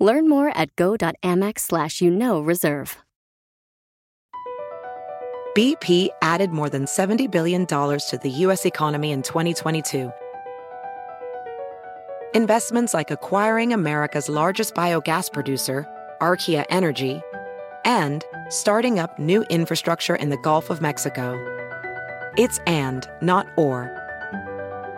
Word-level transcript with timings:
Learn 0.00 0.28
more 0.28 0.48
at 0.56 0.74
go.amex 0.76 1.60
slash 1.60 2.00
you 2.00 2.10
know 2.10 2.40
reserve. 2.40 2.96
BP 5.56 6.08
added 6.22 6.50
more 6.52 6.70
than 6.70 6.84
$70 6.84 7.28
billion 7.30 7.66
to 7.66 8.20
the 8.22 8.30
U.S. 8.30 8.64
economy 8.64 9.10
in 9.10 9.20
2022. 9.22 10.12
Investments 12.36 12.94
like 12.94 13.10
acquiring 13.10 13.72
America's 13.72 14.28
largest 14.28 14.74
biogas 14.74 15.32
producer, 15.32 15.86
Archaea 16.20 16.64
Energy, 16.70 17.20
and 17.84 18.24
starting 18.48 19.00
up 19.00 19.18
new 19.18 19.42
infrastructure 19.50 20.14
in 20.14 20.30
the 20.30 20.38
Gulf 20.38 20.70
of 20.70 20.80
Mexico. 20.80 21.34
It's 22.38 22.60
and, 22.68 23.08
not 23.20 23.48
or. 23.56 23.90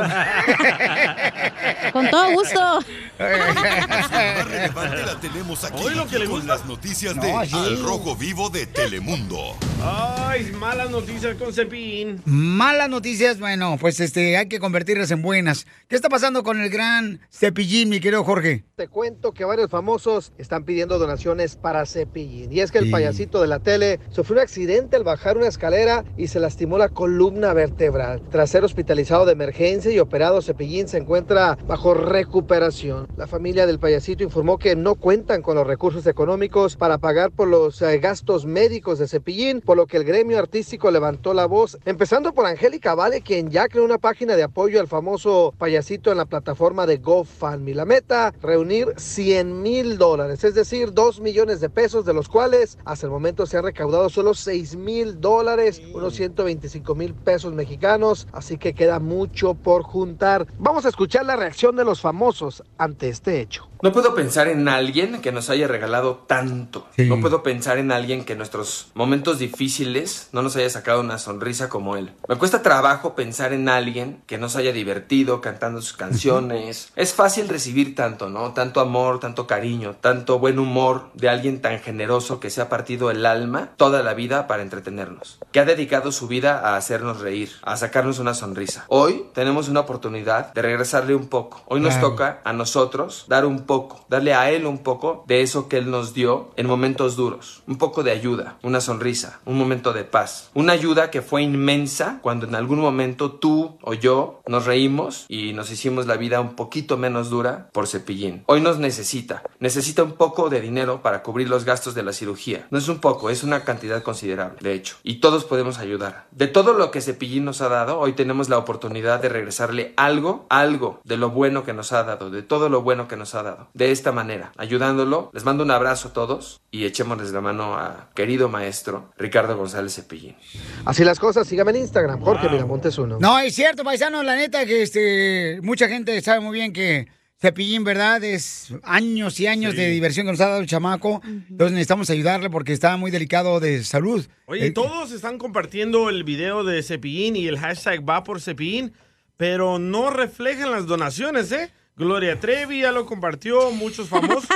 Con 1.93 2.09
todo 2.11 2.33
gusto. 2.33 2.81
Más 3.19 4.49
relevante 4.49 5.03
la 5.05 5.21
tenemos 5.21 5.63
aquí 5.65 5.83
Hoy 5.85 5.95
lo 5.95 6.07
que 6.07 6.19
le 6.19 6.25
con 6.25 6.37
gusta. 6.37 6.55
las 6.55 6.65
noticias 6.67 7.15
No, 7.15 7.23
de 7.23 7.33
así. 7.33 7.55
Al 7.55 7.83
Rojo 7.83 8.17
Vivo 8.17 8.49
de 8.49 8.67
Telemundo. 8.67 9.57
Ay, 9.85 10.51
malas 10.53 10.91
noticias 10.91 11.37
con 11.37 11.53
Cepín. 11.53 12.23
Malas 12.25 12.89
noticias, 12.89 13.39
bueno, 13.39 13.77
pues 13.79 14.01
este, 14.01 14.37
hay 14.39 14.49
que 14.49 14.59
convertirlas 14.59 15.11
en 15.11 15.21
buenas. 15.21 15.67
¿Qué 15.89 15.97
está 15.97 16.09
pasando 16.09 16.43
con 16.43 16.61
el 16.61 16.71
gran 16.71 17.21
Cepillín, 17.31 17.91
mi 17.91 18.01
querido 18.01 18.25
Jorge? 18.25 18.65
Te 18.77 18.89
cuento 18.89 19.33
que 19.33 19.45
varios 19.45 19.69
famosos 19.71 20.33
están 20.39 20.65
pidiendo 20.65 20.99
donaciones 20.99 21.57
para 21.57 21.85
Cepillín. 21.85 22.51
Y 22.53 22.61
es 22.61 22.71
que 22.73 22.79
el 22.79 22.87
Sí. 22.87 22.91
payasito 22.91 23.41
de 23.43 23.49
la 23.49 23.59
tele 23.61 24.01
sufrió 24.11 24.37
un 24.37 24.43
accidente 24.43 24.97
al 24.97 25.05
bajar 25.05 25.37
una 25.37 25.49
escalera 25.49 26.05
y 26.17 26.29
se 26.29 26.41
lastimó 26.41 26.79
la 26.79 26.89
columna 26.89 27.53
vertebral. 27.53 28.23
Tras 28.31 28.51
ser 28.51 28.62
hospitalizado 28.65 29.27
de 29.27 29.33
emergencia 29.33 29.91
y 29.91 29.99
operado, 29.99 30.43
Cepillín 30.43 30.89
se 30.89 30.99
encuentra 30.99 31.59
bajo 31.67 31.95
recuperación. 31.95 33.09
La 33.17 33.27
familia 33.27 33.67
del 33.67 33.79
payasito 33.79 34.25
informó 34.25 34.59
que 34.59 34.77
no 34.77 34.95
cuentan 34.95 35.43
con 35.43 35.57
los 35.57 35.67
recursos 35.67 36.07
económicos 36.07 36.77
para 36.77 36.99
pagar 36.99 37.31
por 37.31 37.49
los 37.49 37.81
eh, 37.83 37.99
gastos 37.99 38.47
médicos 38.47 38.99
de 38.99 39.09
Cepillín, 39.09 39.61
por 39.61 39.77
lo 39.77 39.87
que 39.87 39.97
el 39.97 40.05
gremio 40.05 40.39
artístico 40.39 40.91
levantó 40.91 41.35
la 41.35 41.47
voz, 41.47 41.79
empezando 41.85 42.33
por 42.33 42.47
Angélica 42.47 42.95
Vale, 42.95 43.21
quien 43.23 43.51
ya 43.51 43.69
creó 43.69 43.85
una 43.85 43.99
página 43.99 44.37
de 44.37 44.43
apoyo 44.43 44.81
al 44.81 44.89
famoso 44.89 45.55
payasito 45.59 46.11
en 46.11 46.19
la 46.19 46.27
plataforma 46.27 46.87
de 46.87 46.99
GoFundMe. 46.99 47.75
La 47.75 47.85
meta, 47.85 48.33
reunir 48.41 48.89
100 48.97 49.63
mil 49.63 49.99
dólares, 49.99 50.45
es 50.45 50.55
decir, 50.55 50.93
2 50.93 51.21
millones 51.21 51.61
de 51.61 51.71
pesos, 51.71 52.05
de 52.05 52.15
los 52.15 52.29
cuales 52.29 52.79
hasta 52.85 53.07
el 53.07 53.13
momento 53.13 53.47
se 53.47 53.57
han 53.57 53.65
recaudado 53.65 54.09
solo 54.09 54.35
6 54.35 54.77
mil 54.77 55.21
dólares, 55.21 55.83
unos 55.95 56.15
125 56.15 56.95
mil 56.95 57.15
pesos 57.15 57.53
mexicanos, 57.53 58.27
así 58.33 58.52
que 58.59 58.75
queda 58.75 59.01
mucho 59.01 59.55
por 59.55 59.83
juntar. 59.83 60.47
Vamos 60.59 60.87
a 60.87 60.89
escuchar 60.91 61.25
la 61.27 61.37
reacción 61.37 61.77
de 61.77 61.85
los 61.85 62.01
famosos 62.01 62.63
ante 62.79 63.09
este 63.09 63.41
hecho. 63.41 63.72
No 63.83 63.91
puedo 63.91 64.15
pensar 64.15 64.47
en 64.47 64.69
alguien 64.69 65.21
que 65.21 65.33
nos 65.33 65.51
haya 65.51 65.67
regalado 65.67 66.23
tanto. 66.29 66.87
No 66.99 67.21
puedo 67.21 67.43
pensar 67.43 67.79
en 67.79 67.91
alguien 67.91 68.25
que 68.25 68.35
en 68.35 68.39
nuestros 68.39 68.93
momentos 68.95 69.41
difíciles 69.41 70.29
no 70.31 70.41
nos 70.41 70.55
haya 70.55 70.71
sacado 70.71 71.01
una 71.01 71.19
sonrisa 71.19 71.69
como 71.69 71.97
él. 71.97 72.13
Me 72.29 72.37
cuesta 72.37 72.63
trabajo 72.63 73.17
pensar 73.17 73.53
en 73.53 73.69
alguien 73.69 74.23
que 74.29 74.39
nos 74.39 74.55
haya 74.55 74.73
divertido 74.73 75.41
cantando 75.41 75.83
sus 75.83 75.95
canciones. 75.95 76.93
Es 76.95 77.13
fácil 77.13 77.49
recibir 77.49 77.97
tanto, 77.97 78.29
¿no? 78.29 78.53
Tanto 78.53 78.79
amor, 78.79 79.19
tanto 79.19 79.49
cariño, 79.49 79.97
tanto 80.01 80.39
buen 80.39 80.61
humor 80.61 81.11
de 81.15 81.29
alguien 81.29 81.61
tan 81.61 81.81
generoso 81.81 82.39
que 82.39 82.51
se 82.51 82.61
ha 82.61 82.69
partido 82.69 83.11
el 83.11 83.27
alma 83.27 83.71
toda 83.77 84.05
la 84.05 84.15
vida 84.15 84.47
para 84.47 84.63
entretenernos. 84.63 85.41
Que 85.51 85.59
ha 85.59 85.65
dedicado 85.65 86.13
su 86.13 86.29
vida 86.29 86.61
a 86.61 86.77
hacernos 86.77 87.21
reír, 87.21 87.51
a 87.63 87.77
sacarnos 87.77 88.21
una 88.21 88.35
sonrisa. 88.35 88.85
Hoy 88.87 89.25
tenemos 89.35 89.69
una 89.69 89.81
oportunidad 89.81 90.55
de 90.55 90.63
regresarle 90.63 91.17
un 91.17 91.27
poco. 91.27 91.65
Hoy 91.67 91.81
nos 91.81 91.99
toca 91.99 92.41
a 92.45 92.53
nosotros 92.53 93.25
dar 93.27 93.45
un 93.45 93.63
poco, 93.63 93.72
darle 94.09 94.35
a 94.35 94.51
él 94.51 94.67
un 94.67 94.79
poco 94.79 95.25
de 95.27 95.43
eso 95.43 95.69
que 95.69 95.79
él 95.79 95.91
nos 95.91 96.15
dio 96.15 96.51
en 96.57 96.67
momentos 96.67 97.17
duros. 97.17 97.63
Un 97.67 97.79
poco 97.79 98.03
de 98.03 98.11
ayuda, 98.11 98.59
una 98.63 98.81
sonrisa, 98.81 99.41
un 99.45 99.59
momento 99.59 99.93
de 99.93 100.05
paz. 100.05 100.51
Una 100.55 100.73
ayuda 100.73 101.11
que 101.11 101.23
fue 101.23 101.43
inmensa 101.43 102.19
cuando 102.23 102.47
en 102.47 102.55
algún 102.55 102.81
momento 102.81 103.33
tú 103.33 103.79
o 103.83 103.95
yo 103.95 104.43
nos 104.47 104.67
reímos 104.67 105.27
y 105.29 105.53
nos 105.53 105.71
hicimos 105.71 106.07
la 106.07 106.17
vida 106.17 106.41
un 106.41 106.55
poquito 106.55 106.97
menos 106.97 107.31
dura 107.31 107.71
por 107.73 107.87
cepillín. 107.87 108.45
Hoy 108.47 108.61
nos 108.61 108.79
necesita. 108.79 109.43
Necesita 109.59 110.03
un 110.03 110.13
poco 110.13 110.49
de 110.49 110.61
dinero 110.61 111.03
para 111.03 111.23
cubrir 111.23 111.49
los 111.49 111.65
gastos 111.65 111.95
de 111.95 112.03
la 112.03 112.13
cirugía. 112.13 112.67
No 112.71 112.79
es 112.79 112.89
un 112.89 112.99
poco, 112.99 113.31
es 113.31 113.43
una 113.43 113.65
cantidad 113.65 114.03
considerable, 114.03 114.59
de 114.61 114.75
hecho. 114.75 114.97
Y 115.03 115.21
todos 115.21 115.45
podemos 115.45 115.79
ayudar. 115.79 116.27
De 116.31 116.47
todo 116.47 116.73
lo 116.73 116.91
que 116.91 117.01
cepillín 117.01 117.45
nos 117.45 117.61
ha 117.61 117.69
dado, 117.69 117.99
hoy 117.99 118.13
tenemos 118.13 118.49
la 118.49 118.59
oportunidad 118.59 119.21
de 119.21 119.29
regresarle 119.29 119.95
algo, 119.97 120.47
algo 120.49 121.01
de 121.05 121.17
lo 121.17 121.31
bueno 121.31 121.65
que 121.65 121.73
nos 121.73 121.93
ha 121.93 122.05
dado, 122.05 122.31
de 122.31 122.43
todo 122.43 122.69
lo 122.69 122.83
bueno 122.83 123.09
que 123.09 123.17
nos 123.17 123.35
ha 123.35 123.43
dado. 123.43 123.62
De 123.75 123.91
esta 123.91 124.13
manera, 124.13 124.53
ayudándolo, 124.57 125.31
les 125.35 125.45
mando 125.45 125.65
un 125.65 125.71
abrazo 125.71 126.09
a 126.09 126.13
todos 126.13 126.61
y 126.71 126.85
echémosles 126.85 127.33
la 127.33 127.41
mano 127.41 127.75
a 127.77 128.11
querido 128.15 128.49
maestro 128.49 129.13
Ricardo 129.19 129.57
González 129.57 129.95
Cepillín. 129.95 130.37
Así 130.85 131.05
las 131.05 131.19
cosas, 131.19 131.47
sígame 131.47 131.71
en 131.73 131.79
Instagram, 131.79 132.21
Jorge 132.21 132.49
Miramontes 132.49 132.99
uno. 132.99 133.19
No, 133.21 133.39
es 133.39 133.55
cierto, 133.55 133.85
paisano, 133.85 134.23
la 134.23 134.37
neta 134.37 134.65
que 134.67 134.83
este, 134.83 135.61
mucha 135.63 135.89
gente 135.89 136.21
sabe 136.23 136.41
muy 136.41 136.59
bien 136.59 136.73
que 136.73 137.07
Cepillín, 137.41 137.83
¿verdad? 137.83 138.23
Es 138.23 138.73
años 138.85 139.41
y 139.41 139.49
años 139.49 139.75
de 139.75 139.89
diversión 139.89 140.27
que 140.27 140.31
nos 140.33 140.41
ha 140.41 140.47
dado 140.49 140.61
el 140.61 140.69
chamaco. 140.69 141.21
Entonces 141.25 141.73
necesitamos 141.73 142.09
ayudarle 142.11 142.51
porque 142.51 142.73
está 142.73 142.97
muy 142.97 143.11
delicado 143.11 143.59
de 143.59 143.83
salud. 143.83 144.25
Oye, 144.47 144.67
Eh, 144.67 144.71
todos 144.71 145.11
están 145.11 145.39
compartiendo 145.39 146.09
el 146.09 146.23
video 146.23 146.63
de 146.63 146.81
Cepillín 146.85 147.35
y 147.35 147.49
el 147.49 147.59
hashtag 147.59 148.09
va 148.09 148.23
por 148.23 148.41
Cepillín, 148.41 148.93
pero 149.37 149.81
no 149.81 150.11
reflejan 150.11 150.71
las 150.71 150.87
donaciones, 150.87 151.51
¿eh? 151.51 151.73
Gloria 151.95 152.41
Trevi 152.41 152.81
ya 152.81 152.91
lo 152.91 153.05
compartió, 153.05 153.71
muchos 153.71 154.09
famosos. 154.09 154.47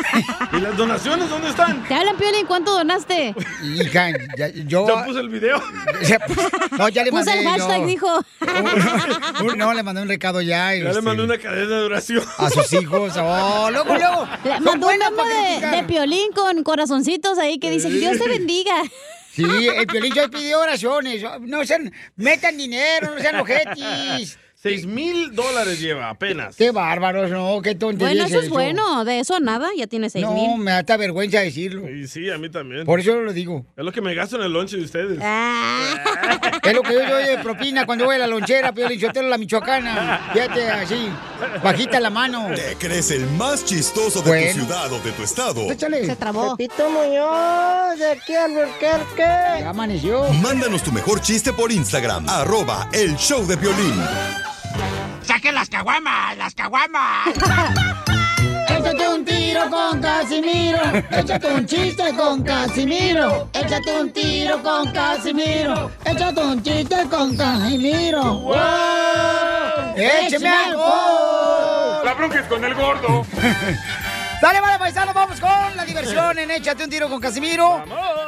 ¿Y 0.55 0.57
las 0.61 0.75
donaciones 0.77 1.29
dónde 1.29 1.51
están? 1.51 1.87
Te 1.87 1.95
hablan, 1.95 2.17
Piolín, 2.17 2.47
¿cuánto 2.47 2.73
donaste? 2.73 3.35
Hija, 3.63 4.09
ya- 4.39 4.49
yo... 4.49 4.87
Ya 4.89 5.05
puse 5.05 5.21
el 5.21 5.29
video. 5.29 5.63
No, 6.79 6.89
ya 6.89 7.05
le 7.05 7.11
Puse 7.11 7.25
mandé 7.27 7.41
el 7.41 7.47
hashtag, 7.49 7.81
yo. 7.83 7.87
dijo. 7.87 8.25
No, 9.57 9.75
le 9.75 9.83
mandé 9.83 10.01
un 10.03 10.09
recado 10.09 10.41
ya. 10.41 10.75
Ya 10.75 10.83
le 10.85 10.89
este, 10.91 11.03
mandé 11.03 11.25
una 11.25 11.37
cadena 11.39 11.77
de 11.79 11.85
oración. 11.85 12.25
A 12.39 12.49
sus 12.49 12.73
hijos. 12.73 13.13
Oh, 13.19 13.69
luego, 13.71 13.95
luego. 13.95 14.29
Le 14.43 14.61
mandó 14.61 14.89
un 14.89 14.99
memo 14.99 15.23
de, 15.25 15.67
de 15.77 15.83
Piolín 15.85 16.33
con 16.35 16.63
corazoncitos 16.63 17.39
ahí 17.39 17.59
que 17.59 17.71
dice, 17.71 17.91
Dios 17.91 18.19
te 18.19 18.29
bendiga. 18.29 18.75
Sí, 19.33 19.45
el 19.45 19.87
Piolín 19.87 20.15
ya 20.15 20.29
pidió 20.29 20.59
oraciones. 20.61 21.23
No 21.41 21.65
sean, 21.67 21.93
metan 22.17 22.57
dinero, 22.57 23.15
no 23.15 23.21
sean 23.21 23.37
ojetis. 23.41 24.39
Seis 24.59 24.87
mil 24.87 25.35
dólares 25.35 25.79
lleva 25.81 26.09
apenas. 26.09 26.57
Qué 26.57 26.71
bárbaros, 26.71 27.31
no, 27.31 27.61
qué 27.63 27.75
tontería 27.75 28.09
Bueno, 28.09 28.25
eso 28.27 28.39
es 28.39 28.45
eso. 28.47 28.55
bueno. 28.55 29.05
De 29.05 29.21
eso 29.21 29.35
a 29.37 29.41
nada, 29.41 29.69
ya 29.77 29.87
tiene 29.87 30.09
seis 30.09 30.25
No, 30.25 30.33
mil. 30.33 30.59
me 30.59 30.71
da 30.71 30.79
hasta 30.79 30.97
vergüenza 30.97 31.41
decirlo. 31.41 31.89
Y 31.91 32.09
sí, 32.09 32.31
a 32.31 32.39
mí 32.39 32.49
también. 32.49 32.87
Por 32.87 32.99
eso 32.99 33.15
lo 33.21 33.33
digo. 33.35 33.67
Es 33.77 33.85
lo 33.85 33.93
que 33.93 34.01
me 34.01 34.15
gasto 34.15 34.37
en 34.37 34.43
el 34.43 34.53
lunch 34.53 34.71
de 34.71 34.83
ustedes. 34.83 35.19
Ah. 35.23 36.59
Es 36.63 36.75
lo 36.75 36.83
que 36.83 36.95
yo 36.95 37.07
doy 37.09 37.25
de 37.27 37.39
propina 37.39 37.85
cuando 37.85 38.07
voy 38.07 38.17
a 38.17 38.19
la 38.19 38.27
lonchera, 38.27 38.73
Piolín 38.73 38.99
Sotelo, 38.99 39.29
la 39.29 39.39
michoacana. 39.39 40.31
Fíjate, 40.33 40.71
así, 40.71 41.09
bajita 41.63 42.01
la 42.01 42.11
mano. 42.11 42.49
¿Te 42.55 42.77
crees 42.79 43.11
el 43.11 43.27
más 43.33 43.65
chistoso 43.65 44.23
de 44.23 44.29
Bueno. 44.31 44.47
tu 44.53 44.61
ciudad 44.61 44.91
o 44.93 44.99
de 45.01 45.13
tu 45.13 45.23
estado? 45.23 45.71
Échale. 45.71 46.07
Se 46.07 46.17
trabó. 46.17 46.57
Pepito 46.57 46.89
Muñoz, 46.91 47.99
de 47.99 48.11
aquí 48.11 48.35
al 48.35 48.53
Burquerque. 48.53 49.61
Ya 49.61 49.69
amaneció. 49.71 50.25
Mándanos 50.43 50.83
tu 50.83 50.91
mejor 50.93 51.21
chiste 51.21 51.53
por 51.53 51.71
Instagram, 51.71 52.27
arroba 52.29 52.89
el 52.93 53.15
show 53.17 53.47
de 53.47 53.57
violín. 53.57 53.95
¡Saquen 55.27 55.57
las 55.57 55.69
caguamas! 55.69 56.37
¡Las 56.37 56.55
caguamas! 56.55 57.27
Échate 58.69 59.09
un 59.09 59.25
tiro 59.25 59.69
con 59.69 60.01
Casimiro. 60.01 60.79
Échate 61.11 61.53
un 61.53 61.67
chiste 61.67 62.15
con 62.17 62.45
Casimiro. 62.45 63.49
Échate 63.53 64.01
un 64.01 64.13
tiro 64.13 64.63
con 64.63 64.93
Casimiro. 64.93 65.91
Échate 66.05 66.41
un 66.41 66.63
chiste 66.63 67.09
con 67.11 67.37
Casimiro. 67.37 68.23
¡Wow! 68.23 68.55
¡Échame 69.97 70.49
algo! 70.49 72.03
La 72.05 72.15
bronca 72.15 72.39
es 72.39 72.47
con 72.47 72.65
el 72.65 72.75
gordo. 72.75 73.27
Dale, 74.41 74.61
vale, 74.61 74.79
paisano, 74.79 75.13
vamos 75.15 75.41
con 75.41 75.51
la 75.77 75.85
diversión 75.87 76.39
en 76.39 76.51
Échate 76.51 76.85
un 76.85 76.91
tiro 76.91 77.09
con 77.09 77.21
Casimiro. 77.21 77.83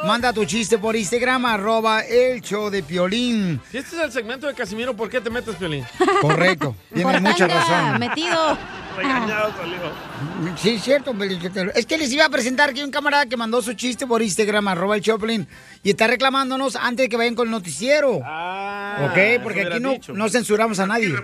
Manda 0.07 0.33
tu 0.33 0.45
chiste 0.47 0.79
por 0.79 0.97
Instagram, 0.97 1.45
arroba 1.45 2.01
el 2.01 2.41
show 2.41 2.71
de 2.71 2.83
Piolín. 2.83 3.61
Si 3.71 3.77
este 3.77 3.97
es 3.97 4.03
el 4.03 4.13
segmento 4.13 4.47
de 4.47 4.55
Casimiro, 4.55 4.97
¿por 4.97 5.11
qué 5.11 5.21
te 5.21 5.29
metes, 5.29 5.55
Piolín? 5.57 5.85
Correcto, 6.23 6.75
tienes 6.95 7.13
Por 7.13 7.21
mucha 7.21 7.47
tanga, 7.47 7.61
razón. 7.61 8.01
metido. 8.01 8.59
Regañado 8.97 9.53
salió. 9.57 10.57
Sí, 10.57 10.71
es 10.71 10.83
cierto. 10.83 11.15
Es 11.75 11.87
que 11.87 11.99
les 11.99 12.11
iba 12.13 12.25
a 12.25 12.31
presentar 12.31 12.73
que 12.73 12.81
hay 12.81 12.85
un 12.87 12.91
camarada 12.91 13.27
que 13.27 13.37
mandó 13.37 13.61
su 13.63 13.75
chiste 13.75 14.07
por 14.07 14.23
Instagram, 14.23 14.67
arroba 14.67 14.97
el 14.97 15.03
Choplin, 15.03 15.47
y 15.85 15.91
está 15.91 16.07
reclamándonos 16.07 16.75
antes 16.75 17.05
de 17.05 17.09
que 17.11 17.17
vayan 17.17 17.35
con 17.35 17.47
el 17.47 17.53
noticiero. 17.53 18.21
Ah, 18.25 19.11
ok, 19.11 19.43
porque 19.43 19.63
aquí 19.63 19.79
no, 19.79 19.95
no 20.15 20.29
censuramos 20.31 20.81
a 20.81 20.87
nadie. 20.87 21.15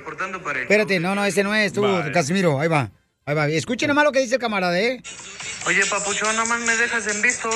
Espérate, 0.60 1.00
no, 1.00 1.14
no, 1.14 1.25
ese 1.25 1.42
no 1.42 1.54
es 1.54 1.72
tú, 1.72 1.81
Vale. 1.82 2.12
Casimiro. 2.12 2.60
Ahí 2.60 2.69
va. 2.69 2.90
Ahí 3.26 3.35
va. 3.35 3.49
Escuchen 3.49 3.88
nomás 3.88 4.05
lo 4.05 4.12
que 4.12 4.21
dice 4.21 4.35
el 4.35 4.41
camarada, 4.41 4.79
¿eh? 4.79 5.03
Oye, 5.67 5.87
papuchón, 5.87 6.37
nada 6.37 6.47
más 6.47 6.61
me 6.61 6.76
dejas 6.76 7.06
en 7.06 7.23
visto. 7.23 7.49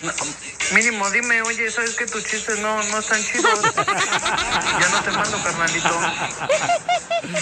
No, 0.00 0.12
mínimo, 0.74 1.10
dime, 1.10 1.42
oye, 1.42 1.70
¿sabes 1.70 1.94
que 1.94 2.06
tus 2.06 2.24
chistes 2.24 2.58
no, 2.60 2.82
no 2.84 2.98
están 2.98 3.22
chidos? 3.22 3.60
ya 3.74 4.88
no 4.90 5.02
te 5.02 5.10
mando, 5.10 5.42
carnalito. 5.42 6.00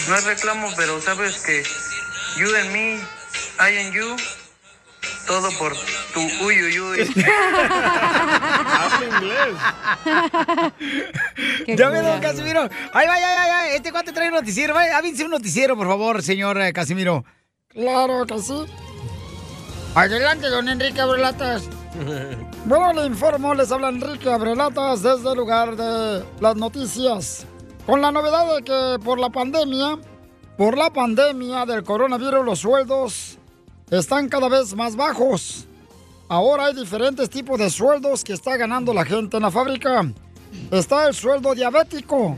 No 0.09 0.15
es 0.15 0.23
reclamo, 0.25 0.69
pero 0.75 1.01
sabes 1.01 1.37
que 1.37 1.63
you 2.37 2.53
and 2.55 2.71
me, 2.71 2.95
I 3.59 3.77
and 3.77 3.93
you, 3.93 4.17
todo 5.27 5.49
por 5.57 5.73
tu 6.13 6.19
uy, 6.45 6.63
uy, 6.63 6.79
uy. 6.79 6.99
Habla 8.79 9.05
inglés. 9.17 9.55
Qué 11.65 11.75
Ya 11.75 11.89
ve, 11.89 11.99
cura. 11.99 12.11
don 12.11 12.21
Casimiro. 12.21 12.61
Ahí 12.93 13.07
va, 13.07 13.19
ya, 13.19 13.35
ya, 13.35 13.47
ya. 13.47 13.69
Este 13.75 13.91
cuate 13.91 14.11
trae 14.11 14.27
un 14.29 14.35
noticiero. 14.35 14.73
Va, 14.73 14.83
Avínse 14.97 15.23
un 15.25 15.31
noticiero, 15.31 15.75
por 15.77 15.87
favor, 15.87 16.21
señor 16.23 16.59
eh, 16.61 16.73
Casimiro. 16.73 17.23
Claro 17.69 18.25
que 18.25 18.39
sí. 18.39 18.65
Adelante, 19.95 20.47
don 20.47 20.67
Enrique 20.69 20.99
Abrelatas. 21.01 21.63
Bueno, 22.65 22.93
le 22.93 23.05
informo, 23.07 23.53
les 23.53 23.69
habla 23.73 23.89
Enrique 23.89 24.31
Abrelatas 24.31 25.03
desde 25.03 25.29
el 25.31 25.37
lugar 25.37 25.75
de 25.75 26.23
las 26.39 26.55
noticias. 26.55 27.45
Con 27.85 28.01
la 28.01 28.09
novedad 28.09 28.55
de 28.55 28.63
que 28.63 29.03
por 29.03 29.19
la 29.19 29.29
pandemia, 29.29 29.97
por 30.57 30.77
la 30.77 30.89
pandemia 30.91 31.65
del 31.65 31.83
coronavirus, 31.83 32.45
los 32.45 32.59
sueldos 32.59 33.37
están 33.89 34.29
cada 34.29 34.49
vez 34.49 34.75
más 34.75 34.95
bajos. 34.95 35.65
Ahora 36.27 36.65
hay 36.65 36.73
diferentes 36.73 37.29
tipos 37.29 37.59
de 37.59 37.69
sueldos 37.69 38.23
que 38.23 38.33
está 38.33 38.57
ganando 38.57 38.93
la 38.93 39.05
gente 39.05 39.37
en 39.37 39.43
la 39.43 39.51
fábrica. 39.51 40.11
Está 40.71 41.07
el 41.07 41.13
sueldo 41.13 41.53
diabético. 41.53 42.35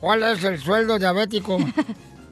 ¿Cuál 0.00 0.22
es 0.22 0.42
el 0.44 0.60
sueldo 0.60 0.98
diabético? 0.98 1.58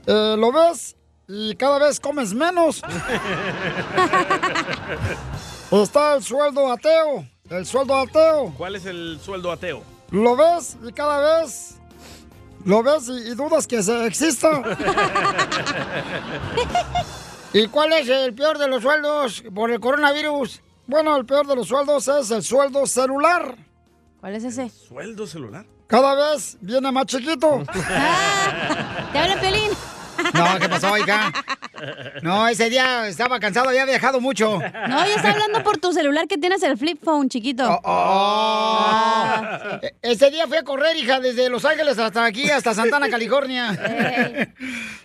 Eh, 0.07 0.37
¿Lo 0.39 0.53
ves? 0.53 0.97
Y 1.27 1.57
cada 1.57 1.79
vez 1.79 1.99
comes 1.99 2.35
menos. 2.35 2.83
Está 5.71 6.17
el 6.17 6.23
sueldo 6.23 6.71
ateo. 6.71 7.27
El 7.49 7.65
sueldo 7.65 7.97
ateo. 7.97 8.53
¿Cuál 8.59 8.77
es 8.77 8.85
el 8.85 9.19
sueldo 9.25 9.51
ateo? 9.51 9.83
¿Lo 10.11 10.37
ves? 10.37 10.77
Y 10.87 10.93
cada 10.93 11.39
vez 11.39 11.77
lo 12.67 12.83
ves 12.83 13.09
y, 13.09 13.31
y 13.31 13.35
dudas 13.35 13.67
que 13.67 13.83
se 13.83 14.05
exista. 14.05 14.51
¿Y 17.55 17.69
cuál 17.69 17.93
es 17.93 18.09
el 18.09 18.35
peor 18.35 18.59
de 18.59 18.67
los 18.67 18.83
sueldos 18.83 19.45
por 19.55 19.71
el 19.71 19.79
coronavirus? 19.79 20.61
Bueno, 20.89 21.17
el 21.17 21.25
peor 21.25 21.47
de 21.47 21.55
los 21.55 21.69
sueldos 21.69 22.09
es 22.09 22.29
el 22.33 22.43
sueldo 22.43 22.85
celular. 22.85 23.57
¿Cuál 24.19 24.35
es 24.35 24.43
ese? 24.43 24.69
¿Sueldo 24.71 25.25
celular? 25.25 25.65
Cada 25.87 26.17
vez 26.17 26.59
viene 26.61 26.91
más 26.91 27.07
chiquito. 27.07 27.63
¿Te 29.13 29.19
habla 29.19 29.41
Piolín? 29.41 29.71
No, 30.35 30.59
¿qué 30.59 30.69
pasó, 30.69 30.99
hija? 30.99 31.33
No, 32.23 32.47
ese 32.49 32.71
día 32.71 33.07
estaba 33.09 33.39
cansado, 33.41 33.69
había 33.69 33.85
viajado 33.85 34.21
mucho. 34.21 34.59
No, 34.59 35.07
ya 35.07 35.15
está 35.17 35.31
hablando 35.33 35.63
por 35.63 35.79
tu 35.79 35.93
celular 35.93 36.27
que 36.29 36.39
tienes 36.39 36.63
el 36.63 36.77
flip 36.79 37.03
phone, 37.03 37.29
chiquito. 37.29 37.65
Oh, 37.85 38.79
Ah, 38.87 39.79
E- 39.83 39.95
Ese 40.03 40.31
día 40.31 40.47
fui 40.47 40.57
a 40.57 40.63
correr, 40.63 40.97
hija, 40.97 41.21
desde 41.21 41.49
Los 41.49 41.65
Ángeles 41.65 41.99
hasta 41.99 42.25
aquí, 42.25 42.51
hasta 42.51 42.75
Santana, 42.75 43.09
California. 43.09 43.73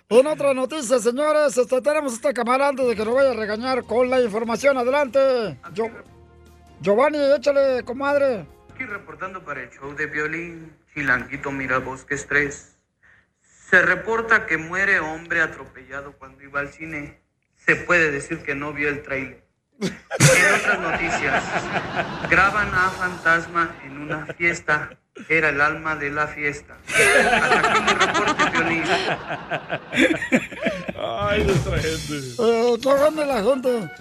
En 0.10 0.28
otra 0.28 0.54
noticia, 0.54 1.00
señores, 1.00 1.58
este, 1.58 1.82
tenemos 1.82 2.14
a 2.14 2.16
esta 2.16 2.34
camarada 2.34 2.70
antes 2.70 2.88
de 2.88 2.96
que 2.96 3.06
nos 3.06 3.14
vaya 3.14 3.32
a 3.32 3.34
regañar 3.34 3.84
con 3.84 4.10
la 4.10 4.22
información. 4.22 4.78
Adelante. 4.78 5.58
Yo- 5.74 5.90
Giovanni, 6.82 7.18
échale, 7.36 7.84
comadre. 7.84 8.46
Aquí 8.74 8.84
reportando 8.86 9.44
para 9.44 9.62
el 9.62 9.70
show 9.70 9.94
de 9.96 10.06
violín, 10.08 10.74
Chilanguito, 10.94 11.52
mira 11.52 11.80
vos, 11.80 12.06
qué 12.06 12.16
estrés. 12.16 12.76
Se 13.70 13.82
reporta 13.82 14.46
que 14.48 14.58
muere 14.58 15.00
hombre 15.00 15.42
atropellado 15.42 16.14
cuando 16.14 16.42
iba 16.44 16.60
al 16.60 16.70
cine. 16.70 17.20
Se 17.66 17.76
puede 17.76 18.10
decir 18.12 18.40
que 18.40 18.56
no 18.56 18.74
vio 18.74 18.90
el 18.90 19.04
trailer. 19.04 19.44
En 19.82 20.56
otras 20.56 20.80
noticias, 20.80 21.44
graban 22.30 22.74
a 22.74 22.90
fantasma 22.90 23.76
en 23.86 23.98
una 24.00 24.26
fiesta. 24.26 24.90
Era 25.28 25.50
el 25.50 25.62
alma 25.62 25.96
de 25.96 26.10
la 26.10 26.28
fiesta. 26.28 26.78
Hasta 26.88 27.60
aquí 27.60 27.82
mi 27.82 27.92
reporte, 27.92 28.50
violín. 28.52 28.84
Ay, 30.98 31.44
nuestra 31.44 31.78
gente. 31.78 32.18
Eh, 32.40 32.78
¿Qué 32.82 32.90
onda 32.90 33.26
la 33.26 33.44
gente? 33.44 33.92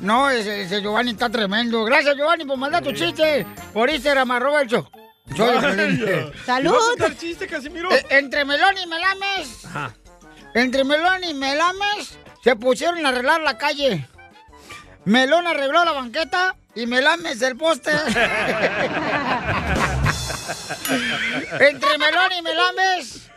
No, 0.00 0.30
ese, 0.30 0.62
ese 0.62 0.80
Giovanni 0.82 1.12
está 1.12 1.30
tremendo. 1.30 1.84
Gracias, 1.84 2.16
Giovanni, 2.16 2.44
por 2.44 2.58
mandar 2.58 2.82
tu 2.82 2.92
chiste. 2.92 3.46
Por 3.72 3.88
Instagram, 3.90 4.30
arroba 4.30 4.60
el 4.62 4.68
show. 4.68 4.86
Soy 5.36 5.54
Vaya. 5.54 5.60
Piolín. 5.74 6.00
¿Y 6.00 6.02
vas 6.04 6.34
a 6.40 6.44
¡Salud! 6.46 7.12
chiste, 7.18 7.46
Casimiro? 7.46 7.90
Eh, 7.92 8.06
entre 8.10 8.44
Melón 8.44 8.76
y 8.82 8.86
Melames, 8.86 9.64
Ajá. 9.66 9.94
entre 10.54 10.84
Melón 10.84 11.24
y 11.24 11.34
Melames, 11.34 12.18
se 12.42 12.56
pusieron 12.56 13.04
a 13.04 13.10
arreglar 13.10 13.40
la 13.42 13.58
calle. 13.58 14.06
Melón 15.04 15.46
arregló 15.46 15.84
la 15.84 15.92
banqueta 15.92 16.56
y 16.74 16.86
Melames 16.86 17.40
el 17.42 17.56
poste. 17.56 17.92
entre 21.60 21.98
Melón 21.98 22.32
y 22.38 22.42
Melames, 22.42 23.30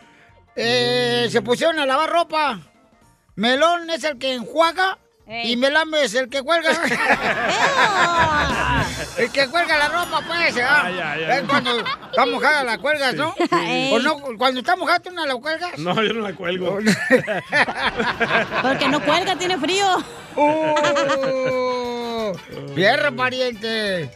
eh, 0.56 1.28
se 1.30 1.42
pusieron 1.42 1.78
a 1.78 1.86
lavar 1.86 2.10
ropa. 2.10 2.60
Melón 3.36 3.88
es 3.90 4.04
el 4.04 4.18
que 4.18 4.34
enjuaga 4.34 4.98
y 5.26 5.56
Melames 5.56 6.14
el 6.14 6.28
que 6.28 6.42
cuelga. 6.42 6.70
el 9.18 9.30
que 9.30 9.46
cuelga 9.46 9.78
la 9.78 9.88
ropa, 9.88 10.20
pues. 10.26 10.56
¿ah? 10.58 10.82
Ay, 10.84 11.00
ay, 11.02 11.24
ay. 11.24 11.38
Es 11.38 11.44
cuando 11.48 11.78
está 11.78 12.26
mojada 12.26 12.64
la 12.64 12.76
cuelgas, 12.78 13.14
¿no? 13.14 13.32
Ey. 13.64 13.94
¿O 13.94 14.00
no? 14.00 14.18
Cuando 14.36 14.60
está 14.60 14.76
mojada, 14.76 14.98
¿tú 14.98 15.10
no 15.12 15.24
la 15.24 15.36
cuelgas? 15.36 15.78
No, 15.78 15.94
yo 16.02 16.12
no 16.12 16.20
la 16.22 16.34
cuelgo. 16.34 16.76
Porque 18.62 18.88
no 18.88 19.00
cuelga, 19.04 19.36
tiene 19.36 19.56
frío. 19.58 19.86
¡Uh! 20.36 22.32
¡Fierro, 22.74 23.14
pariente! 23.14 24.10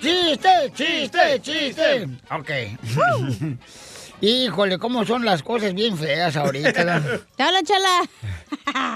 ¡Chiste, 0.00 0.72
chiste, 0.74 1.40
chiste! 1.42 2.08
Ok. 2.30 2.50
Híjole, 4.20 4.78
cómo 4.78 5.04
son 5.04 5.26
las 5.26 5.42
cosas 5.42 5.74
bien 5.74 5.98
feas 5.98 6.36
ahorita. 6.36 6.72
Te 7.36 7.42
habla, 7.42 7.62
chala. 7.62 8.02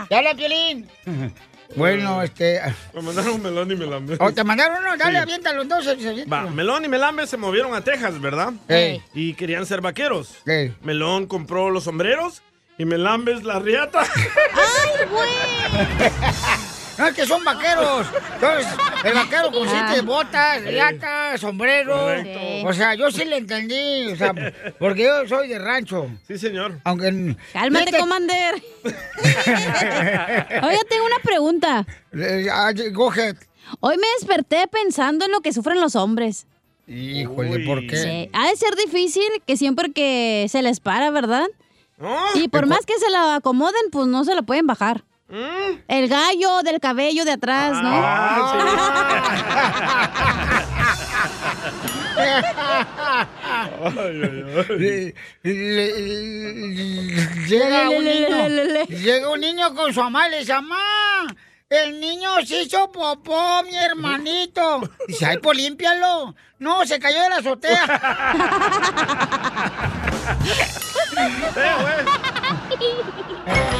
¡Te 0.08 0.14
habla, 0.14 0.34
Piolín! 0.34 0.88
Bueno, 1.76 2.22
este... 2.22 2.60
Me 2.94 3.02
mandaron 3.02 3.42
melón 3.42 3.70
y 3.70 3.76
melambe. 3.76 4.16
¿O 4.18 4.32
te 4.32 4.42
mandaron 4.44 4.78
uno? 4.84 4.96
Dale, 4.96 5.12
Sí. 5.12 5.16
aviéntalo 5.22 5.62
entonces. 5.62 5.96
Va, 6.04 6.08
aviéntalo. 6.10 6.50
Melón 6.50 6.84
y 6.84 6.88
Melambe 6.88 7.26
se 7.26 7.36
movieron 7.36 7.74
a 7.74 7.82
Texas, 7.82 8.20
¿verdad? 8.20 8.52
Ey. 8.68 9.02
Y 9.14 9.34
querían 9.34 9.64
ser 9.66 9.80
vaqueros. 9.80 10.34
Ey. 10.46 10.74
Melón 10.82 11.26
compró 11.26 11.70
los 11.70 11.84
sombreros 11.84 12.42
y 12.78 12.84
Melambe 12.84 13.32
es 13.34 13.44
la 13.44 13.58
riata. 13.58 14.00
¡Ay, 14.54 15.06
güey! 15.10 15.28
No, 17.00 17.06
es 17.06 17.14
que 17.14 17.26
son 17.26 17.42
vaqueros. 17.42 18.06
Entonces, 18.34 18.66
el 19.04 19.14
vaquero 19.14 19.50
consiste 19.50 19.94
de 19.94 20.00
botas, 20.02 20.62
riatas, 20.62 21.40
sombrero. 21.40 21.96
Correcto. 21.96 22.68
O 22.68 22.72
sea, 22.74 22.94
yo 22.94 23.10
sí 23.10 23.24
le 23.24 23.38
entendí. 23.38 24.06
O 24.12 24.16
sea, 24.16 24.34
porque 24.78 25.04
yo 25.04 25.26
soy 25.26 25.48
de 25.48 25.58
rancho. 25.58 26.10
Sí, 26.28 26.36
señor. 26.36 26.78
Aunque. 26.84 27.36
Cálmate, 27.54 27.86
Fíjate- 27.86 27.98
Commander. 28.00 28.54
Oye, 30.62 30.78
tengo 30.88 31.06
una 31.06 31.18
pregunta. 31.22 31.86
Eh, 32.12 32.46
ah, 32.52 32.72
go 32.92 33.10
ahead. 33.10 33.36
Hoy 33.80 33.96
me 33.96 34.06
desperté 34.18 34.66
pensando 34.68 35.24
en 35.24 35.32
lo 35.32 35.40
que 35.40 35.52
sufren 35.52 35.80
los 35.80 35.96
hombres. 35.96 36.46
Híjole, 36.86 37.64
¿por 37.66 37.86
qué? 37.86 37.96
Sí. 37.96 38.30
Ha 38.32 38.48
de 38.50 38.56
ser 38.56 38.74
difícil 38.76 39.22
que 39.46 39.56
siempre 39.56 39.92
que 39.92 40.46
se 40.50 40.60
les 40.60 40.80
para, 40.80 41.10
¿verdad? 41.10 41.46
Ah, 42.02 42.30
Y 42.34 42.48
por 42.48 42.66
más 42.66 42.84
que 42.84 42.98
se 42.98 43.08
la 43.10 43.36
acomoden, 43.36 43.90
pues 43.92 44.06
no 44.06 44.24
se 44.24 44.34
la 44.34 44.42
pueden 44.42 44.66
bajar. 44.66 45.04
Mm. 45.30 45.82
El 45.86 46.08
gallo 46.08 46.62
del 46.64 46.80
cabello 46.80 47.24
de 47.24 47.32
atrás, 47.32 47.80
¿no? 47.82 47.90
Le- 54.76 55.14
le- 55.42 55.92
Llega 57.48 57.88
un 57.90 58.04
niño, 58.04 58.48
llega 58.88 59.28
un 59.30 59.40
niño 59.40 59.74
con 59.74 59.92
su 59.92 60.00
mamá 60.02 60.28
y 60.28 60.30
le 60.32 60.38
dice, 60.40 60.52
mamá, 60.54 61.26
el 61.68 62.00
niño 62.00 62.30
se 62.46 62.62
hizo 62.62 62.90
popó, 62.90 63.62
mi 63.64 63.76
hermanito. 63.76 64.80
Dice, 65.06 65.26
ay, 65.26 65.38
pues 65.38 65.56
límpialo. 65.58 66.34
No, 66.58 66.84
se 66.86 66.98
cayó 66.98 67.22
de 67.22 67.28
la 67.30 67.36
azotea. 67.36 67.84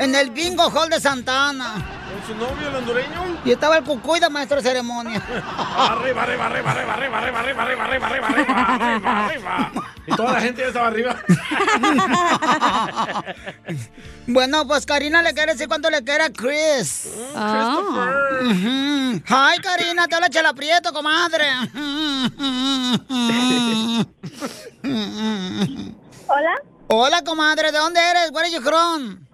en 0.00 0.14
el 0.14 0.30
bingo 0.30 0.70
hall 0.70 0.88
de 0.88 0.98
Santana. 0.98 1.74
¿Con 1.74 2.26
su 2.26 2.34
novio 2.34 2.68
el 2.68 2.74
hondureño? 2.76 3.38
Y 3.44 3.52
estaba 3.52 3.76
el 3.76 3.84
cucuy 3.84 4.18
de 4.18 4.30
maestro 4.30 4.56
de 4.56 4.62
ceremonia. 4.62 5.22
Arriba, 5.76 6.22
arriba, 6.22 6.46
arriba, 6.46 6.70
arriba, 6.72 6.94
arriba, 6.94 7.18
arriba, 7.18 7.40
arriba, 7.40 7.60
arriba, 7.62 7.84
arriba, 7.84 8.06
arriba, 8.06 8.26
arriba, 8.28 8.74
arriba, 8.74 9.26
arriba. 9.26 9.72
Y 10.06 10.16
toda 10.16 10.32
la 10.32 10.40
gente 10.40 10.62
ya 10.62 10.68
estaba 10.68 10.86
arriba. 10.88 11.16
Bueno, 14.26 14.66
pues 14.66 14.86
Karina 14.86 15.22
le 15.22 15.34
quiere 15.34 15.52
decir 15.52 15.68
cuánto 15.68 15.90
le 15.90 16.02
quiere 16.02 16.24
a 16.24 16.32
Chris. 16.32 17.06
Ujú. 17.34 19.22
Ay, 19.28 19.58
Karina, 19.58 20.08
te 20.08 20.14
habla 20.14 20.28
Chela 20.30 20.54
Prieto, 20.54 20.92
comadre. 20.92 21.46
Hola, 26.26 26.54
Hola, 26.88 27.22
comadre, 27.22 27.70
¿de 27.70 27.78
dónde 27.78 28.00
eres? 28.00 28.30
Where 28.32 28.46
are 28.46 28.54
you 28.54 28.62
from? 28.62 29.29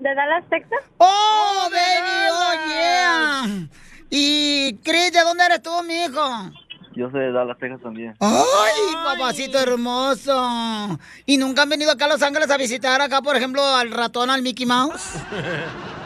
De 0.00 0.14
Dallas, 0.14 0.44
Texas. 0.50 0.80
Oh, 0.98 1.68
baby, 1.70 2.30
oh, 2.32 2.68
yeah. 2.68 3.68
Y 4.10 4.78
Chris, 4.84 5.12
¿de 5.12 5.20
dónde 5.20 5.44
eres 5.44 5.62
tú, 5.62 5.70
mijo? 5.82 6.50
Yo 6.94 7.10
soy 7.10 7.20
de 7.20 7.32
Dallas, 7.32 7.58
Texas 7.58 7.80
también. 7.82 8.14
Ay, 8.20 8.94
papacito 9.04 9.58
hermoso. 9.58 10.98
¿Y 11.26 11.36
nunca 11.36 11.62
han 11.62 11.68
venido 11.68 11.92
acá 11.92 12.06
a 12.06 12.08
Los 12.08 12.22
Ángeles 12.22 12.50
a 12.50 12.56
visitar 12.56 13.00
acá, 13.00 13.20
por 13.20 13.36
ejemplo, 13.36 13.62
al 13.62 13.90
ratón, 13.90 14.30
al 14.30 14.42
Mickey 14.42 14.66
Mouse? 14.66 15.16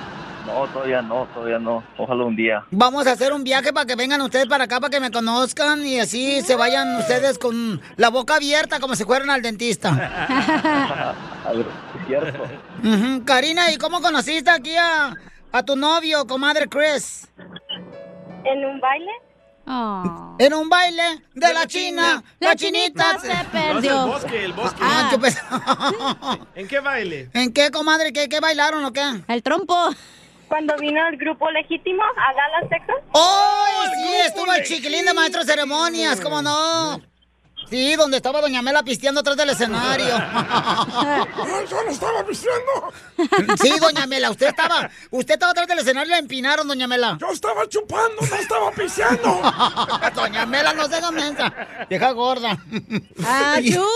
No, 0.47 0.66
todavía 0.68 1.02
no, 1.02 1.26
todavía 1.35 1.59
no. 1.59 1.85
Ojalá 1.99 2.25
un 2.25 2.35
día. 2.35 2.64
Vamos 2.70 3.06
a 3.06 3.12
hacer 3.12 3.32
un 3.32 3.44
viaje 3.44 3.73
para 3.73 3.87
que 3.87 3.94
vengan 3.94 4.20
ustedes 4.23 4.47
para 4.47 4.64
acá, 4.64 4.80
para 4.80 4.90
que 4.90 4.99
me 4.99 5.11
conozcan 5.11 5.85
y 5.85 6.00
así 6.00 6.40
se 6.40 6.56
vayan 6.56 6.97
ustedes 6.97 7.38
con 7.38 7.80
la 7.97 8.09
boca 8.09 8.37
abierta 8.37 8.80
como 8.80 8.97
si 8.97 9.04
fueran 9.04 9.30
al 9.30 9.42
dentista. 9.42 9.90
Karina, 13.24 13.70
¿y 13.72 13.76
cómo 13.76 14.00
conociste 14.00 14.50
aquí 14.50 14.76
a, 14.76 15.14
a 15.52 15.62
tu 15.62 15.76
novio, 15.76 16.26
comadre 16.26 16.68
Chris? 16.68 17.28
¿En 18.44 18.64
un 18.64 18.80
baile? 18.80 19.10
En 20.38 20.54
un 20.54 20.68
baile 20.68 21.22
de 21.34 21.54
la 21.54 21.66
China, 21.66 22.22
la 22.40 22.56
chinita 22.56 23.18
se 23.20 23.28
No, 23.32 23.34
es 23.34 23.40
el 23.40 23.46
perdió. 23.50 24.06
bosque, 24.06 24.44
el 24.44 24.52
bosque. 24.52 24.80
Ah, 24.82 25.08
yo 25.12 25.20
pensaba- 25.20 26.38
¿En 26.56 26.66
qué 26.66 26.80
baile? 26.80 27.30
¿En 27.34 27.52
qué, 27.52 27.70
comadre? 27.70 28.12
¿Qué, 28.12 28.28
qué 28.28 28.40
bailaron 28.40 28.84
o 28.84 28.92
qué? 28.92 29.02
El 29.28 29.42
trompo. 29.42 29.76
Cuando 30.48 30.74
vino 30.78 31.06
el 31.06 31.16
grupo 31.16 31.48
legítimo 31.52 32.02
a 32.02 32.34
Dallas, 32.34 32.68
Texas. 32.70 32.96
¡Oh, 33.12 33.84
sí! 33.94 34.12
Estuvo 34.26 34.52
el 34.52 34.64
chiquilín 34.64 35.04
de 35.04 35.14
maestro 35.14 35.44
de 35.44 35.52
ceremonias, 35.52 36.20
¿cómo 36.20 36.42
no? 36.42 37.00
Sí, 37.68 37.94
donde 37.94 38.16
estaba 38.16 38.40
Doña 38.40 38.62
Mela 38.62 38.82
pisteando 38.82 39.20
atrás 39.20 39.36
del 39.36 39.50
escenario. 39.50 40.16
Yo 41.70 41.84
no 41.84 41.90
estaba 41.90 42.26
pisteando. 42.26 42.92
Sí, 43.62 43.78
Doña 43.78 44.06
Mela, 44.06 44.30
usted 44.30 44.48
estaba, 44.48 44.90
usted 45.10 45.34
estaba 45.34 45.52
atrás 45.52 45.68
del 45.68 45.78
escenario 45.78 46.08
y 46.08 46.12
la 46.12 46.18
empinaron, 46.18 46.66
Doña 46.66 46.86
Mela. 46.86 47.16
Yo 47.20 47.28
estaba 47.28 47.68
chupando, 47.68 48.22
no 48.28 48.36
estaba 48.36 48.70
pisteando. 48.72 49.42
Doña 50.14 50.46
Mela, 50.46 50.72
no 50.72 50.88
se 50.88 50.96
haga 50.96 51.10
mensa. 51.10 51.52
Vieja 51.88 52.10
gorda. 52.12 52.58
¡Achú! 53.24 53.86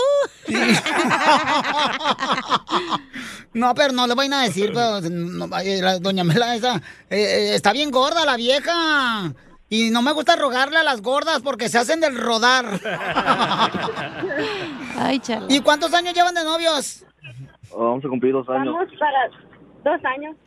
No, 3.55 3.73
pero 3.73 3.93
no 3.93 4.05
le 4.05 4.13
voy 4.15 4.27
a 4.31 4.39
decir, 4.41 4.71
pero 4.73 4.99
no, 4.99 5.45
eh, 5.59 5.81
la 5.81 5.97
Doña 5.99 6.25
Mela 6.25 6.55
esa, 6.55 6.75
eh, 7.09 7.11
eh, 7.11 7.55
está 7.55 7.71
bien 7.71 7.89
gorda 7.89 8.25
la 8.25 8.35
vieja. 8.35 9.33
Y 9.75 9.91
no 9.91 10.01
me 10.01 10.13
gusta 10.13 10.37
rogarle 10.37 10.77
a 10.77 10.83
las 10.83 11.01
gordas 11.01 11.41
porque 11.41 11.67
se 11.67 11.77
hacen 11.77 11.99
del 11.99 12.17
rodar. 12.17 12.65
Ay, 14.97 15.19
chala. 15.19 15.47
¿Y 15.49 15.59
cuántos 15.59 15.93
años 15.93 16.13
llevan 16.13 16.33
de 16.33 16.45
novios? 16.45 17.03
Oh, 17.71 17.83
vamos 17.83 18.05
a 18.05 18.07
cumplir 18.07 18.31
dos 18.31 18.47
años. 18.47 18.73
Vamos 18.73 18.89
para 18.97 19.27
dos 19.83 20.05
años. 20.05 20.37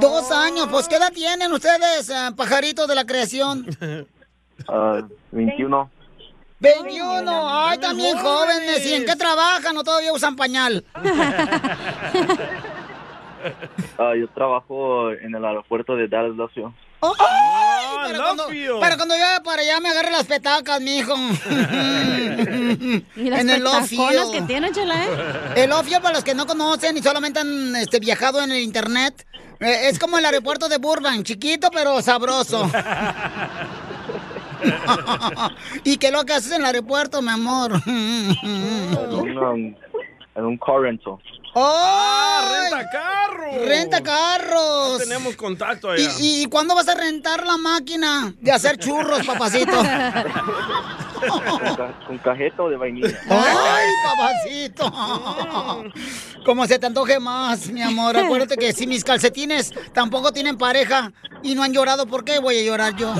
Dos 0.00 0.32
años. 0.32 0.66
Pues, 0.68 0.88
¿qué 0.88 0.96
edad 0.96 1.12
tienen 1.12 1.52
ustedes, 1.52 2.10
eh, 2.10 2.30
pajaritos 2.36 2.88
de 2.88 2.94
la 2.96 3.06
creación? 3.06 3.64
Ah, 4.66 5.00
21. 5.30 5.88
21. 6.58 7.66
Ay, 7.68 7.78
también 7.78 8.18
jóvenes. 8.18 8.84
¿Y 8.84 8.94
en 8.94 9.04
qué 9.04 9.14
trabajan 9.14 9.76
o 9.76 9.84
todavía 9.84 10.12
usan 10.12 10.34
pañal? 10.34 10.84
Ah, 13.98 14.12
yo 14.18 14.28
trabajo 14.28 15.10
en 15.12 15.34
el 15.34 15.44
aeropuerto 15.44 15.96
de 15.96 16.08
Dallas, 16.08 16.36
Lacio. 16.36 16.72
¡Ay! 17.02 17.10
I 17.94 18.12
Para 18.12 18.18
love 18.18 18.36
cuando, 18.36 18.80
para 18.80 18.96
cuando 18.96 19.14
yo 19.16 19.20
vaya 19.22 19.42
para 19.42 19.62
allá 19.62 19.80
me 19.80 19.88
agarre 19.88 20.10
las 20.10 20.24
petacas, 20.24 20.80
mijo. 20.80 21.14
Y 23.16 23.30
las 23.30 23.40
en 23.40 23.50
el 23.50 23.62
petaconas 23.62 23.84
ofio. 23.84 24.32
que 24.32 24.42
tiene, 24.42 24.70
chala, 24.72 25.04
¿eh? 25.04 25.08
El 25.56 25.72
ofio, 25.72 26.00
para 26.00 26.14
los 26.14 26.24
que 26.24 26.34
no 26.34 26.46
conocen 26.46 26.96
y 26.96 27.02
solamente 27.02 27.40
han 27.40 27.76
este, 27.76 27.98
viajado 28.00 28.42
en 28.42 28.52
el 28.52 28.60
internet, 28.60 29.26
eh, 29.60 29.88
es 29.88 29.98
como 29.98 30.18
el 30.18 30.24
aeropuerto 30.24 30.68
de 30.68 30.78
Burbank, 30.78 31.24
chiquito 31.24 31.70
pero 31.72 32.00
sabroso. 32.02 32.68
¿Y 35.84 35.96
qué 35.96 36.08
es 36.08 36.12
lo 36.12 36.24
que 36.24 36.32
haces 36.34 36.52
en 36.52 36.60
el 36.60 36.66
aeropuerto, 36.66 37.20
mi 37.22 37.30
amor? 37.30 37.72
En 40.34 40.44
un, 40.44 40.56
car 40.56 40.80
rental. 40.80 41.18
¡Oh! 41.54 42.40
¡Renta 42.50 42.90
carro! 42.90 43.66
¡Renta 43.66 44.02
carros! 44.02 44.92
No 44.92 44.98
tenemos 44.98 45.36
contacto 45.36 45.90
allá. 45.90 46.10
¿Y, 46.18 46.42
¿Y 46.42 46.46
cuándo 46.46 46.74
vas 46.74 46.88
a 46.88 46.94
rentar 46.94 47.46
la 47.46 47.58
máquina 47.58 48.32
de 48.40 48.50
hacer 48.50 48.78
churros, 48.78 49.26
papacito? 49.26 49.76
Con, 52.06 52.18
ca- 52.18 52.34
de 52.34 52.76
vainilla. 52.76 53.08
¡Ay, 53.28 53.86
papacito! 54.04 54.90
Como 56.46 56.66
se 56.66 56.78
te 56.78 56.86
antoje 56.86 57.20
más, 57.20 57.68
mi 57.68 57.82
amor. 57.82 58.16
Acuérdate 58.16 58.56
que 58.56 58.72
si 58.72 58.86
mis 58.86 59.04
calcetines 59.04 59.72
tampoco 59.92 60.32
tienen 60.32 60.56
pareja 60.56 61.12
y 61.42 61.54
no 61.54 61.62
han 61.62 61.74
llorado, 61.74 62.06
¿por 62.06 62.24
qué 62.24 62.38
voy 62.38 62.58
a 62.58 62.62
llorar 62.62 62.96
yo? 62.96 63.12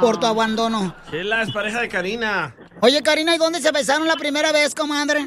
Por 0.00 0.18
tu 0.18 0.26
abandono. 0.26 0.94
Chela 1.10 1.42
es 1.42 1.52
pareja 1.52 1.80
de 1.80 1.88
Karina. 1.88 2.54
Oye, 2.80 3.00
Karina, 3.02 3.34
¿y 3.34 3.38
dónde 3.38 3.60
se 3.60 3.70
besaron 3.70 4.08
la 4.08 4.16
primera 4.16 4.50
vez, 4.52 4.74
comadre? 4.74 5.26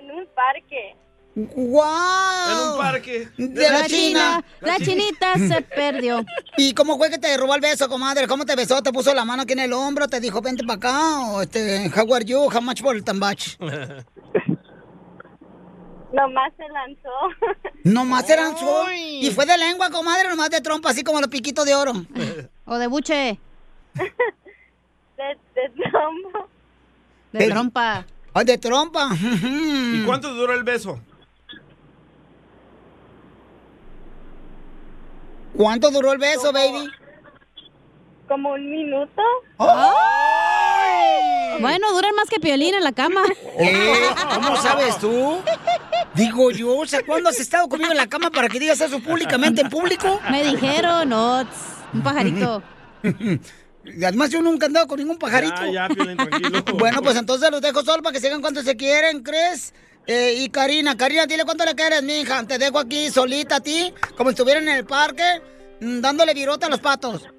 En 0.00 0.10
un 0.10 0.26
parque. 0.34 0.96
¡Guau! 1.34 2.52
En 2.52 2.58
un 2.70 2.78
parque. 2.78 3.28
De 3.36 3.68
la, 3.68 3.86
China. 3.86 4.44
La 4.60 4.78
chinita 4.78 5.34
se 5.48 5.62
perdió. 5.62 6.24
¿Y 6.56 6.72
cómo 6.74 6.96
fue 6.96 7.10
que 7.10 7.18
te 7.18 7.36
robó 7.36 7.56
el 7.56 7.60
beso, 7.60 7.88
comadre? 7.88 8.28
¿Cómo 8.28 8.46
te 8.46 8.54
besó? 8.54 8.80
¿Te 8.82 8.92
puso 8.92 9.12
la 9.12 9.24
mano 9.24 9.42
aquí 9.42 9.54
en 9.54 9.60
el 9.60 9.72
hombro? 9.72 10.06
¿Te 10.06 10.20
dijo, 10.20 10.40
vente 10.40 10.64
para 10.64 10.76
acá? 10.76 11.20
¿O 11.32 11.42
este, 11.42 11.90
how 11.90 12.14
are 12.14 12.24
you? 12.24 12.38
How 12.38 12.60
much 12.60 12.80
for 12.82 12.94
el 12.94 13.02
tambach? 13.02 13.58
Nomás 16.12 16.52
se 16.56 16.68
lanzó. 16.68 17.10
Nomás 17.82 18.26
se 18.26 18.36
lanzó. 18.36 18.86
Y 18.92 19.28
fue 19.32 19.44
de 19.46 19.58
lengua, 19.58 19.90
comadre, 19.90 20.28
nomás 20.28 20.50
de 20.50 20.60
trompa, 20.60 20.90
así 20.90 21.02
como 21.02 21.20
los 21.20 21.28
piquitos 21.28 21.66
de 21.66 21.74
oro. 21.74 21.92
O 22.66 22.78
de 22.78 22.86
buche. 22.86 23.40
De, 23.94 24.04
de 25.16 25.70
trompo. 25.90 26.48
De 27.32 27.48
trompa. 27.48 28.06
Ay, 28.36 28.44
de 28.44 28.58
trompa. 28.58 29.10
¿Y 29.14 30.02
cuánto 30.06 30.34
duró 30.34 30.52
el 30.54 30.64
beso? 30.64 30.98
¿Cuánto 35.56 35.92
duró 35.92 36.12
el 36.12 36.18
beso, 36.18 36.52
baby? 36.52 36.90
Como 38.26 38.50
un 38.50 38.70
minuto. 38.70 39.22
Bueno, 41.60 41.92
duran 41.92 42.14
más 42.16 42.28
que 42.28 42.40
piolín 42.40 42.74
en 42.74 42.82
la 42.82 42.90
cama. 42.90 43.22
¿Eh? 43.56 44.08
¿Cómo 44.34 44.56
sabes 44.56 44.98
tú? 44.98 45.38
Digo 46.14 46.50
yo, 46.50 46.78
o 46.78 46.86
sea, 46.86 47.04
¿cuándo 47.06 47.28
has 47.30 47.38
estado 47.38 47.68
conmigo 47.68 47.92
en 47.92 47.98
la 47.98 48.08
cama 48.08 48.30
para 48.30 48.48
que 48.48 48.58
digas 48.58 48.80
eso 48.80 48.98
públicamente 48.98 49.60
en 49.60 49.70
público? 49.70 50.20
Me 50.28 50.42
dijeron, 50.42 51.08
no, 51.08 51.44
tss, 51.44 51.56
un 51.92 52.02
pajarito. 52.02 52.62
Y 53.84 54.02
Además, 54.04 54.30
yo 54.30 54.40
nunca 54.40 54.66
he 54.66 54.68
andado 54.68 54.86
con 54.86 54.98
ningún 54.98 55.18
pajarito. 55.18 55.64
Ya, 55.66 55.88
ya, 55.88 55.88
Piolín, 55.88 56.16
tranquilo. 56.16 56.62
Bueno, 56.78 57.02
pues 57.02 57.16
entonces 57.16 57.50
los 57.50 57.60
dejo 57.60 57.82
solo 57.82 58.02
para 58.02 58.14
que 58.14 58.20
sigan 58.20 58.40
cuánto 58.40 58.62
se 58.62 58.76
quieren, 58.76 59.22
¿crees? 59.22 59.74
Eh, 60.06 60.34
y 60.38 60.48
Karina, 60.50 60.96
Karina, 60.96 61.26
dile 61.26 61.44
cuánto 61.44 61.64
le 61.64 61.74
quieres, 61.74 62.02
mija. 62.02 62.44
Te 62.46 62.58
dejo 62.58 62.78
aquí 62.78 63.10
solita 63.10 63.56
a 63.56 63.60
ti, 63.60 63.92
como 64.16 64.30
si 64.30 64.34
estuvieran 64.34 64.68
en 64.68 64.76
el 64.76 64.84
parque, 64.86 65.24
mm, 65.80 66.00
dándole 66.00 66.34
virota 66.34 66.66
a 66.66 66.70
los 66.70 66.80
patos. 66.80 67.26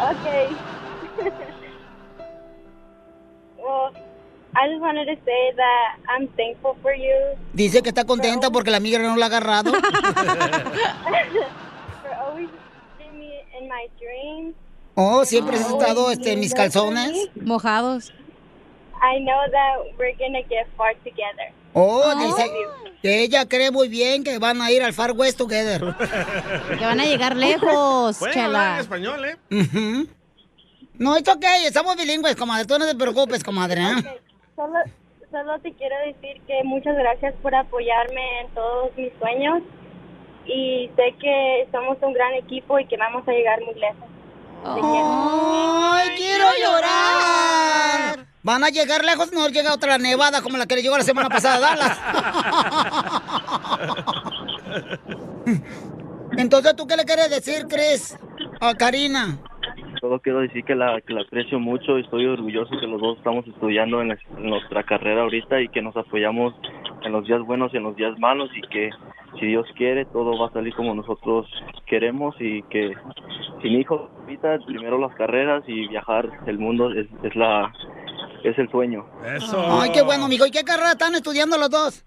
Okay. 0.00 0.48
well, 3.58 3.92
I 4.56 4.66
just 4.68 4.80
wanted 4.80 5.04
to 5.06 5.14
say 5.26 5.52
that 5.56 5.96
I'm 6.08 6.26
thankful 6.38 6.74
for 6.80 6.94
you 6.94 7.36
Dice 7.52 7.82
que 7.82 7.90
está 7.90 8.04
contenta 8.06 8.50
porque 8.50 8.70
la 8.70 8.80
migra 8.80 9.02
no 9.02 9.14
la 9.16 9.26
ha 9.26 9.28
agarrado. 9.28 9.72
for 9.72 9.82
always 12.24 12.48
me 13.14 13.44
in 13.60 13.68
my 13.68 13.88
dreams. 14.00 14.54
Oh, 15.02 15.24
siempre 15.24 15.56
has 15.56 15.66
estado 15.66 16.10
este, 16.10 16.32
en 16.32 16.40
mis 16.40 16.52
calzones. 16.52 17.30
Mojados. 17.34 18.12
I 19.02 19.18
know 19.20 19.40
that 19.50 19.96
we're 19.98 20.14
gonna 20.18 20.42
get 20.42 20.66
far 20.76 20.94
together. 20.96 21.54
Oh, 21.72 22.14
dice 22.16 22.50
que 23.00 23.22
ella 23.22 23.48
cree 23.48 23.70
muy 23.70 23.88
bien 23.88 24.22
que 24.22 24.38
van 24.38 24.60
a 24.60 24.70
ir 24.70 24.82
al 24.82 24.92
Far 24.92 25.12
West 25.12 25.38
Together. 25.38 25.80
Que 26.78 26.84
van 26.84 27.00
a 27.00 27.06
llegar 27.06 27.34
lejos, 27.34 28.18
Pueden 28.18 28.54
en 28.54 28.78
español, 28.78 29.24
¿eh? 29.24 29.36
No, 30.98 31.16
es 31.16 31.26
ok, 31.26 31.44
estamos 31.64 31.96
bilingües, 31.96 32.36
comadre. 32.36 32.66
Tú 32.66 32.78
no 32.78 32.86
te 32.86 32.94
preocupes, 32.94 33.42
comadre. 33.42 33.80
¿eh? 33.80 34.20
Solo, 34.54 34.80
solo 35.30 35.58
te 35.60 35.72
quiero 35.72 35.96
decir 36.04 36.42
que 36.46 36.62
muchas 36.64 36.94
gracias 36.94 37.34
por 37.40 37.54
apoyarme 37.54 38.40
en 38.42 38.48
todos 38.48 38.94
mis 38.98 39.12
sueños 39.18 39.62
y 40.44 40.90
sé 40.94 41.14
que 41.18 41.68
somos 41.72 41.96
un 42.02 42.12
gran 42.12 42.34
equipo 42.34 42.78
y 42.78 42.86
que 42.86 42.98
vamos 42.98 43.26
a 43.26 43.32
llegar 43.32 43.62
muy 43.62 43.74
lejos. 43.76 44.10
Quiero. 44.62 45.92
¡Ay, 45.92 46.08
quiero 46.16 46.46
llorar! 46.64 48.26
Van 48.42 48.64
a 48.64 48.68
llegar 48.70 49.04
lejos, 49.04 49.32
no 49.32 49.48
llega 49.48 49.74
otra 49.74 49.98
nevada 49.98 50.40
como 50.42 50.56
la 50.56 50.66
que 50.66 50.76
le 50.76 50.82
llegó 50.82 50.96
la 50.96 51.04
semana 51.04 51.28
pasada 51.28 51.56
a 51.56 51.60
Dallas. 51.60 52.00
Entonces, 56.36 56.74
¿tú 56.76 56.86
qué 56.86 56.96
le 56.96 57.04
quieres 57.04 57.30
decir, 57.30 57.66
Chris? 57.68 58.16
A 58.60 58.74
Karina. 58.74 59.38
Solo 60.00 60.20
quiero 60.20 60.40
decir 60.40 60.64
que 60.64 60.74
la, 60.74 60.98
que 61.02 61.12
la 61.12 61.22
aprecio 61.22 61.58
mucho 61.58 61.98
y 61.98 62.02
estoy 62.02 62.24
orgulloso 62.26 62.70
que 62.80 62.86
los 62.86 63.00
dos 63.00 63.18
estamos 63.18 63.46
estudiando 63.46 64.00
en, 64.00 64.08
la- 64.08 64.18
en 64.38 64.48
nuestra 64.48 64.82
carrera 64.84 65.22
ahorita 65.22 65.60
y 65.60 65.68
que 65.68 65.82
nos 65.82 65.94
apoyamos 65.96 66.54
en 67.02 67.12
los 67.12 67.26
días 67.26 67.40
buenos 67.42 67.72
y 67.74 67.76
en 67.76 67.82
los 67.82 67.96
días 67.96 68.18
malos 68.18 68.48
y 68.56 68.62
que 68.68 68.88
si 69.38 69.46
Dios 69.46 69.66
quiere 69.76 70.04
todo 70.06 70.38
va 70.38 70.48
a 70.48 70.52
salir 70.52 70.74
como 70.74 70.94
nosotros 70.94 71.46
queremos 71.86 72.34
y 72.40 72.62
que 72.64 72.94
sin 73.62 73.72
hijos 73.80 74.10
ahorita 74.20 74.58
primero 74.66 74.98
las 74.98 75.14
carreras 75.14 75.62
y 75.66 75.86
viajar 75.88 76.28
el 76.46 76.58
mundo 76.58 76.90
es, 76.92 77.06
es 77.22 77.36
la 77.36 77.72
es 78.42 78.58
el 78.58 78.70
sueño. 78.70 79.04
Eso. 79.36 79.62
Ay, 79.80 79.90
qué 79.92 80.00
bueno, 80.02 80.26
mijo. 80.26 80.46
¿Y 80.46 80.50
qué 80.50 80.62
carrera 80.64 80.92
están 80.92 81.14
estudiando 81.14 81.58
los 81.58 81.68
dos? 81.70 82.04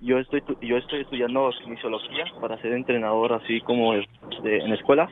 Yo 0.00 0.18
estoy 0.18 0.40
tu- 0.42 0.58
yo 0.60 0.76
estoy 0.78 1.02
estudiando 1.02 1.50
kinesiología 1.62 2.24
para 2.40 2.60
ser 2.60 2.72
entrenador 2.72 3.32
así 3.34 3.60
como 3.60 3.92
de- 3.92 4.06
en 4.42 4.72
escuelas 4.72 5.10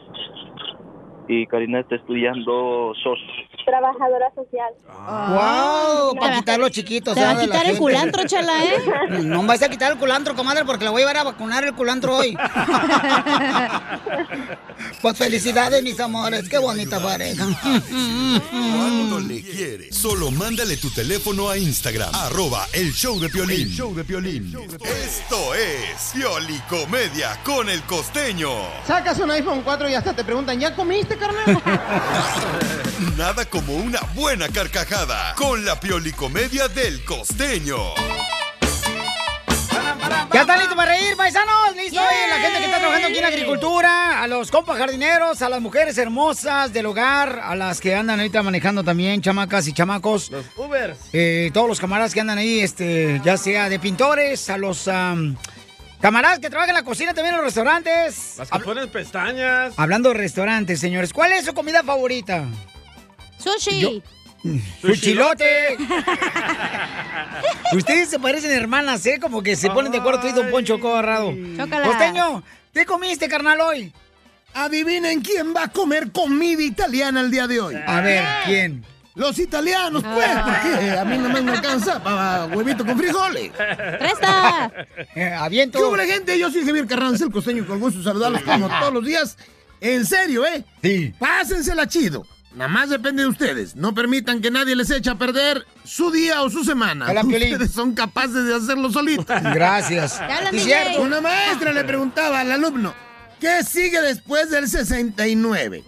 y 1.29 1.47
Karina 1.47 1.81
está 1.81 1.95
estudiando 1.97 2.93
SOS. 3.03 3.21
Trabajadora 3.69 4.33
social. 4.35 4.73
¡Wow! 4.87 6.19
Para 6.19 6.39
quitar 6.39 6.59
los 6.59 6.71
chiquitos. 6.71 7.15
Te 7.15 7.21
va 7.21 7.33
a 7.33 7.39
quitar 7.39 7.67
el 7.67 7.77
culantro, 7.77 8.27
chela, 8.27 8.65
¿eh? 8.65 8.83
No 9.25 9.43
me 9.43 9.49
vas 9.49 9.63
a 9.63 9.69
quitar 9.69 9.93
el 9.93 9.99
culantro, 9.99 10.35
comadre, 10.35 10.65
porque 10.65 10.85
le 10.85 10.91
voy 10.91 11.03
a 11.03 11.05
llevar 11.07 11.19
a 11.19 11.25
vacunar 11.25 11.65
el 11.65 11.75
culantro 11.75 12.17
hoy. 12.17 12.37
Pues 15.03 15.17
felicidades, 15.17 15.83
mis 15.83 15.99
amores. 16.01 16.49
Qué 16.49 16.59
bonita 16.59 17.01
pareja. 17.01 17.47
Cuando 18.51 19.21
le 19.21 19.43
quieres. 19.43 19.95
Solo 19.95 20.31
mándale 20.31 20.77
tu 20.77 20.91
teléfono 20.91 21.51
a 21.51 21.59
Instagram. 21.59 22.15
Arroba 22.15 22.67
el 22.73 22.93
show 22.93 23.19
de 23.19 23.29
Piolín. 23.29 23.63
El 23.63 23.71
show 23.71 23.95
de 23.95 24.05
Piolín. 24.05 24.57
Esto 24.81 25.55
es 25.55 26.13
Piolicomedia 26.15 27.39
con 27.45 27.69
el 27.69 27.83
costeño. 27.83 28.51
Sacas 28.87 29.19
un 29.19 29.31
iPhone 29.31 29.63
4 29.63 29.89
y 29.89 29.95
hasta 29.95 30.15
te 30.15 30.25
preguntan, 30.25 30.59
¿ya 30.61 30.75
comiste, 30.75 31.17
carnal? 31.17 31.61
Nada 33.17 33.45
como 33.59 33.75
una 33.75 33.99
buena 34.15 34.49
carcajada 34.49 35.35
con 35.35 35.65
la 35.65 35.81
Piolicomedia 35.81 36.69
del 36.69 37.05
costeño. 37.05 37.77
¿Ya 40.33 40.43
están 40.43 40.61
listos 40.61 40.77
para 40.77 40.93
reír, 40.93 41.17
paisanos? 41.17 41.75
¿Listos? 41.75 42.01
La 42.31 42.39
gente 42.39 42.59
que 42.61 42.65
está 42.67 42.79
trabajando 42.79 43.09
aquí 43.09 43.17
en 43.17 43.23
la 43.23 43.29
agricultura, 43.29 44.23
a 44.23 44.29
los 44.29 44.53
compas 44.53 44.79
jardineros, 44.79 45.43
a 45.43 45.49
las 45.49 45.61
mujeres 45.61 45.99
hermosas 45.99 46.73
del 46.73 46.87
hogar, 46.87 47.41
a 47.43 47.57
las 47.57 47.81
que 47.81 47.97
andan 47.97 48.21
ahorita 48.21 48.45
manejando 48.45 48.85
también, 48.85 49.23
chamacas 49.23 49.67
y 49.67 49.73
chamacos. 49.73 50.31
Los 50.31 50.47
Ubers. 50.57 50.97
Eh, 51.13 51.51
todos 51.53 51.67
los 51.67 51.81
camaradas 51.81 52.15
que 52.15 52.21
andan 52.21 52.39
ahí, 52.39 52.61
este, 52.61 53.21
ya 53.25 53.37
sea 53.37 53.69
de 53.69 53.81
pintores, 53.81 54.51
a 54.51 54.57
los 54.57 54.87
am, 54.87 55.37
camaradas 56.01 56.39
que 56.39 56.49
trabajan 56.49 56.71
en 56.71 56.77
la 56.77 56.85
cocina 56.85 57.13
también 57.13 57.35
en 57.35 57.39
los 57.39 57.47
restaurantes. 57.47 58.35
Las 58.39 58.51
que 58.51 58.59
ponen 58.61 58.89
pestañas. 58.89 59.75
Hablando 59.77 60.11
de 60.11 60.15
restaurantes, 60.15 60.79
señores, 60.79 61.13
¿cuál 61.13 61.33
es 61.33 61.45
su 61.45 61.55
comida 61.55 61.83
favorita? 61.83 62.47
Sushi. 63.39 63.81
Yo- 63.81 63.91
¡Fuchilote! 64.81 65.77
Ustedes 67.75 68.09
se 68.09 68.19
parecen 68.19 68.53
hermanas, 68.53 69.05
¿eh? 69.07 69.19
Como 69.21 69.43
que 69.43 69.57
se 69.57 69.69
ponen 69.71 69.91
de 69.93 69.99
acuerdo 69.99 70.21
tú 70.21 70.29
y 70.29 70.33
Don 70.33 70.51
Poncho 70.51 70.79
Corrado. 70.79 71.35
Chócala. 71.57 71.87
Costeño, 71.87 72.43
¿qué 72.73 72.87
comiste, 72.87 73.29
carnal, 73.29 73.61
hoy? 73.61 73.93
Adivinen 74.55 75.21
quién 75.21 75.55
va 75.55 75.65
a 75.65 75.69
comer 75.69 76.11
comida 76.13 76.63
italiana 76.63 77.21
el 77.21 77.31
día 77.31 77.47
de 77.47 77.61
hoy. 77.61 77.75
A 77.87 78.01
ver, 78.01 78.25
¿quién? 78.47 78.85
Los 79.15 79.39
italianos, 79.41 80.03
pues, 80.05 80.29
porque 80.45 80.91
a 80.93 81.05
mí 81.05 81.19
nomás 81.19 81.43
me 81.43 81.51
alcanza 81.53 82.01
para 82.03 82.47
huevito 82.47 82.87
con 82.87 82.97
frijoles. 82.97 83.51
¡Presta! 83.53 84.73
Eh, 85.17 85.33
aviento. 85.33 85.79
¿Qué 85.97 86.07
gente? 86.07 86.39
Yo 86.39 86.51
soy 86.51 86.65
Javier 86.65 86.87
Carranza, 86.87 87.25
el 87.25 87.33
costeño, 87.33 87.67
con 87.67 87.81
gusto 87.81 88.03
saludarlos 88.03 88.43
como 88.43 88.69
todos 88.81 88.93
los 88.93 89.05
días. 89.05 89.37
En 89.81 90.07
serio, 90.07 90.47
¿eh? 90.47 90.65
Sí. 90.83 91.13
Pásensela 91.19 91.89
chido. 91.89 92.25
Nada 92.59 92.69
más 92.69 92.91
depende 92.91 93.23
de 93.23 93.29
ustedes. 93.29 93.77
No 93.77 93.95
permitan 93.95 94.41
que 94.41 94.51
nadie 94.51 94.75
les 94.75 94.91
eche 94.91 95.09
a 95.11 95.15
perder 95.15 95.65
su 95.85 96.11
día 96.11 96.43
o 96.43 96.51
su 96.51 96.65
semana. 96.65 97.07
Hola, 97.09 97.23
Piolín. 97.23 97.53
ustedes 97.53 97.71
son 97.71 97.95
capaces 97.95 98.47
de 98.47 98.53
hacerlo 98.57 98.91
solitos. 98.91 99.27
Gracias. 99.55 100.21
DJ. 100.51 100.65
cierto. 100.65 101.03
Una 101.03 101.21
maestra 101.21 101.73
le 101.73 101.85
preguntaba 101.85 102.41
al 102.41 102.51
alumno, 102.51 102.95
¿qué 103.39 103.63
sigue 103.63 104.01
después 104.03 104.51
del 104.51 104.67
69? 104.69 105.85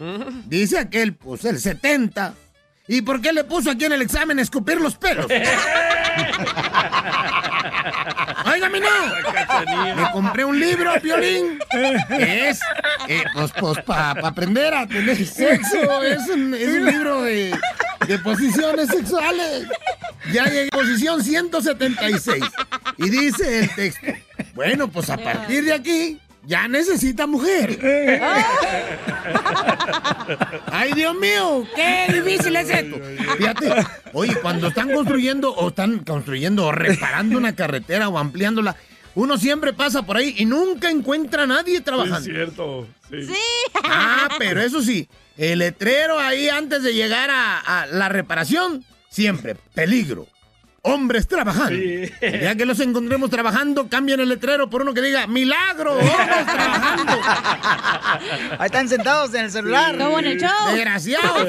Dice 0.46 0.78
aquel, 0.78 1.14
pues 1.16 1.44
el 1.44 1.59
70. 1.59 2.35
¿Y 2.87 3.02
por 3.02 3.20
qué 3.20 3.33
le 3.33 3.42
puso 3.42 3.72
aquí 3.72 3.87
en 3.87 3.92
el 3.92 4.02
examen 4.02 4.38
escupir 4.38 4.80
los 4.80 4.94
pelos? 4.96 5.26
Óigame, 8.47 8.81
no. 8.81 9.95
Me 9.97 10.11
compré 10.12 10.45
un 10.45 10.59
libro, 10.59 10.93
Piolín. 11.01 11.59
que 11.71 12.49
Es, 12.49 12.61
eh, 13.09 13.25
pues, 13.35 13.53
pues, 13.59 13.79
para 13.85 14.29
aprender 14.29 14.75
a 14.75 14.87
tener 14.87 15.16
sexo. 15.27 16.03
Es 16.03 16.29
un, 16.29 16.55
es 16.55 16.69
un 16.69 16.87
libro 16.87 17.23
de, 17.23 17.57
de 18.07 18.19
posiciones 18.19 18.88
sexuales. 18.88 19.66
Ya 20.33 20.45
llegué 20.47 20.69
a 20.73 20.77
posición 20.77 21.23
176. 21.23 22.45
Y 22.99 23.09
dice 23.09 23.61
el 23.61 23.75
texto. 23.75 24.07
Bueno, 24.55 24.88
pues 24.88 25.11
a 25.11 25.16
partir 25.16 25.64
de 25.64 25.73
aquí, 25.73 26.21
ya 26.46 26.68
necesita 26.68 27.26
mujer. 27.26 27.79
Ay, 30.72 30.92
Dios 30.92 31.14
mío, 31.16 31.66
qué 31.74 32.07
difícil 32.12 32.57
es 32.57 32.70
esto. 32.70 32.96
Fíjate, 33.37 33.87
oye, 34.12 34.35
cuando 34.40 34.68
están 34.68 34.92
construyendo 34.92 35.53
o 35.55 35.68
están 35.68 35.98
construyendo 36.00 36.66
o 36.66 36.72
reparando 36.72 37.38
una 37.38 37.55
carretera 37.55 38.09
o 38.09 38.18
ampliándola, 38.18 38.76
uno 39.14 39.38
siempre 39.38 39.72
pasa 39.72 40.03
por 40.03 40.16
ahí 40.16 40.35
y 40.38 40.44
nunca 40.44 40.90
encuentra 40.90 41.42
a 41.42 41.46
nadie 41.46 41.81
trabajando. 41.81 42.18
Es 42.18 42.24
cierto. 42.24 42.87
Sí. 43.11 43.33
Ah, 43.85 44.29
pero 44.38 44.61
eso 44.61 44.83
sí, 44.83 45.09
el 45.37 45.59
letrero 45.59 46.18
ahí 46.18 46.48
antes 46.48 46.83
de 46.83 46.94
llegar 46.94 47.31
a, 47.31 47.59
a 47.59 47.87
la 47.87 48.09
reparación, 48.09 48.85
siempre, 49.09 49.57
peligro. 49.74 50.26
Hombres 50.83 51.29
trabajando. 51.29 51.79
Ya 52.21 52.55
que 52.55 52.64
los 52.64 52.81
encontremos 52.81 53.29
trabajando, 53.29 53.88
cambian 53.88 54.21
el 54.21 54.31
letrero 54.31 54.71
por 54.71 54.83
uno 54.83 54.95
que 54.95 55.03
diga 55.03 55.27
milagro, 55.27 55.93
hombres 55.93 56.47
trabajando. 56.47 57.12
Ahí 58.59 58.66
están 58.66 58.88
sentados 58.88 59.35
en 59.35 59.45
el 59.45 59.51
celular. 59.51 59.99
Como 59.99 60.19
en 60.19 60.27
el 60.27 60.40
show. 60.40 60.51
Desgraciados. 60.73 61.49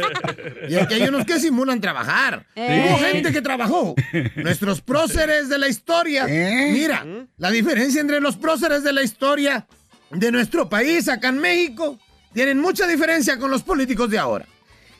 Y 0.67 0.75
aquí 0.75 0.95
hay 0.95 1.03
unos 1.03 1.25
que 1.25 1.39
simulan 1.39 1.79
trabajar. 1.79 2.45
Eh. 2.55 2.87
Hubo 2.89 2.97
gente 2.99 3.31
que 3.31 3.41
trabajó. 3.41 3.95
Nuestros 4.35 4.81
próceres 4.81 5.47
de 5.47 5.57
la 5.57 5.69
historia. 5.69 6.25
Mira, 6.25 7.05
la 7.37 7.51
diferencia 7.51 8.01
entre 8.01 8.19
los 8.19 8.35
próceres 8.35 8.83
de 8.83 8.91
la 8.91 9.01
historia 9.03 9.65
de 10.09 10.31
nuestro 10.31 10.67
país 10.67 11.07
acá 11.07 11.29
en 11.29 11.39
México 11.39 11.97
tienen 12.33 12.59
mucha 12.59 12.85
diferencia 12.85 13.37
con 13.37 13.49
los 13.49 13.63
políticos 13.63 14.09
de 14.09 14.19
ahora. 14.19 14.45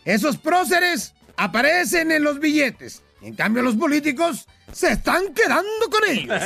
Esos 0.05 0.37
próceres 0.37 1.13
aparecen 1.35 2.11
en 2.11 2.23
los 2.23 2.39
billetes. 2.39 3.03
En 3.21 3.35
cambio, 3.35 3.61
los 3.61 3.75
políticos 3.75 4.47
se 4.71 4.93
están 4.93 5.33
quedando 5.33 5.89
con 5.91 6.09
ellos. 6.09 6.41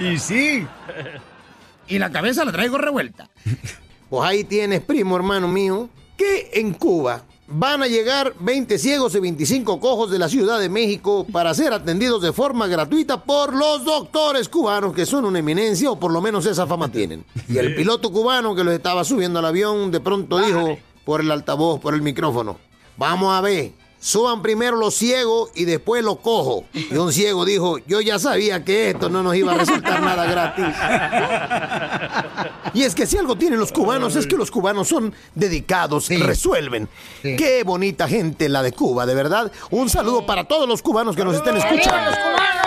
y 0.00 0.18
sí. 0.18 0.66
Y 1.86 1.98
la 1.98 2.10
cabeza 2.10 2.44
la 2.44 2.52
traigo 2.52 2.78
revuelta. 2.78 3.30
Pues 4.10 4.28
ahí 4.28 4.44
tienes, 4.44 4.80
primo 4.80 5.14
hermano 5.16 5.46
mío, 5.46 5.88
que 6.16 6.50
en 6.54 6.72
Cuba 6.72 7.22
van 7.46 7.82
a 7.82 7.86
llegar 7.86 8.34
20 8.40 8.78
ciegos 8.78 9.14
y 9.14 9.20
25 9.20 9.78
cojos 9.78 10.10
de 10.10 10.18
la 10.18 10.28
Ciudad 10.28 10.58
de 10.58 10.68
México 10.68 11.26
para 11.30 11.52
ser 11.54 11.72
atendidos 11.72 12.22
de 12.22 12.32
forma 12.32 12.66
gratuita 12.66 13.22
por 13.22 13.54
los 13.54 13.84
doctores 13.84 14.48
cubanos, 14.48 14.94
que 14.94 15.06
son 15.06 15.24
una 15.24 15.38
eminencia, 15.38 15.90
o 15.90 16.00
por 16.00 16.10
lo 16.10 16.20
menos 16.20 16.46
esa 16.46 16.66
fama 16.66 16.90
tienen. 16.90 17.24
Y 17.48 17.58
el 17.58 17.74
piloto 17.74 18.10
cubano 18.10 18.54
que 18.54 18.64
los 18.64 18.74
estaba 18.74 19.04
subiendo 19.04 19.38
al 19.38 19.46
avión 19.46 19.90
de 19.90 20.00
pronto 20.00 20.38
dijo 20.38 20.78
por 21.04 21.20
el 21.20 21.30
altavoz, 21.30 21.80
por 21.80 21.94
el 21.94 22.02
micrófono, 22.02 22.58
vamos 22.96 23.32
a 23.32 23.40
ver. 23.40 23.83
Suban 24.04 24.42
primero 24.42 24.76
los 24.76 24.94
ciegos 24.94 25.50
y 25.54 25.64
después 25.64 26.04
los 26.04 26.18
cojos. 26.18 26.64
Y 26.74 26.94
un 26.94 27.10
ciego 27.10 27.46
dijo, 27.46 27.78
yo 27.86 28.02
ya 28.02 28.18
sabía 28.18 28.62
que 28.62 28.90
esto 28.90 29.08
no 29.08 29.22
nos 29.22 29.34
iba 29.34 29.52
a 29.52 29.56
resultar 29.56 30.02
nada 30.02 30.26
gratis. 30.26 30.66
Y 32.74 32.82
es 32.82 32.94
que 32.94 33.06
si 33.06 33.16
algo 33.16 33.36
tienen 33.36 33.58
los 33.58 33.72
cubanos 33.72 34.14
es 34.16 34.26
que 34.26 34.36
los 34.36 34.50
cubanos 34.50 34.88
son 34.88 35.14
dedicados, 35.34 36.08
resuelven. 36.10 36.86
Qué 37.22 37.62
bonita 37.64 38.06
gente 38.06 38.50
la 38.50 38.62
de 38.62 38.72
Cuba, 38.72 39.06
de 39.06 39.14
verdad. 39.14 39.50
Un 39.70 39.88
saludo 39.88 40.26
para 40.26 40.44
todos 40.44 40.68
los 40.68 40.82
cubanos 40.82 41.16
que 41.16 41.24
nos 41.24 41.36
estén 41.36 41.56
escuchando. 41.56 42.10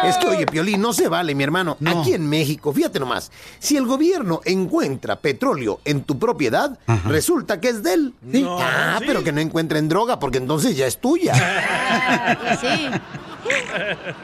Es 0.06 0.18
que, 0.18 0.28
oye, 0.28 0.46
Piolín, 0.46 0.82
no 0.82 0.94
se 0.94 1.08
vale, 1.08 1.36
mi 1.36 1.44
hermano. 1.44 1.78
Aquí 1.86 2.14
en 2.14 2.28
México, 2.28 2.72
fíjate 2.74 3.00
nomás, 3.00 3.32
si 3.60 3.78
el 3.78 3.86
gobierno 3.86 4.42
encuentra 4.46 5.18
petróleo 5.18 5.82
en 5.86 6.02
tu 6.04 6.18
propiedad, 6.18 6.80
resulta 7.06 7.60
que 7.60 7.70
es 7.70 7.84
de 7.84 7.94
él. 7.94 8.14
ah, 8.48 9.00
pero 9.06 9.24
que 9.24 9.32
no 9.32 9.42
encuentren 9.42 9.88
droga, 9.88 10.20
porque 10.20 10.38
entonces 10.40 10.76
ya 10.76 10.88
es 10.88 10.98
tuya. 11.00 11.27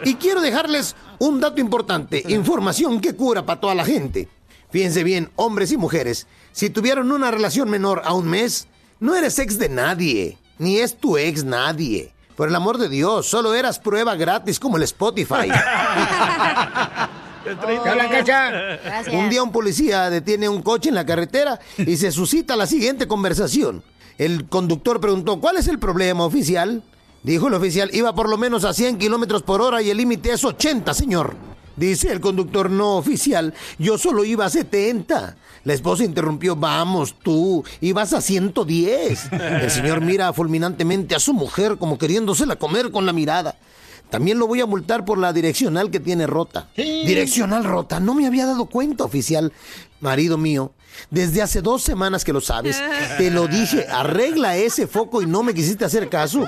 Y 0.04 0.16
quiero 0.16 0.42
dejarles 0.42 0.96
un 1.20 1.40
dato 1.40 1.62
importante, 1.62 2.24
información 2.28 3.00
que 3.00 3.16
cura 3.16 3.46
para 3.46 3.62
toda 3.62 3.76
la 3.76 3.86
gente. 3.86 4.28
Fíjense 4.72 5.04
bien, 5.04 5.30
hombres 5.36 5.72
y 5.72 5.78
mujeres, 5.78 6.28
si 6.52 6.70
tuvieron 6.70 7.12
una 7.12 7.32
relación 7.32 7.70
menor 7.70 8.02
a 8.06 8.14
un 8.14 8.28
mes, 8.28 8.68
no 9.00 9.16
eres 9.16 9.40
ex 9.40 9.58
de 9.58 9.70
nadie, 9.70 10.38
ni 10.58 10.80
es 10.80 10.98
tu 10.98 11.18
ex 11.18 11.44
nadie. 11.44 12.12
Por 12.36 12.50
el 12.50 12.56
amor 12.56 12.80
de 12.80 12.90
Dios, 12.90 13.28
solo 13.28 13.54
eras 13.54 13.80
prueba 13.80 14.16
gratis 14.16 14.60
como 14.60 14.78
el 14.78 14.84
Spotify. 14.84 15.50
Un 19.12 19.30
día 19.30 19.44
un 19.44 19.52
policía 19.52 20.10
detiene 20.10 20.48
un 20.48 20.62
coche 20.62 20.90
en 20.90 20.96
la 20.96 21.06
carretera 21.06 21.60
y 21.78 21.98
se 21.98 22.12
suscita 22.12 22.56
la 22.56 22.66
siguiente 22.66 23.08
conversación. 23.08 23.84
El 24.18 24.48
conductor 24.48 25.02
preguntó, 25.02 25.40
¿cuál 25.40 25.58
es 25.58 25.68
el 25.68 25.78
problema 25.78 26.26
oficial? 26.26 26.84
Dijo 27.24 27.48
el 27.48 27.54
oficial, 27.54 27.90
iba 27.94 28.14
por 28.14 28.30
lo 28.30 28.38
menos 28.38 28.66
a 28.66 28.74
100 28.74 28.98
kilómetros 28.98 29.44
por 29.44 29.62
hora 29.62 29.82
y 29.82 29.90
el 29.90 29.98
límite 29.98 30.34
es 30.34 30.44
80, 30.44 30.94
señor. 30.94 31.36
Dice 31.76 32.12
el 32.12 32.20
conductor 32.20 32.70
no 32.70 32.98
oficial, 32.98 33.54
yo 33.80 33.98
solo 33.98 34.26
iba 34.26 34.46
a 34.46 34.50
70. 34.50 35.38
La 35.64 35.74
esposa 35.74 36.04
interrumpió, 36.04 36.56
vamos 36.56 37.16
tú, 37.24 37.64
ibas 37.80 38.12
a 38.14 38.22
110. 38.22 39.32
El 39.32 39.72
señor 39.72 40.02
mira 40.02 40.34
fulminantemente 40.34 41.16
a 41.16 41.20
su 41.20 41.34
mujer 41.34 41.78
como 41.78 41.98
queriéndosela 41.98 42.58
comer 42.58 42.92
con 42.92 43.06
la 43.06 43.14
mirada. 43.14 43.56
También 44.10 44.38
lo 44.38 44.46
voy 44.46 44.62
a 44.62 44.68
multar 44.68 45.06
por 45.06 45.18
la 45.18 45.34
direccional 45.34 45.90
que 45.90 46.00
tiene 46.00 46.28
rota. 46.28 46.68
Direccional 46.76 47.64
rota, 47.64 48.00
no 48.00 48.14
me 48.14 48.28
había 48.28 48.46
dado 48.46 48.66
cuenta, 48.66 49.06
oficial. 49.06 49.52
Marido 50.02 50.38
mío, 50.38 50.74
desde 51.10 51.42
hace 51.42 51.62
dos 51.62 51.82
semanas 51.84 52.24
que 52.24 52.34
lo 52.34 52.42
sabes. 52.42 52.82
Te 53.18 53.32
lo 53.32 53.48
dije, 53.48 53.86
arregla 53.88 54.58
ese 54.58 54.88
foco 54.88 55.22
y 55.22 55.26
no 55.26 55.44
me 55.44 55.54
quisiste 55.54 55.86
hacer 55.86 56.10
caso. 56.10 56.48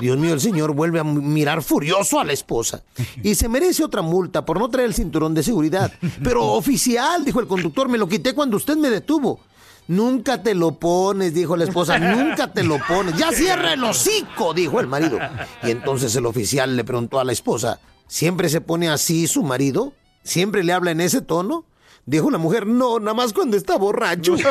Dios 0.00 0.18
mío, 0.18 0.34
el 0.34 0.40
señor 0.40 0.72
vuelve 0.72 1.00
a 1.00 1.04
mirar 1.04 1.62
furioso 1.62 2.20
a 2.20 2.24
la 2.24 2.32
esposa. 2.32 2.82
Y 3.22 3.34
se 3.34 3.48
merece 3.48 3.84
otra 3.84 4.02
multa 4.02 4.44
por 4.44 4.58
no 4.58 4.68
traer 4.68 4.88
el 4.88 4.94
cinturón 4.94 5.34
de 5.34 5.42
seguridad. 5.42 5.92
Pero 6.22 6.44
oficial, 6.44 7.24
dijo 7.24 7.40
el 7.40 7.46
conductor, 7.46 7.88
me 7.88 7.98
lo 7.98 8.08
quité 8.08 8.34
cuando 8.34 8.56
usted 8.56 8.76
me 8.76 8.90
detuvo. 8.90 9.40
Nunca 9.88 10.42
te 10.42 10.54
lo 10.54 10.78
pones, 10.78 11.34
dijo 11.34 11.56
la 11.56 11.64
esposa, 11.64 11.98
nunca 11.98 12.52
te 12.52 12.62
lo 12.62 12.78
pones. 12.86 13.16
Ya 13.16 13.32
cierra 13.32 13.72
el 13.72 13.82
hocico, 13.82 14.54
dijo 14.54 14.80
el 14.80 14.86
marido. 14.86 15.18
Y 15.62 15.70
entonces 15.70 16.14
el 16.14 16.26
oficial 16.26 16.76
le 16.76 16.84
preguntó 16.84 17.18
a 17.18 17.24
la 17.24 17.32
esposa, 17.32 17.80
¿siempre 18.06 18.48
se 18.48 18.60
pone 18.60 18.88
así 18.88 19.26
su 19.26 19.42
marido? 19.42 19.92
¿Siempre 20.22 20.62
le 20.62 20.72
habla 20.72 20.92
en 20.92 21.00
ese 21.00 21.20
tono? 21.20 21.64
Dijo 22.04 22.30
la 22.30 22.38
mujer, 22.38 22.66
no, 22.66 22.98
nada 22.98 23.14
más 23.14 23.32
cuando 23.32 23.56
está 23.56 23.76
borracho. 23.76 24.34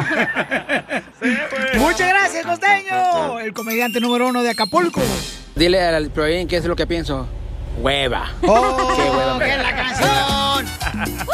Muchas 1.78 2.08
gracias, 2.08 2.46
costeño. 2.46 3.38
El 3.40 3.52
comediante 3.52 4.00
número 4.00 4.28
uno 4.28 4.42
de 4.42 4.50
Acapulco. 4.50 5.00
Dile 5.54 5.80
al 5.82 6.10
Proin 6.10 6.46
qué 6.48 6.56
es 6.56 6.64
lo 6.64 6.76
que 6.76 6.86
pienso. 6.86 7.26
Hueva. 7.78 8.30
¡Oh, 8.46 8.94
hueva 9.16 9.38
da. 9.38 9.62
la 9.62 9.76
canción! 9.76 10.66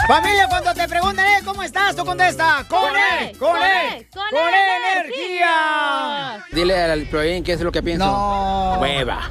Familia, 0.06 0.46
cuando 0.48 0.74
te 0.74 0.86
preguntan, 0.88 1.26
eh, 1.26 1.40
¿cómo 1.44 1.62
estás? 1.62 1.96
Tú 1.96 2.04
contesta, 2.04 2.64
¡Con 2.68 2.94
E! 2.94 3.32
¡Con 3.38 3.56
E! 3.56 4.08
¡Con 4.12 4.54
E 4.54 5.02
energía! 5.02 6.44
Dile 6.52 6.76
al 6.82 7.02
Proin 7.06 7.42
qué 7.42 7.52
es 7.52 7.60
lo 7.60 7.72
que 7.72 7.82
pienso. 7.82 8.06
No. 8.06 8.78
Hueva. 8.80 9.30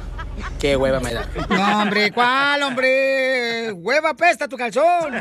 Qué 0.58 0.76
hueva 0.76 1.00
me 1.00 1.12
da. 1.12 1.26
No, 1.50 1.82
hombre, 1.82 2.10
¿cuál, 2.12 2.62
hombre? 2.62 3.72
Hueva 3.72 4.14
pesta 4.14 4.48
tu 4.48 4.56
calzón. 4.56 5.14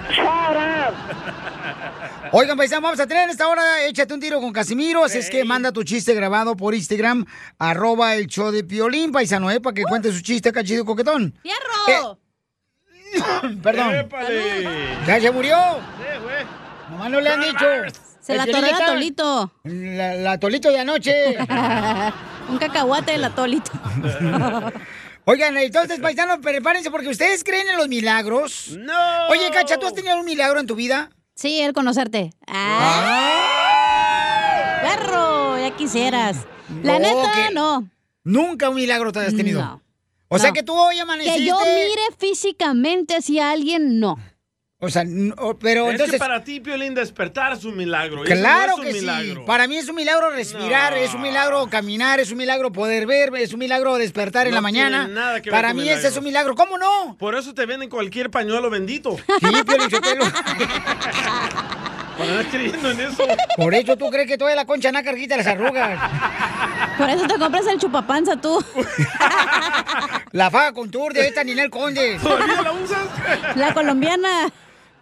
Oigan, 2.32 2.58
paisanos, 2.58 2.84
vamos 2.84 3.00
a 3.00 3.08
tener 3.08 3.24
en 3.26 3.30
esta 3.30 3.48
hora 3.48 3.84
Échate 3.86 4.14
un 4.14 4.20
tiro 4.20 4.40
con 4.42 4.52
Casimiro. 4.54 5.04
Así 5.04 5.18
es 5.18 5.30
que 5.30 5.44
manda 5.46 5.72
tu 5.72 5.84
chiste 5.84 6.14
grabado 6.14 6.56
por 6.56 6.74
Instagram, 6.74 7.26
arroba 7.60 8.16
el 8.16 8.28
show 8.28 8.52
de 8.52 8.64
Piolín, 8.64 9.12
paisano, 9.12 9.52
¿eh? 9.52 9.60
Para 9.60 9.74
que 9.74 9.84
cuente 9.84 10.12
su 10.12 10.22
chiste 10.22 10.50
acá 10.50 10.64
chido 10.64 10.86
coquetón. 10.86 11.34
¡Fierro! 11.86 12.20
Perdón. 13.64 14.10
¿Ya 15.08 15.20
se 15.22 15.32
murió? 15.32 15.58
Nomás 16.90 17.10
no 17.10 17.22
le 17.22 17.30
han 17.30 17.42
dicho. 17.42 17.66
Se 18.22 18.36
la 18.36 18.44
atoró 18.44 18.66
está- 18.66 18.86
atolito. 18.86 19.52
La, 19.64 20.16
la 20.16 20.32
atolito 20.34 20.70
de 20.70 20.80
anoche. 20.80 21.38
Un 22.50 22.58
cacahuate 22.58 23.12
del 23.14 23.24
atolito. 23.26 23.72
Oigan, 25.28 25.58
entonces, 25.58 26.00
paisanos, 26.00 26.38
prepárense 26.40 26.92
porque 26.92 27.08
ustedes 27.10 27.44
creen 27.44 27.68
en 27.70 27.78
los 27.78 27.88
milagros. 27.88 28.70
¡No! 28.78 29.28
Oye, 29.30 29.50
Cacha, 29.52 29.78
¿tú 29.78 29.88
has 29.88 29.94
tenido 29.96 30.18
un 30.20 30.26
milagro 30.26 30.60
en 30.60 30.68
tu 30.68 30.76
vida? 30.76 31.10
Sí, 31.36 31.60
el 31.62 31.74
conocerte. 31.74 32.30
¡Perro! 34.82 35.58
Ya 35.60 35.76
quisieras. 35.76 36.38
La 36.84 37.00
No, 37.00 37.00
neta, 37.00 37.32
que- 37.34 37.54
no. 37.54 37.90
Nunca 38.24 38.70
un 38.70 38.76
milagro 38.76 39.12
te 39.12 39.20
has 39.20 39.36
tenido. 39.36 39.62
No. 39.62 39.82
O 40.28 40.40
sea 40.40 40.50
No. 40.50 40.54
que 40.54 40.64
tú 40.64 40.74
hoy 40.74 41.00
amaneciste. 41.00 41.40
Que 41.40 41.46
yo 41.46 41.60
mire 41.60 42.02
físicamente 42.18 43.16
así 43.16 43.40
a 43.40 43.52
alguien, 43.52 44.00
no. 44.00 44.18
O 44.80 44.90
sea, 44.90 45.04
n- 45.04 45.34
o- 45.38 45.58
pero 45.58 45.86
es 45.86 45.92
entonces. 45.92 46.14
que 46.16 46.20
para 46.20 46.44
ti, 46.44 46.60
Piolín, 46.60 46.94
despertar 46.96 47.54
es 47.54 47.64
un 47.64 47.78
milagro. 47.78 48.24
Claro 48.24 48.74
no 48.76 48.78
es 48.78 48.82
que 48.82 48.88
un 48.88 48.94
sí. 48.94 49.00
milagro. 49.00 49.46
Para 49.46 49.68
mí 49.68 49.78
es 49.78 49.88
un 49.88 49.96
milagro 49.96 50.30
respirar, 50.32 50.98
es 50.98 51.14
un 51.14 51.22
milagro 51.22 51.68
caminar, 51.70 52.20
es 52.20 52.30
un 52.32 52.38
milagro 52.38 52.74
poder 52.74 53.08
ver, 53.08 53.34
es 53.38 53.54
un 53.54 53.60
milagro 53.60 53.96
despertar 53.96 54.48
en 54.48 54.52
No 54.52 54.56
la 54.58 54.62
mañana. 54.62 55.06
tiene 55.06 55.14
nada 55.20 55.42
que 55.42 55.50
ver 55.50 55.58
Para 55.58 55.74
mí 55.74 55.82
milagros. 55.82 56.00
ese 56.04 56.10
es 56.10 56.18
un 56.18 56.26
milagro. 56.26 56.56
¿Cómo 56.56 56.78
no? 56.78 57.16
Por 57.18 57.36
eso 57.36 57.54
te 57.54 57.66
venden 57.66 57.90
cualquier 57.90 58.30
pañuelo 58.30 58.70
bendito. 58.70 59.16
Sí, 59.18 59.64
Piolín 59.66 59.90
Sotelo. 59.90 60.26
Para 62.18 62.30
andar 62.32 62.46
creyendo 62.52 62.92
en 62.92 63.00
eso. 63.02 63.24
Por 63.58 63.74
eso 63.76 63.98
tú 63.98 64.10
crees 64.10 64.28
que 64.28 64.38
toda 64.38 64.56
la 64.56 64.66
concha 64.66 64.92
naca 64.92 65.14
quita 65.16 65.38
las 65.38 65.48
arrugas. 65.48 66.00
Por 66.98 67.10
eso 67.10 67.28
te 67.28 67.36
compras 67.40 67.66
el 67.68 67.80
chupapanza 67.80 68.36
tú. 68.40 68.64
La 70.32 70.52
faga 70.52 70.74
con 70.74 70.92
tour 70.92 71.14
de 71.14 71.28
esta 71.28 71.44
Ninel 71.46 71.70
Conde. 71.70 72.20
¿Todavía 72.22 72.62
la 72.62 72.72
usas? 72.74 73.56
La 73.56 73.74
colombiana. 73.74 74.52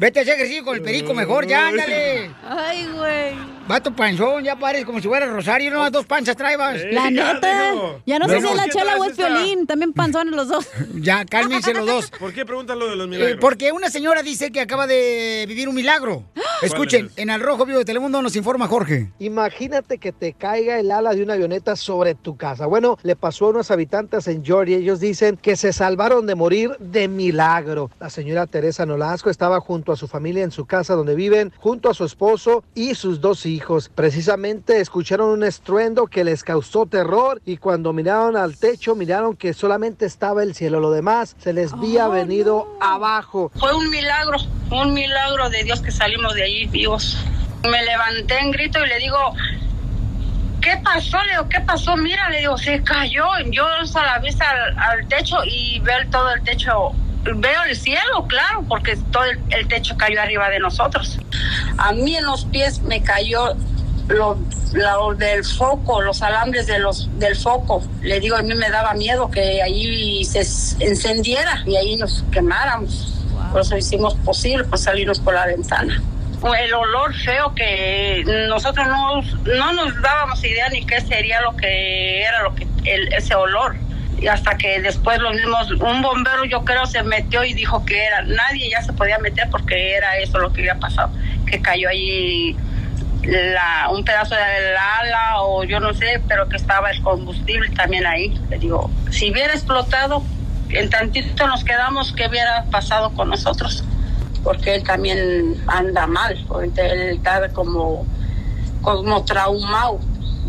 Vete 0.04 0.20
a 0.20 0.24
hacer 0.24 0.34
ejercicio 0.34 0.66
con 0.66 0.76
el 0.76 0.82
perico 0.82 1.14
mejor, 1.14 1.48
ya, 1.48 1.70
ándale. 1.70 2.30
Ay, 2.46 2.90
güey. 2.94 3.53
Vato 3.66 3.96
panzón, 3.96 4.44
ya 4.44 4.58
pares 4.58 4.84
como 4.84 5.00
si 5.00 5.08
fuera 5.08 5.26
Rosario, 5.26 5.72
no, 5.72 5.90
dos 5.90 6.06
panzas 6.06 6.36
traibas. 6.36 6.82
La 6.92 7.10
neta. 7.10 7.72
Ya 8.06 8.20
no 8.20 8.28
sé 8.28 8.42
si 8.42 8.48
es 8.48 8.56
la 8.56 8.68
chela 8.68 8.98
o 8.98 9.06
es 9.06 9.16
violín. 9.16 9.66
También 9.66 9.94
panzones 9.94 10.36
los 10.36 10.50
dos. 10.50 10.68
Ya, 10.96 11.24
cálmense 11.26 11.74
los 11.74 11.86
dos. 11.86 12.12
¿Por 12.20 12.34
qué 12.34 12.46
preguntan 12.46 12.78
lo 12.80 12.90
de 12.90 12.96
los 12.98 13.06
Eh, 13.08 13.10
milagros? 13.10 13.38
porque 13.42 13.72
una 13.72 13.90
señora 13.90 14.22
dice 14.22 14.52
que 14.52 14.60
acaba 14.62 14.86
de 14.86 15.46
vivir 15.48 15.70
un 15.70 15.76
milagro. 15.76 16.24
Escuchen, 16.62 17.10
en 17.16 17.30
Al 17.30 17.40
Rojo 17.42 17.66
Vivo 17.66 17.80
de 17.80 17.86
Telemundo 17.86 18.22
nos 18.22 18.36
informa 18.36 18.68
Jorge. 18.68 19.12
Imagínate 19.20 19.98
que 19.98 20.12
te 20.12 20.34
caiga 20.34 20.78
el 20.80 20.92
ala 20.92 21.14
de 21.14 21.24
una 21.24 21.34
avioneta 21.34 21.76
sobre 21.78 22.16
tu 22.16 22.36
casa. 22.38 22.66
Bueno, 22.66 22.98
le 23.04 23.16
pasó 23.16 23.46
a 23.48 23.50
unos 23.50 23.72
habitantes 23.72 24.28
en 24.28 24.44
Georgia. 24.46 24.78
Ellos 24.78 25.00
dicen 25.00 25.38
que 25.38 25.56
se 25.56 25.72
salvaron 25.74 26.26
de 26.28 26.36
morir 26.36 26.72
de 26.80 27.08
milagro. 27.08 27.90
La 28.00 28.10
señora 28.10 28.46
Teresa 28.46 28.86
Nolasco 28.86 29.30
estaba 29.30 29.60
junto 29.62 29.92
a 29.94 29.96
su 29.98 30.08
familia 30.08 30.44
en 30.44 30.52
su 30.52 30.66
casa 30.66 30.96
donde 30.96 31.16
viven, 31.16 31.52
junto 31.58 31.90
a 31.90 31.94
su 31.94 32.04
esposo 32.06 32.64
y 32.76 32.96
sus 32.96 33.20
dos 33.22 33.46
hijos. 33.46 33.53
Precisamente 33.94 34.80
escucharon 34.80 35.30
un 35.30 35.44
estruendo 35.44 36.08
que 36.08 36.24
les 36.24 36.44
causó 36.44 36.86
terror 36.86 37.42
y 37.46 37.58
cuando 37.58 37.94
miraron 37.94 38.36
al 38.38 38.58
techo 38.58 38.96
miraron 38.96 39.36
que 39.36 39.54
solamente 39.54 40.06
estaba 40.06 40.44
el 40.44 40.56
cielo. 40.56 40.80
Lo 40.80 40.92
demás 40.92 41.36
se 41.40 41.54
les 41.54 41.74
había 41.74 42.08
venido 42.08 42.68
abajo. 42.82 43.52
Fue 43.56 43.74
un 43.76 43.90
milagro, 43.90 44.38
un 44.72 44.94
milagro 44.94 45.50
de 45.50 45.64
Dios 45.64 45.82
que 45.82 45.92
salimos 45.92 46.34
de 46.36 46.44
allí 46.44 46.66
vivos. 46.66 47.18
Me 47.70 47.84
levanté 47.84 48.40
en 48.40 48.52
grito 48.52 48.84
y 48.84 48.88
le 48.90 48.98
digo, 49.00 49.18
¿qué 50.62 50.78
pasó? 50.84 51.18
Le 51.24 51.32
digo, 51.32 51.50
¿qué 51.50 51.62
pasó? 51.62 51.96
Mira, 51.98 52.30
le 52.30 52.40
digo, 52.40 52.58
se 52.58 52.82
cayó. 52.84 53.26
Yo 53.52 53.66
alzo 53.66 54.02
la 54.02 54.20
vista 54.20 54.46
al, 54.50 54.78
al 54.78 55.08
techo 55.08 55.38
y 55.46 55.80
veo 55.80 55.98
el- 56.00 56.10
todo 56.10 56.30
el 56.34 56.44
techo. 56.44 56.92
Veo 57.24 57.64
el 57.70 57.76
cielo, 57.76 58.26
claro, 58.28 58.64
porque 58.68 58.98
todo 59.12 59.24
el, 59.24 59.68
techo 59.68 59.96
cayó 59.98 60.22
arriba 60.22 60.50
de 60.50 60.60
nosotros. 60.60 61.18
A 61.78 61.92
mí 61.94 62.16
en 62.16 62.26
los 62.26 62.46
pies 62.46 62.82
me 62.82 63.02
cayó 63.02 63.56
lo, 64.10 64.38
lo 64.74 65.14
del 65.16 65.46
foco, 65.46 66.02
los 66.02 66.22
alambres 66.22 66.68
de 66.68 66.80
los, 66.80 67.10
del 67.20 67.36
foco. 67.36 67.82
Le 68.02 68.20
digo, 68.20 68.36
a 68.36 68.42
mí 68.42 68.54
me 68.56 68.70
daba 68.70 68.94
miedo 68.94 69.32
que 69.32 69.62
ahí 69.62 70.26
se 70.26 70.42
encendiera 70.84 71.64
y 71.66 71.76
ahí 71.78 71.96
nos 71.96 72.24
quemáramos. 72.32 73.10
Por 73.52 73.62
eso 73.62 73.78
hicimos 73.78 74.16
posible, 74.16 74.64
pues 74.66 74.82
salirnos 74.82 75.20
por 75.20 75.34
la 75.34 75.46
ventana. 75.46 76.02
El 76.60 76.74
olor 76.74 77.14
feo 77.16 77.56
que 77.56 78.24
nosotros 78.50 78.86
no, 78.88 79.22
no 79.46 79.72
nos 79.74 80.02
dábamos 80.02 80.44
idea 80.44 80.68
ni 80.70 80.86
qué 80.86 81.00
sería 81.00 81.40
lo 81.40 81.56
que 81.56 82.22
era 82.22 82.44
lo 82.44 82.54
que 82.54 82.68
el- 82.84 83.14
ese 83.14 83.34
olor. 83.34 83.78
Y 84.20 84.28
hasta 84.28 84.58
que 84.58 84.82
después 84.82 85.20
los 85.20 85.34
mismos, 85.34 85.72
un 85.72 86.02
bombero 86.02 86.46
yo 86.46 86.64
creo 86.64 86.86
se 86.86 87.04
metió 87.04 87.44
y 87.44 87.54
dijo 87.54 87.84
que 87.86 88.06
era, 88.06 88.22
nadie 88.22 88.70
ya 88.70 88.82
se 88.82 88.94
podía 88.94 89.18
meter 89.20 89.50
porque 89.50 89.96
era 89.96 90.18
eso 90.18 90.40
lo 90.40 90.54
que 90.54 90.62
había 90.62 90.80
pasado, 90.80 91.12
que 91.46 91.62
cayó 91.62 91.90
allí 91.90 92.56
la, 93.24 93.90
un 93.90 94.04
pedazo 94.04 94.36
del 94.36 94.76
ala 94.76 95.42
o 95.42 95.64
yo 95.64 95.80
no 95.80 95.94
sé, 95.94 96.22
pero 96.28 96.48
que 96.50 96.58
estaba 96.58 96.92
el 96.92 97.02
combustible 97.02 97.70
también 97.72 98.06
ahí. 98.06 98.40
Le 98.50 98.60
digo, 98.60 98.90
si 99.12 99.32
hubiera 99.32 99.54
explotado, 99.54 100.24
en 100.70 100.90
tantito 100.90 101.48
nos 101.48 101.64
quedamos, 101.64 102.14
¿qué 102.14 102.28
hubiera 102.28 102.66
pasado 102.66 103.12
con 103.14 103.30
nosotros? 103.30 103.84
Porque 104.44 104.76
él 104.76 104.84
también 104.84 105.64
anda 105.68 106.06
mal, 106.08 106.38
él 106.62 107.10
está 107.16 107.50
como, 107.50 108.06
como 108.82 109.24
traumado. 109.24 110.00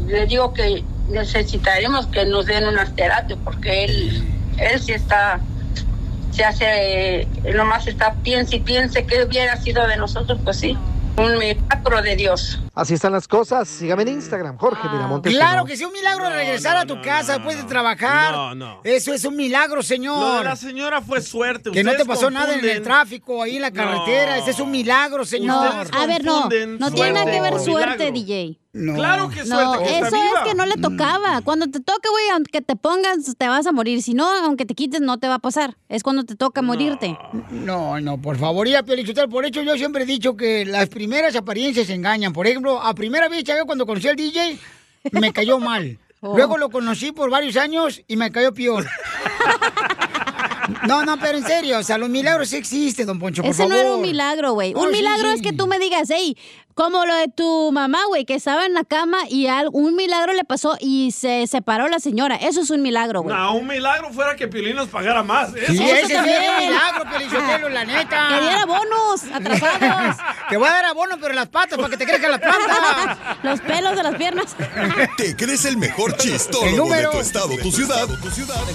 Le 0.06 0.26
digo 0.26 0.52
que 0.52 0.84
necesitaremos 1.08 2.06
que 2.08 2.24
nos 2.26 2.46
den 2.46 2.66
unas 2.66 2.94
terapias 2.94 3.38
porque 3.44 3.84
él, 3.84 4.24
él 4.58 4.80
sí 4.80 4.92
está, 4.92 5.40
se 6.30 6.44
hace, 6.44 7.28
nomás 7.54 7.86
está, 7.86 8.14
piense 8.22 8.56
y 8.56 8.60
piense 8.60 9.04
que 9.06 9.22
hubiera 9.24 9.56
sido 9.60 9.86
de 9.86 9.96
nosotros, 9.96 10.38
pues 10.44 10.58
sí, 10.58 10.76
un 11.16 11.38
milagro 11.38 12.02
de 12.02 12.16
Dios. 12.16 12.60
Así 12.74 12.94
están 12.94 13.12
las 13.12 13.28
cosas. 13.28 13.68
Sígame 13.68 14.02
en 14.02 14.08
Instagram, 14.08 14.58
Jorge 14.58 14.88
Miramontes. 14.88 15.32
Claro 15.32 15.64
que 15.64 15.76
sí, 15.76 15.84
un 15.84 15.92
milagro 15.92 16.28
regresar 16.28 16.76
a 16.76 16.86
tu 16.86 17.00
casa 17.00 17.34
después 17.34 17.56
de 17.56 17.62
trabajar. 17.64 18.32
No, 18.32 18.54
no. 18.56 18.80
Eso 18.82 19.14
es 19.14 19.24
un 19.24 19.36
milagro, 19.36 19.76
Lo 19.76 19.82
señor. 19.84 20.38
de 20.38 20.44
la 20.44 20.56
señora 20.56 21.00
fue 21.02 21.20
suerte. 21.20 21.70
Que 21.70 21.84
no 21.84 21.92
te 21.92 22.04
pasó 22.04 22.32
nada 22.32 22.54
en 22.54 22.64
el 22.64 22.78
confunden- 22.78 22.82
tráfico, 22.82 23.42
ahí 23.44 23.54
en 23.56 23.62
la 23.62 23.70
carretera. 23.70 24.38
Ese 24.38 24.50
es 24.50 24.58
un 24.58 24.72
milagro, 24.72 25.18
No, 25.18 25.24
señor. 25.24 25.86
a 25.92 26.06
ver, 26.06 26.24
no. 26.24 26.48
No 26.80 26.90
tiene 26.90 27.12
nada 27.12 27.30
que 27.30 27.40
ver 27.40 27.60
suerte, 27.60 28.10
milagro. 28.10 28.58
Claro 28.74 29.30
que 29.30 29.44
No, 29.44 29.56
suerte 29.56 29.84
que 29.84 29.94
está 29.94 30.08
eso 30.08 30.16
viva. 30.16 30.40
es 30.42 30.48
que 30.48 30.54
no 30.54 30.66
le 30.66 30.76
tocaba. 30.76 31.40
Cuando 31.42 31.66
te 31.68 31.78
toque, 31.78 32.08
güey, 32.10 32.28
aunque 32.32 32.60
te 32.60 32.74
pongas, 32.74 33.36
te 33.38 33.46
vas 33.48 33.66
a 33.68 33.72
morir. 33.72 34.02
Si 34.02 34.14
no, 34.14 34.28
aunque 34.28 34.66
te 34.66 34.74
quites, 34.74 35.00
no 35.00 35.18
te 35.18 35.28
va 35.28 35.34
a 35.34 35.38
pasar. 35.38 35.76
Es 35.88 36.02
cuando 36.02 36.24
te 36.24 36.34
toca 36.34 36.60
morirte. 36.60 37.16
No, 37.50 38.00
no, 38.00 38.20
por 38.20 38.36
favor, 38.36 38.66
ya, 38.66 38.82
Piolichotel, 38.82 39.28
por 39.28 39.44
hecho 39.46 39.62
yo 39.62 39.76
siempre 39.76 40.02
he 40.02 40.06
dicho 40.06 40.36
que 40.36 40.64
las 40.66 40.88
primeras 40.88 41.36
apariencias 41.36 41.88
engañan. 41.88 42.32
Por 42.32 42.48
ejemplo, 42.48 42.82
a 42.82 42.94
primera 42.94 43.28
vez, 43.28 43.44
ya 43.44 43.62
cuando 43.64 43.86
conocí 43.86 44.08
al 44.08 44.16
DJ, 44.16 44.58
me 45.12 45.32
cayó 45.32 45.58
mal. 45.58 45.98
Oh. 46.26 46.34
Luego 46.34 46.56
lo 46.56 46.70
conocí 46.70 47.12
por 47.12 47.28
varios 47.28 47.54
años 47.58 48.00
y 48.08 48.16
me 48.16 48.32
cayó 48.32 48.54
peor. 48.54 48.86
No, 50.86 51.04
no, 51.04 51.18
pero 51.18 51.36
en 51.36 51.44
serio, 51.44 51.78
o 51.78 51.82
sea, 51.82 51.98
los 51.98 52.08
milagros 52.08 52.48
sí 52.48 52.56
existen, 52.56 53.06
don 53.06 53.18
Poncho, 53.18 53.42
por 53.42 53.50
Ese 53.50 53.68
no 53.68 53.74
era 53.74 53.94
un 53.94 54.00
milagro, 54.00 54.54
güey. 54.54 54.72
No, 54.72 54.80
un 54.80 54.90
sí, 54.90 54.96
milagro 54.96 55.28
sí. 55.28 55.34
es 55.36 55.42
que 55.42 55.52
tú 55.52 55.66
me 55.66 55.78
digas, 55.78 56.08
hey, 56.10 56.36
como 56.74 57.06
lo 57.06 57.14
de 57.14 57.28
tu 57.28 57.70
mamá, 57.72 58.00
güey, 58.08 58.24
que 58.24 58.34
estaba 58.34 58.66
en 58.66 58.74
la 58.74 58.84
cama 58.84 59.18
y 59.28 59.46
un 59.72 59.94
milagro 59.94 60.32
le 60.32 60.44
pasó 60.44 60.76
y 60.80 61.12
se 61.12 61.46
separó 61.46 61.88
la 61.88 62.00
señora. 62.00 62.36
Eso 62.36 62.62
es 62.62 62.70
un 62.70 62.82
milagro, 62.82 63.22
güey. 63.22 63.34
No, 63.36 63.54
un 63.54 63.66
milagro 63.66 64.12
fuera 64.12 64.34
que 64.36 64.48
Piolín 64.48 64.76
nos 64.76 64.88
pagara 64.88 65.22
más. 65.22 65.50
Sí, 65.52 65.58
Eso 65.60 65.82
ese 65.84 66.06
sí 66.06 66.12
es 66.14 66.50
un 66.50 66.56
milagro, 66.66 67.04
Piolichotelo, 67.10 67.68
la 67.68 67.84
neta. 67.84 68.28
Que 68.28 68.40
diera 68.40 68.66
bonos 68.66 69.22
atrasados. 69.32 70.16
Te 70.50 70.56
voy 70.56 70.68
a 70.68 70.72
dar 70.72 70.84
abono, 70.86 71.16
pero 71.16 71.30
en 71.30 71.36
las 71.36 71.48
patas, 71.48 71.76
para 71.78 71.88
que 71.90 71.96
te 71.96 72.04
crezcan 72.06 72.30
las 72.32 72.40
plantas. 72.40 73.18
Los 73.42 73.60
pelos 73.60 73.96
de 73.96 74.02
las 74.02 74.14
piernas. 74.16 74.54
¿Te 75.16 75.36
crees 75.36 75.64
el 75.64 75.76
mejor 75.76 76.12
El 76.12 76.16
chistólogo 76.18 76.70
de 76.70 76.76
número. 76.76 77.10
tu 77.12 77.18
estado, 77.18 77.48
tu 77.62 77.70
ciudad? 77.70 78.04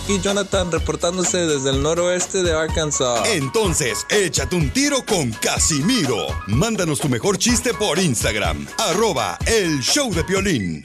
Aquí 0.04 0.20
Jonathan 0.22 0.72
reportándose 0.72 1.38
desde 1.40 1.72
el 1.72 1.82
noroeste 1.82 2.44
de 2.44 2.54
Arkansas. 2.54 3.28
Entonces, 3.30 4.06
échate 4.10 4.56
un 4.56 4.70
tiro 4.72 5.04
con 5.06 5.32
Casimiro. 5.32 6.28
Mándanos 6.48 7.00
tu 7.00 7.10
mejor 7.10 7.38
chiste 7.38 7.74
por 7.74 7.88
Instagram, 7.97 8.67
arroba 8.78 9.38
el 9.47 9.80
show 9.82 10.13
de 10.13 10.23
Piolín. 10.23 10.84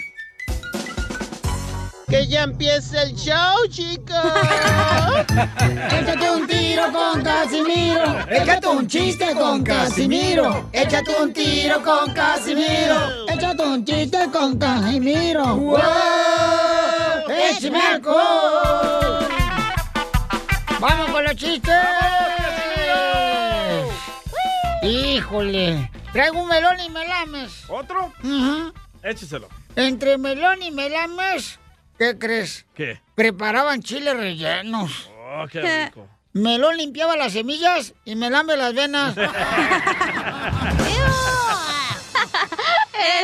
Que 2.09 2.27
ya 2.27 2.45
empiece 2.45 3.03
el 3.03 3.15
show, 3.15 3.67
chicos. 3.69 4.15
Échate 5.91 6.31
un 6.31 6.47
tiro 6.47 6.85
con 6.93 7.23
Casimiro. 7.23 8.21
Échate 8.31 8.67
un 8.69 8.87
chiste 8.87 9.35
con 9.35 9.63
Casimiro. 9.63 10.71
Échate 10.73 11.11
un 11.21 11.33
tiro 11.33 11.83
con 11.83 12.15
Casimiro. 12.15 13.27
Échate 13.29 13.63
un 13.63 13.85
chiste 13.85 14.19
con 14.33 14.57
Casimiro. 14.57 15.57
¡Wow! 15.57 15.81
¡Échame 17.29 17.81
alcohol! 17.81 19.27
¡Vamos 20.81 21.11
con 21.11 21.25
los 21.25 21.35
chistes! 21.37 22.44
¡Híjole! 24.85 25.91
Traigo 26.13 26.43
un 26.43 26.49
melón 26.49 26.79
y 26.81 26.91
melames. 26.91 27.65
¿Otro? 27.69 28.13
Ujú. 28.23 28.73
Écheselo. 29.03 29.49
Entre 29.77 30.19
melón 30.19 30.63
y 30.63 30.71
melames, 30.71 31.59
¿qué 31.99 32.17
crees? 32.19 32.65
¿Qué? 32.75 33.01
Preparaban 33.15 33.83
chiles 33.83 34.17
rellenos. 34.17 35.11
Oh, 35.19 35.47
qué 35.51 35.87
rico. 35.87 36.09
Melón 36.35 36.77
limpiaba 36.77 37.17
las 37.17 37.33
semillas 37.33 37.95
y 38.05 38.17
melame 38.17 38.57
las 38.57 38.75
venas. 38.75 39.15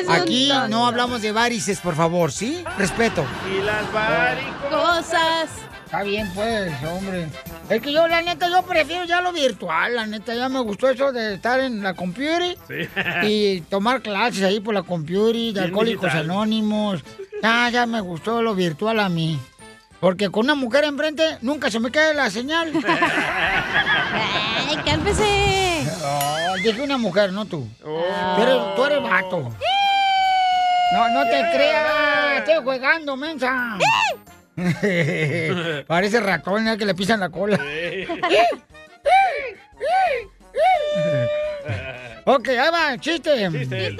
Aquí 0.09 0.49
tonto. 0.49 0.69
no 0.69 0.87
hablamos 0.87 1.21
de 1.23 1.33
varices, 1.33 1.81
por 1.81 1.97
favor, 1.97 2.33
¿sí? 2.33 2.65
Respeto. 2.79 3.25
Y 3.53 3.63
las 3.63 3.93
varicosas. 3.93 5.51
Está 5.91 6.05
bien, 6.05 6.31
pues, 6.37 6.71
hombre. 6.85 7.27
Es 7.69 7.83
que 7.83 7.93
yo, 7.93 8.07
la 8.07 8.23
neta, 8.23 8.49
yo 8.49 8.63
prefiero 8.63 9.03
ya 9.07 9.21
lo 9.21 9.33
virtual. 9.33 9.97
La 9.97 10.07
neta, 10.07 10.37
ya 10.37 10.49
me 10.49 10.61
gustó 10.61 10.89
eso 10.89 11.11
de 11.11 11.35
estar 11.35 11.59
en 11.59 11.83
la 11.83 11.95
computer 11.95 12.57
Sí. 12.69 12.89
y 13.27 13.61
tomar 13.63 14.01
clases 14.01 14.45
ahí 14.45 14.61
por 14.61 14.73
la 14.73 14.85
computer 14.85 15.35
de 15.35 15.51
Bien 15.51 15.65
Alcohólicos 15.65 16.05
digital. 16.05 16.31
Anónimos. 16.31 17.03
Ya, 17.43 17.71
ya 17.71 17.87
me 17.87 18.01
gustó 18.01 18.41
lo 18.41 18.55
virtual 18.55 19.01
a 19.01 19.09
mí. 19.09 19.37
Porque 19.99 20.31
con 20.31 20.45
una 20.45 20.55
mujer 20.55 20.85
enfrente 20.85 21.39
nunca 21.41 21.73
se 21.73 21.81
me 21.81 21.91
cae 21.91 22.15
la 22.15 22.31
señal. 22.31 22.71
Ay, 24.69 24.77
cálmese. 24.87 25.83
No, 26.01 26.55
dije 26.63 26.83
una 26.83 26.99
mujer, 26.99 27.33
no 27.33 27.47
tú. 27.47 27.67
Tú, 27.83 28.43
eres, 28.43 28.57
tú 28.77 28.85
eres 28.85 29.03
vato. 29.03 29.53
No, 30.93 31.09
no 31.09 31.23
te 31.25 31.41
creas. 31.53 32.39
Estoy 32.39 32.63
jugando, 32.63 33.17
mensa. 33.17 33.77
Parece 35.87 36.21
ratón 36.21 36.69
¿eh? 36.69 36.77
que 36.77 36.85
le 36.85 36.95
pisan 36.95 37.21
la 37.21 37.31
cola. 37.31 37.57
ok, 42.25 42.49
ahí 42.49 42.71
va, 42.71 42.99
chiste. 42.99 43.49
Chiste. 43.51 43.97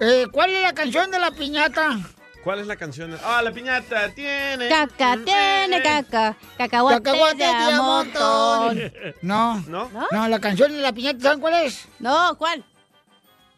Eh, 0.00 0.26
¿Cuál 0.32 0.50
es 0.50 0.62
la 0.62 0.72
canción 0.72 1.10
de 1.10 1.18
la 1.18 1.30
piñata? 1.30 1.98
¿Cuál 2.44 2.60
es 2.60 2.66
la 2.66 2.76
canción? 2.76 3.18
Ah, 3.24 3.42
la 3.42 3.50
piñata 3.52 4.08
tiene. 4.10 4.68
Caca 4.68 5.18
tiene 5.24 5.82
caca. 5.82 6.36
Cacahuate, 6.56 7.02
Cacahuate 7.02 7.44
de 7.44 7.76
montón. 7.76 8.92
No. 9.22 9.60
¿No? 9.68 9.90
No, 10.10 10.28
la 10.28 10.38
canción 10.38 10.72
de 10.72 10.78
la 10.78 10.92
piñata, 10.92 11.20
¿saben 11.20 11.40
cuál 11.40 11.54
es? 11.64 11.88
No, 11.98 12.36
¿cuál? 12.38 12.64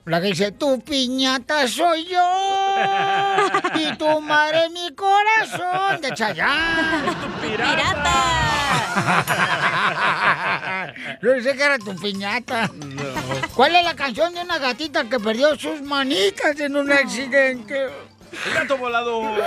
La 0.07 0.21
que 0.21 0.29
dice, 0.29 0.53
tu 0.53 0.81
piñata 0.81 1.69
soy 1.69 2.07
yo 2.07 2.19
y 3.75 3.95
tu 3.97 4.21
madre 4.21 4.71
mi 4.71 4.95
corazón 4.95 6.01
de 6.01 6.15
Chayanne. 6.15 7.15
¡Pirata! 7.43 8.41
Yo 11.23 11.33
pensé 11.33 11.55
que 11.55 11.63
era 11.63 11.79
tu 11.79 11.95
piñata. 11.97 12.71
¿Cuál 13.55 13.77
es 13.77 13.85
la 13.85 13.95
canción 13.95 14.35
de 14.35 14.41
una 14.41 14.59
gatita 14.59 15.05
que 15.05 15.21
perdió 15.21 15.57
sus 15.59 15.83
manitas 15.83 16.59
en 16.59 16.77
un 16.77 16.91
accidente? 16.91 17.91
El 18.47 18.55
gato 18.55 18.79
volador. 18.79 19.43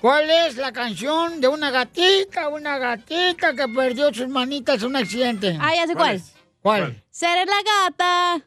¿Cuál 0.00 0.30
es 0.30 0.56
la 0.56 0.72
canción 0.72 1.40
de 1.40 1.48
una 1.48 1.70
gatita, 1.70 2.48
una 2.48 2.76
gatita 2.78 3.54
que 3.54 3.66
perdió 3.68 4.12
sus 4.12 4.28
manitas 4.28 4.82
en 4.82 4.88
un 4.88 4.96
accidente? 4.96 5.56
Ah, 5.60 5.74
ya 5.74 5.86
sé 5.86 5.94
cuál. 5.94 6.20
¿Cuál? 6.60 7.02
Seré 7.10 7.46
la 7.46 7.62
gata. 7.62 8.44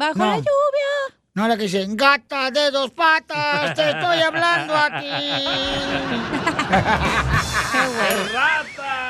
Bajo 0.00 0.14
No. 0.18 0.26
la 0.30 0.36
lluvia. 0.36 0.92
No, 1.34 1.46
la 1.46 1.56
que 1.58 1.64
dice, 1.64 1.84
gata 1.90 2.50
de 2.50 2.70
dos 2.70 2.90
patas, 2.90 3.74
te 3.74 3.90
estoy 3.90 4.18
hablando 4.22 4.74
aquí. 4.74 5.10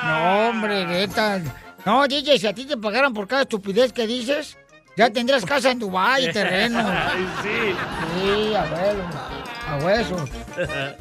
No, 0.04 0.48
hombre, 0.48 0.84
neta. 0.86 1.40
No, 1.86 2.06
DJ, 2.08 2.38
si 2.38 2.46
a 2.48 2.52
ti 2.54 2.64
te 2.66 2.76
pagaran 2.76 3.14
por 3.14 3.28
cada 3.28 3.42
estupidez 3.42 3.92
que 3.92 4.06
dices, 4.06 4.58
ya 4.96 5.10
tendrías 5.10 5.44
casa 5.44 5.70
en 5.70 5.78
Dubái 5.78 6.26
y 6.28 6.32
terreno. 6.32 6.80
Ay, 6.80 7.26
sí. 7.42 7.74
Sí, 8.20 8.54
abuelo. 8.54 9.04
A 9.68 9.76
huesos. 9.84 10.28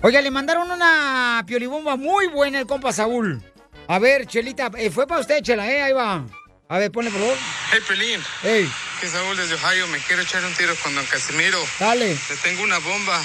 Oiga, 0.04 0.21
le 0.21 0.30
mandaron 0.30 0.69
una 0.69 1.43
piolibomba 1.47 1.95
muy 1.95 2.28
buena 2.28 2.60
el 2.60 2.67
compa 2.67 2.93
Saúl. 2.93 3.41
A 3.88 3.97
ver, 3.97 4.28
Chelita, 4.28 4.69
eh, 4.78 4.91
fue 4.91 5.08
para 5.08 5.21
usted, 5.21 5.41
Chela, 5.41 5.67
¿eh? 5.69 5.82
Ahí 5.82 5.93
va. 5.93 6.23
A 6.71 6.77
ver, 6.77 6.91
ponle, 6.91 7.10
por 7.10 7.19
favor. 7.19 7.36
Hey, 7.71 7.79
Pelín. 7.88 8.23
Ey, 8.43 8.71
Que 9.01 9.08
Saúl 9.08 9.36
desde 9.36 9.55
Ohio. 9.55 9.88
Me 9.88 9.97
quiero 9.99 10.21
echar 10.21 10.45
un 10.45 10.53
tiro 10.53 10.75
con 10.84 10.93
don 10.93 11.03
Casimiro. 11.08 11.60
dale. 11.79 12.10
Le 12.29 12.36
tengo 12.43 12.62
una 12.62 12.77
bomba 12.77 13.19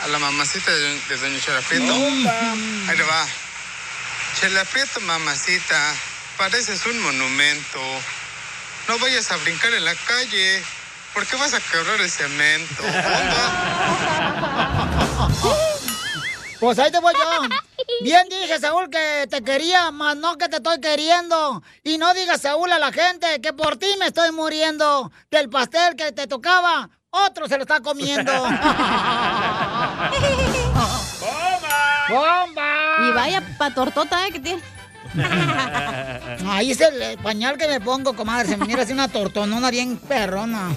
a 0.00 0.08
la 0.08 0.18
mamacita 0.18 0.74
de, 0.74 0.98
de 1.08 1.16
doña 1.18 1.38
Chela 1.38 1.60
Prieto. 1.60 1.92
Ahí 1.92 2.96
le 2.96 3.02
va. 3.02 3.26
Chela 4.40 4.64
Prieto, 4.64 5.00
mamacita. 5.02 5.94
Pareces 6.38 6.86
un 6.86 6.98
monumento. 7.02 7.78
No 8.88 8.98
vayas 9.00 9.30
a 9.32 9.36
brincar 9.36 9.74
en 9.74 9.84
la 9.84 9.94
calle. 9.94 10.62
¿Por 11.12 11.26
qué 11.26 11.36
vas 11.36 11.52
a 11.52 11.60
quebrar 11.60 12.00
el 12.00 12.10
cemento? 12.10 12.84
Pues 16.60 16.78
ahí 16.78 16.90
te 16.90 16.98
voy 16.98 17.14
yo. 17.14 17.20
Bien 18.02 18.26
dije, 18.28 18.58
Saúl, 18.58 18.90
que 18.90 19.26
te 19.28 19.42
quería, 19.42 19.90
más 19.90 20.16
no 20.16 20.36
que 20.36 20.48
te 20.48 20.56
estoy 20.56 20.80
queriendo. 20.80 21.62
Y 21.84 21.98
no 21.98 22.12
digas, 22.14 22.40
Saúl, 22.42 22.72
a 22.72 22.78
la 22.78 22.92
gente 22.92 23.40
que 23.40 23.52
por 23.52 23.76
ti 23.76 23.86
me 23.98 24.06
estoy 24.06 24.32
muriendo. 24.32 25.10
Del 25.30 25.48
pastel 25.48 25.94
que 25.96 26.12
te 26.12 26.26
tocaba, 26.26 26.90
otro 27.10 27.48
se 27.48 27.56
lo 27.56 27.62
está 27.62 27.80
comiendo. 27.80 28.32
¡Bomba! 32.08 33.08
Y 33.08 33.12
vaya 33.12 33.42
pa' 33.58 33.70
tortota, 33.70 34.26
¿eh? 34.26 34.32
Que 34.32 34.40
tiene. 34.40 34.62
Ahí 36.46 36.70
es 36.70 36.80
el 36.80 37.18
pañal 37.18 37.56
que 37.56 37.66
me 37.68 37.80
pongo, 37.80 38.14
comadre. 38.14 38.48
Se 38.48 38.56
me 38.56 38.66
mira 38.66 38.82
así 38.82 38.92
una 38.92 39.08
tortonona 39.08 39.70
bien 39.70 39.96
perrona. 39.98 40.70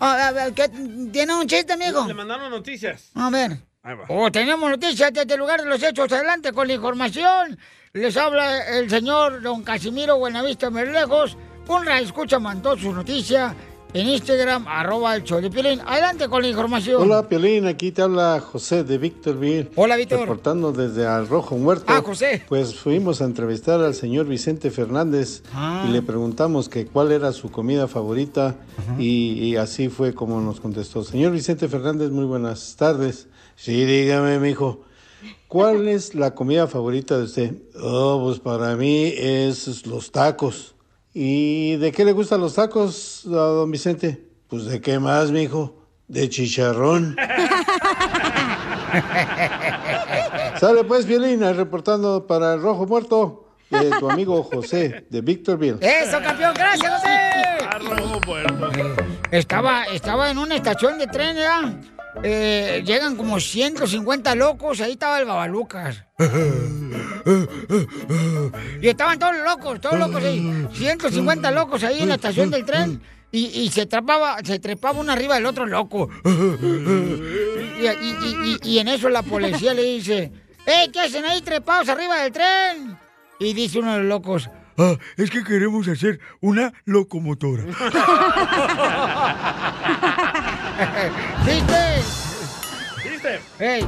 A 0.00 0.32
ver, 0.32 0.52
¿qué- 0.52 0.68
¿Tiene 1.12 1.34
un 1.34 1.46
chiste, 1.46 1.72
amigo? 1.72 2.04
Le 2.06 2.14
mandaron 2.14 2.50
noticias. 2.50 3.10
A 3.14 3.30
ver. 3.30 3.52
Ahí 3.82 3.94
va. 3.94 4.04
Oh, 4.08 4.30
tenemos 4.30 4.68
noticias 4.70 5.12
desde 5.12 5.34
el 5.34 5.40
lugar 5.40 5.60
de 5.60 5.66
los 5.68 5.82
hechos. 5.82 6.10
Adelante 6.12 6.52
con 6.52 6.66
la 6.66 6.74
información. 6.74 7.58
Les 7.92 8.16
habla 8.16 8.66
el 8.78 8.88
señor 8.90 9.40
don 9.42 9.62
Casimiro 9.62 10.16
Buenavista 10.18 10.70
Merlejos. 10.70 11.36
Un 11.68 11.88
escucha 11.88 12.38
mandó 12.38 12.76
su 12.76 12.92
noticia 12.92 13.54
en 13.94 14.08
Instagram, 14.08 14.66
arroba 14.66 15.14
el 15.14 15.22
show 15.22 15.40
de 15.40 15.50
Piolín. 15.50 15.80
Adelante 15.86 16.28
con 16.28 16.42
la 16.42 16.48
información. 16.48 17.00
Hola, 17.00 17.28
Piolín, 17.28 17.66
aquí 17.66 17.92
te 17.92 18.02
habla 18.02 18.40
José 18.40 18.82
de 18.82 18.98
Victorville. 18.98 19.70
Hola, 19.76 19.94
Víctor. 19.96 20.20
Reportando 20.20 20.72
desde 20.72 21.06
Al 21.06 21.28
Rojo 21.28 21.56
Muerto. 21.56 21.84
Ah, 21.86 22.02
José. 22.04 22.42
Pues 22.48 22.74
fuimos 22.74 23.22
a 23.22 23.24
entrevistar 23.24 23.80
al 23.80 23.94
señor 23.94 24.26
Vicente 24.26 24.72
Fernández 24.72 25.42
Ah. 25.54 25.86
y 25.88 25.92
le 25.92 26.02
preguntamos 26.02 26.68
que 26.68 26.86
cuál 26.86 27.12
era 27.12 27.30
su 27.32 27.52
comida 27.52 27.86
favorita 27.86 28.56
y, 28.98 29.34
y 29.44 29.56
así 29.56 29.88
fue 29.88 30.12
como 30.12 30.40
nos 30.40 30.60
contestó. 30.60 31.04
Señor 31.04 31.30
Vicente 31.32 31.68
Fernández, 31.68 32.10
muy 32.10 32.24
buenas 32.24 32.74
tardes. 32.76 33.28
Sí, 33.54 33.84
dígame, 33.84 34.40
mijo. 34.40 34.82
¿Cuál 35.46 35.86
es 35.86 36.16
la 36.16 36.34
comida 36.34 36.66
favorita 36.66 37.16
de 37.16 37.24
usted? 37.24 37.54
Oh, 37.80 38.20
pues 38.24 38.40
para 38.40 38.74
mí 38.74 39.12
es 39.16 39.86
los 39.86 40.10
tacos. 40.10 40.73
¿Y 41.16 41.76
de 41.76 41.92
qué 41.92 42.04
le 42.04 42.10
gustan 42.10 42.40
los 42.40 42.54
tacos, 42.54 43.24
a 43.26 43.28
don 43.28 43.70
Vicente? 43.70 44.26
Pues 44.48 44.64
de 44.64 44.80
qué 44.80 44.98
más, 44.98 45.30
mijo. 45.30 45.86
De 46.08 46.28
chicharrón. 46.28 47.16
Sale 50.60 50.82
pues, 50.84 51.06
Violina, 51.06 51.52
reportando 51.52 52.26
para 52.26 52.54
el 52.54 52.62
Rojo 52.62 52.86
Muerto 52.86 53.44
de 53.70 53.90
tu 53.90 54.10
amigo 54.10 54.42
José 54.42 55.06
de 55.08 55.20
Victorville. 55.20 55.78
¡Eso, 55.80 56.20
campeón! 56.20 56.52
¡Gracias, 56.54 56.92
José! 56.92 57.34
Rojo 57.96 58.20
muerto. 58.26 58.70
Estaba, 59.30 59.84
estaba 59.84 60.30
en 60.30 60.38
una 60.38 60.56
estación 60.56 60.98
de 60.98 61.06
tren, 61.06 61.36
¿ya? 61.36 61.80
Eh, 62.22 62.82
llegan 62.86 63.16
como 63.16 63.40
150 63.40 64.34
locos, 64.34 64.80
ahí 64.80 64.92
estaba 64.92 65.18
el 65.18 65.24
Babalucas. 65.26 66.04
Y 68.80 68.88
estaban 68.88 69.18
todos 69.18 69.34
locos, 69.44 69.80
todos 69.80 69.98
locos 69.98 70.22
ahí. 70.24 70.66
150 70.74 71.50
locos 71.50 71.82
ahí 71.84 72.02
en 72.02 72.08
la 72.08 72.14
estación 72.14 72.50
del 72.50 72.64
tren. 72.64 73.02
Y, 73.32 73.46
y 73.62 73.70
se 73.70 73.86
trepaba, 73.86 74.36
se 74.44 74.58
trepaba 74.60 75.00
uno 75.00 75.10
arriba 75.12 75.34
del 75.34 75.46
otro 75.46 75.66
loco. 75.66 76.08
Y, 77.80 78.58
y- 78.62 78.78
en 78.78 78.88
eso 78.88 79.08
la 79.08 79.22
policía 79.22 79.74
le 79.74 79.82
dice, 79.82 80.30
¡Ey, 80.66 80.88
qué 80.92 81.00
hacen 81.00 81.24
ahí 81.24 81.42
trepados 81.42 81.88
arriba 81.88 82.16
del 82.22 82.32
tren! 82.32 82.96
Y 83.40 83.52
dice 83.52 83.80
uno 83.80 83.92
de 83.94 83.98
los 83.98 84.06
locos, 84.08 84.48
"Ah, 84.78 84.94
es 85.16 85.30
que 85.30 85.42
queremos 85.42 85.88
hacer 85.88 86.20
una 86.40 86.72
locomotora. 86.84 87.64
¿Viste? 91.44 91.93
¿Viste? 93.24 93.40
¡Ey! 93.58 93.82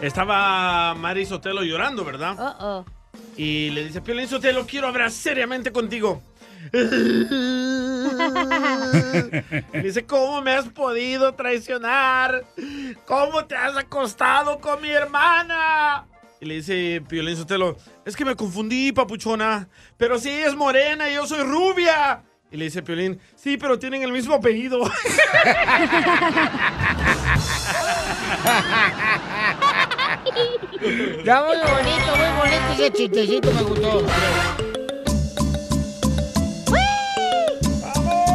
Estaba 0.00 0.94
Mari 0.94 1.26
Sotelo 1.26 1.62
llorando, 1.62 2.02
¿verdad? 2.02 2.34
Uh-oh. 2.38 2.86
Y 3.36 3.68
le 3.70 3.84
dice, 3.84 4.00
Piolín 4.00 4.26
Sotelo, 4.26 4.66
quiero 4.66 4.88
hablar 4.88 5.10
seriamente 5.10 5.70
contigo. 5.70 6.22
Le 9.72 9.72
dice, 9.82 10.06
¿cómo 10.06 10.40
me 10.40 10.52
has 10.52 10.64
podido 10.66 11.34
traicionar? 11.34 12.46
¿Cómo 13.06 13.44
te 13.44 13.54
has 13.54 13.76
acostado 13.76 14.58
con 14.60 14.80
mi 14.80 14.90
hermana? 14.90 16.06
Y 16.40 16.46
le 16.46 16.54
dice 16.54 17.02
Piolín 17.06 17.36
Sotelo, 17.36 17.76
es 18.06 18.16
que 18.16 18.24
me 18.24 18.34
confundí, 18.34 18.92
papuchona. 18.92 19.68
Pero 19.98 20.18
sí, 20.18 20.30
es 20.30 20.56
morena 20.56 21.10
y 21.10 21.16
yo 21.16 21.26
soy 21.26 21.42
rubia. 21.42 22.22
Y 22.50 22.56
le 22.56 22.64
dice 22.64 22.82
Piolín, 22.82 23.20
sí, 23.36 23.58
pero 23.58 23.78
tienen 23.78 24.04
el 24.04 24.12
mismo 24.12 24.32
apellido. 24.34 24.80
Ya 31.24 31.42
muy 31.42 31.56
bonito, 31.56 32.16
muy 32.16 32.28
bonito 32.38 32.72
ese 32.74 32.92
chistecito, 32.92 33.50
me 33.52 33.62
gustó. 33.62 34.06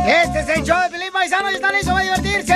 Este 0.05 0.39
es 0.39 0.49
el 0.49 0.63
show 0.63 0.81
de 0.81 0.89
Felipe 0.89 1.11
Paisano 1.11 1.51
y 1.51 1.55
están 1.55 1.73
listos 1.73 1.93
para 1.93 2.03
divertirse. 2.03 2.53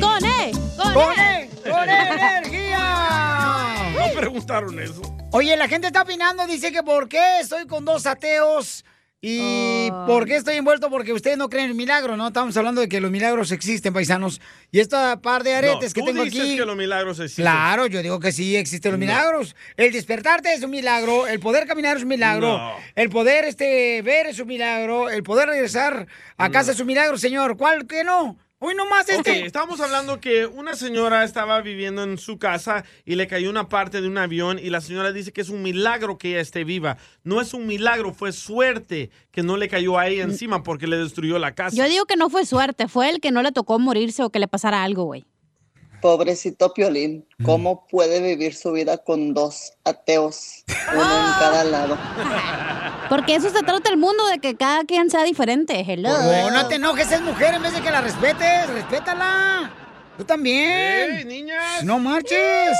¡Con 0.00 0.24
E! 0.24 0.52
¡Con, 0.76 0.94
¡Con 0.94 1.18
E! 1.18 1.50
¡Con 1.68 1.88
E 1.90 2.08
energía! 2.08 3.76
No 3.94 4.12
preguntaron 4.18 4.80
eso. 4.80 5.02
Oye, 5.32 5.54
la 5.56 5.68
gente 5.68 5.88
está 5.88 6.02
opinando, 6.02 6.46
dice 6.46 6.72
que 6.72 6.82
por 6.82 7.08
qué 7.08 7.40
estoy 7.40 7.66
con 7.66 7.84
dos 7.84 8.06
ateos 8.06 8.84
y 9.24 9.88
por 10.08 10.26
qué 10.26 10.34
estoy 10.34 10.56
envuelto 10.56 10.90
porque 10.90 11.12
ustedes 11.12 11.38
no 11.38 11.48
creen 11.48 11.70
en 11.70 11.76
milagro, 11.76 12.16
¿no? 12.16 12.26
Estamos 12.26 12.56
hablando 12.56 12.80
de 12.80 12.88
que 12.88 13.00
los 13.00 13.08
milagros 13.12 13.52
existen, 13.52 13.92
paisanos. 13.92 14.40
Y 14.72 14.80
esta 14.80 15.20
par 15.20 15.44
de 15.44 15.54
aretes 15.54 15.90
No, 15.90 15.94
que 15.94 16.00
tú 16.00 16.06
tengo 16.06 16.24
dices 16.24 16.40
aquí. 16.40 16.56
que 16.56 16.66
los 16.66 16.74
milagros 16.76 17.20
existen. 17.20 17.44
Claro, 17.44 17.86
yo 17.86 18.02
digo 18.02 18.18
que 18.18 18.32
sí 18.32 18.56
existen 18.56 18.90
los 18.90 18.98
No. 18.98 19.06
milagros. 19.06 19.54
El 19.76 19.92
despertarte 19.92 20.52
es 20.52 20.64
un 20.64 20.72
milagro, 20.72 21.28
el 21.28 21.38
poder 21.38 21.68
caminar 21.68 21.96
es 21.98 22.02
un 22.02 22.08
milagro, 22.08 22.58
No. 22.58 22.72
el 22.96 23.10
poder 23.10 23.44
este 23.44 24.02
ver 24.02 24.26
es 24.26 24.40
un 24.40 24.48
milagro, 24.48 25.08
el 25.08 25.22
poder 25.22 25.48
regresar 25.50 26.08
a 26.36 26.50
casa 26.50 26.72
es 26.72 26.80
un 26.80 26.88
milagro, 26.88 27.16
señor. 27.16 27.56
¿Cuál 27.56 27.86
que 27.86 28.02
no? 28.02 28.36
Hoy 28.64 28.76
nomás 28.76 29.06
Ok, 29.18 29.26
estábamos 29.26 29.80
hablando 29.80 30.20
que 30.20 30.46
una 30.46 30.76
señora 30.76 31.24
estaba 31.24 31.60
viviendo 31.62 32.04
en 32.04 32.16
su 32.16 32.38
casa 32.38 32.84
y 33.04 33.16
le 33.16 33.26
cayó 33.26 33.50
una 33.50 33.68
parte 33.68 34.00
de 34.00 34.06
un 34.06 34.16
avión 34.16 34.60
y 34.60 34.70
la 34.70 34.80
señora 34.80 35.10
dice 35.10 35.32
que 35.32 35.40
es 35.40 35.48
un 35.48 35.62
milagro 35.62 36.16
que 36.16 36.28
ella 36.28 36.40
esté 36.40 36.62
viva. 36.62 36.96
No 37.24 37.40
es 37.40 37.54
un 37.54 37.66
milagro, 37.66 38.14
fue 38.14 38.30
suerte 38.30 39.10
que 39.32 39.42
no 39.42 39.56
le 39.56 39.68
cayó 39.68 39.98
a 39.98 40.06
ella 40.06 40.22
encima 40.22 40.62
porque 40.62 40.86
le 40.86 40.96
destruyó 40.96 41.40
la 41.40 41.56
casa. 41.56 41.76
Yo 41.76 41.88
digo 41.88 42.04
que 42.04 42.14
no 42.14 42.30
fue 42.30 42.46
suerte, 42.46 42.86
fue 42.86 43.10
el 43.10 43.18
que 43.18 43.32
no 43.32 43.42
le 43.42 43.50
tocó 43.50 43.80
morirse 43.80 44.22
o 44.22 44.30
que 44.30 44.38
le 44.38 44.46
pasara 44.46 44.84
algo, 44.84 45.06
güey. 45.06 45.24
Pobrecito 46.02 46.74
Piolín, 46.74 47.24
¿cómo 47.44 47.86
puede 47.86 48.20
vivir 48.20 48.56
su 48.56 48.72
vida 48.72 48.98
con 48.98 49.34
dos 49.34 49.72
ateos, 49.84 50.64
uno 50.92 51.00
en 51.00 51.32
cada 51.38 51.62
lado? 51.62 51.96
Porque 53.08 53.36
eso 53.36 53.50
se 53.50 53.62
trata 53.62 53.88
el 53.88 53.98
mundo, 53.98 54.26
de 54.26 54.40
que 54.40 54.56
cada 54.56 54.84
quien 54.84 55.10
sea 55.10 55.22
diferente. 55.22 55.84
Hello. 55.86 56.10
No, 56.10 56.50
no 56.50 56.66
te 56.66 56.74
enojes, 56.74 57.12
es 57.12 57.20
mujer, 57.20 57.54
en 57.54 57.62
vez 57.62 57.72
de 57.72 57.80
que 57.80 57.90
la 57.90 58.00
respetes, 58.00 58.68
respétala. 58.70 59.70
Tú 60.18 60.24
también. 60.24 61.18
¡Ey, 61.18 61.24
niñas! 61.24 61.84
No 61.84 62.00
marches. 62.00 62.76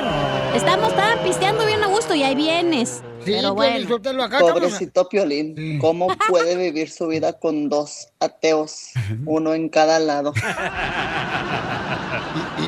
Estamos 0.55 0.95
tan 0.95 1.20
pisteando 1.24 1.65
bien 1.65 1.84
a 1.84 1.88
gusto 1.88 2.15
y 2.15 2.24
ahí 2.24 2.36
vienes. 2.36 3.01
Pero 3.26 3.53
bueno. 3.53 3.99
Pobrecito 4.39 5.09
Piolín, 5.09 5.80
¿cómo 5.80 6.07
puede 6.30 6.55
vivir 6.72 6.89
su 6.89 7.07
vida 7.07 7.34
con 7.34 7.68
dos 7.68 8.07
ateos, 8.20 8.91
uno 9.26 9.53
en 9.53 9.68
cada 9.68 9.99
lado? 9.99 10.34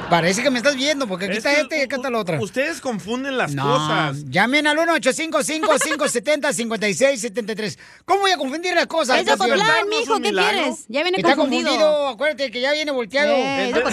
Parece 0.10 0.41
que 0.43 0.49
me 0.49 0.57
estás 0.57 0.76
viendo, 0.76 1.07
porque 1.07 1.26
aquí 1.26 1.38
está 1.38 1.53
este 1.53 1.78
y 1.80 1.82
acá 1.82 1.97
está 1.97 2.10
la 2.10 2.18
otra. 2.20 2.39
Ustedes 2.41 2.80
confunden 2.82 3.38
las 3.38 3.53
No, 3.53 3.64
cosas. 3.64 4.26
llamen 4.26 4.66
al 4.68 4.78
1-855-570-5673. 4.78 7.78
¿Cómo 8.05 8.22
voy 8.22 8.32
a 8.32 8.38
confundir 8.38 8.74
las 8.74 8.88
cosas? 8.88 9.20
Es 9.20 9.26
de? 9.26 9.34
Ocotlán, 9.34 9.88
mijo, 9.89 10.20
¿qué 10.20 10.32
quieres? 10.32 10.86
Ya 10.88 11.03
viene 11.03 11.18
Está 11.18 11.36
confundido. 11.36 11.70
confundido, 11.70 12.07
acuérdate 12.10 12.49
que 12.51 12.62
ya 12.62 12.72
viene 12.74 12.91
volteado. 12.91 13.32
Eh, 13.34 13.70
es 13.70 13.76
de. 13.76 13.84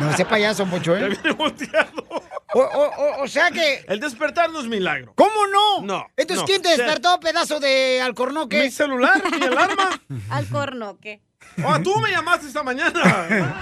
No, 0.00 0.10
ese 0.10 0.26
payaso, 0.26 0.66
Poncho, 0.66 0.94
¿eh? 0.94 1.08
O, 2.54 2.60
o- 2.60 2.62
o- 2.62 3.22
o 3.24 3.28
sea 3.28 3.50
que... 3.50 3.82
El 3.88 3.98
despertar 3.98 4.50
no 4.50 4.60
es 4.60 4.66
milagro. 4.66 5.14
¿Cómo 5.16 5.46
no? 5.50 5.80
No. 5.82 6.06
Entonces, 6.18 6.42
no. 6.42 6.46
¿quién 6.46 6.60
te 6.60 6.68
despertó, 6.68 7.18
pedazo 7.18 7.60
de 7.60 8.02
alcornoque? 8.02 8.64
Mi 8.64 8.70
celular, 8.70 9.22
mi 9.30 9.42
alarma. 9.46 9.98
Al 10.30 10.46
corno, 10.48 10.98
¿qué? 11.00 11.22
Oh, 11.64 11.80
tú 11.80 11.98
me 12.00 12.10
llamaste 12.10 12.46
esta 12.46 12.62
mañana. 12.62 12.92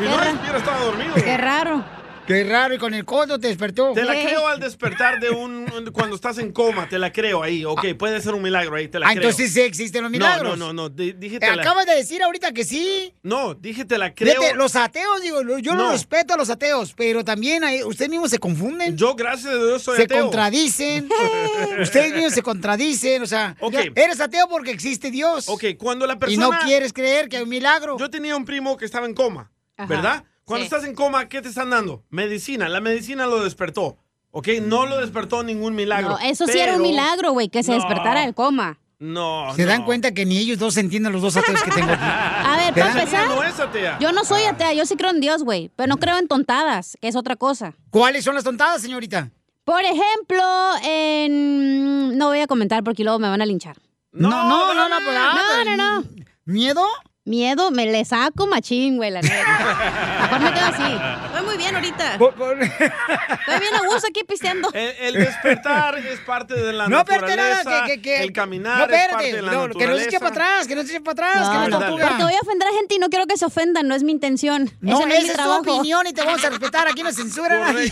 Y 0.00 0.02
no 0.02 0.16
hubiera 0.16 0.58
estado 0.58 0.86
dormido. 0.86 1.14
Qué 1.14 1.36
raro. 1.36 1.84
Qué 2.26 2.42
raro, 2.44 2.72
y 2.74 2.78
con 2.78 2.94
el 2.94 3.04
codo 3.04 3.38
te 3.38 3.48
despertó. 3.48 3.92
Te 3.92 4.02
la 4.02 4.14
creo 4.14 4.48
al 4.48 4.58
despertar 4.58 5.20
de 5.20 5.28
un, 5.28 5.70
un- 5.76 5.92
cuando 5.92 6.16
estás 6.16 6.38
en 6.38 6.52
coma, 6.52 6.88
te 6.88 6.98
la 6.98 7.12
creo 7.12 7.42
ahí, 7.42 7.66
ok, 7.66 7.84
puede 7.98 8.18
ser 8.22 8.32
un 8.32 8.40
milagro 8.40 8.76
ahí, 8.76 8.88
te 8.88 8.98
la 8.98 9.06
Ah, 9.08 9.10
creo. 9.10 9.24
entonces 9.28 9.52
sí 9.52 9.60
existen 9.60 10.02
los 10.02 10.10
milagros. 10.10 10.56
No, 10.56 10.68
no, 10.68 10.72
no, 10.72 10.88
no, 10.88 10.88
dije 10.88 11.36
Eh, 11.36 11.40
te 11.40 11.54
la- 11.54 11.60
Acabas 11.62 11.84
de 11.84 11.94
decir 11.96 12.22
ahorita 12.22 12.52
que 12.52 12.64
sí. 12.64 13.12
No, 13.22 13.52
dije 13.52 13.84
te 13.84 13.98
la 13.98 14.14
creo. 14.14 14.40
Fíjate, 14.40 14.54
los 14.56 14.74
ateos, 14.74 15.20
digo, 15.20 15.42
yo 15.58 15.74
no. 15.74 15.92
Respeto 15.92 16.32
a 16.32 16.36
los 16.38 16.48
ateos, 16.48 16.94
pero 16.96 17.24
también 17.24 17.62
hay- 17.62 17.82
ustedes 17.84 18.10
mismos 18.10 18.30
se 18.30 18.38
confunden. 18.38 18.96
Yo, 18.96 19.14
gracias 19.14 19.52
a 19.52 19.56
Dios, 19.58 19.82
soy 19.82 19.96
se 19.98 20.04
ateo. 20.04 20.22
contradicen. 20.22 21.08
ustedes 21.82 22.14
mismos 22.14 22.32
se 22.32 22.42
contradicen, 22.42 23.22
o 23.22 23.26
sea, 23.26 23.54
Ok. 23.60 23.74
eres 23.94 24.18
ateo 24.20 24.48
porque 24.48 24.70
existe 24.70 25.10
Dios. 25.10 25.46
Ok, 25.50 25.64
cuando 25.78 26.06
la 26.06 26.14
Y 26.14 26.16
persona... 26.16 26.46
no 26.48 26.58
quieres 26.64 26.94
creer 26.94 27.28
que 27.28 27.36
hay 27.36 27.42
un 27.42 27.50
milagro. 27.50 27.98
Yo 27.98 28.08
tenía 28.08 28.34
un 28.34 28.46
primo 28.46 28.78
que 28.78 28.86
estaba 28.86 29.04
en 29.06 29.12
coma, 29.14 29.52
Ajá. 29.76 29.88
¿verdad? 29.88 30.24
Cuando 30.44 30.62
Sí. 30.66 30.74
estás 30.74 30.84
en 30.88 30.94
coma, 30.94 31.28
¿qué 31.28 31.40
te 31.42 31.48
están 31.48 31.70
dando? 31.70 32.02
Medicina. 32.10 32.68
La 32.68 32.80
medicina 32.80 33.26
lo 33.26 33.42
despertó, 33.42 33.96
¿ok? 34.30 34.48
No 34.62 34.86
lo 34.86 34.98
despertó 34.98 35.42
ningún 35.42 35.74
milagro. 35.74 36.10
No, 36.10 36.18
eso 36.18 36.46
sí 36.46 36.58
era 36.58 36.76
un 36.76 36.82
milagro, 36.82 37.32
güey, 37.32 37.48
que 37.48 37.62
se 37.62 37.70
No. 37.70 37.76
despertara 37.78 38.20
del 38.22 38.34
coma. 38.34 38.78
No, 38.98 39.52
Se 39.56 39.62
no. 39.62 39.68
dan 39.68 39.84
cuenta 39.84 40.12
que 40.14 40.24
ni 40.24 40.38
ellos 40.38 40.58
dos 40.58 40.76
entienden 40.76 41.12
los 41.12 41.20
dos 41.20 41.36
ateos 41.36 41.62
que 41.62 41.70
tengo 41.72 41.92
aquí. 41.92 42.00
A 42.04 42.56
ver, 42.56 42.74
¿Te 42.74 42.80
para 42.80 42.92
empezar, 42.92 43.28
no 43.28 43.42
es 43.42 43.58
atea. 43.58 43.98
yo 43.98 44.12
no 44.12 44.24
soy 44.24 44.42
atea, 44.44 44.72
yo 44.72 44.86
sí 44.86 44.96
creo 44.96 45.10
en 45.10 45.20
Dios, 45.20 45.42
güey, 45.42 45.70
pero 45.76 45.88
no 45.88 45.96
creo 45.98 46.16
en 46.16 46.28
tontadas, 46.28 46.96
que 47.02 47.08
es 47.08 47.16
otra 47.16 47.36
cosa. 47.36 47.74
¿Cuáles 47.90 48.24
son 48.24 48.34
las 48.34 48.44
tontadas, 48.44 48.80
señorita? 48.80 49.30
Por 49.64 49.82
ejemplo, 49.82 50.42
en... 50.84 52.16
No 52.16 52.28
voy 52.28 52.40
a 52.40 52.46
comentar 52.46 52.84
porque 52.84 53.02
luego 53.02 53.18
me 53.18 53.28
van 53.28 53.42
a 53.42 53.46
linchar. 53.46 53.76
No, 54.12 54.28
no, 54.30 54.74
no, 54.74 54.88
no, 54.88 54.96
pues, 55.04 55.16
ah, 55.18 55.34
No, 55.34 55.42
pero- 55.64 55.76
no, 55.76 56.00
no. 56.00 56.08
¿Miedo? 56.44 56.86
Miedo, 57.26 57.70
me 57.70 57.86
le 57.86 58.04
saco 58.04 58.46
machín, 58.46 58.98
güey, 58.98 59.10
la 59.10 59.22
neta. 59.22 60.18
Mejor 60.24 60.40
me 60.40 60.52
quedo 60.52 60.66
así. 60.66 61.26
Estoy 61.26 61.42
muy 61.46 61.56
bien 61.56 61.74
ahorita. 61.74 62.12
Estoy 62.16 63.60
bien 63.60 63.74
a 63.74 63.86
gusto 63.88 64.08
aquí 64.10 64.24
pisteando. 64.28 64.68
El, 64.74 64.94
el 65.00 65.14
despertar 65.24 65.96
es 66.00 66.20
parte 66.20 66.52
de 66.54 66.74
la 66.74 66.86
No, 66.86 66.98
espérate 66.98 67.34
naturaleza. 67.34 67.70
nada, 67.70 67.86
que, 67.86 67.92
que, 67.94 68.02
que- 68.02 68.22
El 68.24 68.32
caminar 68.34 68.90
no, 68.90 68.94
es 68.94 69.08
parte 69.08 69.32
de 69.36 69.40
la 69.40 69.52
no, 69.52 69.68
naturaleza. 69.68 69.78
que 69.78 69.86
no 69.86 69.96
se 69.98 70.04
eche 70.04 70.18
para 70.18 70.30
atrás, 70.32 70.66
que 70.68 70.74
no 70.74 70.82
se 70.82 70.88
eche 70.88 71.00
para 71.00 71.12
atrás, 71.30 71.48
que 71.48 71.54
no 71.56 71.62
es 71.64 71.70
No, 71.70 71.78
tortuga. 71.78 72.08
porque 72.08 72.22
voy 72.24 72.34
a 72.34 72.40
ofender 72.40 72.68
a 72.68 72.72
gente 72.72 72.94
y 72.94 72.98
no 72.98 73.08
quiero 73.08 73.26
que 73.26 73.38
se 73.38 73.46
ofendan, 73.46 73.88
no 73.88 73.94
es 73.94 74.02
mi 74.02 74.12
intención. 74.12 74.70
No, 74.82 74.98
Ese 74.98 75.06
no 75.06 75.14
esa 75.14 75.16
es 75.16 75.22
mi 75.22 75.28
es 75.30 75.32
tu 75.32 75.42
trabajo. 75.42 75.60
opinión 75.62 76.06
y 76.06 76.12
te 76.12 76.22
vamos 76.22 76.44
a 76.44 76.50
respetar. 76.50 76.88
Aquí 76.88 77.02
no 77.02 77.10
censura 77.10 77.58
nadie. 77.72 77.90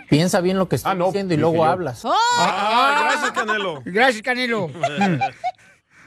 Piensa 0.08 0.40
bien 0.40 0.56
lo 0.56 0.70
que 0.70 0.76
estás 0.76 0.96
diciendo 0.98 1.34
y 1.34 1.36
luego 1.36 1.66
hablas. 1.66 2.02
Ah, 2.06 3.08
gracias, 3.10 3.32
Canelo. 3.32 3.82
Gracias, 3.84 4.22
Canelo. 4.22 4.70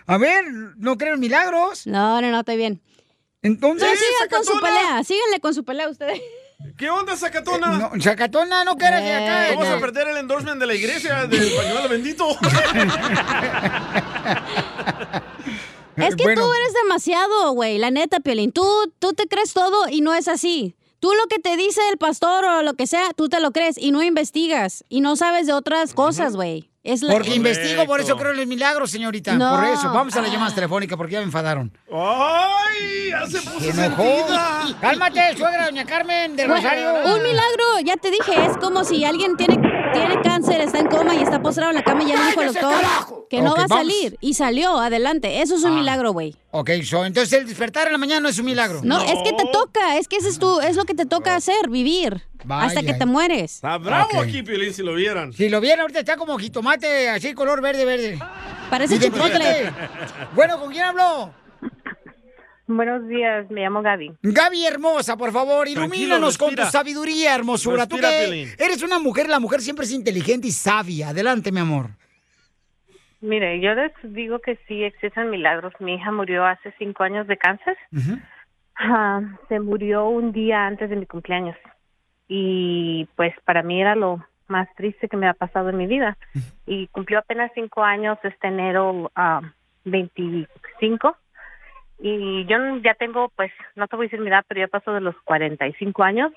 A 0.08 0.18
ver, 0.18 0.46
¿no 0.78 0.98
creen 0.98 1.16
en 1.16 1.20
milagros? 1.20 1.86
No, 1.86 2.22
no, 2.22 2.32
no, 2.32 2.40
estoy 2.40 2.58
bien. 2.58 2.82
Entonces, 3.42 3.88
Sí, 4.00 4.06
sigan 4.06 4.30
con 4.30 4.46
su 4.46 4.60
pelea, 4.60 5.04
síganle 5.04 5.40
con 5.40 5.54
su 5.54 5.64
pelea 5.64 5.90
ustedes. 5.90 6.20
¿Qué 6.76 6.90
onda, 6.90 7.16
Sacatona? 7.16 7.78
No, 7.78 7.92
Sacatona, 8.02 8.64
no 8.64 8.78
quieras 8.78 9.04
de 9.04 9.14
acá. 9.14 9.50
Vamos 9.52 9.70
no. 9.70 9.76
a 9.76 9.80
perder 9.80 10.08
el 10.08 10.18
endorsement 10.18 10.60
de 10.60 10.66
la 10.66 10.74
iglesia 10.74 11.28
del 11.28 11.52
pañuelo 11.54 11.88
bendito. 11.90 12.28
Es 15.98 16.16
que 16.16 16.24
Bueno. 16.24 16.44
tú 16.44 16.54
eres 16.54 16.74
demasiado, 16.84 17.52
güey, 17.54 17.80
la 17.80 17.90
neta, 17.90 18.20
Piolín. 18.20 18.52
Tú, 18.52 18.64
tú 19.00 19.14
te 19.14 19.28
crees 19.28 19.54
todo 19.54 19.90
y 19.90 20.02
no 20.02 20.14
es 20.14 20.28
así. 20.28 20.76
Tú 21.00 21.12
lo 21.14 21.26
que 21.28 21.40
te 21.40 21.58
dice 21.58 21.82
el 21.92 21.98
pastor 21.98 22.46
o 22.46 22.62
lo 22.62 22.76
que 22.76 22.86
sea, 22.86 23.14
tú 23.16 23.30
te 23.30 23.40
lo 23.40 23.52
crees 23.52 23.78
y 23.80 23.92
no 23.92 24.04
investigas 24.04 24.84
y 24.90 25.02
no 25.02 25.16
sabes 25.16 25.48
de 25.48 25.54
otras 25.54 25.94
cosas, 25.96 26.36
güey. 26.36 26.70
Es 26.88 27.02
la- 27.02 27.12
Porque 27.14 27.36
investigo, 27.36 27.86
por 27.86 28.00
eso 28.00 28.16
creo 28.18 28.32
en 28.32 28.38
los 28.38 28.48
milagros, 28.48 28.90
señorita. 28.92 29.34
No. 29.34 29.56
Por 29.58 29.66
eso. 29.66 29.92
Vamos 29.92 30.16
a 30.16 30.22
las 30.22 30.32
llamadas 30.32 30.56
telefónicas 30.56 30.98
porque 30.98 31.14
ya 31.14 31.20
me 31.20 31.26
enfadaron. 31.26 31.72
¡Ay! 31.92 33.10
Ya 33.10 33.26
se 33.28 33.42
puso 33.42 33.60
sentida. 33.60 34.78
Cálmate, 34.80 35.38
suegra, 35.38 35.66
doña 35.66 35.86
Carmen 35.86 36.36
del 36.36 36.48
Güey, 36.48 36.62
Rosario. 36.62 37.16
Un 37.16 37.24
milagro, 37.24 37.80
ya 37.86 37.98
te 37.98 38.10
dije, 38.12 38.34
es 38.46 38.58
como 38.58 38.84
si 38.84 39.04
alguien 39.06 39.36
tiene, 39.38 39.56
tiene 39.94 40.22
cáncer, 40.22 40.62
está 40.62 40.80
en 40.80 40.88
coma 40.88 41.16
y 41.16 41.24
está 41.24 41.42
postrado 41.42 41.72
en 41.72 41.78
la 41.78 41.84
cama 41.84 42.04
y 42.04 42.08
ya 42.08 42.16
le 42.16 42.26
dijo 42.28 42.40
al 42.42 42.48
¡Cállese, 42.48 42.62
doctor 42.62 42.82
carajo! 42.82 43.28
que 43.30 43.42
no 43.42 43.56
va 43.56 43.64
a 43.64 43.68
vamos. 43.68 43.78
salir. 43.78 44.18
Y 44.22 44.34
salió, 44.36 44.80
adelante. 44.80 45.42
Eso 45.42 45.56
es 45.56 45.64
un 45.64 45.74
Ah. 45.74 45.76
milagro, 45.76 46.12
güey. 46.14 46.36
Ok, 46.52 46.70
so, 46.84 47.06
entonces 47.06 47.34
el 47.40 47.48
despertar 47.48 47.88
en 47.88 47.94
la 47.94 47.98
mañana 48.00 48.22
no 48.22 48.30
es 48.30 48.40
un 48.40 48.46
milagro. 48.46 48.80
No, 48.84 49.02
es 49.02 49.16
que 49.24 49.34
te 49.34 49.44
toca, 49.52 49.98
es 49.98 50.08
que 50.08 50.18
eso 50.18 50.30
es, 50.30 50.40
tu, 50.40 50.60
es 50.62 50.76
lo 50.76 50.86
que 50.86 50.94
te 50.96 51.06
toca 51.06 51.36
hacer, 51.36 51.70
vivir. 51.70 52.24
Vaya. 52.46 52.68
Hasta 52.68 52.82
que 52.84 52.94
te 52.94 53.06
mueres. 53.06 53.56
Está 53.56 53.78
bravo 53.78 54.22
aquí, 54.22 54.44
Piolín, 54.44 54.74
si 54.74 54.84
lo 54.84 54.94
vieran. 54.94 55.34
Si 55.34 55.50
lo 55.50 55.60
vieran, 55.60 55.82
ahorita 55.82 56.00
está 56.00 56.18
como 56.18 56.38
jitomate, 56.38 57.10
así 57.10 57.34
color 57.34 57.62
verde, 57.62 57.86
verde. 57.86 58.20
Parece 58.70 59.00
chipotle. 59.00 59.72
Bueno, 60.36 60.60
¿con 60.60 60.72
quién 60.72 60.84
habló? 60.84 61.34
Buenos 62.70 63.08
días, 63.08 63.50
me 63.50 63.62
llamo 63.62 63.82
Gaby. 63.82 64.12
Gaby 64.22 64.66
hermosa, 64.66 65.16
por 65.16 65.32
favor, 65.32 65.70
ilumínanos 65.70 66.38
con 66.38 66.54
tu 66.54 66.64
sabiduría, 66.64 67.34
hermosura. 67.34 67.88
Tú 67.88 67.96
Respira, 67.96 68.10
que 68.20 68.26
Piolín. 68.26 68.50
eres 68.58 68.84
una 68.84 69.00
mujer, 69.00 69.30
la 69.30 69.40
mujer 69.40 69.62
siempre 69.62 69.86
es 69.86 69.94
inteligente 69.94 70.48
y 70.48 70.52
sabia. 70.52 71.10
Adelante, 71.10 71.52
mi 71.54 71.62
amor. 71.62 71.92
Mire, 73.22 73.60
yo 73.62 73.74
les 73.74 73.92
digo 74.04 74.40
que 74.40 74.60
sí 74.68 74.84
existen 74.84 75.30
milagros. 75.30 75.74
Mi 75.80 75.96
hija 75.96 76.12
murió 76.12 76.46
hace 76.46 76.74
cinco 76.78 77.04
años 77.04 77.26
de 77.28 77.38
cáncer. 77.38 77.78
Ah, 78.76 79.22
se 79.48 79.60
murió 79.60 80.08
un 80.08 80.34
día 80.34 80.68
antes 80.68 80.90
de 80.90 80.98
mi 80.98 81.06
cumpleaños. 81.06 81.56
Y 82.28 83.08
pues 83.16 83.34
para 83.46 83.64
mí 83.64 83.82
era 83.82 83.96
lo 83.96 84.26
más 84.48 84.68
triste 84.76 85.08
que 85.08 85.18
me 85.18 85.28
ha 85.28 85.34
pasado 85.34 85.70
en 85.70 85.78
mi 85.78 85.88
vida. 85.88 86.18
Y 86.66 86.88
cumplió 86.88 87.20
apenas 87.20 87.52
cinco 87.56 87.84
años 87.84 88.18
este 88.24 88.48
enero 88.48 89.12
ah, 89.16 89.42
25. 89.86 91.18
Y 92.00 92.46
yo 92.46 92.58
ya 92.84 92.94
tengo, 92.94 93.30
pues, 93.36 93.52
no 93.76 93.88
te 93.88 93.96
voy 93.96 94.06
a 94.06 94.08
decir 94.08 94.20
mi 94.20 94.30
edad, 94.30 94.46
pero 94.48 94.62
ya 94.62 94.68
paso 94.68 94.92
de 94.92 95.02
los 95.02 95.16
45 95.24 96.04
años 96.04 96.32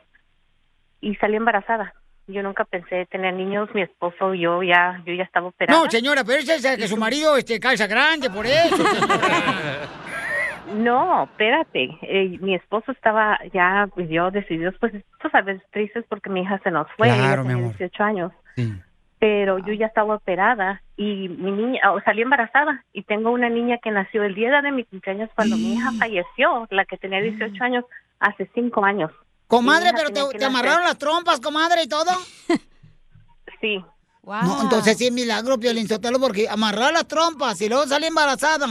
y 1.00 1.14
salí 1.16 1.36
embarazada. 1.36 1.94
Yo 2.26 2.42
nunca 2.42 2.64
pensé 2.64 3.06
tener 3.06 3.34
niños, 3.34 3.68
mi 3.74 3.82
esposo 3.82 4.34
y 4.34 4.42
yo 4.42 4.62
ya, 4.62 5.02
yo 5.04 5.12
ya 5.14 5.24
estaba 5.24 5.48
operada. 5.48 5.78
No, 5.78 5.90
señora, 5.90 6.22
pero 6.24 6.38
es 6.38 6.76
que 6.78 6.88
su 6.88 6.96
marido 6.96 7.36
este, 7.36 7.58
calza 7.58 7.86
grande, 7.86 8.30
por 8.30 8.46
eso. 8.46 8.76
No, 10.74 11.24
espérate. 11.24 11.98
Eh, 12.02 12.38
mi 12.40 12.54
esposo 12.54 12.92
estaba 12.92 13.38
ya, 13.52 13.88
pues 13.94 14.08
yo 14.08 14.30
decidió, 14.30 14.72
pues 14.78 14.92
tú 15.20 15.28
sabes, 15.30 15.60
tristes 15.72 16.04
porque 16.08 16.30
mi 16.30 16.42
hija 16.42 16.60
se 16.62 16.70
nos 16.70 16.86
fue. 16.96 17.08
Claro, 17.08 17.22
ella 17.22 17.36
mi 17.42 17.48
tenía 17.48 17.64
amor. 17.64 17.76
18 17.78 18.04
años. 18.04 18.32
Pero 19.18 19.58
yo 19.58 19.72
ya 19.74 19.86
estaba 19.86 20.14
operada 20.14 20.82
y 20.96 21.28
mi 21.28 21.50
niña, 21.50 21.92
o 21.92 22.00
salí 22.00 22.22
embarazada 22.22 22.84
y 22.92 23.02
tengo 23.02 23.30
una 23.30 23.48
niña 23.48 23.78
que 23.82 23.90
nació 23.90 24.22
el 24.24 24.34
día 24.34 24.62
de 24.62 24.72
mi 24.72 24.84
cumpleaños 24.84 25.30
cuando 25.34 25.56
mi 25.56 25.74
hija 25.74 25.92
falleció, 25.98 26.66
la 26.70 26.84
que 26.84 26.96
tenía 26.96 27.20
18 27.20 27.64
años, 27.64 27.84
hace 28.18 28.50
5 28.54 28.84
años. 28.84 29.10
Comadre, 29.46 29.90
pero 29.94 30.10
te, 30.10 30.44
amarraron 30.44 30.84
las 30.84 30.96
trompas, 30.96 31.40
comadre, 31.40 31.82
y 31.82 31.88
todo. 31.88 32.10
Sí. 33.60 33.84
No, 34.24 34.62
entonces 34.62 34.96
sí 34.96 35.06
es 35.06 35.12
milagro, 35.12 35.58
Piolín 35.58 35.88
Sotelo, 35.88 36.20
porque 36.20 36.48
amarrar 36.48 36.92
las 36.92 37.06
trompas 37.06 37.60
y 37.60 37.68
luego 37.68 37.86
sale 37.86 38.06
embarazada. 38.06 38.66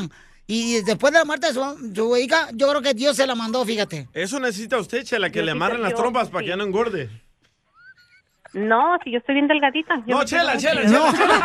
Y 0.51 0.81
después 0.81 1.13
de 1.13 1.19
la 1.19 1.25
muerte 1.25 1.45
de 1.45 1.53
su, 1.53 1.91
su 1.93 2.17
hija, 2.17 2.47
yo 2.55 2.67
creo 2.69 2.81
que 2.81 2.95
Dios 2.95 3.15
se 3.15 3.27
la 3.27 3.35
mandó, 3.35 3.63
fíjate. 3.63 4.07
Eso 4.15 4.39
necesita 4.39 4.79
usted, 4.79 5.03
Chela, 5.03 5.29
que 5.29 5.37
Yo 5.39 5.45
le 5.45 5.51
amarren 5.51 5.79
las 5.83 5.93
trompas 5.93 6.29
para 6.29 6.41
que 6.41 6.49
ya 6.49 6.55
no 6.57 6.63
engorde. 6.63 7.07
No, 8.53 8.97
si 9.03 9.11
yo 9.11 9.19
estoy 9.19 9.35
bien 9.35 9.47
delgadita. 9.47 9.97
Yo 10.07 10.15
No, 10.17 10.25
tengo 10.25 10.41
Chela, 10.41 10.57
Chela, 10.57 10.81
mucho- 10.81 11.17
Chela. 11.17 11.39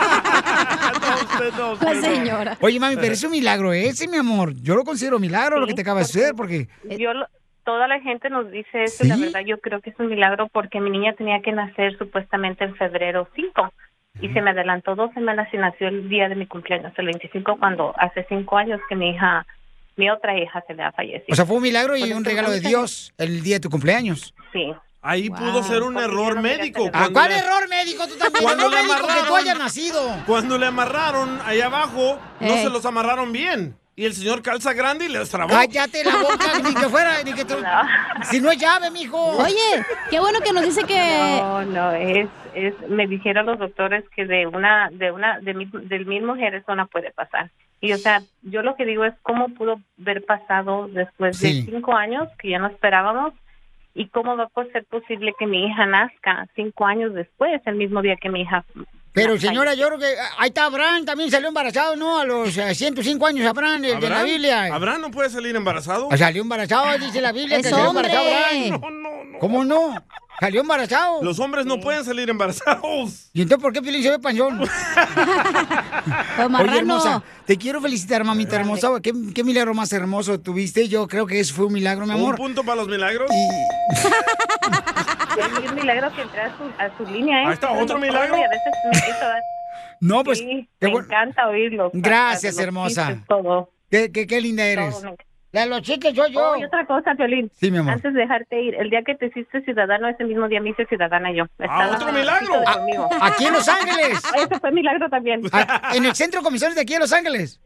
Oye, 2.63 2.81
mami, 2.81 2.97
pero 2.97 3.13
es 3.13 3.23
un 3.23 3.33
milagro 3.33 3.75
ese, 3.75 4.09
mi 4.09 4.17
amor. 4.17 4.55
Yo 4.63 4.75
lo 4.75 4.85
considero 4.85 5.19
milagro 5.19 5.61
lo 5.61 5.67
que 5.67 5.75
te 5.75 5.83
acaba 5.83 6.01
de 6.01 6.07
suceder, 6.07 6.35
porque... 6.35 6.69
Yo 6.99 7.13
lo- 7.13 7.27
toda 7.63 7.87
la 7.89 8.01
gente 8.01 8.31
nos 8.31 8.51
dice 8.51 8.85
eso 8.85 9.05
y 9.05 9.09
la 9.09 9.17
verdad 9.17 9.41
yo 9.47 9.59
creo 9.59 9.83
que 9.83 9.91
es 9.91 9.97
un 9.99 10.09
milagro 10.09 10.49
porque 10.51 10.81
mi 10.81 10.89
niña 10.89 11.13
tenía 11.15 11.43
que 11.43 11.53
nacer 11.53 11.97
supuestamente 11.99 12.65
en 12.65 12.75
febrero 12.77 13.29
5 13.35 13.73
y 14.21 14.29
se 14.29 14.41
me 14.41 14.51
adelantó 14.51 14.95
dos 14.95 15.13
semanas 15.15 15.49
y 15.53 15.57
nació 15.57 15.89
el 15.89 16.09
día 16.09 16.29
de 16.29 16.35
mi 16.37 16.47
cumpleaños, 16.47 16.93
el 16.97 17.07
25, 17.07 17.57
cuando 17.59 17.95
hace 17.99 18.25
cinco 18.29 18.57
años 18.57 18.81
que 18.89 18.95
mi 18.97 19.11
hija, 19.11 19.45
mi 19.97 20.09
otra 20.11 20.39
hija 20.39 20.63
se 20.67 20.75
le 20.75 20.83
ha 20.83 20.93
fallecido. 20.93 21.27
O 21.33 21.35
sea, 21.35 21.45
fue 21.47 21.57
un 21.57 21.63
milagro 21.63 21.97
y 21.97 22.01
Por 22.09 22.17
un 22.17 22.25
regalo 22.25 22.51
de 22.51 22.61
Dios 22.61 23.13
el 23.19 23.43
día 23.43 23.57
de 23.57 23.61
tu 23.61 23.71
cumpleaños. 23.71 24.35
Sí. 24.53 24.73
Ahí 25.03 25.29
pudo 25.29 25.63
ser 25.63 25.83
un 25.83 25.99
error 25.99 26.41
médico. 26.41 26.87
¿A 26.87 26.91
cuando 26.91 27.13
cuál 27.13 27.31
le- 27.31 27.39
error 27.39 27.69
médico 27.69 28.07
tú 28.09 28.15
también? 28.17 28.43
Cuando 28.43 28.65
no 28.65 28.71
le 28.71 28.77
médico 28.77 28.95
que 28.97 29.03
tú 29.03 29.09
amarraron- 29.19 29.39
hayas 29.43 29.59
nacido. 29.59 30.17
Cuando 30.27 30.57
le 30.59 30.67
amarraron 30.67 31.41
allá 31.45 31.67
abajo, 31.67 32.19
no 32.41 32.55
se 32.57 32.71
los 32.71 32.87
amarraron 32.87 33.31
bien. 33.31 33.77
Y 33.97 34.05
el 34.07 34.13
señor 34.13 34.43
calza 34.43 34.73
grande 34.73 35.05
y 35.05 35.09
les 35.09 35.31
trabó. 35.31 35.51
Cállate 35.51 36.03
la 36.05 36.17
boca, 36.17 36.59
ni 36.65 36.75
que 36.75 36.89
fuera, 36.89 37.23
ni 37.23 37.33
que 37.33 37.45
tú... 37.45 37.55
Si 38.25 38.41
no 38.41 38.51
es 38.51 38.59
llave, 38.59 38.91
mijo. 38.91 39.17
Oye, 39.37 39.85
qué 40.11 40.19
bueno 40.19 40.41
que 40.41 40.53
nos 40.53 40.65
dice 40.65 40.83
que- 40.85 41.39
No, 41.41 41.65
no, 41.65 41.93
es, 41.93 42.29
es, 42.55 42.75
me 42.89 43.07
dijeron 43.07 43.47
los 43.47 43.59
doctores 43.59 44.05
que 44.17 44.27
de 44.27 44.47
una, 44.49 44.89
de 44.91 45.13
una, 45.13 45.39
de, 45.41 45.55
mi- 45.55 45.71
de 45.73 46.05
mil 46.05 46.25
mujeres 46.25 46.65
una 46.67 46.87
puede 46.87 47.13
pasar. 47.13 47.51
Y 47.81 47.93
o 47.93 47.99
sea, 47.99 48.21
yo 48.43 48.63
lo 48.63 48.75
que 48.77 48.85
digo 48.85 49.05
es 49.05 49.15
cómo 49.23 49.49
pudo 49.51 49.79
haber 50.01 50.25
pasado 50.25 50.89
después 50.89 51.37
Sí. 51.37 51.63
de 51.65 51.71
cinco 51.73 51.95
años 51.95 52.29
que 52.41 52.49
ya 52.51 52.59
no 52.59 52.67
esperábamos 52.67 53.33
y 53.95 54.09
cómo 54.09 54.37
va 54.37 54.45
a 54.53 54.65
ser 54.73 54.85
posible 54.87 55.35
que 55.39 55.47
mi 55.47 55.67
hija 55.67 55.87
nazca 55.87 56.49
cinco 56.57 56.87
años 56.87 57.15
después, 57.15 57.61
el 57.67 57.77
mismo 57.77 58.03
día 58.03 58.17
que 58.17 58.29
mi 58.31 58.41
hija. 58.41 58.65
Pero 59.15 59.39
señora, 59.39 59.75
yo 59.75 59.87
creo 59.87 59.99
que 60.01 60.13
ahí 60.39 60.49
está 60.49 60.65
Abraham, 60.65 61.05
también 61.05 61.31
salió 61.31 61.47
embarazado, 61.47 61.95
¿no? 61.95 62.19
A 62.19 62.25
los 62.25 62.57
eh, 62.59 62.75
105 62.75 63.25
años, 63.27 63.47
Abraham, 63.47 63.85
el 63.85 64.01
de 64.01 64.09
la. 64.09 64.25
Biblia. 64.25 64.75
¿Abraham 64.75 65.03
no 65.03 65.11
puede 65.13 65.31
salir 65.31 65.55
embarazado? 65.55 66.09
Salió 66.17 66.43
embarazado, 66.43 66.99
dice 66.99 67.21
la 67.21 67.31
Biblia, 67.31 67.59
Es 67.59 67.63
que 67.63 67.71
salió 67.71 67.91
hombre. 67.91 68.09
embarazado 68.09 68.37
Abraham. 68.37 69.39
¿Cómo 69.39 69.65
no? 69.65 69.95
Salió 70.41 70.61
embarazado. 70.63 71.23
Los 71.23 71.39
hombres 71.39 71.65
no 71.65 71.79
pueden 71.81 72.05
salir 72.05 72.29
embarazados. 72.29 73.31
¿Y 73.33 73.43
entonces 73.43 73.63
por 73.63 73.73
qué 73.73 73.81
Piolín 73.81 74.03
se 74.03 74.11
ve 74.11 74.19
panzón? 74.19 74.61
Oye, 76.39 76.49
marrano. 76.49 76.77
hermosa, 76.77 77.23
te 77.47 77.57
quiero 77.57 77.81
felicitar, 77.81 78.25
mamita 78.25 78.57
hermosa. 78.57 78.89
¿Qué, 79.03 79.13
qué 79.35 79.45
milagro 79.45 79.73
más 79.75 79.93
hermoso 79.93 80.39
tuviste. 80.41 80.89
Yo 80.89 81.07
creo 81.09 81.27
que 81.27 81.39
eso 81.41 81.55
fue 81.55 81.67
un 81.67 81.73
milagro, 81.73 82.05
mi 82.07 82.13
amor. 82.13 82.31
Un 82.33 82.37
punto 82.37 82.63
para 82.65 82.77
los 82.77 82.89
milagros. 82.89 83.31
Es 83.31 84.05
un 85.71 85.75
milagro 85.77 86.13
que 86.15 86.23
entré 86.23 86.41
a 86.43 86.57
su, 86.57 86.65
a 86.79 86.97
su 86.97 87.05
línea, 87.13 87.43
¿eh? 87.43 87.47
Ahí 87.47 87.53
está, 87.55 87.73
otro 87.73 87.97
Oye, 87.97 88.07
milagro. 88.09 88.35
a 88.35 88.39
veces 88.39 88.61
me 88.93 88.99
No, 90.01 90.23
pues, 90.25 90.39
Sí, 90.39 90.69
me 90.81 90.91
bueno. 90.91 91.07
encanta 91.07 91.49
oírlo. 91.49 91.91
Gracias, 91.95 92.59
hermosa. 92.59 93.23
Qué, 93.91 94.11
qué, 94.13 94.27
qué 94.27 94.41
linda 94.41 94.65
eres. 94.67 94.95
Todo 95.01 95.11
me- 95.11 95.11
La 95.11 95.17
de 95.63 95.71
los 95.71 95.83
chistes 95.83 96.15
soy 96.15 96.33
yo. 96.33 96.53
Oh, 96.53 96.57
y 96.57 96.65
otra 96.65 96.85
cosa, 96.87 97.15
Piolín. 97.15 97.51
Sí, 97.55 97.71
mi 97.71 97.79
amor. 97.79 97.95
Antes 97.95 98.13
de 98.13 98.21
dejarte 98.21 98.61
ir, 98.61 98.75
el 98.75 98.91
día 98.91 99.03
que 99.03 99.15
te 99.15 99.27
hiciste 99.27 99.63
ciudadano, 99.63 100.09
ese 100.09 100.25
mismo 100.25 100.49
día 100.49 100.61
me 100.61 100.71
hice 100.71 100.85
ciudadana 100.87 101.33
yo. 101.33 101.45
Estaba 101.59 101.97
otro 101.97 102.13
milagro. 102.13 102.53
de 102.61 102.65
Ah, 102.67 102.75
conmigo. 102.75 103.09
aquí 103.21 103.47
en 103.47 103.53
Los 103.53 103.69
Ángeles. 103.69 104.23
Ese 104.37 104.61
fue 104.61 104.73
milagro 104.73 105.09
también. 105.09 105.43
Ah, 105.53 105.93
En 105.95 106.05
el 106.05 106.15
centro 106.15 106.41
de 106.41 106.45
comisiones 106.45 106.75
de 106.77 106.83
aquí 106.83 106.95
en 106.95 107.01
Los 107.01 107.13
Ángeles. 107.13 107.61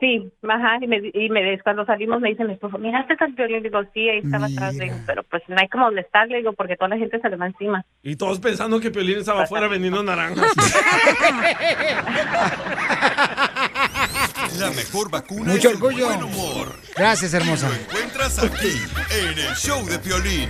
Sí, 0.00 0.32
ajá, 0.48 0.78
y 0.80 0.86
me, 0.88 0.96
y 1.14 1.30
me 1.30 1.58
cuando 1.60 1.84
salimos 1.86 2.20
me 2.20 2.30
dice 2.30 2.44
mi 2.44 2.54
esposo, 2.54 2.76
mira, 2.76 3.06
este 3.08 3.24
el 3.24 3.32
violín, 3.34 3.62
digo, 3.62 3.80
sí, 3.94 4.08
ahí 4.08 4.18
estaba 4.18 4.46
atrás, 4.46 4.74
le 4.74 4.86
digo, 4.86 4.96
pero 5.06 5.22
pues 5.22 5.44
no 5.46 5.54
hay 5.58 5.68
como 5.68 5.84
molestarle, 5.84 6.38
digo, 6.38 6.52
porque 6.54 6.74
toda 6.76 6.88
la 6.88 6.96
gente 6.96 7.20
se 7.20 7.30
le 7.30 7.36
va 7.36 7.46
encima. 7.46 7.84
Y 8.02 8.16
todos 8.16 8.40
pensando 8.40 8.80
que 8.80 8.90
Piolín 8.90 9.18
estaba 9.18 9.44
afuera 9.44 9.68
vendiendo 9.68 10.02
naranjas. 10.02 10.44
La 14.58 14.70
mejor 14.70 15.10
vacuna 15.10 15.52
Mucho 15.52 15.68
es 15.68 15.74
el 15.76 15.82
orgullo. 15.82 16.06
buen 16.06 16.22
humor. 16.24 16.80
Gracias, 16.96 17.34
hermosa. 17.34 17.68
Encuentras 17.78 18.38
aquí, 18.38 18.72
en 19.10 19.38
el 19.38 19.54
show 19.56 19.84
de 19.86 19.98
Piolín. 19.98 20.48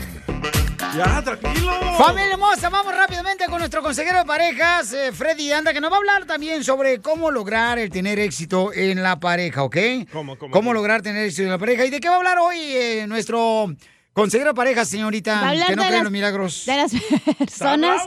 Ya, 0.97 1.23
tranquilo. 1.23 1.73
Familia 1.99 2.33
hermosa, 2.33 2.69
vamos 2.69 2.95
rápidamente 2.95 3.47
con 3.47 3.59
nuestro 3.59 3.83
consejero 3.83 4.19
de 4.19 4.25
parejas, 4.25 4.93
eh, 4.93 5.11
Freddy 5.13 5.51
Anda, 5.53 5.73
que 5.73 5.81
nos 5.81 5.91
va 5.91 5.97
a 5.97 5.99
hablar 5.99 6.25
también 6.27 6.63
sobre 6.63 7.01
cómo 7.01 7.31
lograr 7.31 7.79
el 7.79 7.91
tener 7.91 8.19
éxito 8.21 8.73
en 8.73 9.03
la 9.03 9.19
pareja, 9.19 9.63
¿ok? 9.65 9.77
¿Cómo, 10.13 10.37
cómo, 10.39 10.73
lograr 10.73 11.03
tener 11.03 11.25
éxito 11.25 11.43
en 11.45 11.51
la 11.51 11.59
pareja. 11.59 11.85
¿Y 11.85 11.91
de 11.91 11.99
qué 12.01 12.09
va 12.09 12.15
a 12.15 12.19
hablar 12.19 12.39
hoy 12.39 12.59
eh, 12.61 13.07
nuestro 13.09 13.75
consejero 14.13 14.51
de 14.51 14.55
parejas, 14.55 14.89
señorita? 14.89 15.41
Que 15.67 15.75
no 15.77 15.83
de 15.83 15.89
cree 15.89 15.89
en 15.89 15.93
las- 15.95 16.03
los 16.05 16.13
milagros. 16.13 16.63
De 16.67 16.77
las 16.77 16.93
personas. 17.39 18.03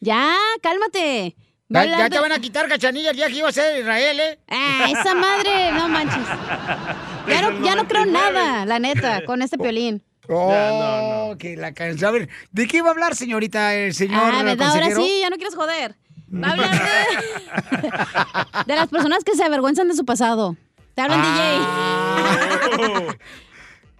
Ya, 0.00 0.36
cálmate. 0.62 1.34
Ya, 1.82 2.08
te 2.08 2.20
van 2.20 2.32
a 2.32 2.38
quitar 2.38 2.68
cachanilla 2.68 3.10
el 3.10 3.16
día 3.16 3.26
que 3.26 3.36
iba 3.36 3.48
a 3.48 3.52
ser 3.52 3.80
Israel, 3.80 4.20
¿eh? 4.20 4.38
Ah, 4.48 4.86
esa 4.90 5.14
madre, 5.14 5.72
no 5.72 5.88
manches. 5.88 6.18
Ya 7.26 7.40
no, 7.40 7.64
ya 7.64 7.74
no 7.74 7.88
creo 7.88 8.04
nada, 8.04 8.66
la 8.66 8.78
neta, 8.78 9.24
con 9.24 9.40
este 9.42 9.58
piolín. 9.58 10.02
Oh, 10.28 11.34
que 11.38 11.54
la 11.54 11.72
canción. 11.74 12.08
A 12.08 12.12
ver, 12.12 12.30
¿de 12.50 12.66
qué 12.66 12.80
va 12.80 12.88
a 12.88 12.92
hablar, 12.92 13.14
señorita, 13.14 13.74
el 13.74 13.92
señor 13.92 14.32
Ah, 14.34 14.42
¿verdad? 14.42 14.68
Ahora 14.68 14.94
sí, 14.94 15.18
ya 15.20 15.28
no 15.28 15.36
quieres 15.36 15.54
joder. 15.54 15.96
Va 16.32 16.48
a 16.48 16.50
hablar 16.52 16.70
de, 16.70 17.90
de 18.66 18.74
las 18.74 18.88
personas 18.88 19.22
que 19.22 19.34
se 19.34 19.44
avergüenzan 19.44 19.86
de 19.88 19.94
su 19.94 20.06
pasado. 20.06 20.56
Te 20.94 21.02
hablan 21.02 21.20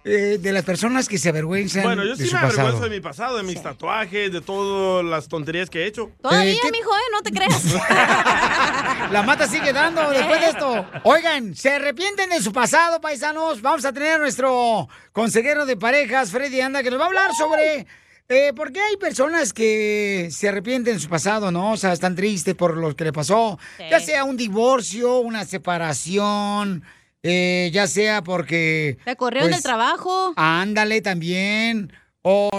Eh, 0.07 0.37
de 0.39 0.51
las 0.53 0.63
personas 0.63 1.09
que 1.09 1.17
se 1.17 1.29
avergüenzan 1.29 1.81
Bueno, 1.81 2.03
yo 2.03 2.15
de 2.15 2.23
sí 2.23 2.29
su 2.29 2.35
me 2.35 2.41
pasado. 2.41 2.61
avergüenzo 2.61 2.83
de 2.89 2.95
mi 2.95 3.01
pasado, 3.01 3.37
de 3.37 3.43
mis 3.43 3.59
tatuajes, 3.63 4.31
de 4.31 4.39
todas 4.39 5.03
las 5.03 5.27
tonterías 5.27 5.67
que 5.67 5.81
he 5.81 5.87
hecho. 5.87 6.11
Todavía, 6.21 6.61
mijo, 6.71 6.91
¿eh? 6.95 7.09
No 7.11 7.21
te 7.23 7.31
creas. 7.31 7.63
La 9.11 9.23
mata 9.25 9.47
sigue 9.47 9.73
dando 9.73 10.07
después 10.11 10.39
de 10.41 10.47
esto. 10.47 10.85
Oigan, 11.05 11.55
¿se 11.55 11.73
arrepienten 11.73 12.29
de 12.29 12.39
su 12.39 12.53
pasado, 12.53 13.01
paisanos? 13.01 13.63
Vamos 13.63 13.83
a 13.83 13.93
tener 13.93 14.13
a 14.13 14.17
nuestro 14.19 14.87
consejero 15.11 15.65
de 15.65 15.75
parejas, 15.75 16.29
Freddy 16.29 16.61
Anda, 16.61 16.83
que 16.83 16.91
nos 16.91 16.99
va 16.99 17.05
a 17.05 17.07
hablar 17.07 17.31
sobre 17.35 17.87
eh, 18.29 18.53
por 18.55 18.71
qué 18.71 18.81
hay 18.81 18.97
personas 18.97 19.53
que 19.53 20.29
se 20.31 20.49
arrepienten 20.49 20.93
de 20.95 20.99
su 20.99 21.09
pasado, 21.09 21.51
¿no? 21.51 21.71
O 21.71 21.77
sea, 21.77 21.93
están 21.93 22.15
tristes 22.15 22.53
por 22.53 22.77
lo 22.77 22.95
que 22.95 23.05
le 23.05 23.13
pasó. 23.13 23.57
Sí. 23.77 23.85
Ya 23.89 23.99
sea 23.99 24.23
un 24.23 24.37
divorcio, 24.37 25.17
una 25.17 25.45
separación, 25.45 26.83
eh, 27.27 27.71
ya 27.73 27.87
sea 27.87 28.23
porque... 28.23 28.99
Te 29.03 29.15
corrieron 29.15 29.49
pues, 29.49 29.57
del 29.57 29.63
trabajo. 29.63 30.33
Ándale 30.35 31.01
también. 31.01 31.91
O 32.21 32.51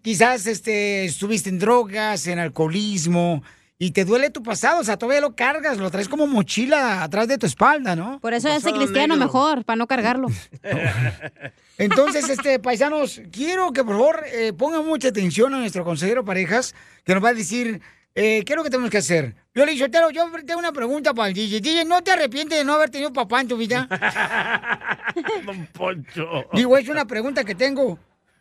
quizás 0.00 0.46
este, 0.46 1.04
estuviste 1.04 1.50
en 1.50 1.58
drogas, 1.58 2.26
en 2.26 2.38
alcoholismo, 2.38 3.42
y 3.78 3.90
te 3.90 4.06
duele 4.06 4.30
tu 4.30 4.42
pasado. 4.42 4.80
O 4.80 4.84
sea, 4.84 4.96
todavía 4.96 5.20
lo 5.20 5.36
cargas, 5.36 5.76
lo 5.76 5.90
traes 5.90 6.08
como 6.08 6.26
mochila 6.26 7.02
atrás 7.02 7.28
de 7.28 7.36
tu 7.36 7.44
espalda, 7.44 7.94
¿no? 7.94 8.18
Por 8.20 8.32
eso 8.32 8.50
hace 8.50 8.72
cristiano 8.72 9.16
mejor, 9.16 9.66
para 9.66 9.76
no 9.76 9.86
cargarlo. 9.86 10.28
Entonces, 11.78 12.30
este, 12.30 12.58
paisanos, 12.58 13.20
quiero 13.30 13.74
que 13.74 13.84
por 13.84 13.96
favor 13.96 14.24
eh, 14.32 14.54
pongan 14.54 14.86
mucha 14.86 15.08
atención 15.08 15.52
a 15.52 15.58
nuestro 15.58 15.84
consejero 15.84 16.24
parejas, 16.24 16.74
que 17.04 17.12
nos 17.14 17.22
va 17.22 17.28
a 17.28 17.34
decir 17.34 17.82
eh, 18.14 18.42
qué 18.44 18.54
es 18.54 18.56
lo 18.56 18.64
que 18.64 18.70
tenemos 18.70 18.90
que 18.90 18.98
hacer. 18.98 19.36
Yo 19.58 19.66
le 19.66 19.72
dije, 19.72 19.90
yo 19.90 19.90
tengo 19.90 20.60
una 20.60 20.70
pregunta 20.70 21.12
para 21.12 21.26
el 21.30 21.34
DJ. 21.34 21.60
DJ, 21.60 21.84
¿no 21.84 22.00
te 22.00 22.12
arrepientes 22.12 22.56
de 22.58 22.64
no 22.64 22.74
haber 22.74 22.90
tenido 22.90 23.12
papá 23.12 23.40
en 23.40 23.48
tu 23.48 23.56
vida? 23.56 23.88
Don 25.44 25.66
Poncho. 25.72 26.44
Digo, 26.52 26.78
es 26.78 26.88
una 26.88 27.04
pregunta 27.08 27.42
que 27.42 27.56
tengo. 27.56 27.98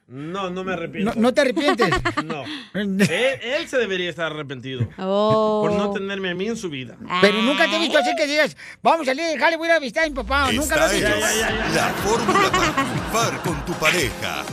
No, 0.09 0.51
no 0.51 0.63
me 0.63 0.73
arrepiento. 0.73 1.15
No, 1.15 1.19
no 1.19 1.33
te 1.33 1.41
arrepientes. 1.41 1.89
No. 2.23 2.43
Él, 2.75 3.01
él 3.01 3.67
se 3.67 3.79
debería 3.79 4.11
estar 4.11 4.31
arrepentido. 4.31 4.87
Oh. 4.99 5.63
Por 5.67 5.71
no 5.75 5.91
tenerme 5.91 6.29
a 6.29 6.35
mí 6.35 6.49
en 6.49 6.55
su 6.55 6.69
vida. 6.69 6.95
Pero 7.19 7.41
nunca 7.41 7.67
te 7.67 7.77
he 7.77 7.79
visto 7.79 7.97
así 7.97 8.11
que 8.15 8.27
digas, 8.27 8.55
vamos 8.83 9.01
a 9.01 9.05
salir 9.05 9.25
de 9.25 9.39
jale, 9.39 9.57
voy 9.57 9.69
a 9.69 9.71
ir 9.71 9.77
a 9.77 9.79
visitar 9.79 10.03
a 10.05 10.09
mi 10.09 10.13
papá. 10.13 10.51
Nunca 10.51 10.75
lo 10.75 10.85
Esta 10.85 10.91
he 10.91 11.01
visto. 11.01 11.15
es 11.15 11.73
la 11.73 11.87
fórmula 11.93 12.51
para 12.51 12.75
triunfar 12.75 13.41
con 13.41 13.65
tu 13.65 13.73
pareja. 13.73 14.43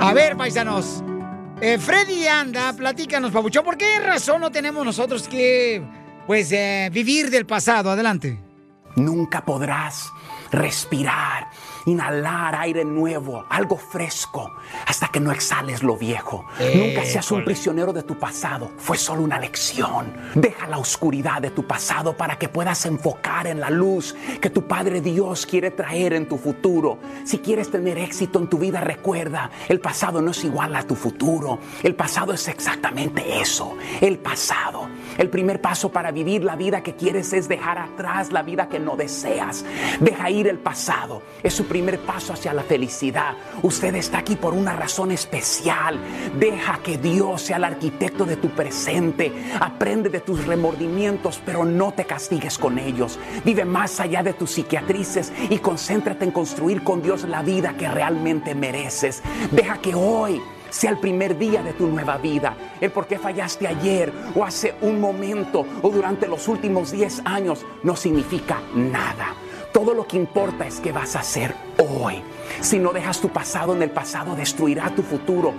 A 0.00 0.14
ver, 0.14 0.34
paisanos. 0.34 1.02
Eh, 1.60 1.78
Freddy 1.78 2.26
Anda, 2.26 2.74
platícanos, 2.74 3.32
Pabuchón, 3.32 3.64
¿por 3.64 3.78
qué 3.78 3.98
razón 3.98 4.42
no 4.42 4.50
tenemos 4.50 4.84
nosotros 4.84 5.26
que, 5.26 5.82
pues, 6.26 6.52
eh, 6.52 6.90
vivir 6.92 7.30
del 7.30 7.46
pasado? 7.46 7.90
Adelante. 7.90 8.38
Nunca 8.96 9.44
podrás 9.44 10.10
respirar, 10.50 11.48
inhalar 11.86 12.54
aire 12.56 12.84
nuevo, 12.84 13.44
algo 13.48 13.76
fresco, 13.76 14.52
hasta 14.86 15.08
que 15.08 15.20
no 15.20 15.32
exhales 15.32 15.82
lo 15.82 15.96
viejo. 15.96 16.44
Nunca 16.74 17.04
seas 17.04 17.30
un 17.30 17.44
prisionero 17.44 17.92
de 17.92 18.02
tu 18.02 18.18
pasado, 18.18 18.70
fue 18.76 18.98
solo 18.98 19.22
una 19.22 19.38
lección. 19.38 20.12
Deja 20.34 20.66
la 20.66 20.78
oscuridad 20.78 21.40
de 21.40 21.50
tu 21.50 21.66
pasado 21.66 22.16
para 22.16 22.38
que 22.38 22.48
puedas 22.48 22.84
enfocar 22.86 23.46
en 23.46 23.60
la 23.60 23.70
luz 23.70 24.14
que 24.40 24.50
tu 24.50 24.66
Padre 24.66 25.00
Dios 25.00 25.46
quiere 25.46 25.70
traer 25.70 26.12
en 26.12 26.28
tu 26.28 26.36
futuro. 26.38 26.98
Si 27.24 27.38
quieres 27.38 27.70
tener 27.70 27.98
éxito 27.98 28.38
en 28.38 28.48
tu 28.48 28.58
vida, 28.58 28.80
recuerda, 28.80 29.50
el 29.68 29.80
pasado 29.80 30.20
no 30.20 30.32
es 30.32 30.44
igual 30.44 30.74
a 30.74 30.82
tu 30.82 30.96
futuro. 30.96 31.60
El 31.82 31.94
pasado 31.94 32.32
es 32.32 32.48
exactamente 32.48 33.40
eso, 33.40 33.76
el 34.00 34.18
pasado. 34.18 34.88
El 35.18 35.30
primer 35.30 35.60
paso 35.60 35.90
para 35.90 36.10
vivir 36.10 36.44
la 36.44 36.56
vida 36.56 36.82
que 36.82 36.94
quieres 36.94 37.32
es 37.32 37.48
dejar 37.48 37.78
atrás 37.78 38.32
la 38.32 38.42
vida 38.42 38.68
que 38.68 38.78
no 38.78 38.96
deseas. 38.96 39.64
Deja 40.00 40.30
ir 40.30 40.48
el 40.48 40.58
pasado. 40.58 41.22
Es 41.42 41.54
su 41.54 41.66
primer 41.76 42.00
paso 42.00 42.32
hacia 42.32 42.54
la 42.54 42.62
felicidad. 42.62 43.34
Usted 43.60 43.94
está 43.96 44.16
aquí 44.16 44.34
por 44.34 44.54
una 44.54 44.74
razón 44.74 45.10
especial. 45.10 46.00
Deja 46.38 46.78
que 46.78 46.96
Dios 46.96 47.42
sea 47.42 47.58
el 47.58 47.64
arquitecto 47.64 48.24
de 48.24 48.36
tu 48.36 48.48
presente. 48.48 49.30
Aprende 49.60 50.08
de 50.08 50.20
tus 50.20 50.46
remordimientos, 50.46 51.38
pero 51.44 51.66
no 51.66 51.92
te 51.92 52.06
castigues 52.06 52.56
con 52.56 52.78
ellos. 52.78 53.18
Vive 53.44 53.66
más 53.66 54.00
allá 54.00 54.22
de 54.22 54.32
tus 54.32 54.52
psiquiatrices 54.52 55.30
y 55.50 55.58
concéntrate 55.58 56.24
en 56.24 56.30
construir 56.30 56.82
con 56.82 57.02
Dios 57.02 57.24
la 57.24 57.42
vida 57.42 57.76
que 57.76 57.88
realmente 57.88 58.54
mereces. 58.54 59.22
Deja 59.50 59.76
que 59.76 59.94
hoy 59.94 60.40
sea 60.70 60.92
el 60.92 60.98
primer 60.98 61.36
día 61.36 61.62
de 61.62 61.74
tu 61.74 61.88
nueva 61.88 62.16
vida. 62.16 62.56
El 62.80 62.90
por 62.90 63.06
qué 63.06 63.18
fallaste 63.18 63.66
ayer 63.66 64.10
o 64.34 64.42
hace 64.44 64.76
un 64.80 64.98
momento 64.98 65.66
o 65.82 65.90
durante 65.90 66.26
los 66.26 66.48
últimos 66.48 66.90
10 66.90 67.20
años 67.26 67.66
no 67.82 67.94
significa 67.94 68.62
nada. 68.74 69.34
Todo 69.76 69.92
lo 69.92 70.06
que 70.06 70.16
importa 70.16 70.66
es 70.66 70.80
qué 70.80 70.90
vas 70.90 71.16
a 71.16 71.18
hacer 71.18 71.54
hoy. 71.76 72.22
Si 72.62 72.78
no 72.78 72.94
dejas 72.94 73.20
tu 73.20 73.28
pasado 73.28 73.74
en 73.74 73.82
el 73.82 73.90
pasado, 73.90 74.34
destruirá 74.34 74.88
tu 74.94 75.02
futuro. 75.02 75.52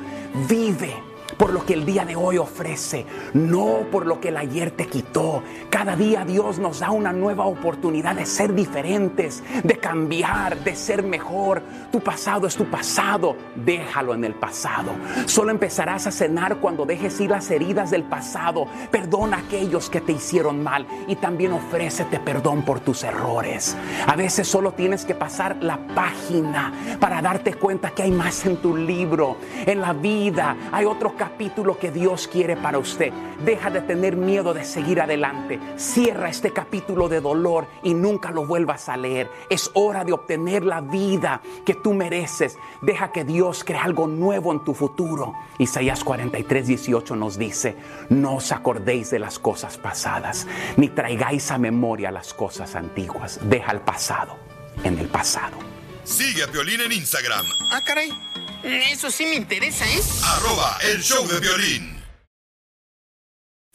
Vive 0.50 0.92
por 1.38 1.54
lo 1.54 1.66
que 1.66 1.74
el 1.74 1.86
día 1.86 2.06
de 2.06 2.16
hoy 2.16 2.38
ofrece, 2.38 3.06
no 3.34 3.86
por 3.92 4.06
lo 4.06 4.20
que 4.20 4.30
el 4.30 4.38
ayer 4.38 4.72
te 4.72 4.88
quitó. 4.88 5.44
Cada 5.70 5.96
día 5.96 6.26
Dios 6.26 6.60
nos 6.60 6.80
da 6.80 6.92
una 6.92 7.14
nueva 7.14 7.46
oportunidad 7.46 8.16
de 8.16 8.26
ser 8.26 8.54
diferentes, 8.54 9.44
de 9.64 9.78
cambiar, 9.78 10.58
de 10.64 10.76
ser 10.76 11.04
mejor. 11.04 11.62
Tu 11.92 12.00
pasado 12.00 12.48
es 12.48 12.56
tu 12.56 12.66
pasado, 12.66 13.36
déjalo 13.56 14.14
en 14.14 14.24
el 14.24 14.34
pasado. 14.34 14.92
Solo 15.26 15.52
empezarás 15.52 16.08
a 16.08 16.12
cenar 16.12 16.58
cuando 16.58 16.86
dejes 16.86 17.20
ir 17.20 17.30
las 17.30 17.50
heridas 17.52 17.92
del 17.92 18.04
pasado. 18.04 18.66
Perdona 18.92 19.38
a 19.38 19.40
aquellos 19.42 19.90
que 19.90 20.02
te 20.02 20.14
hicieron 20.14 20.64
mal 20.64 20.88
y 21.08 21.16
también 21.16 21.54
ofrécete 21.54 22.20
perdón 22.20 22.64
por 22.64 22.80
tus 22.80 23.04
errores. 23.04 23.76
A 24.08 24.16
veces 24.16 24.48
solo 24.48 24.72
tienes 24.72 25.06
que 25.06 25.16
pasar 25.16 25.58
la 25.62 25.78
página 25.96 26.74
para 27.00 27.22
darte 27.22 27.54
cuenta 27.54 27.92
que 27.92 28.04
hay 28.04 28.12
más 28.12 28.46
en 28.46 28.58
tu 28.58 28.76
libro. 28.76 29.38
En 29.66 29.82
la 29.82 29.94
vida 29.94 30.56
hay 30.72 30.86
otro 30.86 31.16
capítulo 31.28 31.78
que 31.78 31.92
Dios 31.92 32.26
quiere 32.30 32.56
para 32.56 32.80
usted. 32.80 33.12
Deja 33.44 33.70
de 33.70 33.82
tener 33.82 34.16
miedo 34.16 34.54
de 34.54 34.64
seguir 34.64 35.02
adelante. 35.02 35.60
Cierra 35.76 36.30
este 36.30 36.54
capítulo 36.54 37.10
de 37.10 37.20
dolor 37.20 37.68
y 37.84 37.94
nunca 37.94 38.32
lo 38.32 38.46
vuelvas 38.46 38.88
a 38.88 38.96
leer. 38.96 39.30
Es 39.50 39.70
hora 39.74 40.06
de 40.06 40.14
obtener 40.14 40.64
la 40.64 40.80
vida 40.80 41.42
que 41.66 41.74
tú 41.74 41.94
mereces. 41.94 42.58
Deja 42.82 43.12
que 43.12 43.26
Dios 43.26 43.66
cree 43.66 43.78
algo 43.80 44.08
nuevo 44.08 44.54
en 44.54 44.64
tu 44.64 44.74
futuro. 44.74 45.34
Isaías 45.60 46.02
43, 46.06 46.66
18 46.66 47.16
nos 47.18 47.38
dice, 47.38 47.76
no 48.08 48.36
os 48.38 48.54
acordéis 48.54 49.10
de 49.12 49.20
las 49.20 49.38
cosas 49.38 49.78
pasadas, 49.78 50.48
ni 50.78 50.88
traigáis 50.88 51.52
a 51.52 51.58
memoria 51.58 52.10
las 52.10 52.34
cosas 52.34 52.74
antiguas. 52.76 53.42
Deja 53.44 53.74
el 53.74 53.82
pasado 53.82 54.38
en 54.86 54.98
el 54.98 55.08
pasado. 55.10 55.58
Sigue 56.06 56.44
a 56.44 56.48
Piolín 56.48 56.80
en 56.80 56.94
Instagram, 56.94 57.46
Ah, 57.74 57.82
caray. 57.86 58.14
Eso 58.64 59.12
sí 59.12 59.26
me 59.26 59.36
interesa, 59.36 59.86
¿eh? 59.88 60.02
arroba 60.24 60.78
el 60.82 61.02
show 61.02 61.28
de 61.28 61.40
violín. 61.40 61.97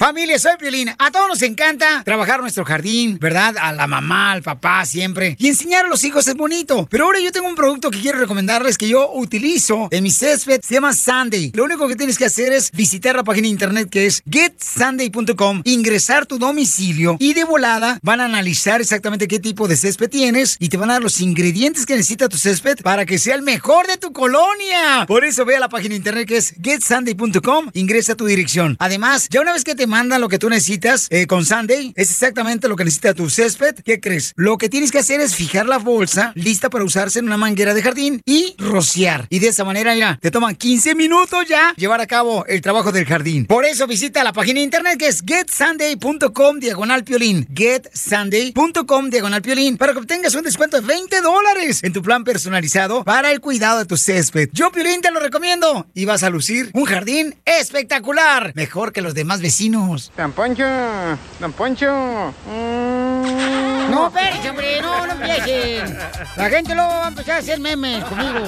Familia, 0.03 0.37
soy 0.37 0.57
Piolín. 0.59 0.91
A 0.99 1.13
todos 1.13 1.29
nos 1.29 1.43
encanta 1.43 2.03
trabajar 2.05 2.41
nuestro 2.41 2.65
jardín, 2.65 3.19
¿verdad? 3.21 3.55
A 3.57 3.73
la 3.73 3.87
mamá, 3.87 4.33
al 4.33 4.43
papá, 4.43 4.85
siempre. 4.85 5.37
Y 5.39 5.47
enseñar 5.47 5.85
a 5.85 5.89
los 5.89 6.03
hijos 6.03 6.27
es 6.27 6.35
bonito. 6.35 6.89
Pero 6.91 7.05
ahora 7.05 7.21
yo 7.21 7.31
tengo 7.31 7.47
un 7.47 7.55
producto 7.55 7.89
que 7.89 8.01
quiero 8.01 8.19
recomendarles 8.19 8.77
que 8.77 8.89
yo 8.89 9.13
utilizo 9.13 9.87
en 9.93 10.03
mi 10.03 10.11
césped. 10.11 10.61
Se 10.61 10.75
llama 10.75 10.93
Sunday. 10.93 11.53
Lo 11.55 11.63
único 11.63 11.87
que 11.87 11.95
tienes 11.95 12.19
que 12.19 12.25
hacer 12.25 12.53
es 12.53 12.73
visitar 12.73 13.15
la 13.15 13.23
página 13.23 13.45
de 13.45 13.51
internet 13.51 13.91
que 13.91 14.07
es 14.07 14.25
getsunday.com, 14.29 15.63
ingresar 15.63 16.27
tu 16.27 16.37
domicilio 16.37 17.17
y 17.21 17.35
de 17.35 17.45
volada 17.45 18.01
van 18.03 18.21
a 18.21 18.25
analizar 18.25 18.81
exactamente 18.81 19.29
qué 19.29 19.39
tipo 19.39 19.69
de 19.69 19.77
césped 19.77 20.11
tienes 20.11 20.57
y 20.59 20.69
te 20.69 20.79
van 20.79 20.91
a 20.91 20.95
dar 20.95 21.03
los 21.03 21.21
ingredientes 21.21 21.87
que 21.87 21.95
necesita 21.95 22.29
tu 22.29 22.39
césped 22.39 22.79
para 22.83 23.07
que 23.07 23.21
sea 23.21 23.37
el 23.37 23.43
mejor 23.43 23.87
de 23.87 23.99
tu 23.99 24.13
colonia. 24.13 25.07
Por 25.07 25.25
eso 25.25 25.45
ve 25.45 25.55
a 25.55 25.61
la 25.61 25.69
página 25.69 25.91
de 25.91 25.99
internet 25.99 26.27
que 26.27 26.39
es 26.39 26.57
getsunday.com, 26.61 27.71
ingresa 27.73 28.17
tu 28.17 28.27
dirección. 28.27 28.77
Además, 28.81 29.29
ya 29.31 29.41
una 29.41 29.53
vez 29.53 29.63
que 29.63 29.77
te 29.77 29.92
mandan 29.93 30.23
lo 30.23 30.31
que 30.31 30.39
tú 30.39 30.49
necesitas 30.49 31.07
eh, 31.11 31.27
con 31.27 31.45
Sunday, 31.45 31.93
es 31.97 32.11
exactamente 32.11 32.67
lo 32.67 32.77
que 32.77 32.85
necesita 32.85 33.13
tu 33.13 33.29
césped. 33.29 33.75
¿Qué 33.85 34.01
crees? 34.01 34.33
Lo 34.37 34.57
que 34.57 34.71
tienes 34.71 34.91
que 34.91 35.01
hacer 35.01 35.21
es 35.21 35.35
fijar 35.35 35.67
la 35.67 35.77
bolsa 35.77 36.33
lista 36.35 36.71
para 36.71 36.83
usarse 36.83 37.19
en 37.19 37.27
una 37.27 37.37
manguera 37.37 37.75
de 37.75 37.83
jardín 37.83 38.23
y 38.25 38.55
rociar. 38.57 39.27
Y 39.29 39.39
de 39.39 39.49
esa 39.49 39.65
manera, 39.65 39.93
mira, 39.93 40.19
te 40.23 40.31
toman 40.31 40.57
15 40.57 40.95
minutos 40.95 41.45
ya 41.47 41.75
llevar 41.77 42.01
a 42.01 42.07
cabo 42.07 42.47
el 42.47 42.63
trabajo 42.63 42.91
del 42.91 43.05
jardín. 43.05 43.45
Por 43.45 43.67
eso 43.67 43.87
visita 43.87 44.25
la 44.25 44.33
página 44.33 44.61
de 44.61 44.65
internet 44.65 44.99
que 44.99 45.09
es 45.09 45.23
getsunday.com 45.27 46.59
diagonal 46.59 47.05
piolín. 47.05 47.47
Getsunday.com 47.55 49.11
diagonal 49.11 49.43
piolín 49.43 49.77
para 49.77 49.93
que 49.93 49.99
obtengas 49.99 50.35
un 50.35 50.43
descuento 50.43 50.81
de 50.81 50.87
20 50.87 51.21
dólares 51.21 51.81
en 51.83 51.93
tu 51.93 52.01
plan 52.01 52.25
personalizado 52.25 53.05
para 53.05 53.31
el 53.31 53.41
cuidado 53.41 53.81
de 53.81 53.85
tu 53.85 53.99
césped. 53.99 54.49
Yo, 54.53 54.73
Piolín, 54.73 55.03
te 55.03 55.11
lo 55.11 55.21
recomiendo 55.21 55.87
y 55.93 56.07
vas 56.07 56.23
a 56.23 56.31
lucir 56.31 56.71
un 56.73 56.85
jardín 56.85 57.35
espectacular, 57.45 58.53
mejor 58.55 58.93
que 58.93 59.03
los 59.03 59.13
demás 59.13 59.43
vecinos. 59.43 59.82
Don 60.17 60.33
Poncho, 60.33 60.65
Don 61.41 61.53
Poncho. 61.53 62.35
No, 63.91 64.07
espérense, 64.07 64.51
hombre, 64.51 64.81
no, 64.81 65.07
no 65.07 65.13
empiecen. 65.13 65.99
La 66.37 66.49
gente 66.49 66.75
luego 66.75 66.89
va 66.89 67.05
a 67.05 67.09
empezar 67.09 67.35
a 67.37 67.39
hacer 67.39 67.61
memes 67.61 68.05
conmigo. 68.05 68.41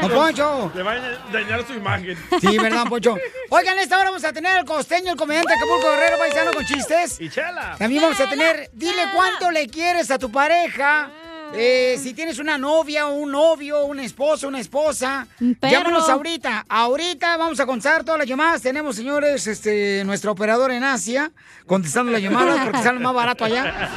Don 0.00 0.10
Poncho. 0.10 0.70
Le 0.74 0.82
va 0.82 0.92
a 0.92 0.98
dañar 1.32 1.66
su 1.66 1.74
imagen. 1.74 2.16
Sí, 2.40 2.58
¿verdad, 2.58 2.80
don 2.80 2.88
Poncho? 2.88 3.16
Oigan, 3.50 3.78
esta 3.78 3.96
hora 3.96 4.10
vamos 4.10 4.24
a 4.24 4.32
tener 4.32 4.56
al 4.58 4.64
costeño, 4.64 5.12
el 5.12 5.18
comediante 5.18 5.52
Acapulco 5.54 5.90
Guerrero 5.90 6.18
Paisano 6.18 6.52
con 6.52 6.64
chistes. 6.64 7.20
Y 7.20 7.30
chela. 7.30 7.76
También 7.78 8.02
vamos 8.02 8.20
a 8.20 8.28
tener, 8.28 8.70
dile 8.72 9.02
cuánto 9.14 9.50
le 9.50 9.66
quieres 9.66 10.10
a 10.10 10.18
tu 10.18 10.30
pareja. 10.30 11.10
Eh, 11.56 11.98
si 12.02 12.14
tienes 12.14 12.38
una 12.38 12.56
novia, 12.58 13.06
un 13.06 13.30
novio, 13.30 13.84
un 13.84 14.00
esposo, 14.00 14.48
una 14.48 14.58
esposa, 14.60 15.28
llámanos 15.38 16.08
ahorita. 16.08 16.64
Ahorita 16.68 17.36
vamos 17.36 17.60
a 17.60 17.66
contestar 17.66 18.02
todas 18.02 18.18
las 18.18 18.28
llamadas. 18.28 18.62
Tenemos, 18.62 18.96
señores, 18.96 19.46
este, 19.46 20.02
nuestro 20.04 20.32
operador 20.32 20.72
en 20.72 20.82
Asia 20.82 21.30
contestando 21.66 22.10
las 22.10 22.22
llamadas 22.22 22.64
porque 22.64 22.82
sale 22.82 22.98
más 22.98 23.14
barato 23.14 23.44
allá. 23.44 23.90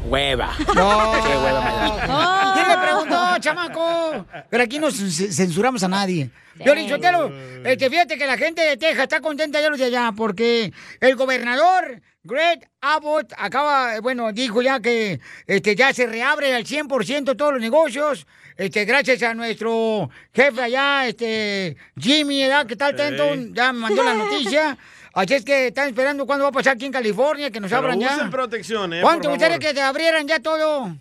Hueva. 0.06 0.56
No. 0.76 1.24
Qué 1.24 1.38
hueva 1.38 1.62
me 1.62 2.08
da. 2.08 2.54
¿Quién 2.54 2.68
le 2.68 2.78
preguntó, 2.78 3.40
chamaco? 3.40 4.26
Pero 4.50 4.64
aquí 4.64 4.80
no 4.80 4.92
censuramos 4.92 5.84
a 5.84 5.88
nadie. 5.88 6.30
Yo 6.64 6.74
Chotelo, 6.88 7.32
este, 7.64 7.90
fíjate 7.90 8.18
que 8.18 8.28
la 8.28 8.38
gente 8.38 8.62
de 8.62 8.76
Texas 8.76 9.04
está 9.04 9.22
contenta 9.22 9.62
ya 9.62 9.70
los 9.70 9.80
de 9.80 9.86
allá 9.86 10.12
porque 10.16 10.74
el 11.00 11.16
gobernador 11.16 12.02
Greg 12.24 12.70
Abbott 12.82 13.32
acaba, 13.38 14.00
bueno, 14.02 14.34
dijo 14.34 14.62
ya 14.62 14.82
que 14.82 15.22
este, 15.48 15.76
ya 15.76 15.94
se 15.94 16.06
reabre 16.06 16.54
al 16.54 16.66
100% 16.66 17.38
todos 17.38 17.54
los 17.54 17.62
negocios. 17.62 18.28
Este, 18.58 18.84
gracias 18.84 19.24
a 19.24 19.34
nuestro 19.34 20.10
jefe 20.34 20.62
allá, 20.62 21.08
este, 21.08 21.78
Jimmy, 21.98 22.42
¿verdad? 22.44 22.66
que 22.66 22.74
está 22.74 22.88
atento, 22.88 23.36
ya 23.54 23.72
me 23.72 23.80
mandó 23.80 24.04
la 24.04 24.14
noticia. 24.14 24.78
Así 25.20 25.34
es 25.34 25.44
que 25.44 25.68
están 25.68 25.88
esperando 25.90 26.26
cuándo 26.26 26.44
va 26.44 26.50
a 26.50 26.54
pasar 26.54 26.74
aquí 26.76 26.86
en 26.86 26.92
California, 26.94 27.52
que 27.52 27.60
nos 27.60 27.70
Pero 27.70 27.80
abran 27.80 28.00
ya. 28.00 28.16
usen 28.16 28.30
protección, 28.32 28.94
¿eh? 28.94 29.02
¿Cuánto 29.02 29.30
gustaría 29.30 29.60
que 29.60 29.74
te 29.74 29.82
abrieran 29.82 30.28
ya 30.28 30.40
todo? 30.40 30.96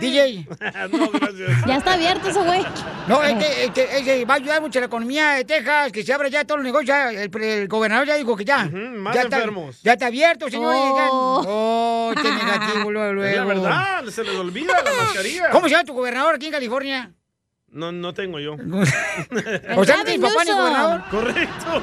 DJ. 0.00 0.46
no, 0.92 1.10
gracias. 1.10 1.66
Ya 1.66 1.76
está 1.78 1.94
abierto 1.94 2.28
ese 2.28 2.38
güey. 2.38 2.64
No, 3.08 3.20
es 3.24 3.34
que, 3.34 3.64
es 3.64 3.70
que- 3.72 3.96
es 3.98 4.02
que 4.04 4.24
va 4.24 4.34
a 4.34 4.36
ayudar 4.36 4.60
mucho 4.60 4.78
la 4.78 4.86
economía 4.86 5.30
de 5.32 5.44
Texas, 5.44 5.90
que 5.90 6.04
se 6.04 6.12
abra 6.12 6.28
ya 6.28 6.44
todos 6.44 6.58
los 6.60 6.64
negocios. 6.66 6.96
el, 7.12 7.42
el 7.42 7.66
gobernador 7.66 8.06
ya 8.06 8.14
dijo 8.14 8.36
que 8.36 8.44
ya. 8.44 8.66
más 8.70 9.12
ya 9.16 9.22
está, 9.22 9.36
enfermos. 9.38 9.82
ya 9.82 9.94
está 9.94 10.06
abierto, 10.06 10.48
señores. 10.48 10.78
ya- 10.96 11.08
Oh. 11.10 11.42
Oh, 11.44 12.12
qué 12.14 12.22
negativo 12.44 12.92
luego, 12.92 13.24
Es 13.24 13.36
la 13.36 13.44
verdad, 13.44 14.04
se 14.04 14.22
les 14.22 14.36
olvida 14.36 14.74
la 14.84 15.02
mascarilla. 15.04 15.50
¿Cómo 15.50 15.64
se 15.66 15.70
llama 15.72 15.84
tu 15.84 15.94
gobernador 15.94 16.36
aquí 16.36 16.46
en 16.46 16.52
California? 16.52 17.10
No, 17.76 17.92
no 17.92 18.14
tengo 18.14 18.40
yo. 18.40 18.54
O 19.76 19.84
sea, 19.84 19.98
no 19.98 20.04
tienes 20.04 20.30
papá 20.30 20.44
ni 20.44 20.52
gobernador. 20.52 21.02
Correcto. 21.10 21.82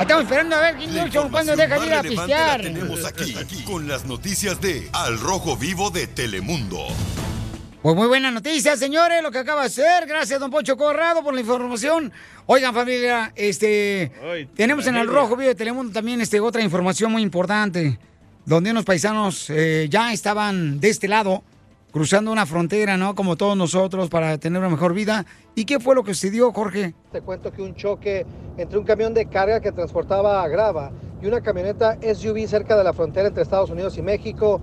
Estamos 0.00 0.22
esperando 0.24 0.56
a 0.56 0.60
ver 0.60 0.76
Kim 0.78 0.94
Newsom 0.94 1.30
cuando 1.30 1.54
deja 1.54 1.78
de 1.78 1.86
ir 1.86 1.92
a 1.92 1.96
la 1.96 2.02
pistear. 2.02 2.62
tenemos 2.62 3.04
aquí, 3.04 3.36
aquí, 3.40 3.62
con 3.62 3.86
las 3.86 4.06
noticias 4.06 4.58
de 4.62 4.88
Al 4.94 5.20
Rojo 5.20 5.56
Vivo 5.58 5.90
de 5.90 6.06
Telemundo. 6.06 6.86
Pues 7.82 7.94
muy 7.94 8.06
buena 8.06 8.30
noticia, 8.30 8.74
señores, 8.76 9.22
lo 9.22 9.30
que 9.30 9.38
acaba 9.38 9.60
de 9.62 9.66
hacer. 9.66 10.06
Gracias, 10.06 10.40
don 10.40 10.50
Poncho 10.50 10.78
Corrado, 10.78 11.22
por 11.22 11.34
la 11.34 11.40
información. 11.40 12.10
Oigan, 12.46 12.72
familia, 12.72 13.32
este, 13.36 14.12
Ay, 14.24 14.46
tenemos 14.54 14.86
en 14.86 14.96
el. 14.96 15.08
Rojo 15.08 15.36
Vivo 15.36 15.48
de 15.48 15.54
Telemundo 15.54 15.92
también 15.92 16.22
este, 16.22 16.40
otra 16.40 16.62
información 16.62 17.12
muy 17.12 17.20
importante, 17.20 17.98
donde 18.46 18.70
unos 18.70 18.86
paisanos 18.86 19.50
eh, 19.50 19.88
ya 19.90 20.12
estaban 20.14 20.80
de 20.80 20.88
este 20.88 21.06
lado, 21.06 21.44
cruzando 21.92 22.32
una 22.32 22.46
frontera, 22.46 22.96
¿no? 22.96 23.14
Como 23.14 23.36
todos 23.36 23.56
nosotros, 23.56 24.08
para 24.08 24.38
tener 24.38 24.58
una 24.58 24.70
mejor 24.70 24.94
vida. 24.94 25.26
¿Y 25.54 25.66
qué 25.66 25.78
fue 25.78 25.94
lo 25.94 26.02
que 26.02 26.14
sucedió, 26.14 26.50
Jorge? 26.52 26.94
Te 27.12 27.20
cuento 27.20 27.52
que 27.52 27.62
un 27.62 27.74
choque 27.74 28.26
entre 28.56 28.78
un 28.78 28.84
camión 28.84 29.12
de 29.14 29.26
carga 29.26 29.60
que 29.60 29.70
transportaba 29.70 30.46
grava 30.48 30.90
y 31.20 31.26
una 31.26 31.42
camioneta 31.42 31.98
SUV 32.02 32.48
cerca 32.48 32.76
de 32.76 32.82
la 32.82 32.94
frontera 32.94 33.28
entre 33.28 33.42
Estados 33.42 33.70
Unidos 33.70 33.96
y 33.98 34.02
México 34.02 34.60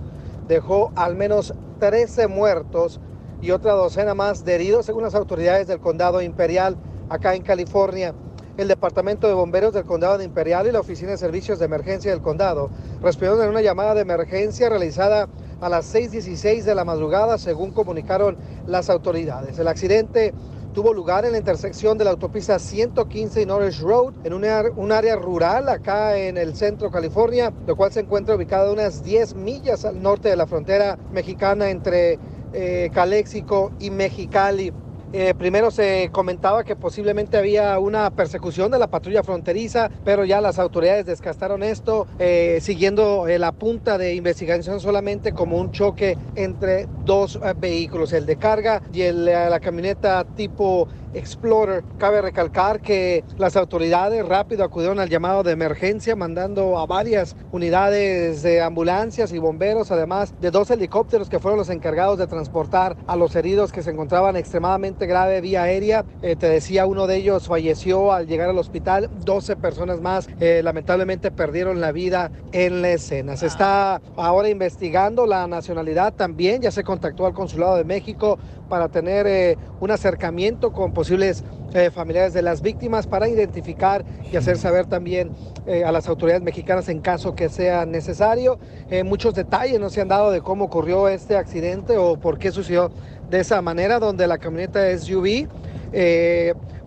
dejó 0.48 0.92
al 0.96 1.14
menos 1.14 1.54
13 1.78 2.26
muertos 2.26 3.00
y 3.40 3.52
otra 3.52 3.72
docena 3.72 4.14
más 4.14 4.44
de 4.44 4.56
heridos 4.56 4.84
según 4.84 5.04
las 5.04 5.14
autoridades 5.14 5.68
del 5.68 5.78
condado 5.78 6.20
Imperial 6.20 6.76
acá 7.08 7.34
en 7.34 7.42
California. 7.42 8.12
El 8.56 8.68
Departamento 8.68 9.28
de 9.28 9.32
Bomberos 9.32 9.72
del 9.72 9.84
Condado 9.84 10.18
de 10.18 10.24
Imperial 10.24 10.66
y 10.66 10.72
la 10.72 10.80
Oficina 10.80 11.12
de 11.12 11.16
Servicios 11.16 11.60
de 11.60 11.64
Emergencia 11.64 12.10
del 12.10 12.20
Condado 12.20 12.68
respondieron 13.00 13.42
en 13.44 13.50
una 13.50 13.62
llamada 13.62 13.94
de 13.94 14.02
emergencia 14.02 14.68
realizada 14.68 15.28
a 15.60 15.68
las 15.68 15.94
6.16 15.94 16.62
de 16.62 16.74
la 16.74 16.84
madrugada, 16.84 17.38
según 17.38 17.70
comunicaron 17.70 18.36
las 18.66 18.90
autoridades. 18.90 19.58
El 19.58 19.68
accidente 19.68 20.32
tuvo 20.72 20.94
lugar 20.94 21.24
en 21.24 21.32
la 21.32 21.38
intersección 21.38 21.98
de 21.98 22.04
la 22.04 22.10
autopista 22.10 22.58
115 22.58 23.42
y 23.42 23.46
Norris 23.46 23.80
Road, 23.80 24.14
en 24.24 24.32
un, 24.32 24.44
un 24.76 24.92
área 24.92 25.16
rural 25.16 25.68
acá 25.68 26.16
en 26.16 26.36
el 26.36 26.54
centro 26.54 26.90
California, 26.90 27.52
lo 27.66 27.76
cual 27.76 27.92
se 27.92 28.00
encuentra 28.00 28.36
ubicado 28.36 28.72
unas 28.72 29.02
10 29.02 29.34
millas 29.34 29.84
al 29.84 30.00
norte 30.00 30.28
de 30.28 30.36
la 30.36 30.46
frontera 30.46 30.98
mexicana 31.12 31.70
entre 31.70 32.18
eh, 32.52 32.90
Calexico 32.92 33.72
y 33.78 33.90
Mexicali. 33.90 34.72
Eh, 35.12 35.34
primero 35.36 35.72
se 35.72 36.08
comentaba 36.12 36.62
que 36.62 36.76
posiblemente 36.76 37.36
había 37.36 37.76
una 37.80 38.10
persecución 38.10 38.70
de 38.70 38.78
la 38.78 38.86
patrulla 38.86 39.24
fronteriza, 39.24 39.90
pero 40.04 40.24
ya 40.24 40.40
las 40.40 40.60
autoridades 40.60 41.04
descartaron 41.04 41.64
esto, 41.64 42.06
eh, 42.20 42.60
siguiendo 42.62 43.26
eh, 43.26 43.40
la 43.40 43.50
punta 43.50 43.98
de 43.98 44.14
investigación 44.14 44.78
solamente 44.78 45.32
como 45.32 45.58
un 45.58 45.72
choque 45.72 46.16
entre 46.36 46.86
dos 47.04 47.40
eh, 47.42 47.54
vehículos, 47.56 48.12
el 48.12 48.24
de 48.24 48.36
carga 48.36 48.82
y 48.92 49.02
el, 49.02 49.24
la 49.24 49.58
camioneta 49.58 50.24
tipo 50.36 50.86
Explorer. 51.14 51.84
Cabe 51.98 52.22
recalcar 52.22 52.80
que 52.80 53.24
las 53.36 53.56
autoridades 53.56 54.26
rápido 54.26 54.64
acudieron 54.64 55.00
al 55.00 55.08
llamado 55.08 55.42
de 55.42 55.52
emergencia, 55.52 56.16
mandando 56.16 56.78
a 56.78 56.86
varias 56.86 57.36
unidades 57.52 58.42
de 58.42 58.60
ambulancias 58.60 59.32
y 59.32 59.38
bomberos, 59.38 59.90
además 59.90 60.34
de 60.40 60.50
dos 60.50 60.70
helicópteros 60.70 61.28
que 61.28 61.38
fueron 61.38 61.58
los 61.58 61.70
encargados 61.70 62.18
de 62.18 62.26
transportar 62.26 62.96
a 63.06 63.16
los 63.16 63.34
heridos 63.34 63.72
que 63.72 63.82
se 63.82 63.90
encontraban 63.90 64.36
extremadamente 64.36 65.06
grave 65.06 65.40
vía 65.40 65.62
aérea. 65.62 66.04
Eh, 66.22 66.36
te 66.36 66.48
decía, 66.48 66.86
uno 66.86 67.06
de 67.06 67.16
ellos 67.16 67.46
falleció 67.48 68.12
al 68.12 68.26
llegar 68.26 68.48
al 68.48 68.58
hospital, 68.58 69.10
12 69.24 69.56
personas 69.56 70.00
más 70.00 70.28
eh, 70.38 70.60
lamentablemente 70.62 71.30
perdieron 71.30 71.80
la 71.80 71.92
vida 71.92 72.30
en 72.52 72.82
la 72.82 72.90
escena. 72.90 73.36
Se 73.36 73.46
está 73.46 74.00
ahora 74.16 74.48
investigando 74.48 75.26
la 75.26 75.46
nacionalidad 75.46 76.14
también, 76.14 76.62
ya 76.62 76.70
se 76.70 76.84
contactó 76.84 77.26
al 77.26 77.34
Consulado 77.34 77.76
de 77.76 77.84
México 77.84 78.38
para 78.70 78.88
tener 78.88 79.26
eh, 79.26 79.58
un 79.80 79.90
acercamiento 79.90 80.72
con 80.72 80.94
posibles 80.94 81.44
eh, 81.74 81.90
familiares 81.90 82.32
de 82.32 82.40
las 82.40 82.62
víctimas 82.62 83.06
para 83.06 83.28
identificar 83.28 84.02
y 84.32 84.36
hacer 84.36 84.56
saber 84.56 84.86
también 84.86 85.32
eh, 85.66 85.84
a 85.84 85.92
las 85.92 86.08
autoridades 86.08 86.42
mexicanas 86.42 86.88
en 86.88 87.00
caso 87.00 87.34
que 87.34 87.50
sea 87.50 87.84
necesario. 87.84 88.58
Muchos 89.04 89.34
detalles 89.34 89.78
no 89.80 89.90
se 89.90 90.00
han 90.00 90.08
dado 90.08 90.30
de 90.30 90.40
cómo 90.40 90.64
ocurrió 90.64 91.08
este 91.08 91.36
accidente 91.36 91.98
o 91.98 92.18
por 92.18 92.38
qué 92.38 92.52
sucedió 92.52 92.90
de 93.28 93.40
esa 93.40 93.60
manera, 93.60 93.98
donde 93.98 94.26
la 94.26 94.38
camioneta 94.38 94.80
SUV, 94.96 95.48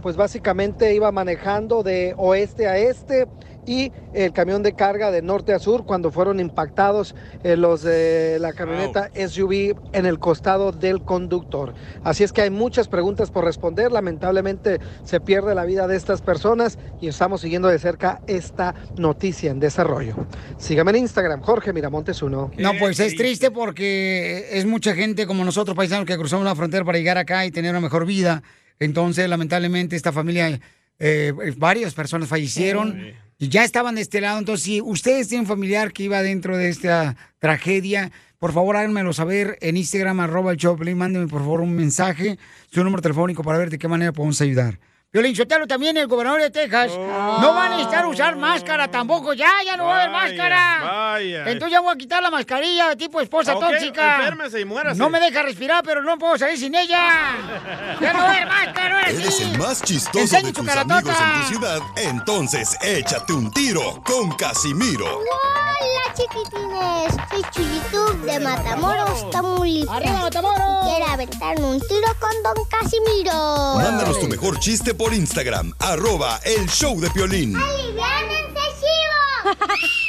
pues 0.01 0.15
básicamente 0.15 0.95
iba 0.95 1.11
manejando 1.11 1.83
de 1.83 2.13
oeste 2.17 2.67
a 2.67 2.77
este 2.77 3.27
y 3.65 3.91
el 4.13 4.33
camión 4.33 4.63
de 4.63 4.73
carga 4.73 5.11
de 5.11 5.21
norte 5.21 5.53
a 5.53 5.59
sur 5.59 5.85
cuando 5.85 6.11
fueron 6.11 6.39
impactados 6.39 7.15
eh, 7.43 7.57
los 7.57 7.83
de 7.83 8.37
la 8.39 8.53
camioneta 8.53 9.09
SUV 9.15 9.75
en 9.93 10.05
el 10.05 10.19
costado 10.19 10.71
del 10.71 11.01
conductor. 11.01 11.73
Así 12.03 12.23
es 12.23 12.31
que 12.31 12.41
hay 12.41 12.49
muchas 12.49 12.87
preguntas 12.87 13.31
por 13.31 13.45
responder. 13.45 13.91
Lamentablemente 13.91 14.79
se 15.03 15.19
pierde 15.19 15.55
la 15.55 15.65
vida 15.65 15.87
de 15.87 15.95
estas 15.95 16.21
personas 16.21 16.77
y 17.01 17.07
estamos 17.07 17.41
siguiendo 17.41 17.67
de 17.67 17.79
cerca 17.79 18.21
esta 18.27 18.75
noticia 18.97 19.51
en 19.51 19.59
desarrollo. 19.59 20.15
Sígame 20.57 20.91
en 20.91 20.97
Instagram, 20.97 21.41
Jorge 21.41 21.73
Miramontes 21.73 22.21
uno. 22.21 22.51
No, 22.57 22.71
pues 22.79 22.99
es 22.99 23.15
triste 23.15 23.51
porque 23.51 24.47
es 24.51 24.65
mucha 24.65 24.93
gente 24.95 25.25
como 25.25 25.43
nosotros, 25.43 25.75
paisanos, 25.75 26.05
que 26.05 26.17
cruzamos 26.17 26.45
la 26.45 26.55
frontera 26.55 26.85
para 26.85 26.97
llegar 26.97 27.17
acá 27.17 27.45
y 27.45 27.51
tener 27.51 27.71
una 27.71 27.81
mejor 27.81 28.05
vida. 28.05 28.43
Entonces, 28.79 29.29
lamentablemente, 29.29 29.95
esta 29.95 30.11
familia, 30.11 30.59
eh, 30.99 31.33
varias 31.57 31.93
personas 31.93 32.29
fallecieron 32.29 33.13
y 33.37 33.49
ya 33.49 33.63
estaban 33.63 33.95
de 33.95 34.01
este 34.01 34.21
lado. 34.21 34.39
Entonces, 34.39 34.63
si 34.63 34.81
ustedes 34.81 35.27
tienen 35.27 35.47
familiar 35.47 35.91
que 35.91 36.03
iba 36.03 36.21
dentro 36.21 36.57
de 36.57 36.69
esta 36.69 37.15
tragedia, 37.39 38.11
por 38.39 38.51
favor, 38.51 38.75
háganmelo 38.75 39.13
saber 39.13 39.57
en 39.61 39.77
Instagram, 39.77 40.19
arroba 40.19 40.51
el 40.51 40.57
Choplin, 40.57 40.97
mándenme 40.97 41.27
por 41.27 41.41
favor 41.41 41.61
un 41.61 41.73
mensaje, 41.75 42.37
su 42.71 42.83
número 42.83 43.01
telefónico 43.01 43.43
para 43.43 43.57
ver 43.57 43.69
de 43.69 43.79
qué 43.79 43.87
manera 43.87 44.11
podemos 44.11 44.41
ayudar. 44.41 44.79
Violín 45.13 45.35
Sotelo 45.35 45.67
también, 45.67 45.95
el 45.95 46.07
gobernador 46.07 46.41
de 46.41 46.49
Texas, 46.49 46.91
no 46.97 47.53
van 47.53 47.73
a 47.73 47.75
necesitar 47.77 48.03
usar 48.07 48.35
máscara 48.35 48.87
tampoco, 48.89 49.33
ya, 49.33 49.47
ya 49.63 49.77
no 49.77 49.85
va 49.85 49.93
a 49.93 49.97
haber 50.05 50.09
máscara. 50.09 50.79
vaya. 50.83 51.43
Entonces 51.51 51.71
ya 51.71 51.81
voy 51.81 51.93
a 51.93 51.97
quitar 51.97 52.23
la 52.23 52.31
mascarilla, 52.31 52.95
tipo 52.95 53.21
esposa 53.21 53.53
Ok, 53.55 53.61
tóxica. 53.63 54.15
enférmese 54.17 54.61
y 54.61 54.65
muérase. 54.65 54.97
No 54.97 55.11
me 55.11 55.19
deja 55.19 55.43
respirar, 55.43 55.83
pero 55.83 56.01
no 56.01 56.17
puedo 56.17 56.35
salir 56.39 56.57
sin 56.57 56.73
ella. 56.73 56.97
Ya 58.01 58.11
no 58.11 58.19
va 58.19 58.25
a 58.25 58.31
haber 58.31 58.47
máscara, 58.47 58.95
ahora 58.95 59.09
Eres 59.11 59.35
sí. 59.35 59.43
el 59.43 59.57
más 59.59 59.83
chistoso 59.83 60.17
Enseña 60.19 60.47
de 60.47 60.53
tu 60.53 60.61
tus 60.61 60.67
caratota. 60.67 60.95
amigos 60.97 61.15
en 61.21 61.41
tu 61.41 61.47
ciudad, 61.47 61.79
entonces 61.97 62.75
échate 62.81 63.33
un 63.33 63.51
tiro 63.51 64.01
con 64.03 64.31
Casimiro. 64.31 65.05
Hola 65.05 65.92
chiquitines, 66.13 67.13
soy 67.29 67.41
Chuyitub 67.51 68.25
de 68.25 68.39
Matamoros, 68.39 69.29
Tamaulipas. 69.31 69.95
¡Arriba, 69.95 70.21
Matamoros! 70.21 70.85
Y 70.85 70.89
quiero 70.89 71.11
aventarme 71.11 71.65
un 71.65 71.79
tiro 71.81 72.07
con 72.19 72.43
Don 72.43 72.65
Casimiro. 72.65 73.75
Mándanos 73.75 74.19
tu 74.19 74.27
mejor 74.27 74.59
chiste 74.59 74.93
por 74.93 75.13
Instagram, 75.13 75.73
arroba 75.79 76.39
el 76.43 76.67
show 76.69 76.99
de 76.99 77.09
Piolín. 77.09 77.55
¡Aliviánense, 77.55 78.61
chivos! 78.79 79.57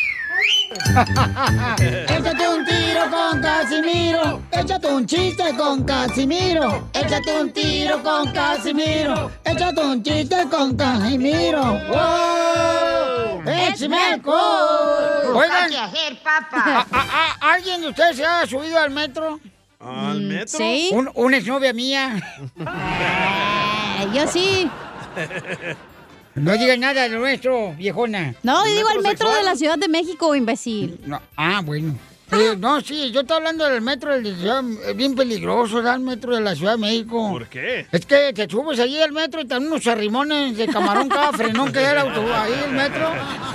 Échate 0.96 2.48
un 2.48 2.64
tiro 2.64 3.10
con 3.10 3.40
Casimiro. 3.42 4.42
Échate 4.52 4.86
un 4.86 5.04
chiste 5.06 5.56
con 5.56 5.82
Casimiro. 5.84 6.88
Échate 6.92 7.40
un 7.40 7.52
tiro 7.52 8.00
con 8.02 8.32
Casimiro. 8.32 9.30
Échate 9.44 9.80
un 9.80 10.02
chiste 10.04 10.36
con 10.48 10.76
Casimiro. 10.76 11.62
¡Wow! 11.88 13.42
¡Échame 13.46 13.98
alcohol! 14.12 15.34
Oigan, 15.34 15.70
¿Qué 15.70 15.76
hacer, 15.78 16.12
¿a- 16.24 16.50
papá? 16.50 16.86
a- 16.92 17.00
a- 17.00 17.52
¿alguien 17.54 17.80
de 17.80 17.88
ustedes 17.88 18.16
se 18.16 18.24
ha 18.24 18.46
subido 18.46 18.78
al 18.78 18.90
metro? 18.90 19.40
¿Al 19.80 20.20
metro? 20.20 20.58
sí. 20.58 20.90
Un- 20.92 21.10
una 21.14 21.36
exnovia 21.38 21.72
mía. 21.72 22.22
yo 24.14 24.26
sí. 24.28 24.70
No 26.34 26.52
digas 26.56 26.78
nada 26.78 27.08
de 27.08 27.16
nuestro, 27.16 27.74
viejona. 27.74 28.34
No, 28.42 28.64
digo 28.64 28.90
el 28.90 29.02
metro 29.02 29.32
de 29.32 29.42
la 29.42 29.54
Ciudad 29.54 29.78
de 29.78 29.88
México, 29.88 30.34
imbécil. 30.34 30.98
No, 31.06 31.20
ah, 31.36 31.60
bueno. 31.64 31.96
Eh, 32.32 32.56
no, 32.58 32.80
sí, 32.80 33.12
yo 33.12 33.20
estoy 33.20 33.36
hablando 33.36 33.64
del 33.68 33.80
metro 33.82 34.12
de 34.12 34.22
la 34.22 34.36
ciudad, 34.36 34.64
es 34.88 34.96
bien 34.96 35.14
peligroso, 35.14 35.76
¿verdad? 35.76 35.94
El 35.96 36.00
metro 36.00 36.34
de 36.34 36.40
la 36.40 36.56
Ciudad 36.56 36.72
de 36.72 36.78
México. 36.78 37.30
¿Por 37.30 37.46
qué? 37.48 37.86
Es 37.92 38.04
que 38.06 38.32
te 38.32 38.48
subes 38.48 38.80
allí 38.80 39.00
al 39.00 39.12
metro 39.12 39.40
y 39.40 39.44
están 39.44 39.64
unos 39.64 39.86
arrimones 39.86 40.56
de 40.56 40.66
camarón 40.66 41.08
cada 41.08 41.32
frenón 41.32 41.70
que 41.72 41.80
da 41.80 41.92
el 41.92 41.98
autobús 41.98 42.30
ahí 42.32 42.52
el 42.64 42.72
metro. 42.72 43.12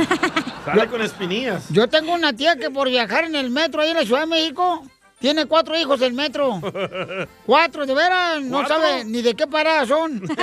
Sale 0.65 0.87
con 0.87 1.01
espinillas. 1.01 1.65
Yo 1.69 1.89
tengo 1.89 2.13
una 2.13 2.31
tía 2.31 2.55
que 2.55 2.69
por 2.69 2.87
viajar 2.89 3.25
en 3.25 3.35
el 3.35 3.49
metro 3.49 3.81
ahí 3.81 3.89
en 3.89 3.97
la 3.97 4.05
Ciudad 4.05 4.21
de 4.21 4.27
México 4.27 4.83
tiene 5.19 5.45
cuatro 5.45 5.77
hijos 5.77 5.99
del 5.99 6.13
metro. 6.13 6.61
Cuatro, 7.45 7.85
de 7.85 7.93
veras, 7.93 8.41
no 8.41 8.59
¿Cuatro? 8.59 8.75
sabe 8.75 9.03
ni 9.05 9.21
de 9.21 9.35
qué 9.35 9.45
parada 9.47 9.85
son. 9.85 10.23
¡Esto 10.23 10.35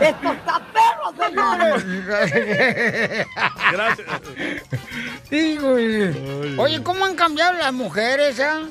está 0.00 0.60
perro, 0.72 1.14
señores! 1.28 1.84
Gracias. 3.72 4.06
Digo, 5.30 5.72
oye, 6.62 6.82
¿cómo 6.82 7.04
han 7.04 7.14
cambiado 7.14 7.54
las 7.54 7.72
mujeres, 7.72 8.40
ah? 8.40 8.62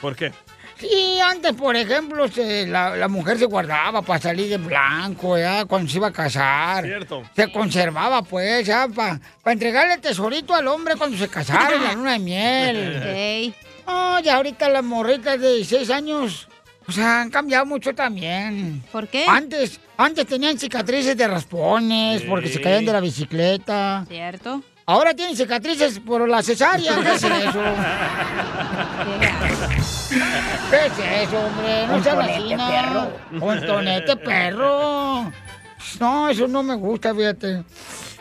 ¿Por 0.00 0.16
qué? 0.16 0.32
Sí, 0.78 1.20
antes, 1.22 1.52
por 1.52 1.76
ejemplo, 1.76 2.26
se- 2.28 2.66
la, 2.66 2.96
la 2.96 3.06
mujer 3.06 3.38
se 3.38 3.44
guardaba 3.44 4.00
para 4.00 4.18
salir 4.18 4.48
de 4.48 4.56
blanco, 4.56 5.36
¿ya? 5.36 5.66
Cuando 5.66 5.90
se 5.90 5.98
iba 5.98 6.06
a 6.08 6.12
casar. 6.12 6.84
Cierto. 6.86 7.22
Se 7.36 7.52
conservaba, 7.52 8.22
pues, 8.22 8.66
¿ya? 8.66 8.88
Para 8.88 9.20
entregarle 9.44 9.98
tesorito 9.98 10.54
al 10.54 10.66
hombre 10.68 10.96
cuando 10.96 11.18
se 11.18 11.28
casara 11.28 11.74
en 11.76 11.84
la 11.84 11.92
luna 11.92 12.12
de 12.12 12.18
miel. 12.18 13.54
No, 13.86 14.20
ya 14.20 14.36
ahorita 14.36 14.68
las 14.68 14.84
morritas 14.84 15.40
de 15.40 15.56
16 15.56 15.90
años, 15.90 16.46
o 16.90 16.92
sea, 16.92 17.20
han 17.20 17.30
cambiado 17.30 17.64
mucho 17.66 17.94
también. 17.94 18.82
¿Por 18.90 19.06
qué? 19.06 19.24
Antes, 19.28 19.78
antes 19.96 20.26
tenían 20.26 20.58
cicatrices 20.58 21.16
de 21.16 21.28
raspones 21.28 22.22
porque 22.22 22.48
se 22.48 22.60
caían 22.60 22.84
de 22.84 22.92
la 22.92 22.98
bicicleta. 22.98 24.04
¿Cierto? 24.08 24.60
Ahora 24.86 25.14
tienen 25.14 25.36
cicatrices 25.36 26.00
por 26.00 26.28
la 26.28 26.42
cesárea. 26.42 26.96
¿Qué 27.00 27.12
es 27.12 27.22
eso? 27.22 27.30
¿Qué 30.70 30.86
es 30.86 31.28
eso, 31.28 31.38
hombre? 31.38 31.86
No 31.86 32.02
tonete, 32.02 32.32
así, 32.34 32.56
perro. 32.56 33.12
Un 33.40 33.66
tonete, 33.66 34.16
perro. 34.16 35.32
No, 36.00 36.28
eso 36.28 36.48
no 36.48 36.64
me 36.64 36.74
gusta, 36.74 37.14
fíjate. 37.14 37.62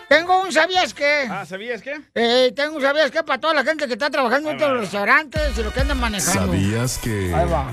Tengo 0.07 0.43
un 0.43 0.51
¿sabías 0.51 0.93
qué? 0.93 1.27
Ah, 1.27 1.43
¿sabías 1.43 1.81
qué? 1.81 1.99
Eh, 2.13 2.51
tengo 2.55 2.75
un 2.75 2.83
¿sabías 2.83 3.09
qué? 3.09 3.23
Para 3.23 3.39
toda 3.39 3.55
la 3.55 3.63
gente 3.63 3.87
que 3.87 3.93
está 3.93 4.11
trabajando 4.11 4.51
en 4.51 4.59
los 4.59 4.81
restaurantes 4.81 5.57
y 5.57 5.63
los 5.63 5.73
que 5.73 5.79
andan 5.79 5.99
manejando. 5.99 6.51
¿Sabías 6.53 6.99
que... 6.99 7.33
Ahí 7.33 7.49
va. 7.49 7.67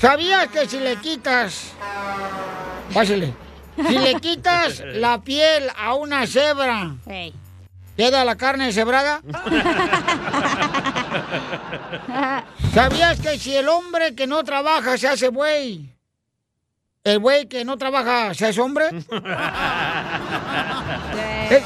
¿Sabías 0.00 0.48
que 0.48 0.66
si 0.66 0.80
le 0.80 0.96
quitas... 0.96 1.72
Pásale. 2.94 3.34
Si 3.76 3.98
le 3.98 4.14
quitas 4.14 4.80
la 4.94 5.20
piel 5.20 5.70
a 5.76 5.94
una 5.94 6.26
cebra, 6.26 6.94
¿queda 7.96 8.24
la 8.24 8.36
carne 8.36 8.72
cebrada? 8.72 9.20
¿Sabías 12.74 13.20
que 13.20 13.38
si 13.38 13.54
el 13.54 13.68
hombre 13.68 14.14
que 14.14 14.26
no 14.26 14.42
trabaja 14.42 14.96
se 14.96 15.08
hace 15.08 15.28
buey, 15.28 15.94
el 17.04 17.18
buey 17.18 17.46
que 17.46 17.64
no 17.64 17.76
trabaja 17.76 18.32
se 18.34 18.46
hace 18.46 18.60
hombre? 18.60 18.86
Eh, 21.52 21.64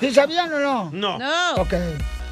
¿Sí 0.00 0.14
sabían 0.14 0.50
o 0.50 0.58
no? 0.58 0.90
No. 0.92 1.18
No. 1.18 1.54
Ok. 1.56 1.74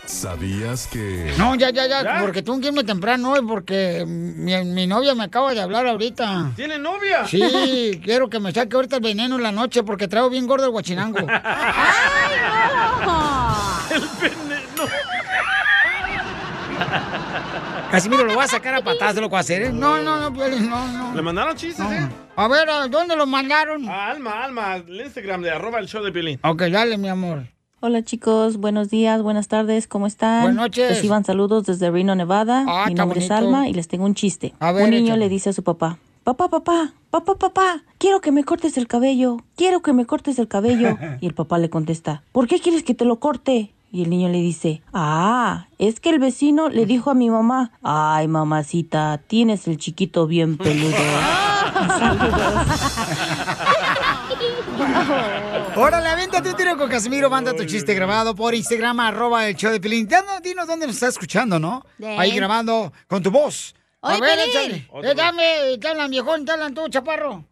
¿Sabías 0.06 0.86
que... 0.86 1.32
No, 1.38 1.54
ya, 1.54 1.70
ya, 1.70 1.86
ya, 1.86 2.18
porque 2.20 2.42
tú 2.42 2.60
que 2.60 2.68
irme 2.68 2.84
temprano 2.84 3.32
hoy 3.32 3.40
porque 3.46 4.04
mi, 4.06 4.54
mi 4.64 4.86
novia 4.86 5.14
me 5.14 5.24
acaba 5.24 5.54
de 5.54 5.60
hablar 5.60 5.86
ahorita. 5.86 6.52
¿Tiene 6.56 6.78
novia? 6.78 7.26
Sí, 7.26 7.42
quiero 8.04 8.28
que 8.28 8.38
me 8.38 8.52
saque 8.52 8.76
ahorita 8.76 8.96
el 8.96 9.02
veneno 9.02 9.36
en 9.36 9.42
la 9.42 9.52
noche 9.52 9.82
porque 9.82 10.08
traigo 10.08 10.30
bien 10.30 10.46
gordo 10.46 10.66
el 10.66 10.72
guachinango. 10.72 11.18
El 13.90 14.00
veneno. 14.20 14.64
Casimiro, 17.90 18.24
lo 18.24 18.34
voy 18.34 18.44
a 18.44 18.48
sacar 18.48 18.74
a 18.74 18.82
patadas 18.82 19.14
de 19.14 19.20
lo 19.20 19.28
que 19.28 19.32
va 19.32 19.38
a 19.38 19.42
hacer. 19.42 19.62
¿eh? 19.62 19.70
No, 19.72 20.02
no, 20.02 20.18
no, 20.18 20.32
Piolín, 20.32 20.68
no, 20.68 20.88
no. 20.88 21.14
¿Le 21.14 21.22
mandaron 21.22 21.56
chistes, 21.56 21.86
eh? 21.86 22.08
A 22.34 22.48
ver, 22.48 22.68
¿a 22.68 22.88
dónde 22.88 23.14
lo 23.14 23.24
mandaron? 23.24 23.88
A 23.88 24.08
Alma, 24.08 24.42
Alma, 24.42 24.76
el 24.76 25.00
Instagram 25.00 25.42
de 25.42 25.52
arroba 25.52 25.78
el 25.78 25.86
show 25.86 26.02
de 26.02 26.10
Piolín. 26.10 26.40
Ok, 26.42 26.62
dale, 26.62 26.98
mi 26.98 27.08
amor. 27.08 27.44
Hola 27.86 28.02
chicos, 28.02 28.56
buenos 28.56 28.88
días, 28.88 29.20
buenas 29.20 29.48
tardes, 29.48 29.86
¿cómo 29.86 30.06
están? 30.06 30.44
Buenas 30.44 30.62
noches. 30.62 30.88
Reciban 30.88 31.22
saludos 31.22 31.66
desde 31.66 31.90
Reno, 31.90 32.14
Nevada. 32.14 32.64
Ah, 32.66 32.86
Mi 32.88 32.94
nombre 32.94 33.22
es. 33.22 33.30
Alma 33.30 33.68
y 33.68 33.74
les 33.74 33.88
tengo 33.88 34.06
un 34.06 34.14
chiste. 34.14 34.54
A 34.58 34.72
ver, 34.72 34.84
un 34.84 34.90
niño 34.90 35.18
le 35.18 35.28
dice 35.28 35.50
a 35.50 35.52
su 35.52 35.62
papá, 35.62 35.98
papá, 36.22 36.48
papá, 36.48 36.94
papá, 37.10 37.34
papá, 37.34 37.82
quiero 37.98 38.22
que 38.22 38.32
me 38.32 38.42
cortes 38.42 38.78
el 38.78 38.86
cabello, 38.86 39.36
quiero 39.54 39.82
que 39.82 39.92
me 39.92 40.06
cortes 40.06 40.38
el 40.38 40.48
cabello. 40.48 40.96
Y 41.20 41.26
el 41.26 41.34
papá 41.34 41.58
le 41.58 41.68
contesta, 41.68 42.22
¿por 42.32 42.48
qué 42.48 42.58
quieres 42.58 42.84
que 42.84 42.94
te 42.94 43.04
lo 43.04 43.20
corte? 43.20 43.74
Y 43.92 44.04
el 44.04 44.08
niño 44.08 44.30
le 44.30 44.38
dice, 44.38 44.80
ah, 44.94 45.66
es 45.78 46.00
que 46.00 46.08
el 46.08 46.20
vecino 46.20 46.70
le 46.70 46.86
dijo 46.92 47.10
a 47.10 47.14
mi 47.14 47.28
mamá, 47.28 47.70
ay 47.82 48.28
mamacita, 48.28 49.20
tienes 49.26 49.68
el 49.68 49.76
chiquito 49.76 50.26
bien 50.26 50.56
peludo. 50.56 50.94
Órale, 55.76 56.08
avéntate 56.08 56.50
un 56.50 56.56
tiro 56.56 56.76
con 56.76 56.88
Casimiro, 56.88 57.28
manda 57.30 57.54
tu 57.54 57.64
chiste 57.64 57.94
grabado 57.94 58.34
por 58.34 58.54
Instagram, 58.54 59.00
arroba 59.00 59.48
el 59.48 59.56
show 59.56 59.72
de 59.72 59.80
Pelín. 59.80 60.06
Dinos, 60.06 60.42
dinos 60.42 60.66
dónde 60.66 60.86
nos 60.86 60.96
está 60.96 61.08
escuchando, 61.08 61.58
¿no? 61.58 61.84
De- 61.98 62.16
Ahí 62.18 62.32
grabando 62.32 62.92
con 63.08 63.22
tu 63.22 63.30
voz. 63.30 63.74
A 64.02 64.12
Oye, 64.12 64.20
ver, 64.20 64.38
Piolín. 64.50 64.50
échale. 64.90 65.10
Eh, 65.10 65.14
dame, 65.14 65.78
te 65.80 65.88
hablan 65.88 66.10
viejón, 66.10 66.44
te 66.44 66.52
hablan 66.52 66.74
tú, 66.74 66.88
chaparro. 66.88 67.44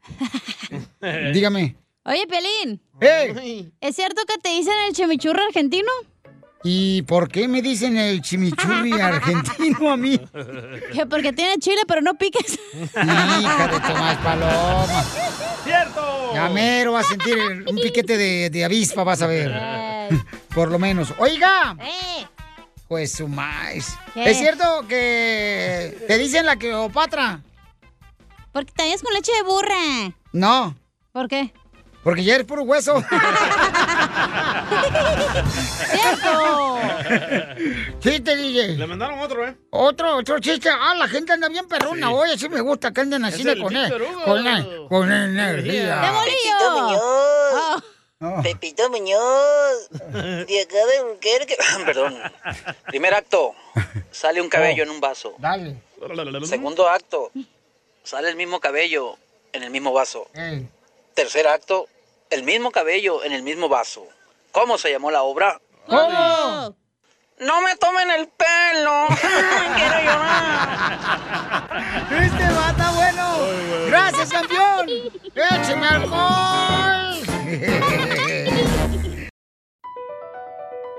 Dígame. 1.32 1.76
Oye, 2.04 2.26
Pelín. 2.26 2.80
¡Eh! 3.00 3.70
¿Es 3.80 3.96
cierto 3.96 4.22
que 4.26 4.38
te 4.38 4.50
dicen 4.50 4.74
el 4.86 4.92
chimichurro 4.94 5.42
argentino? 5.44 5.88
¿Y 6.64 7.02
por 7.02 7.28
qué 7.28 7.48
me 7.48 7.60
dicen 7.60 7.96
el 7.96 8.22
chimichurri 8.22 8.92
argentino 9.00 9.90
a 9.90 9.96
mí? 9.96 10.20
Que 10.92 11.06
porque 11.06 11.32
tiene 11.32 11.58
chile, 11.58 11.82
pero 11.88 12.00
no 12.00 12.14
piques. 12.14 12.58
Hija 12.72 13.68
de 13.68 13.80
Tomás 13.80 14.16
Paloma. 14.18 15.04
¡Cierto! 15.64 16.30
Ya 16.34 16.48
mero 16.48 16.92
vas 16.92 17.06
a 17.06 17.08
sentir 17.10 17.36
un 17.66 17.76
piquete 17.76 18.16
de, 18.16 18.50
de 18.50 18.64
avispa, 18.64 19.02
vas 19.04 19.22
a 19.22 19.26
ver. 19.26 19.52
Por 20.54 20.70
lo 20.70 20.78
menos. 20.78 21.12
Oiga, 21.18 21.76
Eh, 21.80 22.26
pues 22.86 23.12
su 23.12 23.26
maíz. 23.26 23.96
¿Qué? 24.14 24.30
¿Es 24.30 24.38
cierto 24.38 24.84
que 24.86 26.04
te 26.06 26.18
dicen 26.18 26.46
la 26.46 26.56
Cleopatra? 26.56 27.42
porque 28.52 28.70
te 28.72 28.82
con 29.02 29.14
leche 29.14 29.32
de 29.32 29.42
burra. 29.44 30.14
No, 30.32 30.76
¿Por 31.10 31.26
qué? 31.28 31.52
Porque 32.02 32.24
ya 32.24 32.34
eres 32.36 32.46
puro 32.46 32.62
hueso. 32.62 33.02
¡Cierto! 35.90 36.78
Chiste, 38.00 38.36
DJ. 38.36 38.76
Le 38.76 38.86
mandaron 38.86 39.18
otro, 39.20 39.46
¿eh? 39.46 39.56
Otro, 39.70 40.16
otro 40.16 40.38
chiste. 40.40 40.68
Ah, 40.70 40.94
la 40.96 41.08
gente 41.08 41.32
anda 41.32 41.48
bien 41.48 41.66
perrona. 41.68 42.08
Sí. 42.08 42.12
Oye, 42.12 42.38
sí 42.38 42.48
me 42.48 42.60
gusta 42.60 42.92
que 42.92 43.00
anden 43.02 43.24
así 43.24 43.42
de 43.44 43.60
con, 43.60 43.76
él, 43.76 43.92
Hugo. 44.02 44.24
con, 44.24 44.46
él- 44.46 44.86
con 44.88 45.12
energía. 45.12 46.00
¡De 46.00 46.10
bolillo! 46.10 47.82
Oh. 48.24 48.40
Pepito 48.40 48.88
Muñoz, 48.88 49.88
de 49.90 50.60
acá 50.62 50.76
de 50.86 50.98
Albuquerque. 51.00 51.56
Perdón. 51.84 52.16
Primer 52.86 53.14
acto, 53.14 53.52
sale 54.12 54.40
un 54.40 54.48
cabello 54.48 54.84
en 54.84 54.90
un 54.90 55.00
vaso. 55.00 55.34
Dale. 55.38 55.76
Segundo 56.44 56.88
acto, 56.88 57.32
sale 58.04 58.28
el 58.28 58.36
mismo 58.36 58.60
cabello 58.60 59.16
en 59.52 59.64
el 59.64 59.70
mismo 59.70 59.92
vaso. 59.92 60.28
Tercer 61.14 61.48
acto, 61.48 61.88
el 62.32 62.42
mismo 62.44 62.70
cabello 62.70 63.22
en 63.24 63.32
el 63.32 63.42
mismo 63.42 63.68
vaso. 63.68 64.06
¿Cómo 64.52 64.78
se 64.78 64.90
llamó 64.90 65.10
la 65.10 65.22
obra? 65.22 65.60
¿Cómo? 65.86 66.74
No 67.38 67.60
me 67.60 67.76
tomen 67.76 68.10
el 68.10 68.28
pelo. 68.28 69.06
Quiero 69.76 69.98
llorar. 70.00 70.98
Este 72.10 72.44
va, 72.54 72.70
está 72.70 72.90
bueno. 72.92 73.38
Gracias, 73.86 74.30
campeón. 74.30 74.88
Écheme 75.34 75.86
alcohol. 75.86 77.22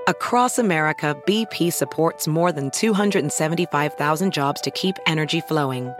Across 0.06 0.58
America, 0.58 1.16
BP 1.26 1.72
supports 1.72 2.28
more 2.28 2.52
than 2.52 2.68
275,000 2.70 4.30
jobs 4.30 4.60
to 4.60 4.70
keep 4.70 4.96
energy 5.06 5.40
flowing. 5.40 5.94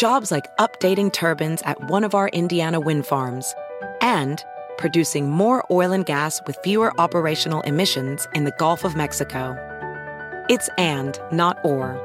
Jobs 0.00 0.30
like 0.30 0.48
updating 0.56 1.12
turbines 1.12 1.60
at 1.66 1.90
one 1.90 2.04
of 2.04 2.14
our 2.14 2.30
Indiana 2.30 2.80
wind 2.80 3.04
farms 3.04 3.54
and 4.00 4.42
producing 4.78 5.28
more 5.28 5.62
oil 5.70 5.92
and 5.92 6.06
gas 6.06 6.40
with 6.46 6.56
fewer 6.64 6.98
operational 6.98 7.60
emissions 7.66 8.26
in 8.34 8.44
the 8.44 8.52
Gulf 8.52 8.86
of 8.86 8.96
Mexico. 8.96 9.54
It's 10.48 10.70
and, 10.78 11.20
not 11.30 11.58
or. 11.64 12.00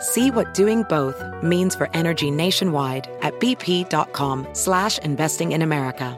See 0.00 0.32
what 0.32 0.52
doing 0.52 0.82
both 0.88 1.14
means 1.40 1.76
for 1.76 1.88
energy 1.94 2.32
nationwide 2.32 3.06
at 3.22 3.38
bp.com 3.38 4.48
slash 4.52 4.98
investing 4.98 5.52
in 5.52 5.62
America. 5.62 6.16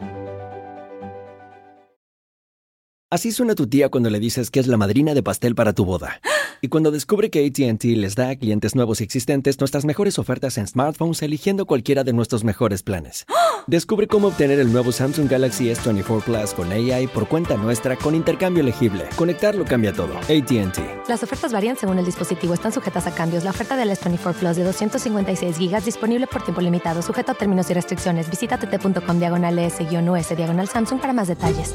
Así 3.12 3.30
suena 3.32 3.54
tu 3.54 3.66
tía 3.66 3.90
cuando 3.90 4.08
le 4.08 4.20
dices 4.20 4.50
que 4.50 4.60
es 4.60 4.68
la 4.68 4.78
madrina 4.78 5.12
de 5.12 5.22
pastel 5.22 5.54
para 5.54 5.74
tu 5.74 5.84
boda. 5.84 6.18
¡Ah! 6.32 6.39
Y 6.62 6.68
cuando 6.68 6.90
descubre 6.90 7.30
que 7.30 7.46
ATT 7.46 7.84
les 7.96 8.14
da 8.14 8.30
a 8.30 8.36
clientes 8.36 8.74
nuevos 8.74 9.00
y 9.00 9.04
existentes 9.04 9.58
nuestras 9.61 9.84
mejores 9.84 10.18
ofertas 10.18 10.58
en 10.58 10.66
smartphones 10.66 11.22
eligiendo 11.22 11.64
cualquiera 11.64 12.04
de 12.04 12.12
nuestros 12.12 12.44
mejores 12.44 12.82
planes. 12.82 13.24
Descubre 13.66 14.06
cómo 14.06 14.28
obtener 14.28 14.58
el 14.58 14.72
nuevo 14.72 14.92
Samsung 14.92 15.28
Galaxy 15.28 15.70
S24 15.70 16.22
Plus 16.22 16.54
con 16.54 16.70
AI 16.72 17.06
por 17.06 17.28
cuenta 17.28 17.56
nuestra 17.56 17.96
con 17.96 18.14
intercambio 18.14 18.62
elegible. 18.62 19.04
Conectarlo 19.16 19.64
cambia 19.64 19.92
todo. 19.92 20.16
ATT. 20.18 21.08
Las 21.08 21.22
ofertas 21.22 21.52
varían 21.52 21.76
según 21.76 21.98
el 21.98 22.04
dispositivo, 22.04 22.52
están 22.52 22.72
sujetas 22.72 23.06
a 23.06 23.14
cambios. 23.14 23.44
La 23.44 23.50
oferta 23.50 23.76
del 23.76 23.90
S24 23.90 24.34
Plus 24.34 24.56
de 24.56 24.64
256 24.64 25.56
gigas 25.56 25.84
disponible 25.84 26.26
por 26.26 26.42
tiempo 26.42 26.61
limitado, 26.61 27.00
sujeto 27.02 27.32
a 27.32 27.34
términos 27.34 27.70
y 27.70 27.74
restricciones. 27.74 28.28
Visita 28.28 28.58
tt.com 28.58 29.18
diagonal 29.18 29.58
S-US 29.58 30.36
diagonal 30.36 30.68
Samsung 30.68 31.00
para 31.00 31.12
más 31.12 31.28
detalles. 31.28 31.74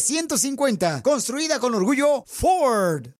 construida 1.03 1.59
con 1.59 1.75
orgullo 1.75 2.23
Ford. 2.25 3.20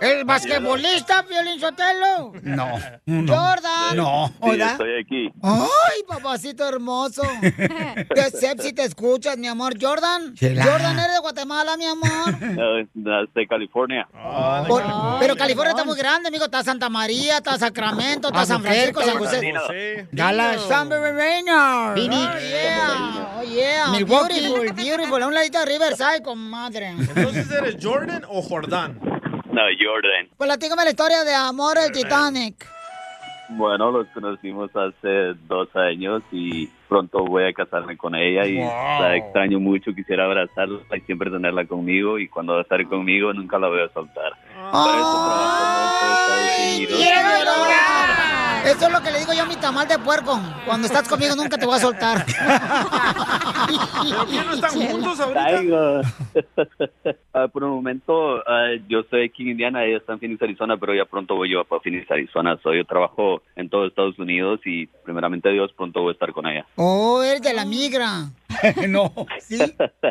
El 0.00 0.24
basquetbolista, 0.24 1.22
Violín 1.22 1.58
Sotelo. 1.60 2.32
No. 2.42 2.78
Jordan. 3.06 3.92
Sí, 3.92 4.32
Hola. 4.40 4.70
estoy 4.72 5.00
aquí. 5.04 5.30
Ay, 5.42 6.02
papacito 6.06 6.68
hermoso. 6.68 7.22
Qué 7.40 8.30
sexy 8.32 8.72
te 8.72 8.84
escuchas, 8.84 9.36
mi 9.38 9.48
amor. 9.48 9.74
Jordan. 9.80 10.34
Chela. 10.34 10.64
Jordan, 10.64 10.98
eres 10.98 11.14
de 11.14 11.18
Guatemala, 11.20 11.76
mi 11.76 11.86
amor. 11.86 12.08
No, 12.94 13.24
de 13.34 13.46
California. 13.48 14.08
Por- 14.66 14.82
pero 15.20 15.36
California 15.36 15.70
está 15.70 15.84
muy 15.84 15.96
grande, 15.96 16.28
amigo. 16.28 16.44
Está 16.44 16.62
Santa 16.62 16.88
María, 16.88 17.38
está 17.38 17.58
Sacramento, 17.58 18.28
está 18.28 18.44
San 18.46 18.62
Francisco, 18.62 19.02
San 19.02 19.18
José. 19.18 20.08
Dallas, 20.12 20.62
San 20.68 20.88
Bernardino. 20.88 21.94
Oh, 21.94 22.38
yeah. 22.38 23.36
Oh, 23.38 23.42
yeah. 23.42 23.88
Milwaukee. 23.90 24.40
Beautiful, 24.40 24.72
beautiful. 24.74 25.22
A 25.22 25.26
un 25.26 25.34
ladito 25.34 25.58
de 25.60 25.66
Riverside, 25.66 26.22
comadre. 26.22 26.88
Entonces, 26.88 27.50
¿eres 27.50 27.76
Jordan 27.82 28.22
o 28.28 28.42
Jordán? 28.42 28.98
No, 29.58 29.64
Jordan. 29.76 30.28
Platícame 30.38 30.84
la 30.84 30.90
historia 30.90 31.24
de 31.24 31.34
amor 31.34 31.76
del 31.78 31.90
Titanic. 31.90 32.64
Bueno, 33.50 33.90
los 33.90 34.06
conocimos 34.08 34.70
hace 34.76 35.34
dos 35.48 35.74
años 35.74 36.22
y 36.30 36.68
pronto 36.88 37.24
voy 37.24 37.44
a 37.44 37.52
casarme 37.52 37.96
con 37.96 38.14
ella 38.14 38.46
y 38.46 38.56
Wow. 38.58 39.00
la 39.02 39.16
extraño 39.16 39.58
mucho. 39.58 39.92
Quisiera 39.94 40.26
abrazarla 40.26 40.78
y 40.96 41.00
siempre 41.00 41.28
tenerla 41.30 41.64
conmigo 41.64 42.18
y 42.20 42.28
cuando 42.28 42.52
va 42.52 42.60
a 42.60 42.62
estar 42.62 42.84
conmigo 42.86 43.32
nunca 43.32 43.58
la 43.58 43.68
voy 43.68 43.80
a 43.80 43.88
soltar. 43.88 44.32
Para 44.70 44.98
eso 44.98 45.24
trabajo 45.24 46.04
en 46.04 46.10
Estados 46.12 46.76
Unidos. 46.76 46.98
¡Quiero 46.98 47.28
llorar! 47.44 48.66
Eso 48.66 48.86
es 48.86 48.92
lo 48.92 49.00
que 49.02 49.10
le 49.10 49.18
digo 49.20 49.32
yo 49.32 49.42
a 49.44 49.46
mi 49.46 49.56
tamal 49.56 49.88
de 49.88 49.98
puerco. 49.98 50.38
Cuando 50.66 50.86
estás 50.86 51.08
conmigo 51.08 51.34
nunca 51.36 51.56
te 51.56 51.64
voy 51.64 51.76
a 51.76 51.78
soltar. 51.78 52.26
¿Pero 52.26 52.36
qué 54.26 54.44
no 54.44 54.52
están 54.54 54.70
juntos 54.90 55.18
ahorita? 55.20 56.02
Ah, 57.34 57.46
por 57.46 57.62
un 57.62 57.70
momento, 57.70 58.38
ah, 58.48 58.70
yo 58.88 59.00
estoy 59.00 59.26
aquí 59.26 59.42
en 59.44 59.50
Indiana, 59.50 59.84
ella 59.84 59.98
está 59.98 60.14
en 60.14 60.18
Phoenix, 60.18 60.42
Arizona, 60.42 60.76
pero 60.76 60.92
ya 60.92 61.04
pronto 61.04 61.36
voy 61.36 61.50
yo 61.52 61.62
para 61.64 61.80
Phoenix, 61.80 62.10
Arizona. 62.10 62.58
So, 62.64 62.74
yo 62.74 62.84
trabajo 62.84 63.42
en 63.54 63.68
todo 63.68 63.86
Estados 63.86 64.18
Unidos 64.18 64.58
y 64.64 64.86
primeramente 64.86 65.48
Dios 65.50 65.70
pronto 65.76 66.00
voy 66.00 66.08
a 66.10 66.14
estar 66.14 66.32
con 66.32 66.48
ella. 66.48 66.66
Oh, 66.74 67.22
eres 67.22 67.40
de 67.42 67.54
la 67.54 67.64
migra. 67.64 68.24
no. 68.88 69.12
¿Sí? 69.40 69.58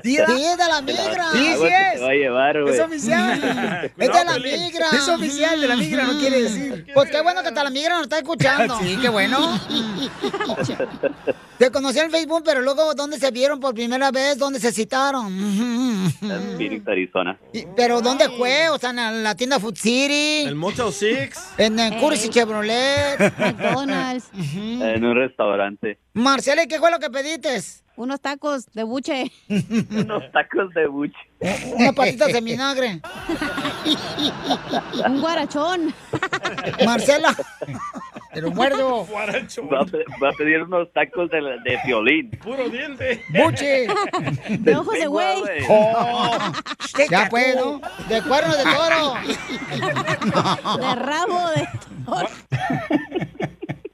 Sí, 0.03 0.17
es 0.17 0.57
de 0.57 0.67
la 0.67 0.81
migra. 0.81 1.31
Sí, 1.31 1.39
sí 1.39 1.65
es. 1.65 1.93
Te 1.93 1.99
va 1.99 2.09
a 2.09 2.13
llevar, 2.13 2.61
güey. 2.61 2.73
Es 2.73 2.79
oficial. 2.79 3.91
es 3.97 4.07
de 4.13 4.25
la 4.25 4.39
migra. 4.39 4.87
Es 4.93 5.07
oficial, 5.07 5.61
de 5.61 5.67
la 5.67 5.75
migra, 5.75 6.03
no 6.05 6.19
quiere 6.19 6.43
decir. 6.43 6.87
Pues 6.93 7.09
qué 7.09 7.21
bueno 7.21 7.41
que 7.41 7.49
hasta 7.49 7.63
la 7.63 7.69
migra 7.69 7.95
nos 7.95 8.03
está 8.03 8.17
escuchando. 8.17 8.77
Sí, 8.87 8.97
qué 9.01 9.09
bueno. 9.09 9.59
Te 11.57 11.71
conocí 11.71 11.99
en 11.99 12.11
Facebook, 12.11 12.43
pero 12.45 12.61
luego, 12.61 12.93
¿dónde 12.93 13.17
se 13.17 13.31
vieron 13.31 13.59
por 13.59 13.73
primera 13.73 14.11
vez? 14.11 14.37
¿Dónde 14.37 14.59
se 14.59 14.71
citaron? 14.71 15.27
En 15.27 16.57
Phoenix, 16.57 16.87
Arizona. 16.87 17.37
¿Pero 17.75 18.01
dónde 18.01 18.29
fue? 18.29 18.69
O 18.69 18.77
sea, 18.77 18.91
en 18.91 19.23
la 19.23 19.35
tienda 19.35 19.59
Food 19.59 19.75
City. 19.75 20.43
El 20.45 20.55
Motel 20.55 20.93
Six. 20.93 21.53
En 21.57 21.79
el 21.79 21.97
Cursi 21.97 22.29
Chevrolet. 22.29 23.17
McDonald's. 23.37 24.29
En 24.33 25.03
un 25.03 25.15
restaurante. 25.15 25.97
Marcela, 26.13 26.63
¿y 26.63 26.67
qué 26.67 26.79
fue 26.79 26.91
lo 26.91 26.99
que 26.99 27.09
pediste? 27.09 27.59
Unos 27.97 28.21
tacos 28.21 28.67
de 28.73 28.83
buche. 28.83 29.31
Unos 29.49 30.31
tacos 30.31 30.71
de 30.75 30.85
buche. 30.87 31.17
Unas 31.75 31.93
patitas 31.95 32.31
de 32.31 32.41
vinagre. 32.41 33.01
Un 35.07 35.19
guarachón. 35.19 35.93
Marcela. 36.85 37.35
Te 38.33 38.41
lo 38.41 38.51
muerdo. 38.51 39.07
Va 39.11 39.23
a, 39.23 39.85
pe- 39.85 40.05
va 40.21 40.29
a 40.29 40.33
pedir 40.33 40.61
unos 40.61 40.91
tacos 40.93 41.27
de, 41.31 41.37
de 41.41 41.79
violín. 41.85 42.29
Puro 42.43 42.69
diente. 42.69 43.23
Buche. 43.29 43.87
De 44.59 44.75
ojos 44.75 44.93
de 44.93 45.07
güey. 45.07 45.41
Oh, 45.67 46.37
ya 47.09 47.27
puedo. 47.29 47.81
De 48.07 48.21
cuernos 48.21 48.57
de 48.57 48.63
toro. 48.63 49.13
De 50.77 50.95
rabo 50.95 51.49
de 51.49 51.67
toro. 52.05 52.27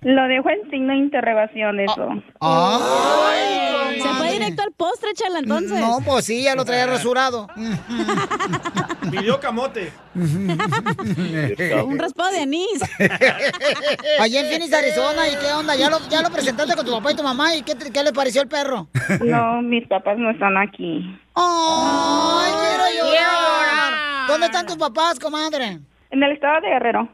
Lo 0.03 0.27
dejo 0.27 0.49
en 0.49 0.69
signo 0.69 0.93
de 0.93 0.99
interrogación 0.99 1.79
eso. 1.79 2.09
Ay, 2.39 4.01
Se 4.01 4.09
fue 4.09 4.31
directo 4.31 4.61
al 4.63 4.71
postre, 4.73 5.09
chala, 5.13 5.39
entonces. 5.39 5.79
No, 5.79 5.99
pues 6.05 6.25
sí, 6.25 6.43
ya 6.43 6.55
lo 6.55 6.65
traía 6.65 6.85
rasurado. 6.85 7.47
Pidió 9.11 9.39
camote. 9.39 9.91
Un 10.15 11.97
raspado 11.99 12.31
de 12.31 12.41
anís. 12.41 12.81
Allá 14.19 14.39
en 14.41 14.47
Phoenix, 14.47 14.73
Arizona, 14.73 15.27
¿y 15.27 15.35
qué 15.35 15.51
onda? 15.53 15.75
¿Ya 15.75 15.89
lo, 15.89 15.99
ya 16.09 16.21
lo 16.21 16.29
presentaste 16.29 16.75
con 16.75 16.85
tu 16.85 16.91
papá 16.91 17.11
y 17.11 17.15
tu 17.15 17.23
mamá? 17.23 17.55
¿Y 17.55 17.63
qué, 17.63 17.73
qué 17.75 18.03
le 18.03 18.13
pareció 18.13 18.41
el 18.41 18.47
perro? 18.47 18.87
No, 19.23 19.61
mis 19.61 19.87
papás 19.87 20.17
no 20.17 20.31
están 20.31 20.57
aquí. 20.57 20.99
¡Ay, 21.35 22.51
quiero 22.61 22.83
llorar! 23.09 24.27
¿Dónde 24.27 24.45
están 24.47 24.65
tus 24.65 24.77
papás, 24.77 25.19
comadre? 25.19 25.79
En 26.09 26.23
el 26.23 26.31
estado 26.31 26.61
de 26.61 26.69
Guerrero. 26.69 27.09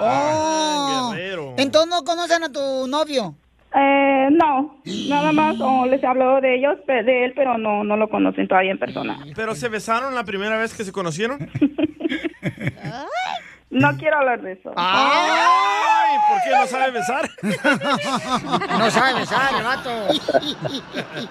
Oh, 0.00 1.14
entonces 1.56 1.90
no 1.90 2.04
conocen 2.04 2.44
a 2.44 2.52
tu 2.52 2.86
novio. 2.86 3.34
Eh, 3.76 4.28
no, 4.30 4.80
nada 5.08 5.32
más 5.32 5.56
oh, 5.60 5.86
les 5.86 6.02
habló 6.04 6.40
de 6.40 6.56
ellos, 6.56 6.76
de 6.86 7.24
él, 7.24 7.32
pero 7.34 7.58
no, 7.58 7.82
no 7.82 7.96
lo 7.96 8.08
conocen 8.08 8.46
todavía 8.46 8.70
en 8.70 8.78
persona. 8.78 9.18
¿Pero 9.34 9.54
se 9.54 9.68
besaron 9.68 10.14
la 10.14 10.24
primera 10.24 10.56
vez 10.56 10.74
que 10.74 10.84
se 10.84 10.92
conocieron? 10.92 11.50
No 13.74 13.94
quiero 13.96 14.18
hablar 14.18 14.40
de 14.40 14.52
eso. 14.52 14.72
¡Ay! 14.76 16.16
¿Por 16.28 16.40
qué 16.44 16.50
no 16.56 16.64
sabe 16.68 16.92
besar? 16.92 17.28
No 18.78 18.88
sabe 18.90 19.14
besar, 19.20 19.54
el 19.56 19.64
vato. 19.64 19.90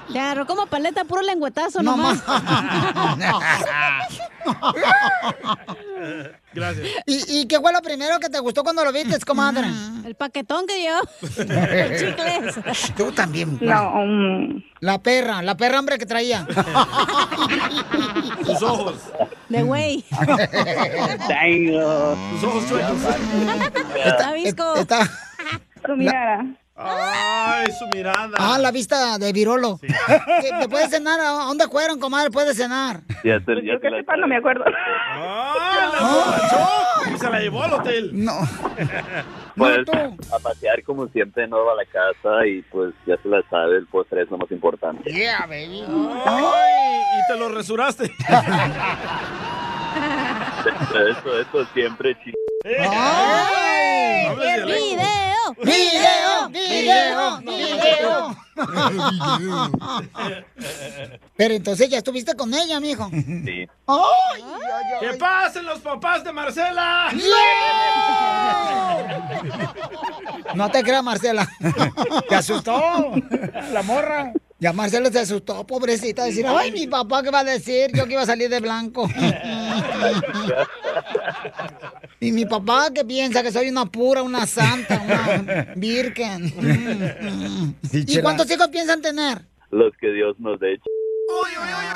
Agarró 0.10 0.46
como 0.46 0.68
paleta, 0.68 1.06
puro 1.06 1.22
lengüetazo 1.22 1.82
nomás. 1.82 2.22
Gracias. 6.54 6.88
¿Y, 7.06 7.40
¿Y 7.40 7.48
qué 7.48 7.60
fue 7.60 7.72
lo 7.74 7.82
primero 7.82 8.20
que 8.20 8.30
te 8.30 8.40
gustó 8.40 8.64
cuando 8.64 8.84
lo 8.84 8.92
viste, 8.92 9.18
comadre? 9.26 9.68
El 10.06 10.16
paquetón 10.16 10.66
que 10.68 10.76
dio. 10.78 10.94
Chicles. 11.98 12.94
Tú 12.96 13.12
también. 13.12 13.58
No, 13.62 14.06
mm. 14.06 14.64
La 14.82 15.02
perra, 15.02 15.42
la 15.42 15.58
perra 15.58 15.80
hambre 15.80 15.98
que 15.98 16.06
traía. 16.06 16.46
Sus 18.46 18.62
ojos. 18.62 18.96
De 19.50 19.64
güey. 19.64 20.04
Tengo. 21.28 22.16
Sus 22.40 22.44
ojos 22.44 22.70
chuecos. 22.70 22.98
Está 24.06 24.34
visco. 24.34 24.76
Está... 24.76 25.10
Su 25.86 25.96
mirada. 25.96 26.46
Ay, 26.76 27.68
su 27.78 27.86
mirada. 27.96 28.32
Ah, 28.38 28.58
la 28.58 28.72
vista 28.72 29.18
de 29.20 29.32
Virolo. 29.32 29.80
¿Te, 29.80 29.88
te 30.60 30.68
puedes 30.70 30.90
cenar? 30.90 31.20
¿A 31.20 31.46
dónde 31.46 31.68
fueron, 31.68 32.00
comadre? 32.00 32.32
Puedes 32.32 32.58
cenar. 32.58 33.02
Ya 33.24 33.40
te, 33.40 33.56
ya 33.56 33.62
Yo 33.74 33.80
te 33.80 33.82
que 33.82 33.90
la 33.92 33.98
sepa, 33.98 34.18
no 34.18 34.28
me 34.28 34.38
acuerdo. 34.38 34.64
¡Ah, 34.66 35.92
la! 37.06 37.12
Y 37.14 37.18
se 37.18 37.30
la 37.30 37.40
llevó 37.40 37.64
al 37.64 37.74
hotel. 37.74 38.10
No. 38.14 38.34
Pues 39.56 39.86
a 40.34 40.40
pasear 40.40 40.82
como 40.82 41.08
siempre, 41.10 41.48
no 41.48 41.58
a 41.70 41.76
la 41.76 41.86
casa 41.86 42.44
y 42.48 42.64
pues 42.72 42.92
ya 43.06 43.16
se 43.22 43.30
la 43.30 43.44
sabe, 43.52 43.78
el 43.78 43.86
postre 43.86 44.24
es 44.24 44.32
lo 44.32 44.40
más 44.40 44.50
importante. 44.50 45.12
Yeah, 45.12 45.46
baby. 45.46 45.84
Ay, 46.26 47.02
y 47.20 47.32
te 47.32 47.38
lo 47.38 47.50
resuraste. 47.50 48.12
Eso, 51.12 51.40
eso 51.40 51.66
siempre, 51.74 52.16
chico. 52.24 52.38
¡Ay! 52.66 54.28
¡Video! 54.66 55.56
¡Video! 55.62 56.50
¡Video! 56.50 57.40
¡Video! 57.40 58.36
Pero 61.36 61.54
entonces 61.54 61.90
ya 61.90 61.98
estuviste 61.98 62.36
con 62.36 62.54
ella, 62.54 62.80
mijo. 62.80 63.10
Sí. 63.10 63.68
¡Ay! 63.88 64.44
¡Que 65.02 65.14
pasen 65.18 65.66
los 65.66 65.80
papás 65.80 66.24
de 66.24 66.32
Marcela! 66.32 67.10
No 70.56 70.70
te 70.70 70.84
creas, 70.84 71.04
Marcela. 71.04 71.48
Te 72.30 72.36
asustó 72.36 73.14
la 73.72 73.82
morra. 73.84 74.32
Ya 74.64 74.72
Marcela 74.72 75.12
se 75.12 75.20
asustó, 75.20 75.68
pobrecita, 75.68 76.24
decir, 76.24 76.46
ay, 76.48 76.72
mi 76.72 76.88
papá, 76.88 77.22
¿qué 77.22 77.30
va 77.30 77.40
a 77.40 77.44
decir? 77.44 77.92
Yo 77.94 78.06
que 78.06 78.14
iba 78.14 78.22
a 78.22 78.26
salir 78.26 78.50
de 78.50 78.62
blanco. 78.62 79.10
Y 82.22 82.32
mi 82.32 82.46
papá 82.46 82.88
que 82.96 83.04
piensa 83.04 83.44
que 83.44 83.52
soy 83.52 83.68
una 83.68 83.86
pura, 83.86 84.24
una 84.24 84.48
santa, 84.48 85.02
una 85.02 85.74
virgen. 85.76 86.54
¿Y 87.92 88.22
cuántos 88.22 88.50
hijos 88.50 88.70
piensan 88.70 89.02
tener? 89.02 89.42
Los 89.70 89.92
que 89.98 90.14
Dios 90.14 90.40
nos 90.40 90.58
dé. 90.62 90.80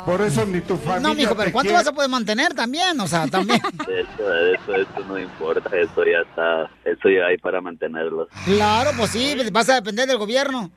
Por 0.04 0.22
eso 0.22 0.44
ni 0.46 0.60
tu 0.60 0.76
familia. 0.76 1.00
No, 1.00 1.14
mijo, 1.14 1.36
pero 1.36 1.52
¿cuánto 1.52 1.68
quiere. 1.68 1.84
vas 1.84 1.86
a 1.86 1.92
poder 1.92 2.08
mantener 2.08 2.54
también? 2.54 2.98
O 3.00 3.06
sea, 3.06 3.26
también. 3.26 3.60
Eso, 3.82 4.34
eso, 4.54 4.74
eso 4.74 5.00
no 5.06 5.18
importa. 5.18 5.68
Eso 5.76 6.02
ya 6.04 6.20
está. 6.28 6.70
Eso 6.84 7.08
ya 7.10 7.26
hay 7.26 7.36
para 7.36 7.60
mantenerlos. 7.60 8.28
Claro, 8.44 8.90
pues 8.96 9.10
sí, 9.10 9.36
vas 9.52 9.68
a 9.68 9.74
depender 9.74 10.08
del 10.08 10.16
gobierno. 10.18 10.70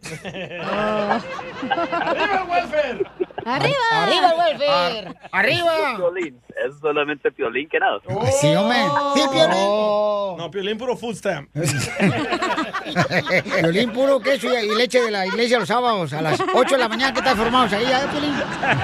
¡Arriba 1.82 2.44
el 2.44 2.50
welfare! 2.50 3.06
¡Arriba! 3.46 3.78
¡Arriba 3.92 4.32
el 4.32 4.40
welfare! 4.40 5.16
¡Arriba! 5.32 5.96
Piolín. 5.98 6.40
Es 6.50 6.80
solamente 6.80 7.32
Piolín 7.32 7.68
que 7.70 7.80
nada. 7.80 8.00
Sí, 8.40 8.48
hombre. 8.56 8.78
Sí, 9.16 9.22
Piolín. 9.32 10.38
No, 10.38 10.50
Piolín 10.52 10.78
puro 10.78 10.96
food 10.96 11.16
stamp. 11.16 11.50
Violín 13.62 13.92
puro 13.92 14.20
queso 14.20 14.48
y 14.48 14.76
leche 14.76 15.02
de 15.02 15.12
la 15.12 15.26
iglesia 15.26 15.60
los 15.60 15.68
sábados 15.68 16.14
a 16.14 16.22
las 16.22 16.40
8 16.54 16.76
de 16.76 16.78
la 16.78 16.88
mañana 16.88 17.14
que 17.14 17.20
están 17.20 17.38
formados 17.38 17.74
ahí, 17.74 17.86
¿eh, 17.86 18.08
Piolín? 18.12 18.34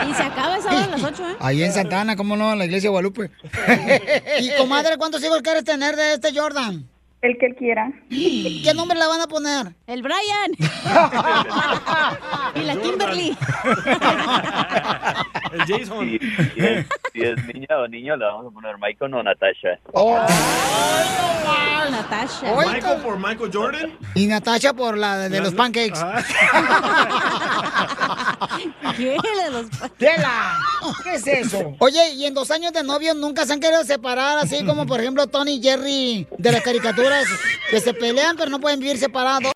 Y 0.09 0.13
se 0.13 0.23
acaba 0.23 0.57
esa 0.57 0.69
hora 0.69 0.83
a 0.83 0.87
las 0.87 1.03
8, 1.03 1.29
¿eh? 1.29 1.35
Ahí 1.39 1.63
en 1.63 1.73
Santana, 1.73 2.15
¿cómo 2.15 2.35
no? 2.35 2.53
En 2.53 2.59
la 2.59 2.65
iglesia 2.65 2.87
de 2.87 2.91
Guadalupe. 2.91 3.31
y 4.39 4.51
comadre, 4.57 4.97
¿cuántos 4.97 5.23
hijos 5.23 5.41
quieres 5.41 5.63
tener 5.63 5.95
de 5.95 6.13
este 6.13 6.37
Jordan? 6.37 6.87
El 7.21 7.37
que 7.39 7.45
él 7.47 7.55
quiera. 7.55 7.91
¿Qué 8.09 8.71
nombre 8.75 8.97
le 8.97 9.07
van 9.07 9.21
a 9.21 9.27
poner? 9.27 9.73
El 9.87 10.03
Brian. 10.03 10.51
y 12.55 12.59
la 12.61 12.75
Kimberly. 12.75 13.29
El 15.51 15.61
Jason. 15.65 16.09
Si, 16.09 16.19
si 16.19 16.59
es, 16.59 16.85
si 17.13 17.21
es 17.21 17.45
niña 17.45 17.77
o 17.77 17.87
niño, 17.87 18.17
le 18.17 18.25
vamos 18.25 18.47
a 18.47 18.49
poner 18.51 18.75
Michael 18.77 19.13
o 19.13 19.23
Natasha. 19.23 19.79
Natasha. 21.89 22.53
Michael 22.55 23.01
por 23.01 23.17
Michael 23.17 23.49
Jordan. 23.51 23.97
Y 24.13 24.27
Natasha 24.27 24.73
por 24.73 24.97
la 24.97 25.17
de, 25.17 25.29
de 25.29 25.39
los 25.39 25.53
pancakes. 25.53 25.99
¿Qué? 28.97 29.17
De 29.43 29.51
los 29.51 29.67
¡Tela! 29.97 30.59
¿Qué 31.03 31.15
es 31.15 31.27
eso? 31.27 31.75
Oye, 31.79 32.13
¿y 32.13 32.25
en 32.25 32.33
dos 32.33 32.51
años 32.51 32.73
de 32.73 32.83
novio 32.83 33.13
nunca 33.13 33.45
se 33.45 33.53
han 33.53 33.59
querido 33.59 33.83
separar? 33.83 34.37
Así 34.39 34.65
como, 34.65 34.85
por 34.85 34.99
ejemplo, 34.99 35.27
Tony 35.27 35.55
y 35.55 35.61
Jerry 35.61 36.27
de 36.37 36.51
las 36.51 36.61
que 37.69 37.79
se 37.79 37.93
pelean 37.93 38.35
pero 38.37 38.49
no 38.49 38.59
pueden 38.59 38.79
vivir 38.79 38.97
separados. 38.97 39.51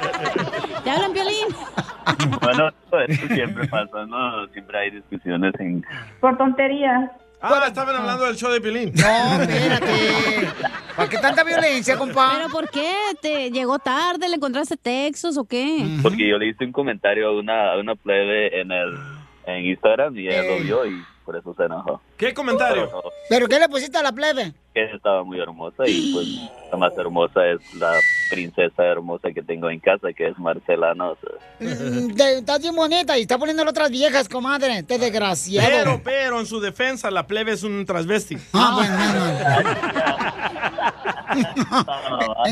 ¿Te 0.83 0.89
hablan, 0.89 1.13
Piolín? 1.13 1.47
Bueno, 2.41 2.69
eso 3.07 3.27
siempre 3.33 3.67
pasa, 3.67 4.05
¿no? 4.07 4.47
Siempre 4.47 4.77
hay 4.79 4.89
discusiones 4.89 5.53
en... 5.59 5.85
Por 6.19 6.35
tonterías. 6.37 7.11
Ah, 7.39 7.63
estaban 7.67 7.95
hablando 7.95 8.25
del 8.25 8.35
show 8.35 8.51
de 8.51 8.59
Piolín. 8.59 8.91
No, 8.95 9.41
espérate. 9.41 10.49
¿Para 10.95 11.09
qué 11.09 11.17
tanta 11.19 11.43
violencia, 11.43 11.97
compa? 11.97 12.33
¿Pero 12.35 12.49
por 12.49 12.69
qué? 12.69 12.93
¿Te 13.21 13.51
llegó 13.51 13.79
tarde? 13.79 14.27
¿Le 14.27 14.35
encontraste 14.35 14.77
textos 14.77 15.37
o 15.37 15.45
qué? 15.45 15.99
Porque 16.01 16.27
yo 16.27 16.37
le 16.37 16.47
hice 16.47 16.65
un 16.65 16.71
comentario 16.71 17.29
a 17.29 17.39
una, 17.39 17.73
a 17.73 17.77
una 17.77 17.95
plebe 17.95 18.59
en 18.59 18.71
el 18.71 18.97
en 19.45 19.65
Instagram 19.65 20.17
y 20.17 20.27
ella 20.27 20.43
lo 20.43 20.59
vio 20.59 20.85
y 20.85 21.03
por 21.25 21.35
eso 21.35 21.53
se 21.55 21.63
enojó. 21.63 22.01
¿Qué 22.17 22.33
comentario? 22.33 22.89
¿Pero 23.29 23.47
qué 23.47 23.59
le 23.59 23.69
pusiste 23.69 23.97
a 23.97 24.03
la 24.03 24.11
plebe? 24.11 24.53
Que 24.73 24.83
estaba 24.85 25.23
muy 25.23 25.39
hermosa 25.39 25.83
y 25.87 26.13
pues 26.13 26.27
la 26.71 26.77
más 26.77 26.97
hermosa 26.97 27.45
es 27.47 27.59
la 27.75 27.93
princesa 28.29 28.83
hermosa 28.85 29.31
que 29.33 29.41
tengo 29.41 29.69
en 29.69 29.79
casa, 29.79 30.11
que 30.13 30.27
es 30.27 30.37
Marcela, 30.39 30.93
¿no? 30.95 31.11
O 31.11 31.17
sea, 31.17 31.31
Mm, 31.59 32.19
Estás 32.19 32.59
bien 32.61 32.75
bonita 32.75 33.17
y 33.17 33.21
está 33.21 33.37
poniendo 33.37 33.63
otras 33.63 33.91
viejas, 33.91 34.27
comadre. 34.27 34.81
Te 34.83 34.97
desgraciado. 34.97 35.67
Pero, 35.69 36.01
pero, 36.03 36.39
en 36.39 36.45
su 36.47 36.59
defensa, 36.59 37.11
la 37.11 37.27
plebe 37.27 37.51
es 37.51 37.61
un 37.63 37.85
transvesti. 37.85 38.37
Ah, 38.53 38.73
bueno, 38.75 38.97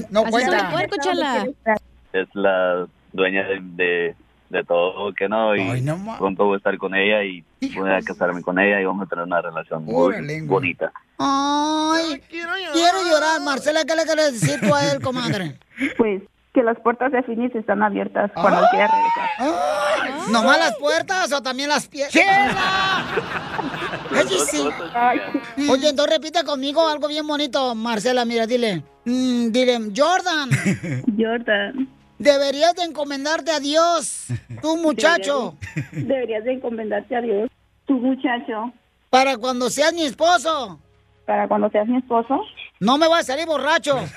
no, 0.11 0.24
no. 0.24 0.30
cuenta. 0.30 0.70
es 2.13 2.28
la 2.34 2.86
dueña 3.13 3.43
de, 3.47 3.59
de, 3.61 4.15
de 4.50 4.64
todo, 4.64 5.14
que 5.14 5.30
no, 5.30 5.56
y 5.56 5.84
pronto 6.18 6.45
voy 6.45 6.56
a 6.56 6.58
estar 6.58 6.78
con 6.78 6.95
ella 6.95 7.24
y 7.24 7.43
voy 7.76 7.89
a 7.91 8.02
casarme 8.02 8.41
con 8.41 8.60
ella 8.60 8.82
y 8.82 8.86
vamos 8.86 9.06
a 9.06 9.10
tener 9.10 9.26
una 9.26 9.41
relación 9.41 9.86
muy 9.86 10.41
bonita. 10.41 10.91
Ay, 11.18 12.22
quiero 12.30 12.52
llorar. 13.04 13.41
Marcela, 13.41 13.84
¿qué 13.86 13.95
le 13.95 14.04
quieres 14.04 14.39
decir 14.41 14.60
tú 14.62 14.74
a 14.74 14.91
él, 14.91 15.02
comadre? 15.02 15.58
Pues 15.97 16.22
que 16.54 16.64
las 16.64 16.78
puertas 16.82 17.12
de 17.12 17.24
Phoenix 17.24 17.56
están 17.56 17.82
abiertas 17.84 18.32
cuando 18.34 18.62
quiera 18.72 18.88
regresar. 18.88 19.30
Ay, 19.38 20.12
¿Nomás 20.32 20.60
las 20.60 20.76
puertas 20.78 21.32
o 21.32 21.41
también 21.41 21.70
las 21.70 21.88
piernas? 21.88 22.14
¡Chela! 22.14 23.06
Sí. 24.50 24.68
Oye, 25.70 25.89
entonces 25.89 26.18
repite 26.18 26.43
conmigo 26.43 26.88
algo 26.88 27.08
bien 27.08 27.28
bonito, 27.28 27.76
Marcela. 27.76 28.26
Mira, 28.26 28.47
dile. 28.47 28.84
Mm, 29.06 29.52
dile, 29.52 29.80
Jordan. 29.95 30.50
Jordan. 31.18 31.88
Deberías 32.30 32.76
de 32.76 32.84
encomendarte 32.84 33.51
a 33.51 33.59
Dios, 33.59 34.28
tú 34.61 34.78
muchacho, 34.78 35.57
Deberías 35.76 35.91
de, 35.91 36.03
deberías 36.03 36.43
de 36.43 36.53
encomendarte 36.53 37.15
a 37.15 37.22
Dios, 37.22 37.49
tu 37.86 37.93
muchacho, 37.93 38.72
para 39.09 39.38
cuando 39.38 39.70
seas 39.70 39.93
mi 39.93 40.03
esposo. 40.03 40.80
para 41.26 41.47
cuando 41.47 41.70
seas 41.70 41.88
mi 41.88 41.97
esposo. 41.97 42.41
No 42.80 42.97
me 42.97 43.07
voy 43.07 43.20
a 43.20 43.24
salir 43.24 43.45
borracho. 43.45 43.97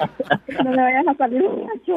No 0.64 0.70
me 0.70 0.76
vayas 0.82 1.06
a 1.08 1.14
salir 1.16 1.42
borracho. 1.42 1.94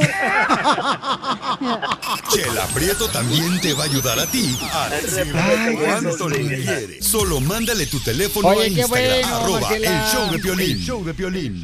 Chela 2.30 2.66
Prieto 2.74 3.08
también 3.10 3.60
te 3.62 3.74
va 3.74 3.84
a 3.84 3.86
ayudar 3.86 4.20
a 4.20 4.26
ti 4.28 4.58
a 4.72 4.90
decirle 4.90 5.78
cuánto 5.84 6.30
le 6.30 6.38
quieres. 6.40 7.06
Solo 7.06 7.40
mándale 7.40 7.86
tu 7.88 8.00
teléfono 8.00 8.50
Oye, 8.50 8.64
a 8.64 8.68
Instagram, 8.68 8.90
bueno, 8.90 9.36
arroba 9.36 9.76
el 9.76 9.84
show 9.84 10.32
de 10.32 10.40
Piolín. 10.40 10.72
El 10.72 10.80
show 10.80 11.04
de 11.04 11.14
Piolín. 11.14 11.64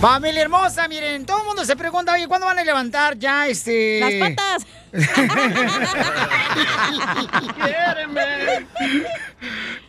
Familia 0.00 0.42
hermosa, 0.42 0.88
miren, 0.88 1.24
todo 1.24 1.40
el 1.40 1.46
mundo 1.46 1.64
se 1.64 1.74
pregunta, 1.74 2.12
oye, 2.12 2.28
¿cuándo 2.28 2.46
van 2.46 2.58
a 2.58 2.64
levantar 2.64 3.18
ya 3.18 3.48
este... 3.48 4.00
Las 4.00 4.30
patas. 4.30 4.66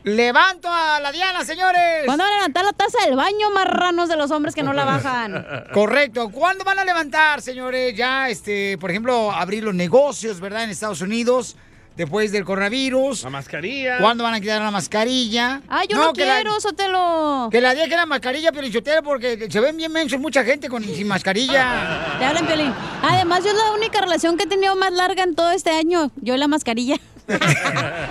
Levanto 0.04 0.70
a 0.72 1.02
la 1.02 1.12
Diana, 1.12 1.44
señores. 1.44 2.06
¿Cuándo 2.06 2.24
van 2.24 2.32
a 2.32 2.36
levantar 2.38 2.64
la 2.64 2.72
taza 2.72 3.00
del 3.06 3.18
baño, 3.18 3.52
marranos 3.54 4.08
de 4.08 4.16
los 4.16 4.32
hombres 4.32 4.56
que 4.56 4.64
no 4.64 4.72
la 4.72 4.86
bajan? 4.86 5.66
Correcto. 5.74 6.30
¿Cuándo 6.30 6.64
van 6.64 6.80
a 6.80 6.86
levantar, 6.86 7.42
señores? 7.42 7.94
Ya, 7.96 8.30
este, 8.30 8.78
por 8.78 8.90
ejemplo, 8.90 9.30
abrir 9.32 9.66
los 9.66 9.76
negocios, 9.76 10.40
¿verdad? 10.40 10.64
En 10.64 10.70
Estados 10.70 11.02
Unidos, 11.02 11.58
después 11.98 12.32
del 12.32 12.46
coronavirus. 12.46 13.24
La 13.24 13.30
mascarilla. 13.32 13.98
¿Cuándo 14.00 14.24
van 14.24 14.36
a 14.36 14.40
quitar 14.40 14.62
la 14.62 14.72
mascarilla? 14.72 15.62
Ay, 15.68 15.88
yo 15.90 15.98
no, 15.98 16.06
la- 16.08 16.14
quiero, 16.14 16.60
Sotelo. 16.62 17.50
Que 17.52 17.60
la 17.60 17.74
deje 17.76 17.90
la 17.96 18.06
mascarilla, 18.06 18.52
Piolichotero, 18.54 19.04
porque 19.04 19.48
se 19.50 19.60
ven 19.60 19.76
bien 19.76 19.92
mensos 19.92 20.20
mucha 20.20 20.44
gente 20.44 20.70
con 20.70 20.84
sin 20.84 21.08
mascarilla. 21.08 22.16
Te 22.20 22.26
hablan, 22.26 22.46
Piolín. 22.48 22.74
Además, 23.04 23.44
yo 23.44 23.50
es 23.50 23.58
la 23.58 23.72
única 23.74 24.00
relación 24.00 24.38
que 24.38 24.44
he 24.44 24.48
tenido 24.48 24.76
más 24.78 24.94
larga 24.94 25.24
en 25.24 25.36
todo 25.36 25.52
este 25.52 25.72
año. 25.72 26.12
Yo 26.22 26.36
y 26.36 26.38
la 26.38 26.48
mascarilla. 26.48 26.96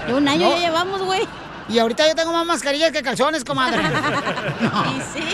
Yo 0.08 0.16
un 0.18 0.28
año 0.28 0.50
No. 0.50 0.56
ya 0.56 0.66
llevamos, 0.66 1.02
güey. 1.02 1.22
Y 1.68 1.78
ahorita 1.78 2.06
yo 2.06 2.14
tengo 2.14 2.32
más 2.32 2.44
mascarillas 2.46 2.90
que 2.92 3.02
calzones, 3.02 3.44
comadre. 3.44 3.80
Y 4.60 5.18
sí. 5.18 5.24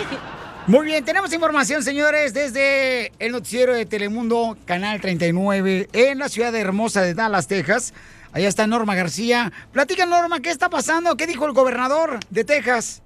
Muy 0.65 0.85
bien, 0.85 1.03
tenemos 1.03 1.33
información, 1.33 1.83
señores, 1.83 2.33
desde 2.33 3.11
el 3.19 3.33
noticiero 3.33 3.73
de 3.73 3.85
Telemundo, 3.85 4.55
Canal 4.65 5.01
39, 5.01 5.89
en 5.91 6.19
la 6.19 6.29
ciudad 6.29 6.55
hermosa 6.55 7.01
de 7.01 7.13
Dallas, 7.13 7.47
Texas. 7.47 7.93
Allá 8.33 8.47
está 8.47 8.65
Norma 8.65 8.95
García. 8.95 9.51
Platica, 9.71 10.07
Norma, 10.07 10.39
¿qué 10.39 10.49
está 10.49 10.69
pasando? 10.69 11.15
¿Qué 11.15 11.27
dijo 11.27 11.45
el 11.45 11.53
gobernador 11.53 12.19
de 12.31 12.43
Texas? 12.43 13.03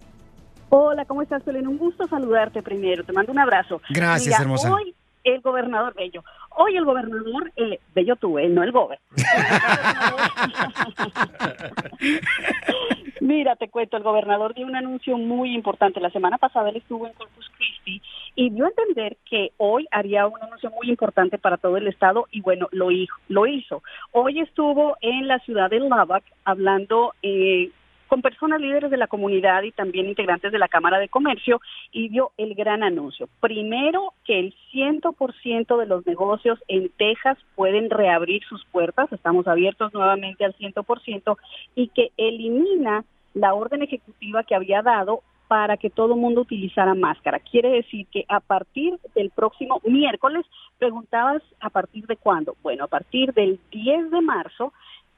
Hola, 0.69 1.03
¿cómo 1.05 1.21
estás, 1.21 1.43
Pelín? 1.43 1.67
Un 1.67 1.77
gusto 1.77 2.07
saludarte 2.07 2.63
primero. 2.63 3.03
Te 3.03 3.11
mando 3.11 3.33
un 3.33 3.39
abrazo. 3.39 3.81
Gracias, 3.89 4.27
Mira, 4.27 4.41
hermosa. 4.41 4.73
Hoy 4.73 4.95
el 5.25 5.41
gobernador 5.41 5.93
Bello. 5.95 6.23
Hoy 6.55 6.77
el 6.77 6.85
gobernador, 6.85 7.51
eh, 7.57 7.79
Bello 7.93 8.15
tú, 8.15 8.39
eh, 8.39 8.47
no 8.47 8.63
el 8.63 8.71
gober. 8.71 8.99
Mira, 13.21 13.55
te 13.55 13.69
cuento, 13.69 13.97
el 13.97 14.03
gobernador 14.03 14.53
dio 14.53 14.65
un 14.65 14.75
anuncio 14.75 15.17
muy 15.17 15.53
importante. 15.53 15.99
La 15.99 16.09
semana 16.09 16.37
pasada 16.37 16.69
él 16.69 16.77
estuvo 16.77 17.07
en 17.07 17.13
Corpus 17.13 17.49
Christi 17.57 18.01
y 18.35 18.49
dio 18.49 18.65
a 18.65 18.69
entender 18.69 19.17
que 19.29 19.51
hoy 19.57 19.87
haría 19.91 20.27
un 20.27 20.41
anuncio 20.41 20.69
muy 20.71 20.89
importante 20.89 21.37
para 21.37 21.57
todo 21.57 21.77
el 21.77 21.87
estado 21.87 22.27
y 22.31 22.41
bueno, 22.41 22.67
lo 22.71 22.91
hizo. 23.47 23.83
Hoy 24.11 24.39
estuvo 24.39 24.97
en 25.01 25.27
la 25.27 25.39
ciudad 25.39 25.69
de 25.69 25.79
Lubbock 25.79 26.23
hablando 26.45 27.13
eh, 27.23 27.71
con 28.07 28.21
personas 28.21 28.61
líderes 28.61 28.89
de 28.89 28.97
la 28.97 29.07
comunidad 29.07 29.63
y 29.63 29.71
también 29.71 30.07
integrantes 30.07 30.51
de 30.51 30.59
la 30.59 30.67
Cámara 30.67 30.99
de 30.99 31.09
Comercio 31.09 31.61
y 31.91 32.09
dio 32.09 32.31
el 32.37 32.55
gran 32.55 32.83
anuncio. 32.83 33.29
Primero, 33.39 34.13
que 34.25 34.39
el 34.39 34.55
100% 34.73 35.77
de 35.77 35.85
los 35.85 36.05
negocios 36.05 36.59
en 36.67 36.89
Texas 36.89 37.37
pueden 37.55 37.89
reabrir 37.89 38.43
sus 38.45 38.65
puertas, 38.65 39.11
estamos 39.11 39.47
abiertos 39.47 39.93
nuevamente 39.93 40.45
al 40.45 40.55
100%, 40.55 41.37
y 41.75 41.89
que 41.89 42.11
elimina 42.17 43.03
la 43.33 43.53
orden 43.53 43.83
ejecutiva 43.83 44.43
que 44.43 44.55
había 44.55 44.81
dado 44.81 45.21
para 45.47 45.77
que 45.77 45.89
todo 45.89 46.15
mundo 46.15 46.41
utilizara 46.41 46.93
máscara. 46.93 47.39
Quiere 47.39 47.69
decir 47.69 48.05
que 48.11 48.25
a 48.27 48.39
partir 48.39 48.99
del 49.15 49.29
próximo 49.29 49.81
miércoles, 49.85 50.45
preguntabas 50.77 51.41
a 51.59 51.69
partir 51.69 52.05
de 52.05 52.17
cuándo. 52.17 52.55
Bueno, 52.61 52.83
a 52.83 52.87
partir 52.87 53.33
del 53.33 53.59
10 53.71 54.11
de 54.11 54.21
marzo, 54.21 54.73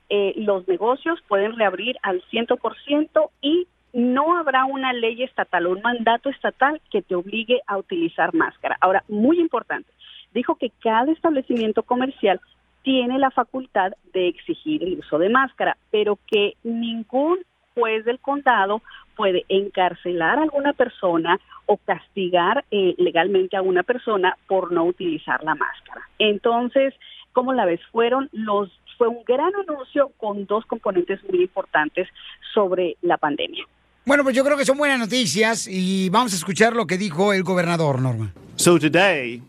eh, 0.10 0.34
los 0.38 0.68
negocios 0.68 1.20
pueden 1.28 1.56
reabrir 1.56 1.98
al 2.02 2.22
100% 2.32 3.30
y 3.42 3.68
no 3.94 4.38
habrá 4.38 4.66
una 4.66 4.94
ley 4.94 5.24
estatal 5.24 5.66
o 5.66 5.72
un 5.72 5.82
mandato 5.82 6.30
estatal 6.30 6.82
que 6.92 7.02
te 7.02 7.16
obligue 7.16 7.62
a 7.68 7.78
utilizar 7.78 8.34
máscara. 8.34 8.78
Ahora, 8.82 9.04
muy 9.08 9.40
importante, 9.40 9.92
dijo 10.34 10.56
que 10.56 10.72
cada 10.82 11.12
establecimiento 11.12 11.84
comercial 11.84 12.40
tiene 12.84 13.20
la 13.20 13.32
facultad 13.32 13.92
de 14.14 14.28
exigir 14.28 14.84
el 14.84 15.00
uso 15.00 15.18
de 15.18 15.30
máscara, 15.30 15.78
pero 15.92 16.18
que 16.28 16.54
ningún 16.64 17.40
juez 17.74 18.06
del 18.06 18.20
condado 18.20 18.82
puede 19.16 19.46
encarcelar 19.50 20.40
a 20.40 20.44
alguna 20.44 20.74
persona 20.74 21.40
o 21.66 21.78
castigar 21.78 22.66
eh, 22.72 22.96
legalmente 22.98 23.58
a 23.58 23.62
una 23.62 23.84
persona 23.84 24.38
por 24.48 24.72
no 24.72 24.86
utilizar 24.86 25.44
la 25.44 25.56
máscara. 25.56 26.02
Entonces, 26.20 26.94
como 27.34 27.54
la 27.54 27.66
ves? 27.66 27.80
Fueron 27.92 28.30
los 28.32 28.70
fue 28.98 29.08
un 29.08 29.24
gran 29.26 29.52
anuncio 29.56 30.12
con 30.18 30.46
dos 30.46 30.66
componentes 30.66 31.20
muy 31.30 31.44
importantes 31.44 32.08
sobre 32.54 32.98
la 33.02 33.18
pandemia. 33.18 33.66
Bueno, 34.06 34.24
pues 34.24 34.36
yo 34.36 34.44
creo 34.44 34.58
que 34.58 34.66
son 34.66 34.78
buenas 34.78 35.00
noticias 35.00 35.68
y 35.68 36.10
vamos 36.10 36.34
a 36.34 36.36
escuchar 36.36 36.76
lo 36.76 36.86
que 36.86 36.98
dijo 36.98 37.32
el 37.32 37.44
gobernador, 37.44 38.02
Norma. 38.02 38.34
So 38.58 38.78
today, 38.78 39.42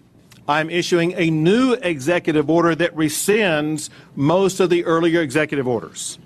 I'm 0.46 0.70
issuing 0.70 1.14
a 1.16 1.30
new 1.30 1.74
executive 1.82 2.48
order 2.48 2.76
that 2.76 2.94
rescinds 2.94 3.90
most 4.14 4.60
of 4.60 4.70
the 4.70 4.84
earlier 4.84 5.20
executive 5.20 5.68
orders. 5.68 6.20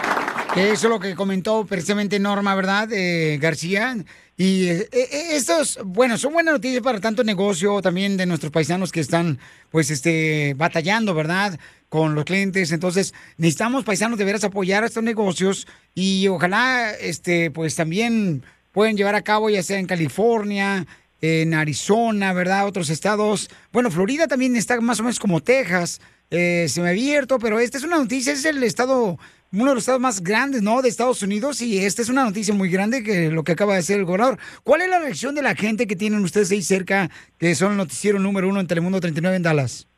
Eso 0.56 0.86
es 0.86 0.90
lo 0.90 0.98
que 0.98 1.14
comentó 1.14 1.64
precisamente 1.64 2.18
Norma, 2.18 2.54
¿verdad? 2.56 2.88
Eh, 2.92 3.38
García. 3.40 3.96
Y 4.36 4.68
eh, 4.68 4.88
eh, 4.90 5.08
estos, 5.32 5.78
bueno, 5.84 6.18
son 6.18 6.32
buenas 6.32 6.54
noticias 6.54 6.82
para 6.82 6.98
tanto 6.98 7.22
negocio 7.22 7.80
también 7.82 8.16
de 8.16 8.26
nuestros 8.26 8.50
paisanos 8.50 8.90
que 8.90 8.98
están, 8.98 9.38
pues, 9.70 9.90
este, 9.90 10.54
batallando, 10.56 11.14
¿verdad? 11.14 11.58
Con 11.88 12.16
los 12.16 12.24
clientes. 12.24 12.72
Entonces, 12.72 13.14
necesitamos 13.36 13.84
paisanos 13.84 14.18
de 14.18 14.24
veras 14.24 14.42
apoyar 14.42 14.82
a 14.82 14.86
estos 14.86 15.04
negocios 15.04 15.68
y 15.94 16.26
ojalá, 16.26 16.90
este, 16.92 17.52
pues, 17.52 17.76
también 17.76 18.42
pueden 18.72 18.96
llevar 18.96 19.14
a 19.14 19.22
cabo, 19.22 19.50
ya 19.50 19.62
sea 19.62 19.78
en 19.78 19.86
California, 19.86 20.84
en 21.20 21.54
Arizona, 21.54 22.32
¿verdad? 22.32 22.66
Otros 22.66 22.90
estados. 22.90 23.50
Bueno, 23.72 23.90
Florida 23.90 24.26
también 24.26 24.56
está 24.56 24.80
más 24.80 24.98
o 24.98 25.04
menos 25.04 25.20
como 25.20 25.40
Texas. 25.42 26.00
Eh, 26.30 26.66
se 26.68 26.80
me 26.80 26.88
ha 26.88 26.90
abierto, 26.90 27.38
pero 27.38 27.58
esta 27.58 27.78
es 27.78 27.84
una 27.84 27.98
noticia, 27.98 28.32
es 28.32 28.44
el 28.44 28.62
estado, 28.62 29.18
uno 29.52 29.66
de 29.66 29.74
los 29.74 29.82
estados 29.82 30.00
más 30.00 30.22
grandes, 30.22 30.62
¿no? 30.62 30.80
De 30.82 30.88
Estados 30.88 31.22
Unidos 31.22 31.60
y 31.60 31.78
esta 31.84 32.02
es 32.02 32.08
una 32.08 32.24
noticia 32.24 32.54
muy 32.54 32.70
grande 32.70 33.02
que 33.02 33.30
lo 33.30 33.42
que 33.42 33.52
acaba 33.52 33.74
de 33.74 33.80
hacer 33.80 33.98
el 33.98 34.04
gobernador. 34.04 34.38
¿Cuál 34.62 34.82
es 34.82 34.88
la 34.88 35.00
reacción 35.00 35.34
de 35.34 35.42
la 35.42 35.54
gente 35.54 35.86
que 35.86 35.96
tienen 35.96 36.22
ustedes 36.22 36.52
ahí 36.52 36.62
cerca, 36.62 37.10
que 37.38 37.54
son 37.54 37.72
el 37.72 37.78
noticiero 37.78 38.18
número 38.18 38.48
uno 38.48 38.60
en 38.60 38.66
Telemundo 38.66 39.00
39 39.00 39.36
en 39.36 39.42
Dallas? 39.42 39.88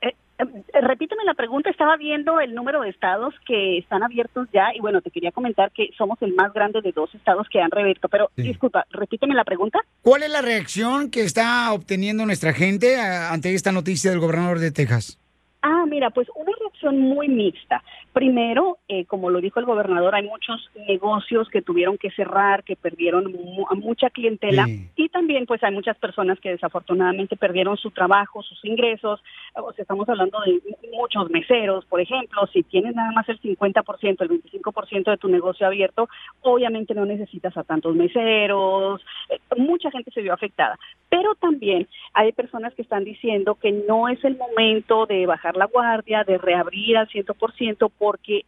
Eh, 0.00 0.12
eh, 0.38 0.80
repíteme 0.80 1.24
la 1.24 1.34
pregunta, 1.34 1.70
estaba 1.70 1.96
viendo 1.96 2.40
el 2.40 2.52
número 2.52 2.82
de 2.82 2.90
estados 2.90 3.32
que 3.46 3.78
están 3.78 4.02
abiertos 4.02 4.48
ya 4.52 4.74
y 4.74 4.80
bueno, 4.80 5.00
te 5.00 5.10
quería 5.10 5.30
comentar 5.30 5.70
que 5.70 5.90
somos 5.96 6.20
el 6.20 6.34
más 6.34 6.52
grande 6.52 6.82
de 6.82 6.90
dos 6.90 7.14
estados 7.14 7.46
que 7.48 7.60
han 7.60 7.70
reabierto, 7.70 8.08
pero 8.08 8.30
disculpa, 8.36 8.86
repíteme 8.90 9.34
la 9.34 9.44
pregunta. 9.44 9.78
¿Cuál 10.02 10.24
es 10.24 10.30
la 10.30 10.42
reacción 10.42 11.10
que 11.10 11.22
está 11.22 11.72
obteniendo 11.72 12.26
nuestra 12.26 12.52
gente 12.52 13.00
ante 13.00 13.54
esta 13.54 13.70
noticia 13.70 14.10
del 14.10 14.18
gobernador 14.18 14.58
de 14.58 14.72
Texas? 14.72 15.18
Ah, 15.62 15.84
mira, 15.88 16.10
pues 16.10 16.28
una 16.36 16.52
reacción 16.60 17.00
muy 17.00 17.28
mixta. 17.28 17.82
Primero, 18.16 18.78
eh, 18.88 19.04
como 19.04 19.28
lo 19.28 19.42
dijo 19.42 19.60
el 19.60 19.66
gobernador, 19.66 20.14
hay 20.14 20.22
muchos 20.22 20.70
negocios 20.88 21.50
que 21.50 21.60
tuvieron 21.60 21.98
que 21.98 22.10
cerrar, 22.12 22.64
que 22.64 22.74
perdieron 22.74 23.30
mu- 23.30 23.66
a 23.68 23.74
mucha 23.74 24.08
clientela 24.08 24.64
y 24.96 25.10
también 25.10 25.44
pues 25.44 25.62
hay 25.62 25.74
muchas 25.74 25.98
personas 25.98 26.40
que 26.40 26.48
desafortunadamente 26.48 27.36
perdieron 27.36 27.76
su 27.76 27.90
trabajo, 27.90 28.42
sus 28.42 28.64
ingresos. 28.64 29.22
O 29.54 29.70
sea, 29.74 29.82
estamos 29.82 30.08
hablando 30.08 30.40
de 30.40 30.58
muchos 30.94 31.28
meseros, 31.28 31.84
por 31.84 32.00
ejemplo, 32.00 32.46
si 32.54 32.62
tienes 32.62 32.94
nada 32.94 33.12
más 33.12 33.28
el 33.28 33.38
50%, 33.38 34.22
el 34.22 34.30
25% 34.30 35.10
de 35.10 35.18
tu 35.18 35.28
negocio 35.28 35.66
abierto, 35.66 36.08
obviamente 36.40 36.94
no 36.94 37.04
necesitas 37.04 37.54
a 37.58 37.64
tantos 37.64 37.94
meseros, 37.94 39.02
eh, 39.28 39.38
mucha 39.58 39.90
gente 39.90 40.10
se 40.10 40.22
vio 40.22 40.32
afectada. 40.32 40.78
Pero 41.10 41.34
también 41.34 41.86
hay 42.14 42.32
personas 42.32 42.72
que 42.74 42.80
están 42.80 43.04
diciendo 43.04 43.56
que 43.56 43.72
no 43.72 44.08
es 44.08 44.24
el 44.24 44.38
momento 44.38 45.04
de 45.04 45.26
bajar 45.26 45.54
la 45.58 45.66
guardia, 45.66 46.24
de 46.24 46.38
reabrir 46.38 46.96
al 46.96 47.08
100%, 47.08 47.90
porque 48.06 48.44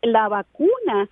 la 0.00 0.28
vacuna 0.28 1.10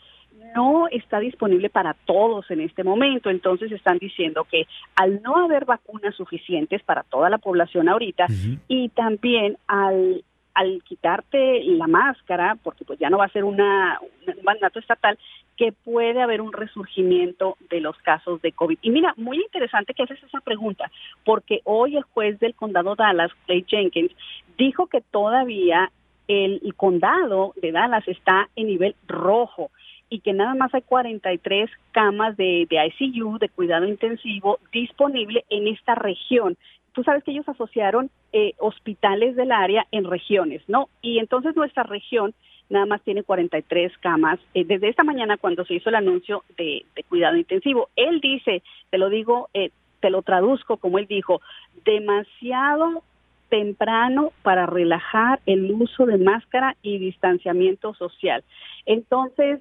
no 0.57 0.89
está 0.89 1.21
disponible 1.21 1.69
para 1.69 1.93
todos 1.93 2.51
en 2.51 2.63
este 2.63 2.85
momento. 2.85 3.29
Entonces 3.29 3.71
están 3.71 3.99
diciendo 3.99 4.47
que 4.51 4.67
al 4.97 5.21
no 5.21 5.37
haber 5.37 5.67
vacunas 5.67 6.15
suficientes 6.15 6.83
para 6.83 7.03
toda 7.03 7.29
la 7.29 7.37
población 7.37 7.91
ahorita 7.91 8.29
y 8.67 8.89
también 8.89 9.59
al 9.67 10.25
al 10.55 10.83
quitarte 10.85 11.65
la 11.65 11.87
máscara, 11.87 12.59
porque 12.63 12.85
pues 12.85 12.99
ya 12.99 13.09
no 13.09 13.17
va 13.17 13.25
a 13.25 13.31
ser 13.31 13.45
una, 13.45 13.99
un 14.27 14.45
mandato 14.45 14.79
estatal, 14.79 15.19
que 15.57 15.73
puede 15.73 16.21
haber 16.21 16.43
un 16.43 16.53
resurgimiento 16.53 17.57
de 17.71 17.81
los 17.81 17.97
casos 17.99 18.43
de 18.43 18.53
COVID. 18.53 18.79
Y 18.83 18.91
mira, 18.91 19.15
muy 19.17 19.39
interesante 19.39 19.95
que 19.95 20.03
haces 20.03 20.23
esa 20.23 20.41
pregunta, 20.41 20.91
porque 21.25 21.61
hoy 21.65 21.97
el 21.97 22.03
juez 22.03 22.39
del 22.39 22.55
condado 22.55 22.97
Dallas, 22.97 23.31
Clay 23.47 23.65
Jenkins, 23.67 24.13
dijo 24.59 24.89
que 24.89 25.01
todavía 25.01 25.91
el, 26.29 26.61
condado 26.77 27.53
de 27.61 27.73
Dallas 27.73 28.07
está 28.07 28.49
en 28.57 28.67
nivel 28.67 28.95
rojo 29.07 29.71
y 30.09 30.21
que 30.21 30.33
nada 30.33 30.55
más 30.55 30.75
hay 30.75 30.83
43 30.83 31.71
camas 31.93 32.37
de, 32.37 32.67
de 32.69 32.93
ICU, 32.99 33.39
de 33.39 33.49
cuidado 33.49 33.87
intensivo, 33.87 34.59
disponible 34.73 35.45
en 35.49 35.69
esta 35.69 35.95
región. 35.95 36.57
Tú 36.93 37.03
sabes 37.03 37.25
que 37.25 37.31
ellos 37.31 37.49
asociaron 37.49 38.11
eh, 38.33 38.53
hospitales 38.59 39.37
del 39.37 39.53
área 39.53 39.87
en 39.91 40.05
regiones, 40.05 40.63
¿no? 40.69 40.89
Y 41.01 41.19
entonces 41.19 41.57
nuestra 41.57 41.83
región 41.85 42.35
nada 42.69 42.87
más 42.87 43.03
tiene 43.03 43.23
43 43.23 43.97
camas. 43.99 44.39
Eh, 44.55 44.65
desde 44.65 44.89
esta 44.89 45.03
mañana 45.03 45.39
cuando 45.39 45.65
se 45.65 45.75
hizo 45.75 45.89
el 45.89 45.95
anuncio 45.95 46.45
de, 46.59 46.85
de 46.95 47.03
cuidado 47.05 47.37
intensivo, 47.37 47.89
él 47.97 48.21
dice, 48.21 48.63
te 48.91 48.99
lo 48.99 49.09
digo, 49.09 49.49
eh, 49.55 49.71
te 50.01 50.11
lo 50.11 50.23
traduzco 50.23 50.77
como 50.77 50.99
él 50.99 51.07
dijo, 51.07 51.41
demasiado 51.85 53.03
temprano 53.53 54.33
para 54.43 54.65
relajar 54.65 55.41
el 55.45 55.71
uso 55.73 56.07
de 56.07 56.17
máscara 56.17 56.75
y 56.81 56.97
distanciamiento 56.97 57.93
social. 57.93 58.43
Entonces, 58.87 59.61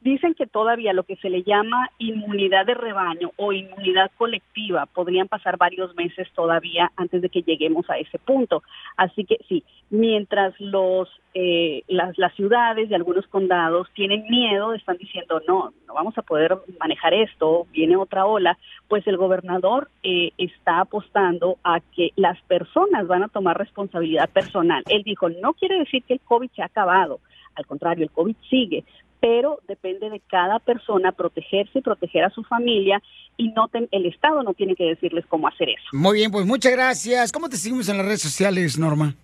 dicen 0.00 0.34
que 0.34 0.46
todavía 0.46 0.92
lo 0.92 1.04
que 1.04 1.16
se 1.16 1.30
le 1.30 1.42
llama 1.42 1.90
inmunidad 1.98 2.66
de 2.66 2.74
rebaño 2.74 3.32
o 3.36 3.52
inmunidad 3.52 4.10
colectiva 4.16 4.86
podrían 4.86 5.28
pasar 5.28 5.56
varios 5.56 5.94
meses 5.96 6.28
todavía 6.34 6.92
antes 6.96 7.22
de 7.22 7.28
que 7.28 7.42
lleguemos 7.42 7.88
a 7.90 7.98
ese 7.98 8.18
punto. 8.18 8.62
Así 8.96 9.24
que 9.24 9.38
sí, 9.48 9.64
mientras 9.90 10.58
los 10.60 11.08
eh, 11.32 11.84
las, 11.86 12.18
las 12.18 12.34
ciudades 12.34 12.90
y 12.90 12.94
algunos 12.94 13.26
condados 13.28 13.88
tienen 13.94 14.24
miedo, 14.28 14.74
están 14.74 14.96
diciendo 14.96 15.40
no, 15.46 15.72
no 15.86 15.94
vamos 15.94 16.16
a 16.18 16.22
poder 16.22 16.58
manejar 16.80 17.14
esto, 17.14 17.66
viene 17.72 17.96
otra 17.96 18.26
ola, 18.26 18.58
pues 18.88 19.06
el 19.06 19.16
gobernador 19.16 19.88
eh, 20.02 20.32
está 20.38 20.80
apostando 20.80 21.58
a 21.62 21.80
que 21.94 22.10
las 22.16 22.40
personas 22.42 23.06
van 23.06 23.22
a 23.22 23.28
tomar 23.28 23.56
responsabilidad 23.58 24.28
personal. 24.30 24.82
Él 24.88 25.02
dijo, 25.04 25.28
no 25.28 25.52
quiere 25.52 25.78
decir 25.78 26.02
que 26.02 26.14
el 26.14 26.20
COVID 26.20 26.50
se 26.50 26.62
ha 26.62 26.66
acabado, 26.66 27.20
al 27.54 27.66
contrario, 27.66 28.04
el 28.04 28.10
COVID 28.10 28.36
sigue, 28.48 28.84
pero 29.20 29.58
depende 29.68 30.08
de 30.10 30.20
cada 30.28 30.58
persona 30.58 31.12
protegerse 31.12 31.78
y 31.78 31.82
proteger 31.82 32.24
a 32.24 32.30
su 32.30 32.42
familia 32.44 33.02
y 33.36 33.48
no 33.48 33.68
ten- 33.68 33.88
el 33.92 34.06
Estado 34.06 34.42
no 34.42 34.54
tiene 34.54 34.74
que 34.74 34.84
decirles 34.84 35.24
cómo 35.26 35.48
hacer 35.48 35.68
eso. 35.68 35.84
Muy 35.92 36.18
bien, 36.18 36.30
pues 36.30 36.46
muchas 36.46 36.72
gracias. 36.72 37.30
¿Cómo 37.32 37.48
te 37.48 37.56
seguimos 37.56 37.88
en 37.88 37.98
las 37.98 38.06
redes 38.06 38.22
sociales, 38.22 38.78
Norma? 38.78 39.14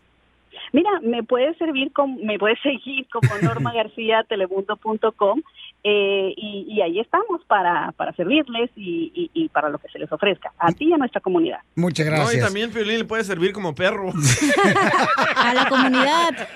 Mira, 0.73 0.90
me 1.02 1.23
puede 1.23 1.55
servir, 1.56 1.93
con, 1.93 2.16
me 2.24 2.39
puede 2.39 2.56
seguir 2.62 3.06
como 3.10 3.28
Norma 3.43 3.73
García, 3.73 4.24
telemundo.com. 4.28 5.40
eh, 5.89 6.35
y, 6.37 6.67
y 6.69 6.81
ahí 6.83 6.99
estamos 6.99 7.43
para, 7.47 7.93
para 7.93 8.13
servirles 8.15 8.71
y, 8.75 9.13
y- 9.15 9.31
y 9.45 9.49
para 9.51 9.69
lo 9.69 9.79
que 9.79 9.89
se 9.89 10.01
les 10.01 10.11
ofrezca, 10.11 10.53
a 10.59 10.73
ti 10.73 10.87
y 10.87 10.93
a 10.93 10.97
nuestra 10.97 11.21
comunidad. 11.21 11.59
Muchas 11.77 12.07
No, 12.09 12.33
y 12.33 12.41
también 12.41 12.73
Piolín 12.73 12.99
le 12.99 13.05
puede 13.05 13.23
servir 13.23 13.53
como 13.53 13.73
perro. 13.75 14.13
A 15.37 15.55
la 15.55 15.69
comunidad. 15.69 16.49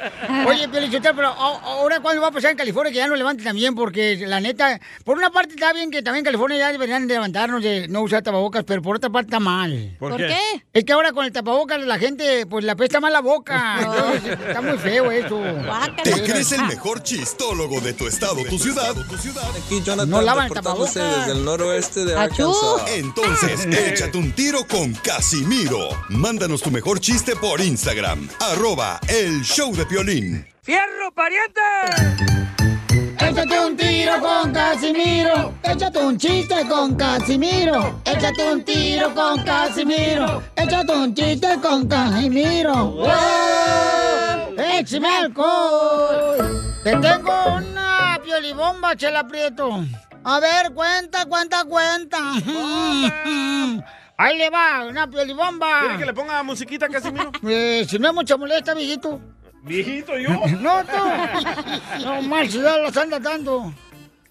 Oye, 0.49 0.69
Piolichotelo, 0.69 1.15
pero 1.15 1.29
ahora 1.29 2.01
cuándo 2.01 2.23
va 2.23 2.29
a 2.29 2.33
pasar 2.33 2.51
en 2.51 2.57
California 2.57 2.91
que 2.91 2.99
ya 2.99 3.07
no 3.07 3.15
levanten 3.15 3.45
también, 3.45 3.75
porque 3.75 4.17
la 4.27 4.41
neta, 4.41 4.81
por 5.05 5.17
una 5.17 5.31
parte 5.31 5.55
está 5.55 5.73
bien 5.73 5.91
que 5.91 6.03
también 6.03 6.21
en 6.21 6.25
California 6.25 6.59
ya 6.59 6.73
deberían 6.73 7.07
de 7.07 7.15
levantarnos 7.15 7.63
de 7.63 7.87
no 7.89 8.01
usar 8.03 8.23
tapabocas, 8.23 8.65
pero 8.65 8.83
por 8.83 8.97
otra 8.97 9.11
parte 9.11 9.29
está 9.29 9.39
mal. 9.41 9.95
¿Por 9.99 10.11
¿Por 10.11 10.19
qué? 10.21 10.27
qué? 10.29 10.65
Es 10.73 10.85
que 10.85 10.93
ahora 10.93 11.13
con 11.13 11.25
el 11.25 11.33
tapabocas 11.33 11.81
la 11.87 11.99
gente, 11.99 12.47
pues 12.47 12.65
le 12.65 12.73
apesta 12.73 12.99
mal 13.01 13.13
la 13.13 13.21
boca. 13.21 13.77
Entonces, 13.81 14.39
está 14.49 14.61
muy 14.63 14.79
feo 14.79 15.11
eso. 15.11 15.41
¿Te 16.03 16.11
crees 16.23 16.51
el 16.53 16.65
mejor 16.65 17.03
chistólogo 17.03 17.81
de 17.81 17.93
tu 17.93 18.07
estado, 18.09 18.37
tu 18.49 18.59
ciudad? 18.59 18.95
Aquí 19.21 19.83
Jonathan 19.85 20.09
No 20.09 20.23
lavan 20.23 20.49
reportándose 20.49 20.99
desde 20.99 21.33
el 21.33 21.45
noroeste 21.45 22.07
de. 22.07 22.17
Arkansas. 22.17 22.87
Entonces, 22.95 23.67
échate 23.67 24.17
un 24.17 24.33
tiro 24.33 24.67
con 24.67 24.95
Casimiro. 24.95 25.91
Mándanos 26.09 26.63
tu 26.63 26.71
mejor 26.71 27.01
chiste 27.01 27.37
por 27.37 27.61
Instagram. 27.61 28.31
Arroba 28.41 28.99
el 29.09 29.43
show 29.43 29.75
de 29.77 29.85
Piolín. 29.85 30.47
¡Fierro, 30.63 31.13
pariente! 31.15 31.61
Échate 33.19 33.61
un 33.61 33.77
tiro 33.77 34.21
con 34.21 34.53
Casimiro. 34.53 35.53
Échate 35.65 35.99
un 35.99 36.17
chiste 36.17 36.67
con 36.67 36.95
Casimiro. 36.95 38.01
Échate 38.07 38.53
un 38.53 38.65
tiro 38.65 39.15
con 39.15 39.45
Casimiro. 39.45 40.43
Échate 40.57 40.93
un 40.95 41.15
chiste 41.15 41.61
con 41.61 41.87
Casimiro. 41.87 42.87
¡Wow! 42.93 43.11
¡Échame 44.79 45.09
alcohol! 45.09 46.73
Te 46.83 46.97
tengo 46.97 47.33
una 47.59 48.00
piolibomba, 48.31 48.95
chela 48.97 49.27
prieto. 49.27 49.85
A 50.23 50.39
ver, 50.39 50.73
cuenta, 50.73 51.27
cuenta, 51.27 51.65
cuenta. 51.65 52.19
Ahí 54.17 54.39
le 54.39 54.51
va, 54.51 54.87
una 54.87 55.09
piolibomba. 55.09 55.81
¿Quiere 55.81 55.99
que 55.99 56.07
le 56.07 56.15
ponga 56.15 56.43
musiquita, 56.43 56.89
Casimiro? 56.89 57.33
Eh, 57.49 57.85
si 57.89 57.99
no 57.99 58.09
es 58.09 58.15
mucha 58.15 58.37
molesta, 58.37 58.75
viejito. 58.75 59.21
Viejito, 59.63 60.17
yo. 60.17 60.31
No, 60.61 60.85
tú. 60.85 60.97
No, 62.05 62.23
mal, 62.23 62.49
si 62.49 62.61
ya 62.61 62.77
los 62.77 62.97
anda 62.97 63.19
dando. 63.19 63.75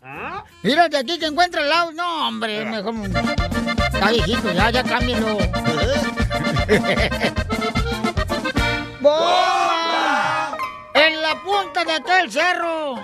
¿Ah? 0.02 0.46
Mira, 0.64 0.88
de 0.88 0.98
aquí 0.98 1.20
que 1.20 1.26
encuentra 1.26 1.62
el 1.62 1.70
lado. 1.70 1.92
No, 1.92 2.28
hombre, 2.28 2.64
mejor. 2.66 2.96
Está 3.94 4.12
viejito, 4.12 4.52
ya, 4.54 4.70
ya 4.70 4.84
cámbialo. 4.84 5.38
¡Bomba! 9.02 10.58
En 10.94 11.22
la 11.22 11.36
punta 11.42 11.84
de 11.84 11.94
aquel 11.94 12.32
cerro 12.32 12.96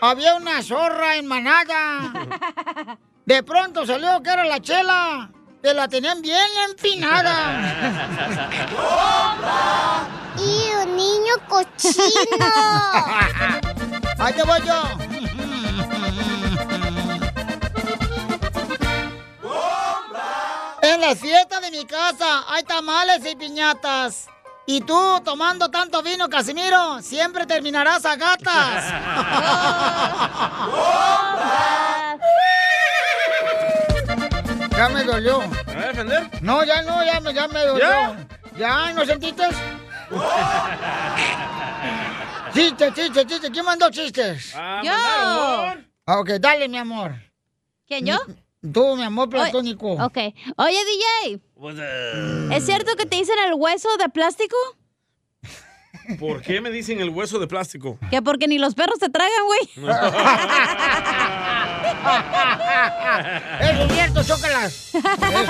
había 0.00 0.34
una 0.34 0.62
zorra 0.62 1.16
en 1.16 1.26
manada. 1.26 2.98
De 3.24 3.42
pronto 3.42 3.84
salió 3.86 4.22
que 4.22 4.30
era 4.30 4.44
la 4.44 4.60
chela, 4.60 5.30
que 5.62 5.74
la 5.74 5.88
tenían 5.88 6.22
bien 6.22 6.46
empinada. 6.68 7.74
¡Y 10.38 10.70
un 10.82 10.96
niño 10.96 11.34
cochino! 11.48 12.06
Ahí 14.18 14.32
te 14.32 14.42
voy 14.42 14.60
yo. 14.64 14.82
En 20.82 21.00
la 21.00 21.16
fiesta 21.16 21.60
de 21.60 21.70
mi 21.70 21.84
casa 21.84 22.44
hay 22.48 22.62
tamales 22.62 23.20
y 23.26 23.34
piñatas. 23.34 24.28
Y 24.66 24.80
tú, 24.80 25.20
tomando 25.24 25.70
tanto 25.70 26.02
vino, 26.02 26.28
Casimiro, 26.28 27.00
siempre 27.00 27.46
terminarás 27.46 28.04
a 28.04 28.16
gatas. 28.16 28.84
ya 34.76 34.88
me 34.88 35.04
dolió. 35.04 35.40
¿Me 35.66 35.74
va 35.74 35.82
a 35.82 35.86
defender? 35.88 36.28
No, 36.42 36.64
ya 36.64 36.82
no, 36.82 37.04
ya 37.04 37.20
me, 37.20 37.32
ya 37.32 37.48
me 37.48 37.60
dolió. 37.64 37.86
¿Ya? 37.88 38.26
¿Ya? 38.58 38.92
¿No 38.92 39.04
sentiste? 39.06 39.44
Chiste, 42.52 42.92
chiste, 42.94 43.26
chiste. 43.26 43.50
¿Quién 43.50 43.64
mandó 43.66 43.90
chistes? 43.90 44.54
Ah, 44.56 44.80
Yo. 44.82 44.92
Ah, 46.06 46.18
Ok, 46.20 46.30
dale, 46.40 46.68
mi 46.68 46.78
amor. 46.78 47.12
¿Quién, 47.86 48.06
yo? 48.06 48.18
Tú, 48.72 48.96
mi 48.96 49.02
amor 49.04 49.28
platónico. 49.28 49.92
Ok. 49.92 50.16
Oye, 50.56 50.78
DJ, 50.84 51.40
¿es 52.52 52.66
cierto 52.66 52.96
que 52.96 53.06
te 53.06 53.16
dicen 53.16 53.36
el 53.46 53.54
hueso 53.54 53.88
de 53.98 54.08
plástico? 54.08 54.56
¿Por 56.20 56.42
qué 56.42 56.60
me 56.60 56.70
dicen 56.70 57.00
el 57.00 57.08
hueso 57.10 57.38
de 57.38 57.46
plástico? 57.46 57.98
Que 58.10 58.22
porque 58.22 58.46
ni 58.46 58.58
los 58.58 58.74
perros 58.74 58.98
te 58.98 59.08
tragan, 59.08 59.30
güey. 59.46 59.86
Es 63.60 63.92
cierto, 63.92 64.22
chócalas. 64.22 64.90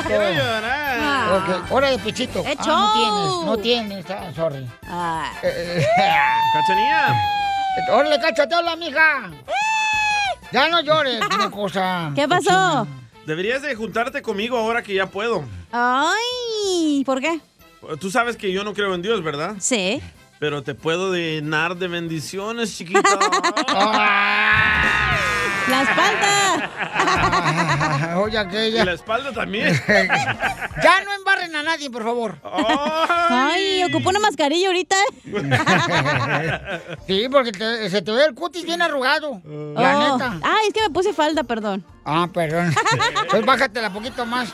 Quiero 0.07 0.31
llorar. 0.33 1.33
Ok, 1.33 1.71
hora 1.73 1.91
de 1.91 1.99
pechito. 1.99 2.41
¡Eh, 2.47 2.57
Ah, 2.59 2.65
no 2.67 2.93
tienes, 2.95 3.47
no 3.47 3.57
tienes, 3.59 4.11
ah, 4.11 4.33
sorry. 4.35 4.67
Ah. 4.85 5.33
Eh, 5.43 5.83
eh, 5.83 5.87
Cachanía. 6.55 7.15
¡Órale, 7.93 8.19
cáchate, 8.21 8.55
hola, 8.55 8.77
mija! 8.77 9.31
Ya 10.53 10.69
no 10.69 10.81
llores, 10.81 11.21
una 11.35 11.51
cosa. 11.51 12.13
¿Qué 12.15 12.27
pasó? 12.27 12.87
Deberías 13.27 13.61
de 13.61 13.75
juntarte 13.75 14.23
conmigo 14.23 14.57
ahora 14.57 14.83
que 14.83 14.95
ya 14.95 15.07
puedo. 15.11 15.45
Ay, 15.73 17.03
¿por 17.05 17.21
qué? 17.21 17.41
Tú 17.99 18.11
sabes 18.11 18.37
que 18.37 18.53
yo 18.53 18.63
no 18.63 18.73
creo 18.73 18.95
en 18.95 19.03
Dios, 19.03 19.23
¿verdad? 19.23 19.57
Sí. 19.59 20.01
Pero 20.39 20.63
te 20.63 20.75
puedo 20.75 21.13
llenar 21.13 21.77
de 21.77 21.89
bendiciones, 21.89 22.77
chiquita. 22.77 23.03
La 25.69 25.83
espalda. 25.83 26.71
Ah, 26.95 28.15
Oye, 28.23 28.35
y 28.35 28.37
aquella. 28.37 28.85
la 28.85 28.93
espalda 28.93 29.33
también. 29.33 29.75
ya 29.87 31.05
no 31.05 31.13
embarren 31.15 31.55
a 31.57 31.63
nadie, 31.63 31.91
por 31.91 32.05
favor. 32.05 32.39
Ay, 33.31 33.83
ocupo 33.85 34.11
una 34.11 34.21
mascarilla 34.21 34.69
ahorita. 34.69 34.97
Sí, 37.07 37.27
porque 37.31 37.53
te- 37.53 37.91
se 37.91 38.03
te 38.03 38.11
ve 38.13 38.25
el 38.27 38.35
cutis 38.35 38.65
bien 38.65 38.81
arrugado. 38.83 39.41
La 39.45 39.99
Oh. 39.99 40.19
neta. 40.19 40.39
Ay, 40.43 40.69
es 40.69 40.75
que 40.75 40.83
me 40.83 40.91
puse 40.91 41.13
falda, 41.13 41.43
perdón. 41.45 41.85
Ah, 42.05 42.29
perdón. 42.33 42.73
Pues 43.31 43.45
bájatela 43.45 43.93
poquito 43.93 44.25
más. 44.25 44.53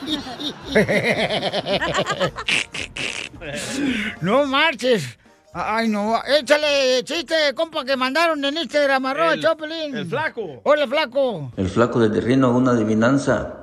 no 4.21 4.47
marches. 4.47 5.19
Ay, 5.55 5.89
no. 5.89 6.21
Échale 6.25 7.03
chiste, 7.05 7.35
compa, 7.55 7.85
que 7.85 7.97
mandaron 7.97 8.43
en 8.45 8.57
Instagram, 8.57 9.05
arroba 9.07 9.35
El- 9.35 9.43
Choplin. 9.43 9.95
el 9.97 10.07
flaco. 10.07 10.61
Hola, 10.65 10.87
flaco. 10.87 11.53
El 11.57 11.69
flaco 11.69 12.01
del 12.01 12.13
terrino, 12.13 12.51
una 12.57 12.71
adivinanza. 12.73 13.59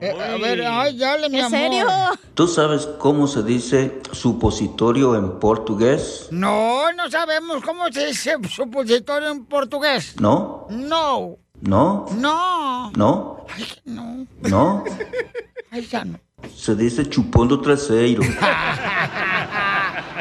Eh, 0.00 0.10
a 0.10 0.36
ver, 0.38 0.64
ay, 0.66 0.98
dale, 0.98 1.28
mi 1.30 1.38
¿En 1.38 1.44
amor. 1.46 1.58
serio? 1.58 1.86
¿Tú 2.34 2.46
sabes 2.48 2.86
cómo 2.98 3.26
se 3.28 3.42
dice 3.42 4.00
supositorio 4.12 5.14
en 5.16 5.38
portugués? 5.38 6.28
No, 6.30 6.92
no 6.92 7.10
sabemos 7.10 7.62
cómo 7.64 7.86
se 7.92 8.06
dice 8.06 8.36
supositorio 8.48 9.30
en 9.30 9.44
portugués. 9.46 10.14
¿No? 10.20 10.66
No, 10.68 11.36
¿No? 11.62 12.06
no. 12.16 12.90
¿No? 12.96 13.46
No. 13.84 14.26
¿No? 14.42 14.84
Ay, 15.70 15.86
ya 15.86 16.04
no. 16.04 16.18
Se 16.54 16.74
dice 16.74 17.08
chupando 17.08 17.60
trasero. 17.60 18.22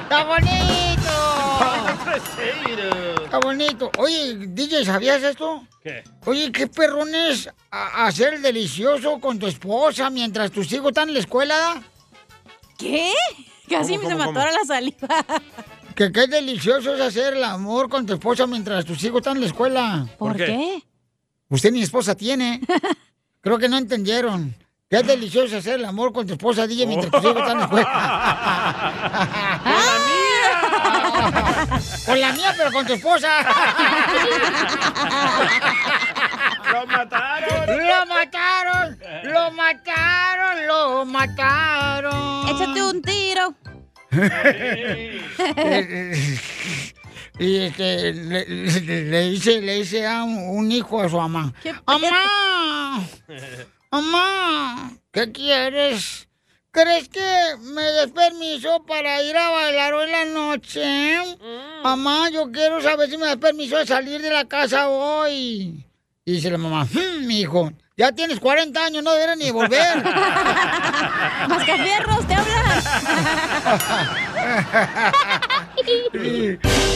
¡Está 0.02 0.24
bonito! 0.26 0.93
Está 2.16 3.40
bonito. 3.40 3.92
Oye, 3.98 4.36
DJ, 4.48 4.86
¿sabías 4.86 5.24
esto? 5.24 5.68
¿Qué? 5.82 6.04
Oye, 6.26 6.52
qué 6.52 6.68
perrón 6.68 7.14
es 7.14 7.50
hacer 7.72 8.36
el 8.36 8.42
delicioso 8.42 9.20
con 9.20 9.40
tu 9.40 9.48
esposa 9.48 10.10
mientras 10.10 10.52
tus 10.52 10.72
hijos 10.72 10.90
están 10.90 11.08
en 11.10 11.16
la 11.16 11.20
escuela. 11.22 11.82
¿Qué? 12.78 13.12
Casi 13.68 13.96
¿Cómo, 13.96 14.10
se 14.10 14.16
cómo, 14.16 14.32
me 14.32 14.40
cómo? 14.40 14.40
la 14.40 14.66
saliva. 14.66 15.08
Que 15.96 16.12
qué 16.12 16.26
delicioso 16.26 16.96
es 16.96 17.02
hacer 17.02 17.36
el 17.36 17.44
amor 17.44 17.88
con 17.88 18.04
tu 18.08 18.14
esposa 18.14 18.48
mientras 18.48 18.84
tus 18.84 19.04
hijos 19.04 19.18
están 19.18 19.38
en 19.38 19.42
la 19.42 19.48
escuela. 19.48 20.08
¿Por, 20.18 20.30
¿Por 20.30 20.38
qué? 20.38 20.46
qué? 20.48 20.84
Usted 21.50 21.72
ni 21.72 21.84
esposa 21.84 22.16
tiene. 22.16 22.62
Creo 23.42 23.60
que 23.60 23.70
no 23.70 23.78
entendieron. 23.78 24.56
Qué 24.90 25.04
delicioso 25.04 25.56
hacer 25.58 25.76
el 25.76 25.86
amor 25.86 26.12
con 26.12 26.26
tu 26.26 26.34
esposa, 26.34 26.66
DJ, 26.66 26.88
mientras 26.88 27.12
tus 27.12 27.24
hijos 27.24 27.38
están 27.38 27.52
en 27.52 27.58
la 27.60 27.64
escuela. 27.66 27.90
Con 32.06 32.20
la 32.20 32.32
mía, 32.34 32.54
pero 32.58 32.72
con 32.72 32.86
tu 32.86 32.94
esposa. 32.94 33.30
¡Lo 36.72 36.86
mataron! 36.88 37.88
¡Lo 37.88 38.06
mataron! 38.06 39.00
¡Lo 39.24 39.52
mataron! 39.52 40.68
¡Lo 40.68 41.06
mataron! 41.06 42.48
Échate 42.50 42.82
un 42.84 43.02
tiro. 43.02 43.56
y 47.40 47.58
este, 47.58 48.14
le, 48.14 48.46
le- 48.46 49.04
le 49.06 49.22
dice, 49.30 49.62
le 49.62 49.76
dice 49.76 50.06
a 50.06 50.24
un, 50.24 50.38
un 50.58 50.72
hijo 50.72 51.02
a 51.02 51.10
su 51.10 51.18
mamá. 51.18 51.54
¿Qué 51.64 51.74
¡Mamá! 51.86 53.02
¡Mamá! 53.92 54.92
¿Qué 55.12 55.32
quieres? 55.32 56.28
¿Crees 56.74 57.08
que 57.08 57.22
me 57.62 57.84
des 57.84 58.12
permiso 58.12 58.84
para 58.88 59.22
ir 59.22 59.38
a 59.38 59.52
bailar 59.52 59.94
hoy 59.94 60.06
en 60.06 60.12
la 60.12 60.26
noche? 60.26 60.84
Mamá, 61.84 62.32
yo 62.32 62.52
quiero 62.52 62.82
saber 62.82 63.12
si 63.12 63.18
me 63.18 63.28
das 63.28 63.38
permiso 63.38 63.78
de 63.78 63.86
salir 63.86 64.20
de 64.24 64.32
la 64.32 64.46
casa 64.46 64.90
hoy. 64.90 65.86
Y 66.26 66.32
dice 66.32 66.50
la 66.50 66.58
mamá, 66.58 66.88
"Hmm, 66.92 67.28
mi 67.28 67.42
hijo, 67.42 67.72
ya 67.96 68.12
tienes 68.12 68.40
40 68.40 68.86
años, 68.86 69.04
no 69.04 69.14
deberías 69.14 69.38
ni 69.38 69.52
volver. 69.52 70.04
Mascafierros, 71.48 72.28
te 72.28 72.34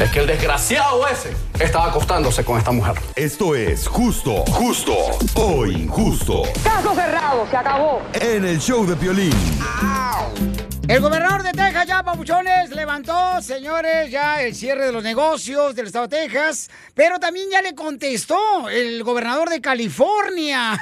Es 0.00 0.12
que 0.12 0.20
el 0.20 0.28
desgraciado 0.28 1.08
ese 1.08 1.32
estaba 1.58 1.86
acostándose 1.86 2.44
con 2.44 2.56
esta 2.56 2.70
mujer. 2.70 2.94
Esto 3.16 3.56
es 3.56 3.88
justo, 3.88 4.44
justo 4.46 4.94
o 5.34 5.66
injusto. 5.66 6.42
Caso 6.62 6.94
cerrado, 6.94 7.50
se 7.50 7.56
acabó. 7.56 8.02
En 8.12 8.44
el 8.44 8.60
show 8.60 8.86
de 8.86 8.94
Piolín. 8.94 9.34
El 10.86 11.00
gobernador 11.00 11.42
de 11.42 11.50
Texas 11.50 11.84
ya, 11.88 12.04
papuchones, 12.04 12.70
levantó, 12.70 13.42
señores, 13.42 14.08
ya 14.08 14.40
el 14.40 14.54
cierre 14.54 14.86
de 14.86 14.92
los 14.92 15.02
negocios 15.02 15.74
del 15.74 15.88
estado 15.88 16.06
de 16.06 16.16
Texas, 16.16 16.70
pero 16.94 17.18
también 17.18 17.50
ya 17.50 17.60
le 17.60 17.74
contestó 17.74 18.68
el 18.68 19.02
gobernador 19.02 19.50
de 19.50 19.60
California. 19.60 20.80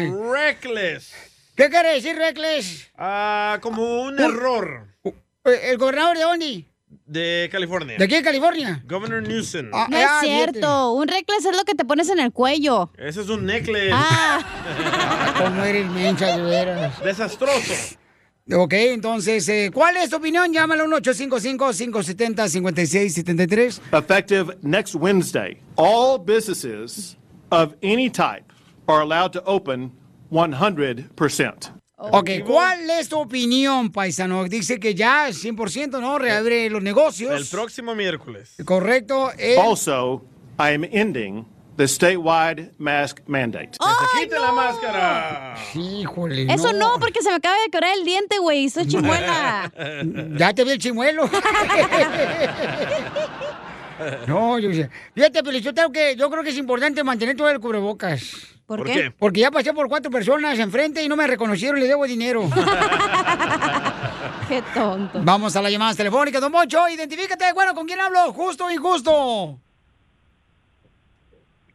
Le 0.00 0.06
dijo 0.06 0.32
reckless. 0.32 1.12
¿Qué 1.54 1.68
quiere 1.68 1.96
decir 1.96 2.16
reckless? 2.16 2.88
Ah, 2.96 3.58
como 3.60 4.00
un 4.04 4.18
error. 4.18 4.86
¿El 5.44 5.76
gobernador 5.76 6.16
de 6.16 6.22
dónde? 6.22 6.64
De 7.06 7.48
California. 7.50 7.96
¿De 7.98 8.04
aquí 8.04 8.14
de 8.16 8.22
California? 8.22 8.82
Governor 8.86 9.22
Newsom. 9.22 9.70
Ah, 9.72 9.86
No 9.90 9.96
es 9.96 10.08
cierto. 10.20 10.92
Un 10.92 11.08
reckless 11.08 11.44
es 11.46 11.56
lo 11.56 11.64
que 11.64 11.74
te 11.74 11.84
pones 11.84 12.08
en 12.10 12.18
el 12.18 12.32
cuello. 12.32 12.90
Ese 12.98 13.22
es 13.22 13.28
un 13.28 13.46
necklace. 13.46 13.90
Ah. 13.92 15.34
¿Cómo 15.38 15.64
eres 15.64 15.88
mencha, 15.90 16.36
de 16.36 16.42
veras? 16.42 17.00
Desastroso. 17.02 17.72
Ok, 18.50 18.72
entonces, 18.74 19.46
eh, 19.48 19.70
¿cuál 19.72 19.96
es 19.98 20.08
tu 20.08 20.16
opinión? 20.16 20.50
Llámalo 20.52 20.84
al 20.84 20.90
1-855-570-5673. 21.02 23.80
Effective 23.92 24.56
next 24.62 24.94
Wednesday, 24.94 25.58
all 25.76 26.18
businesses 26.18 27.18
of 27.50 27.74
any 27.82 28.08
type 28.08 28.50
are 28.86 29.02
allowed 29.02 29.32
to 29.32 29.42
open 29.44 29.92
100%. 30.30 31.77
Ok, 32.00 32.30
¿cuál 32.46 32.88
es 32.90 33.08
tu 33.08 33.18
opinión, 33.18 33.90
paisano? 33.90 34.44
Dice 34.44 34.78
que 34.78 34.94
ya 34.94 35.28
100%, 35.30 36.00
¿no? 36.00 36.18
Reabre 36.18 36.70
los 36.70 36.80
negocios. 36.82 37.38
El 37.40 37.46
próximo 37.46 37.94
miércoles. 37.96 38.54
Correcto. 38.64 39.32
eh, 39.36 39.56
Also, 39.60 40.24
I 40.60 40.74
am 40.74 40.84
ending 40.84 41.44
the 41.76 41.88
statewide 41.88 42.72
mask 42.78 43.18
mandate. 43.26 43.70
¡Que 43.72 43.84
se 44.20 44.20
quite 44.24 44.38
la 44.38 44.52
máscara! 44.52 45.54
Híjole. 45.74 46.46
Eso 46.52 46.72
no, 46.72 46.98
porque 47.00 47.20
se 47.20 47.30
me 47.30 47.36
acaba 47.36 47.56
de 47.64 47.70
quebrar 47.70 47.92
el 47.98 48.04
diente, 48.04 48.38
güey. 48.38 48.68
Soy 48.68 48.86
chimuela. 48.88 49.72
Ya 50.36 50.52
te 50.54 50.62
vi 50.64 50.70
el 50.70 50.78
chimuelo. 50.78 51.28
No, 54.28 54.58
yo 54.60 54.72
sé. 54.72 54.88
Fíjate, 55.12 55.42
pero 55.42 55.58
yo 55.58 55.74
creo 55.74 55.90
que 55.90 56.14
yo 56.14 56.30
creo 56.30 56.44
que 56.44 56.50
es 56.50 56.56
importante 56.56 57.02
mantener 57.02 57.36
todo 57.36 57.50
el 57.50 57.58
cubrebocas. 57.58 58.22
¿Por 58.68 58.78
¿Por 58.80 58.86
qué? 58.86 58.92
qué? 58.92 59.10
Porque 59.10 59.40
ya 59.40 59.50
pasé 59.50 59.72
por 59.72 59.88
cuatro 59.88 60.10
personas 60.10 60.58
enfrente 60.58 61.02
y 61.02 61.08
no 61.08 61.16
me 61.16 61.26
reconocieron, 61.26 61.80
le 61.80 61.86
debo 61.86 62.04
dinero. 62.04 62.42
Qué 64.48 64.62
tonto. 64.74 65.20
Vamos 65.22 65.56
a 65.56 65.62
las 65.62 65.72
llamadas 65.72 65.96
telefónicas, 65.96 66.40
don 66.40 66.52
Mocho. 66.52 66.86
Identifícate, 66.88 67.52
bueno, 67.54 67.74
¿con 67.74 67.86
quién 67.86 67.98
hablo? 68.00 68.30
¿Justo 68.34 68.66
o 68.66 68.70
injusto? 68.70 69.58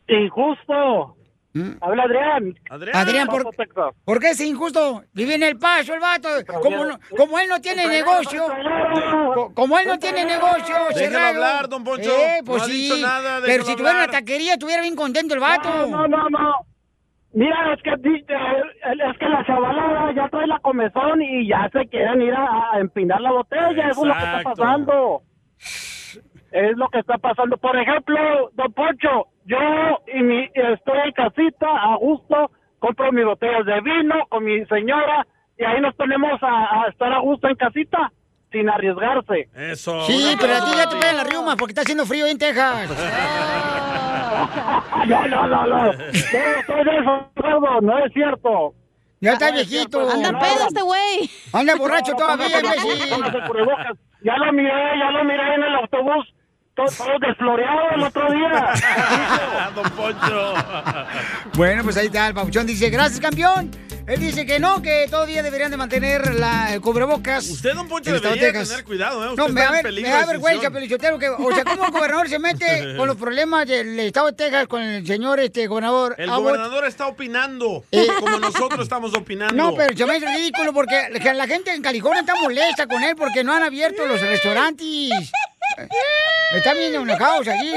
Injusto. 0.07 1.15
Habla 1.81 2.03
Adrián. 2.03 2.55
Adrián, 2.93 3.27
¿por, 3.27 3.43
¿por 4.03 4.19
qué 4.19 4.31
es 4.31 4.39
injusto? 4.41 5.03
Vive 5.13 5.35
en 5.35 5.43
el 5.43 5.57
paso 5.59 5.93
el 5.93 5.99
vato. 5.99 6.27
Como, 6.61 6.83
no- 6.85 6.99
como 7.15 7.37
él 7.39 7.47
no 7.47 7.61
tiene 7.61 7.87
negocio. 7.87 8.43
co- 9.35 9.53
Como 9.53 9.77
él 9.77 9.87
no 9.87 9.99
tiene 9.99 10.25
negocio, 10.25 10.75
cerrado. 10.93 11.27
hablar, 11.27 11.69
don 11.69 11.83
Poncho. 11.83 12.09
Eh, 12.09 12.41
pues 12.43 12.57
No 12.59 12.63
ha 12.63 12.67
sí. 12.67 12.73
dicho 12.73 12.97
nada, 12.97 13.39
Pero 13.45 13.65
si 13.65 13.75
tuviera 13.75 13.97
una 13.97 14.07
taquería, 14.07 14.53
estuviera 14.53 14.81
bien 14.81 14.95
contento 14.95 15.35
el 15.35 15.39
vato. 15.39 15.69
No, 15.87 16.07
no, 16.07 16.09
no, 16.27 16.29
no. 16.29 16.65
Mira, 17.33 17.73
es 17.73 17.81
que, 17.81 17.89
es 17.91 19.17
que 19.17 19.29
la 19.29 19.43
chavalada 19.45 20.11
ya 20.13 20.29
trae 20.29 20.45
la 20.45 20.59
comezón 20.59 21.21
y 21.21 21.47
ya 21.47 21.67
se 21.73 21.87
quieren 21.87 22.21
ir 22.21 22.33
a, 22.33 22.73
a 22.73 22.79
empinar 22.79 23.19
la 23.21 23.31
botella. 23.31 23.89
Eso 23.89 24.01
es 24.01 24.07
lo 24.07 24.13
que 24.13 24.19
está 24.19 24.37
Exacto. 24.41 24.49
pasando. 24.61 25.21
Es 26.51 26.77
lo 26.77 26.87
que 26.89 26.99
está 26.99 27.17
pasando. 27.17 27.57
Por 27.57 27.75
ejemplo, 27.75 28.51
don 28.53 28.71
Poncho, 28.73 29.27
yo 29.45 29.57
y 30.13 30.21
mi, 30.21 30.43
estoy 30.53 30.99
en 31.05 31.11
casita, 31.13 31.67
a 31.67 31.95
gusto, 31.95 32.51
compro 32.77 33.11
mis 33.11 33.25
botellas 33.25 33.65
de 33.65 33.81
vino 33.81 34.27
con 34.29 34.43
mi 34.43 34.63
señora 34.65 35.25
y 35.57 35.63
ahí 35.63 35.81
nos 35.81 35.95
ponemos 35.95 36.41
a, 36.43 36.83
a 36.83 36.87
estar 36.89 37.11
a 37.11 37.19
gusto 37.19 37.47
en 37.47 37.55
casita 37.55 38.11
sin 38.53 38.69
arriesgarse. 38.69 39.49
Eso. 39.53 40.05
Sí, 40.05 40.37
pero 40.39 40.55
a 40.55 40.63
ti 40.63 40.71
ya 40.77 40.87
te 40.87 40.95
pegan 40.95 41.17
las 41.17 41.27
riumas 41.27 41.55
porque 41.57 41.71
está 41.71 41.81
haciendo 41.81 42.05
frío 42.05 42.25
en 42.27 42.37
Texas. 42.37 42.89
No, 45.07 45.27
no, 45.27 45.47
no, 45.47 45.67
no. 45.67 45.83
No, 45.85 45.93
todo 46.67 46.77
eso, 46.79 47.81
no 47.81 48.05
es 48.05 48.13
cierto. 48.13 48.73
Ya 49.19 49.33
está 49.33 49.51
viejito. 49.51 50.09
Anda 50.09 50.39
pedo 50.39 50.67
este 50.67 50.81
güey. 50.81 51.29
Anda 51.51 51.75
borracho 51.75 52.13
todavía. 52.13 52.47
Ya 54.21 54.37
lo 54.37 54.53
miré, 54.53 54.69
ya 54.99 55.11
lo 55.11 55.23
miré 55.25 55.55
en 55.55 55.63
el 55.63 55.75
autobús. 55.75 56.33
Todo, 56.75 56.87
todo 56.87 57.19
desfloreado 57.19 57.89
el 57.95 58.03
otro 58.03 58.31
día. 58.31 58.73
don 59.75 59.91
Poncho. 59.91 60.53
Bueno, 61.55 61.83
pues 61.83 61.97
ahí 61.97 62.07
está, 62.07 62.27
el 62.29 62.33
Pauchón 62.33 62.65
dice, 62.65 62.89
gracias, 62.89 63.19
campeón. 63.19 63.69
Él 64.05 64.19
dice 64.19 64.45
que 64.45 64.59
no, 64.59 64.81
que 64.81 65.07
todavía 65.09 65.41
deberían 65.41 65.71
de 65.71 65.77
mantener 65.77 66.35
la, 66.35 66.73
el 66.73 66.81
cubrebocas. 66.81 67.49
Usted, 67.49 67.73
don 67.73 67.87
Poncho, 67.87 68.11
de 68.11 68.19
debería 68.19 68.47
Texas. 68.51 68.67
tener 68.69 68.83
cuidado, 68.83 69.23
¿eh? 69.23 69.29
Usted 69.29 69.43
No, 69.43 69.47
me 69.47 69.63
en 69.63 69.71
ver- 69.71 69.93
me 69.93 70.09
da 70.09 70.19
de 70.19 70.25
vergüenza. 70.25 70.69
Pelichotero, 70.71 71.17
que, 71.17 71.29
o 71.29 71.51
sea, 71.55 71.63
¿cómo 71.63 71.85
el 71.85 71.91
gobernador 71.91 72.27
se 72.27 72.37
mete 72.37 72.95
con 72.97 73.07
los 73.07 73.15
problemas 73.15 73.65
del 73.65 73.97
estado 74.01 74.27
de 74.27 74.33
Texas 74.33 74.67
con 74.67 74.81
el 74.81 75.07
señor 75.07 75.39
este 75.39 75.67
gobernador 75.67 76.15
El 76.17 76.29
Abbott? 76.29 76.43
gobernador 76.43 76.85
está 76.85 77.07
opinando, 77.07 77.85
Eh, 77.91 78.05
como 78.19 78.39
nosotros 78.39 78.81
estamos 78.81 79.13
opinando. 79.15 79.55
No, 79.55 79.73
pero 79.73 79.95
se 79.95 80.05
me 80.05 80.17
hace 80.17 80.25
ridículo 80.35 80.73
porque 80.73 80.95
la 81.33 81.47
gente 81.47 81.73
en 81.73 81.81
California 81.81 82.19
está 82.21 82.35
molesta 82.35 82.85
con 82.87 83.01
él 83.03 83.15
porque 83.15 83.45
no 83.45 83.53
han 83.53 83.63
abierto 83.63 84.05
los 84.05 84.19
restaurantes. 84.19 85.31
Están 86.53 86.77
bien 86.77 86.93
enojados 86.93 87.47
aquí. 87.47 87.73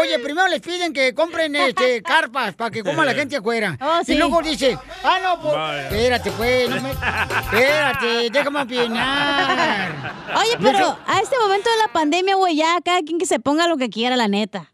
Oye, 0.00 0.18
primero 0.20 0.48
les 0.48 0.60
piden 0.60 0.92
que 0.92 1.12
compren 1.12 1.54
este 1.56 2.02
carpas 2.02 2.54
para 2.54 2.70
que 2.70 2.82
coma 2.82 3.04
la 3.04 3.14
gente 3.14 3.36
afuera. 3.36 3.76
sí. 4.06 4.12
Y 4.12 4.16
luego 4.16 4.40
dice, 4.40 4.78
ah, 5.02 5.18
no, 5.22 5.42
pues, 5.42 5.54
Vaya. 5.54 5.82
espérate, 5.82 6.32
pues, 6.32 6.70
no 6.70 6.80
me... 6.80 6.90
Espérate, 6.90 8.30
déjame 8.30 8.62
opinar. 8.62 10.14
Oye, 10.36 10.56
pero 10.62 10.98
a 11.06 11.20
este 11.20 11.36
momento 11.38 11.68
de 11.70 11.76
la 11.78 11.88
pandemia, 11.92 12.36
güey, 12.36 12.56
ya 12.56 12.78
cada 12.84 13.02
quien 13.02 13.18
que 13.18 13.26
se 13.26 13.38
ponga 13.38 13.66
lo 13.66 13.76
que 13.76 13.90
quiera, 13.90 14.16
la 14.16 14.28
neta. 14.28 14.72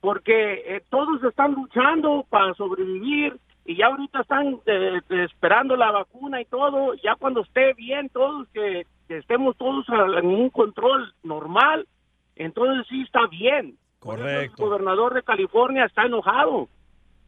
porque 0.00 0.62
eh, 0.66 0.82
todos 0.90 1.22
están 1.24 1.52
luchando 1.52 2.24
para 2.28 2.54
sobrevivir 2.54 3.36
y 3.68 3.76
ya 3.76 3.88
ahorita 3.88 4.22
están 4.22 4.60
eh, 4.64 4.98
eh, 5.10 5.24
esperando 5.24 5.76
la 5.76 5.90
vacuna 5.90 6.40
y 6.40 6.46
todo. 6.46 6.94
Ya 6.94 7.16
cuando 7.16 7.42
esté 7.42 7.74
bien 7.74 8.08
todos, 8.08 8.48
que, 8.48 8.86
que 9.06 9.18
estemos 9.18 9.58
todos 9.58 9.84
en 9.90 10.26
un 10.26 10.48
control 10.48 11.12
normal, 11.22 11.86
entonces 12.34 12.86
sí 12.88 13.02
está 13.02 13.26
bien. 13.26 13.76
Por 14.00 14.20
eso 14.20 14.26
El 14.26 14.34
Correcto. 14.36 14.64
gobernador 14.64 15.12
de 15.12 15.22
California 15.22 15.84
está 15.84 16.06
enojado. 16.06 16.70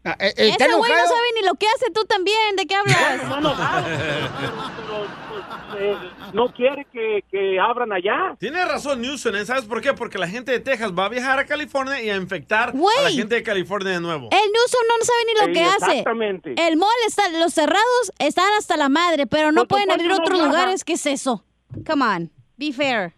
Ah, 0.03 0.17
eh, 0.19 0.33
está 0.35 0.65
Ese 0.65 0.75
güey 0.77 0.93
no 0.93 1.07
sabe 1.07 1.27
ni 1.39 1.47
lo 1.47 1.55
que 1.57 1.67
hace 1.69 1.91
tú 1.91 2.05
también. 2.07 2.57
¿De 2.57 2.67
qué 2.67 2.75
hablas? 2.75 3.23
No 3.29 3.39
enojado, 3.39 3.85
pero, 3.87 4.53
pero, 4.77 5.07
pues, 5.29 5.83
eh, 5.83 5.97
no 6.33 6.53
quiere 6.55 6.87
que, 6.91 7.23
que 7.31 7.61
abran 7.61 7.93
allá. 7.93 8.35
Tiene 8.39 8.65
razón 8.65 9.03
Newsom, 9.03 9.35
¿eh? 9.37 9.45
¿sabes 9.45 9.65
por 9.67 9.83
qué? 9.83 9.93
Porque 9.93 10.17
la 10.17 10.27
gente 10.27 10.53
de 10.53 10.61
Texas 10.61 10.93
va 10.99 11.05
a 11.05 11.09
viajar 11.11 11.39
a 11.39 11.45
California 11.45 12.01
y 12.03 12.09
a 12.09 12.17
infectar 12.17 12.71
a 12.71 13.03
la 13.03 13.11
gente 13.11 13.35
de 13.35 13.43
California 13.43 13.93
de 13.93 14.01
nuevo. 14.01 14.31
El 14.33 14.51
Newsom 14.53 14.81
no 14.89 15.05
sabe 15.05 15.19
ni 15.27 15.47
lo 15.47 15.53
que 15.53 15.65
hace. 15.65 15.91
Exactamente. 15.99 16.55
El 16.57 16.77
mall 16.79 16.89
está, 17.07 17.29
los 17.29 17.53
cerrados 17.53 18.13
están 18.19 18.49
hasta 18.59 18.79
la 18.79 18.89
madre, 18.89 19.27
pero 19.27 19.53
no 19.53 19.63
Don 19.63 19.69
pueden 19.69 19.91
abrir 19.91 20.09
no 20.09 20.17
otros 20.17 20.39
lugares. 20.41 20.83
¿Qué 20.83 20.95
es 20.95 21.05
eso? 21.05 21.45
Come 21.87 22.05
on, 22.05 22.33
be 22.57 22.73
fair. 22.73 23.13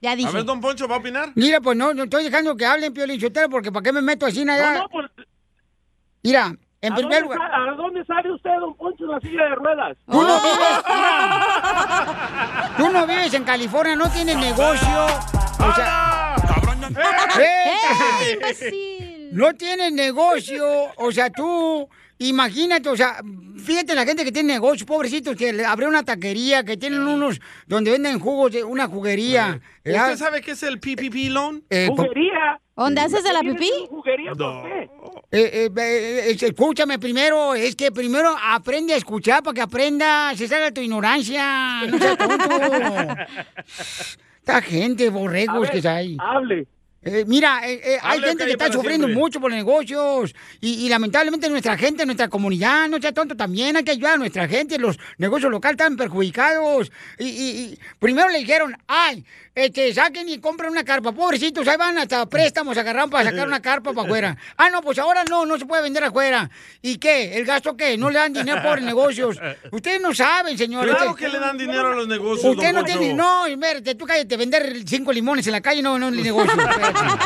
Ya 0.00 0.10
A 0.12 0.16
dije. 0.16 0.30
ver, 0.32 0.44
don 0.44 0.60
Poncho, 0.60 0.86
¿va 0.86 0.96
a 0.96 0.98
opinar? 0.98 1.30
Mira, 1.34 1.60
pues 1.60 1.78
no, 1.78 1.94
no 1.94 2.04
estoy 2.04 2.24
dejando 2.24 2.54
que 2.56 2.66
hablen, 2.66 2.92
Piolín 2.92 3.18
Sotelo, 3.18 3.48
porque 3.48 3.72
¿para 3.72 3.82
qué 3.82 3.92
me 3.92 4.02
meto 4.02 4.26
así 4.26 4.44
nada? 4.44 4.74
No, 4.74 4.78
no, 4.80 4.88
pues, 4.90 5.10
Mira, 6.24 6.56
en 6.80 6.92
¿a, 6.92 6.96
primer 6.96 7.20
dónde 7.22 7.36
lugar... 7.36 7.52
¿A 7.52 7.74
dónde 7.76 8.04
sale 8.06 8.32
usted, 8.32 8.50
don 8.58 8.74
Poncho, 8.76 9.04
en 9.04 9.10
la 9.10 9.20
silla 9.20 9.44
de 9.44 9.54
ruedas? 9.56 9.96
Tú 10.06 10.22
no 10.22 10.40
vives, 10.40 10.84
mira, 10.88 12.74
tú 12.78 12.90
no 12.90 13.06
vives 13.06 13.34
en 13.34 13.44
California, 13.44 13.94
no 13.94 14.10
tienes 14.10 14.36
negocio. 14.38 15.06
O 15.58 15.72
sea, 15.74 16.36
¡Eh! 17.38 19.28
no 19.32 19.52
tienes 19.52 19.92
negocio, 19.92 20.64
o 20.96 21.12
sea, 21.12 21.28
tú, 21.28 21.88
imagínate, 22.18 22.88
o 22.88 22.96
sea, 22.96 23.16
fíjate 23.58 23.94
la 23.94 24.06
gente 24.06 24.24
que 24.24 24.32
tiene 24.32 24.54
negocio, 24.54 24.86
pobrecitos, 24.86 25.36
que 25.36 25.52
le 25.52 25.66
abrió 25.66 25.88
una 25.88 26.04
taquería, 26.04 26.64
que 26.64 26.78
tienen 26.78 27.06
unos 27.06 27.38
donde 27.66 27.90
venden 27.90 28.18
jugos, 28.18 28.52
de 28.52 28.64
una 28.64 28.86
juguería. 28.86 29.60
¿Usted 29.84 30.16
sabe 30.16 30.40
qué 30.40 30.52
es 30.52 30.62
el 30.62 30.80
PPP 30.80 31.30
loan? 31.30 31.62
Eh, 31.68 31.88
¿Juguería? 31.88 32.60
¿Dónde 32.76 33.02
haces 33.02 33.22
de 33.22 33.32
la 33.32 33.40
pipí? 33.40 33.70
¿Juguería 33.88 34.32
por 34.32 34.62
qué? 34.64 34.90
Eh, 35.36 35.66
eh, 35.66 35.70
eh, 35.76 36.30
eh, 36.30 36.36
escúchame 36.46 37.00
primero, 37.00 37.56
es 37.56 37.74
que 37.74 37.90
primero 37.90 38.36
aprende 38.40 38.94
a 38.94 38.96
escuchar 38.96 39.42
para 39.42 39.52
que 39.52 39.62
aprenda, 39.62 40.32
se 40.36 40.46
salga 40.46 40.70
tu 40.70 40.80
ignorancia, 40.80 41.84
no 41.88 41.98
seas 41.98 42.16
tonto. 42.16 42.46
Esta 44.38 44.62
gente, 44.62 45.10
borregos 45.10 45.72
ver, 45.72 45.82
que 45.82 45.88
hay. 45.88 46.16
Hable. 46.20 46.68
Eh, 47.04 47.24
mira, 47.26 47.60
eh, 47.68 47.80
eh, 47.84 47.98
hay 48.02 48.20
gente 48.20 48.44
que 48.46 48.52
está 48.52 48.72
sufriendo 48.72 49.06
siempre. 49.06 49.22
mucho 49.22 49.40
por 49.40 49.50
los 49.50 49.56
negocios 49.58 50.34
y, 50.60 50.86
y 50.86 50.88
lamentablemente 50.88 51.48
nuestra 51.50 51.76
gente, 51.76 52.06
nuestra 52.06 52.28
comunidad, 52.28 52.88
no 52.88 52.98
sea 53.00 53.12
tonto, 53.12 53.36
también 53.36 53.76
hay 53.76 53.84
que 53.84 53.90
ayudar 53.92 54.14
a 54.14 54.16
nuestra 54.18 54.48
gente, 54.48 54.78
los 54.78 54.98
negocios 55.18 55.50
locales 55.50 55.74
están 55.78 55.96
perjudicados. 55.96 56.90
Y, 57.18 57.24
y- 57.28 57.50
y 57.74 57.78
primero 57.98 58.28
le 58.30 58.38
dijeron, 58.38 58.76
ay, 58.86 59.24
este, 59.54 59.92
saquen 59.94 60.28
y 60.28 60.38
compren 60.38 60.70
una 60.72 60.82
carpa, 60.84 61.12
pobrecitos, 61.12 61.68
ahí 61.68 61.76
van 61.76 61.96
hasta 61.98 62.26
préstamos, 62.26 62.76
agarraron 62.76 63.10
para 63.10 63.30
sacar 63.30 63.46
una 63.46 63.60
carpa 63.62 63.92
para 63.92 64.06
afuera. 64.06 64.36
Ah, 64.56 64.70
no, 64.70 64.80
pues 64.82 64.98
ahora 64.98 65.24
no, 65.28 65.44
no 65.46 65.58
se 65.58 65.66
puede 65.66 65.82
vender 65.82 66.04
afuera. 66.04 66.48
¿Y 66.80 66.96
qué? 66.98 67.36
¿El 67.36 67.44
gasto 67.44 67.76
qué? 67.76 67.96
No 67.98 68.08
le 68.08 68.18
dan 68.18 68.32
dinero 68.32 68.62
por 68.62 68.80
negocios. 68.80 69.38
Ustedes 69.72 70.00
no 70.00 70.14
saben, 70.14 70.56
señores. 70.56 70.94
Claro 70.94 71.10
Ustedes- 71.10 71.30
que 71.32 71.36
le 71.36 71.44
dan 71.44 71.58
dinero 71.58 71.88
a 71.88 71.94
los 71.94 72.08
negocios, 72.08 72.54
Usted 72.56 72.72
no 72.72 72.84
tiene, 72.84 73.12
no, 73.14 73.46
espérate, 73.46 73.94
tú 73.94 74.06
cállate, 74.06 74.36
vender 74.36 74.74
cinco 74.86 75.12
limones 75.12 75.46
en 75.46 75.52
la 75.52 75.60
calle 75.60 75.82
no, 75.82 75.98
no 75.98 76.08
es 76.08 76.14
negocio. 76.14 76.52
don 76.94 77.18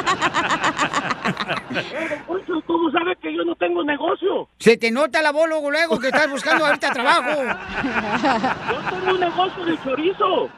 Poncho, 2.27 2.63
¿cómo 2.67 2.91
sabe 2.91 3.17
que 3.23 3.35
yo 3.35 3.45
no 3.45 3.55
tengo 3.57 3.85
negocio? 3.85 4.49
Se 4.59 4.77
te 4.77 4.91
nota 4.91 5.23
la 5.23 5.33
voz 5.33 5.49
luego, 5.49 5.71
luego 5.71 5.99
que 5.99 6.09
estás 6.09 6.29
buscando 6.31 6.67
ahorita 6.67 6.91
trabajo. 6.93 7.43
Yo 7.43 8.79
tengo 8.91 9.11
un 9.15 9.21
negocio 9.21 9.65
de 9.65 9.79
chorizo. 9.83 10.51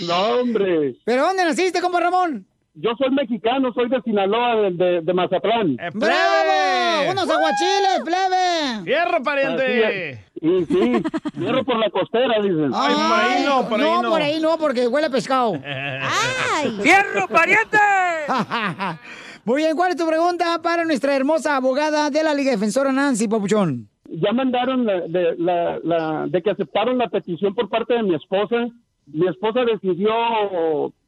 No, 0.07 0.17
hombre. 0.41 0.97
¿Pero 1.05 1.23
dónde 1.23 1.45
naciste, 1.45 1.81
compa 1.81 2.01
Ramón? 2.01 2.47
Yo 2.77 2.91
soy 2.99 3.11
mexicano, 3.13 3.73
soy 3.73 3.89
de 3.89 4.03
Sinaloa, 4.03 4.57
de, 4.57 4.71
de, 4.73 5.01
de 5.03 5.15
Mazatlán. 5.15 5.77
¡Bravo! 5.95 7.11
¡Unos 7.13 7.31
aguachiles, 7.31 8.01
plebe! 8.05 8.83
¡Fierro, 8.85 9.23
pariente! 9.23 10.25
Y 10.41 10.65
sí, 10.65 11.03
fierro 11.39 11.65
por 11.65 11.79
la 11.79 11.89
costera, 11.91 12.35
dicen. 12.43 12.73
Ay, 12.75 13.45
no, 13.47 13.69
por 13.69 14.21
ahí 14.21 14.41
no, 14.41 14.59
porque 14.59 14.89
huele 14.89 15.07
a 15.07 15.11
pescado. 15.11 15.53
¡Ay! 15.65 16.77
¡Fierro, 16.83 17.29
pariente! 17.29 17.79
Muy 19.45 19.63
bien, 19.63 19.77
¿cuál 19.77 19.91
es 19.91 19.97
tu 19.97 20.07
pregunta 20.09 20.61
para 20.61 20.85
nuestra 20.85 21.15
hermosa 21.15 21.57
abogada 21.57 22.11
de 22.11 22.23
la 22.25 22.35
Liga 22.35 22.51
Defensora 22.51 22.91
Nancy 22.93 23.29
Papuchón? 23.29 23.89
Ya 24.09 24.33
mandaron 24.33 24.85
la, 24.85 25.01
de, 25.03 25.35
la, 25.39 25.79
la- 25.85 26.27
de 26.29 26.43
que 26.43 26.51
aceptaron 26.51 26.99
la 26.99 27.09
petición 27.09 27.55
por 27.55 27.69
parte 27.69 27.95
de 27.95 28.03
mi 28.03 28.15
esposa. 28.17 28.67
Mi 29.07 29.29
esposa 29.29 29.61
decidió 29.65 30.11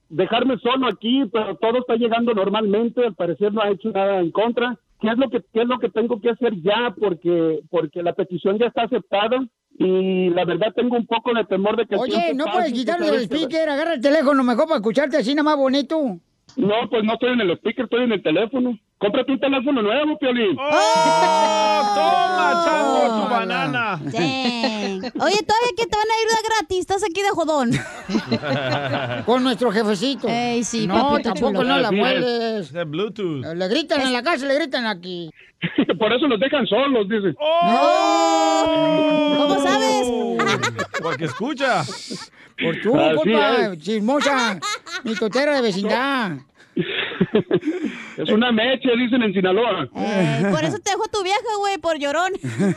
dejarme 0.08 0.56
solo 0.58 0.86
aquí, 0.88 1.24
pero 1.32 1.56
todo 1.56 1.78
está 1.78 1.96
llegando 1.96 2.32
normalmente. 2.34 3.04
Al 3.04 3.14
parecer 3.14 3.52
no 3.52 3.62
ha 3.62 3.70
hecho 3.70 3.90
nada 3.90 4.20
en 4.20 4.30
contra. 4.30 4.78
¿Qué 5.00 5.08
es 5.08 5.18
lo 5.18 5.28
que 5.28 5.42
qué 5.52 5.60
es 5.62 5.68
lo 5.68 5.78
que 5.78 5.90
tengo 5.90 6.20
que 6.20 6.30
hacer 6.30 6.54
ya? 6.62 6.94
Porque 6.98 7.60
porque 7.70 8.02
la 8.02 8.14
petición 8.14 8.58
ya 8.58 8.66
está 8.66 8.82
aceptada 8.84 9.46
y 9.78 10.30
la 10.30 10.44
verdad 10.46 10.72
tengo 10.74 10.96
un 10.96 11.06
poco 11.06 11.34
de 11.34 11.44
temor 11.44 11.76
de 11.76 11.84
que 11.86 11.96
Oye, 11.96 12.32
no 12.34 12.46
puedes 12.46 12.70
tú 12.72 12.76
quitarle 12.78 13.06
sabes 13.08 13.22
el 13.24 13.28
que- 13.28 13.34
speaker, 13.36 13.68
agarra 13.68 13.94
el 13.94 14.00
teléfono 14.00 14.42
mejor 14.42 14.64
para 14.64 14.76
escucharte 14.76 15.18
así 15.18 15.34
nada 15.34 15.42
más 15.44 15.56
bonito. 15.58 16.18
No, 16.56 16.88
pues 16.88 17.04
no 17.04 17.12
estoy 17.14 17.32
en 17.34 17.40
el 17.42 17.50
speaker, 17.52 17.84
estoy 17.84 18.04
en 18.04 18.12
el 18.12 18.22
teléfono. 18.22 18.78
cómprate 18.98 19.30
un 19.32 19.38
teléfono 19.38 19.82
nuevo, 19.82 20.18
Piolín. 20.18 20.56
¡Oh! 20.58 21.92
¡Toma, 21.94 22.62
chango, 22.64 23.22
tu 23.22 23.28
banana! 23.30 24.00
Dang. 24.02 25.04
Oye, 25.20 25.42
todavía 25.42 25.72
que 25.76 25.86
te 25.86 25.96
van 25.96 26.10
a 26.10 26.16
ir 26.22 26.28
de 26.28 26.42
gratis, 26.48 26.78
estás 26.78 27.04
aquí 27.04 27.20
de 27.22 27.28
jodón. 27.30 27.70
Con 29.26 29.44
nuestro 29.44 29.70
jefecito. 29.70 30.28
Ey, 30.28 30.64
sí, 30.64 30.86
no, 30.86 31.10
papi 31.10 31.22
tampoco 31.24 31.62
no 31.62 31.78
la 31.78 31.92
mueles. 31.92 32.72
De 32.72 32.84
Bluetooth. 32.84 33.44
Le 33.54 33.68
gritan 33.68 34.00
en 34.00 34.14
la 34.14 34.22
casa, 34.22 34.46
le 34.46 34.54
gritan 34.54 34.86
aquí. 34.86 35.30
Por 35.98 36.12
eso 36.12 36.26
los 36.26 36.40
dejan 36.40 36.66
solos, 36.66 37.06
dice. 37.08 37.34
¿Cómo 39.36 39.60
sabes? 39.62 40.08
Porque 41.02 41.26
escucha. 41.26 41.84
Por 42.62 42.80
tu 42.80 42.98
Así 42.98 43.16
culpa, 43.16 43.56
es. 43.72 43.78
chismosa, 43.78 44.60
mi 45.04 45.14
totera 45.14 45.56
de 45.56 45.62
vecindad. 45.62 46.32
Es 48.16 48.30
una 48.30 48.50
mecha, 48.50 48.90
dicen 48.96 49.22
en 49.22 49.32
Sinaloa. 49.32 49.88
Ey, 49.94 50.44
por 50.50 50.64
eso 50.64 50.78
te 50.78 50.90
dejó 50.90 51.06
tu 51.12 51.22
vieja, 51.22 51.38
güey, 51.58 51.78
por 51.78 51.98
llorón. 51.98 52.32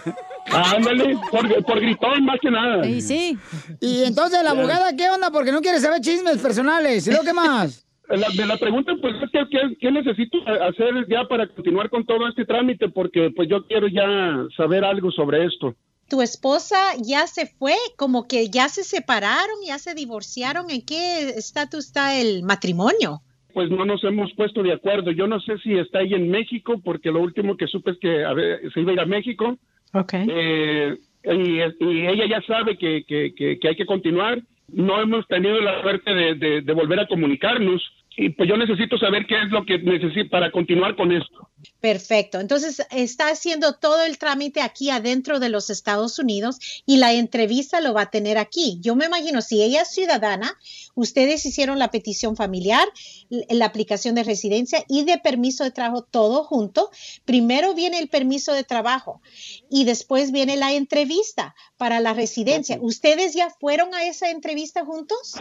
Ándale, 0.51 1.17
por, 1.31 1.63
por 1.63 1.79
gritón 1.79 2.25
más 2.25 2.39
que 2.41 2.51
nada. 2.51 2.85
Y 2.85 3.01
sí. 3.01 3.37
Y 3.79 4.03
entonces, 4.03 4.43
la 4.43 4.51
abogada, 4.51 4.95
¿qué 4.95 5.09
onda? 5.09 5.31
Porque 5.31 5.51
no 5.51 5.61
quiere 5.61 5.79
saber 5.79 6.01
chismes 6.01 6.39
personales. 6.39 7.07
¿Y 7.07 7.11
luego 7.11 7.25
qué 7.25 7.33
más? 7.33 7.85
La, 8.09 8.27
de 8.35 8.43
la 8.47 8.57
pregunta, 8.57 8.91
pues, 8.99 9.13
es 9.21 9.29
que, 9.29 9.39
¿qué, 9.51 9.77
qué 9.79 9.91
necesito 9.91 10.39
hacer 10.67 11.05
ya 11.07 11.25
para 11.27 11.47
continuar 11.47 11.91
con 11.91 12.03
todo 12.07 12.27
este 12.27 12.43
trámite? 12.43 12.89
Porque, 12.89 13.29
pues, 13.35 13.47
yo 13.47 13.63
quiero 13.67 13.87
ya 13.87 14.47
saber 14.57 14.83
algo 14.83 15.11
sobre 15.11 15.45
esto. 15.45 15.75
¿Tu 16.09 16.21
esposa 16.21 16.77
ya 17.01 17.27
se 17.27 17.45
fue? 17.45 17.75
Como 17.95 18.27
que 18.27 18.49
ya 18.49 18.67
se 18.67 18.83
separaron, 18.83 19.55
ya 19.65 19.77
se 19.77 19.93
divorciaron. 19.93 20.69
¿En 20.69 20.81
qué 20.83 21.29
estatus 21.29 21.85
está 21.85 22.19
el 22.19 22.43
matrimonio? 22.43 23.21
Pues 23.53 23.69
no 23.69 23.85
nos 23.85 24.03
hemos 24.03 24.33
puesto 24.33 24.63
de 24.63 24.73
acuerdo. 24.73 25.11
Yo 25.11 25.27
no 25.27 25.39
sé 25.39 25.57
si 25.59 25.77
está 25.77 25.99
ahí 25.99 26.13
en 26.13 26.29
México, 26.29 26.81
porque 26.83 27.11
lo 27.11 27.21
último 27.21 27.57
que 27.57 27.67
supe 27.67 27.91
es 27.91 27.97
que 27.99 28.25
a 28.25 28.33
ver, 28.33 28.61
se 28.73 28.81
iba 28.81 28.91
a 28.91 28.93
ir 28.93 28.99
a 28.99 29.05
México. 29.05 29.57
Ok. 29.93 30.13
Eh, 30.13 30.97
y, 31.23 31.57
y 31.83 32.07
ella 32.07 32.25
ya 32.27 32.41
sabe 32.41 32.77
que, 32.77 33.03
que, 33.07 33.33
que, 33.35 33.59
que 33.59 33.67
hay 33.67 33.75
que 33.75 33.85
continuar. 33.85 34.41
No 34.67 35.01
hemos 35.01 35.27
tenido 35.27 35.59
la 35.61 35.81
suerte 35.81 36.13
de, 36.13 36.35
de, 36.35 36.61
de 36.61 36.73
volver 36.73 36.99
a 36.99 37.07
comunicarnos. 37.07 37.81
Y 38.21 38.31
pues 38.31 38.49
yo 38.49 38.57
necesito 38.57 38.97
saber 38.97 39.25
qué 39.27 39.41
es 39.41 39.49
lo 39.49 39.65
que 39.65 39.77
necesito 39.77 40.29
para 40.29 40.51
continuar 40.51 40.97
con 40.97 41.13
esto. 41.13 41.47
Perfecto. 41.79 42.41
Entonces, 42.41 42.85
está 42.91 43.29
haciendo 43.29 43.75
todo 43.75 44.03
el 44.03 44.17
trámite 44.17 44.61
aquí 44.61 44.89
adentro 44.89 45.39
de 45.39 45.47
los 45.47 45.69
Estados 45.69 46.19
Unidos 46.19 46.83
y 46.85 46.97
la 46.97 47.13
entrevista 47.13 47.79
lo 47.79 47.93
va 47.93 48.01
a 48.01 48.09
tener 48.09 48.37
aquí. 48.37 48.77
Yo 48.81 48.97
me 48.97 49.05
imagino, 49.05 49.41
si 49.41 49.63
ella 49.63 49.83
es 49.83 49.91
ciudadana, 49.91 50.57
ustedes 50.95 51.45
hicieron 51.45 51.79
la 51.79 51.91
petición 51.91 52.35
familiar, 52.35 52.85
la 53.29 53.65
aplicación 53.65 54.15
de 54.15 54.23
residencia 54.23 54.83
y 54.89 55.05
de 55.05 55.17
permiso 55.17 55.63
de 55.63 55.71
trabajo, 55.71 56.03
todo 56.03 56.43
junto. 56.43 56.91
Primero 57.23 57.73
viene 57.73 57.99
el 57.99 58.09
permiso 58.09 58.51
de 58.51 58.65
trabajo 58.65 59.21
y 59.69 59.85
después 59.85 60.33
viene 60.33 60.57
la 60.57 60.73
entrevista 60.73 61.55
para 61.77 62.01
la 62.01 62.13
residencia. 62.13 62.79
¿Ustedes 62.81 63.33
ya 63.33 63.49
fueron 63.49 63.95
a 63.95 64.03
esa 64.03 64.29
entrevista 64.29 64.83
juntos? 64.83 65.37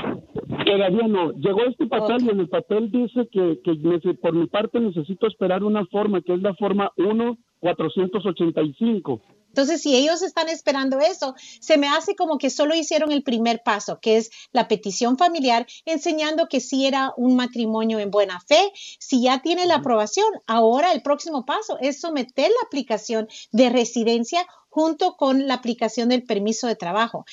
Todavía 0.69 1.09
no. 1.09 1.32
Llegó 1.32 1.65
este 1.65 1.86
papel 1.86 2.27
y 2.27 2.31
en 2.31 2.40
el 2.40 2.49
papel 2.49 2.90
dice 2.90 3.28
que, 3.32 3.59
por 4.20 4.35
mi 4.35 4.47
parte 4.47 4.81
necesito 4.81 5.27
esperar 5.27 5.65
una 5.65 5.86
forma, 5.86 6.20
que 6.20 6.35
es 6.35 6.43
la 6.43 6.53
forma 6.55 6.93
1-485. 6.97 9.23
Entonces, 9.49 9.81
si 9.81 9.97
ellos 9.97 10.20
están 10.23 10.51
esperando 10.51 11.01
eso, 11.01 11.35
se 11.39 11.78
me 11.78 11.89
hace 11.89 12.15
como 12.15 12.36
que 12.36 12.51
solo 12.51 12.74
hicieron 12.74 13.12
el 13.12 13.23
primer 13.23 13.62
paso, 13.65 13.99
que 14.01 14.19
es 14.19 14.31
la 14.53 14.69
petición 14.69 15.16
familiar, 15.16 15.66
enseñando 15.86 16.49
que 16.49 16.61
sí 16.61 16.85
era 16.86 17.15
un 17.16 17.35
matrimonio 17.35 17.99
en 17.99 18.11
buena 18.11 18.39
fe. 18.40 18.70
Si 18.74 19.23
ya 19.23 19.40
tiene 19.40 19.65
la 19.66 19.77
aprobación, 19.77 20.27
ahora 20.47 20.93
el 20.93 21.01
próximo 21.03 21.47
paso 21.47 21.78
es 21.81 21.99
someter 22.01 22.51
la 22.51 22.66
aplicación 22.66 23.27
de 23.51 23.70
residencia 23.70 24.47
junto 24.69 25.16
con 25.16 25.47
la 25.49 25.55
aplicación 25.55 26.11
del 26.11 26.24
permiso 26.24 26.66
de 26.66 26.77
trabajo. 26.77 27.24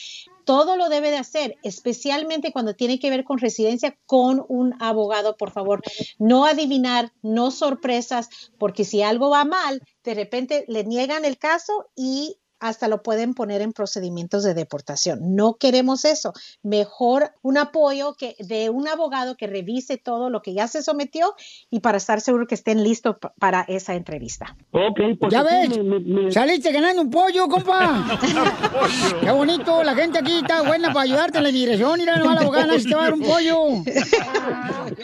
Todo 0.46 0.78
lo 0.78 0.90
debe 0.90 1.12
de 1.12 1.18
hacer, 1.18 1.58
especialmente 1.64 2.52
cuando 2.52 2.76
tiene 2.76 3.00
que 3.00 3.10
ver 3.10 3.24
con 3.24 3.40
residencia, 3.40 3.98
con 4.06 4.46
un 4.48 4.76
abogado, 4.82 5.36
por 5.38 5.52
favor. 5.52 5.82
No 6.18 6.46
adivinar, 6.46 7.12
no 7.22 7.52
sorpresas, 7.52 8.30
porque 8.58 8.86
si 8.86 9.02
algo 9.02 9.30
va 9.30 9.44
mal, 9.44 9.82
de 10.04 10.14
repente 10.14 10.64
le 10.68 10.84
niegan 10.84 11.26
el 11.26 11.38
caso 11.38 11.88
y 11.96 12.38
hasta 12.60 12.88
lo 12.88 13.04
pueden 13.04 13.34
poner 13.34 13.62
en 13.62 13.74
procedimientos 13.74 14.44
de 14.44 14.54
deportación. 14.54 15.36
No 15.36 15.56
queremos 15.56 16.06
eso. 16.06 16.34
Mejor 16.64 17.32
un 17.42 17.58
apoyo 17.58 18.16
que 18.16 18.36
de 18.40 18.70
un 18.70 18.88
abogado 18.88 19.36
que 19.38 19.48
revise 19.48 19.98
todo 19.98 20.30
lo 20.30 20.42
que 20.42 20.54
ya 20.54 20.68
se 20.68 20.82
sometió 20.82 21.34
y 21.70 21.82
para 21.82 21.98
estar 21.98 22.22
seguro 22.22 22.48
que 22.48 22.56
estén 22.56 22.84
listos 22.84 23.18
pa- 23.20 23.34
para 23.40 23.62
esa 23.68 23.94
entrevista. 23.96 24.56
Ok, 24.72 25.00
pues 25.20 25.32
¿Ya 25.34 25.42
sí, 25.42 25.48
ves? 25.52 25.78
me- 25.78 25.84
me- 25.84 26.00
me- 26.24 26.32
Saliste 26.32 26.72
ganando 26.72 27.02
un 27.02 27.10
pollo, 27.10 27.48
compa. 27.48 28.04
Qué 29.22 29.32
bonito. 29.32 29.84
La 29.84 29.94
gente 29.96 30.20
aquí 30.20 30.40
está 30.40 30.62
buena 30.64 30.88
para 30.94 31.02
ayudarte 31.04 31.38
en 31.38 31.44
la 31.44 31.50
inmigración. 31.50 32.00
Mira, 32.00 32.18
nomás 32.18 32.36
la 32.36 32.42
abogada 32.42 32.80
si 32.80 32.88
te 32.90 32.96
va 32.96 33.02
a 33.02 33.04
dar 33.06 33.14
un 33.14 33.22
pollo. 33.22 33.62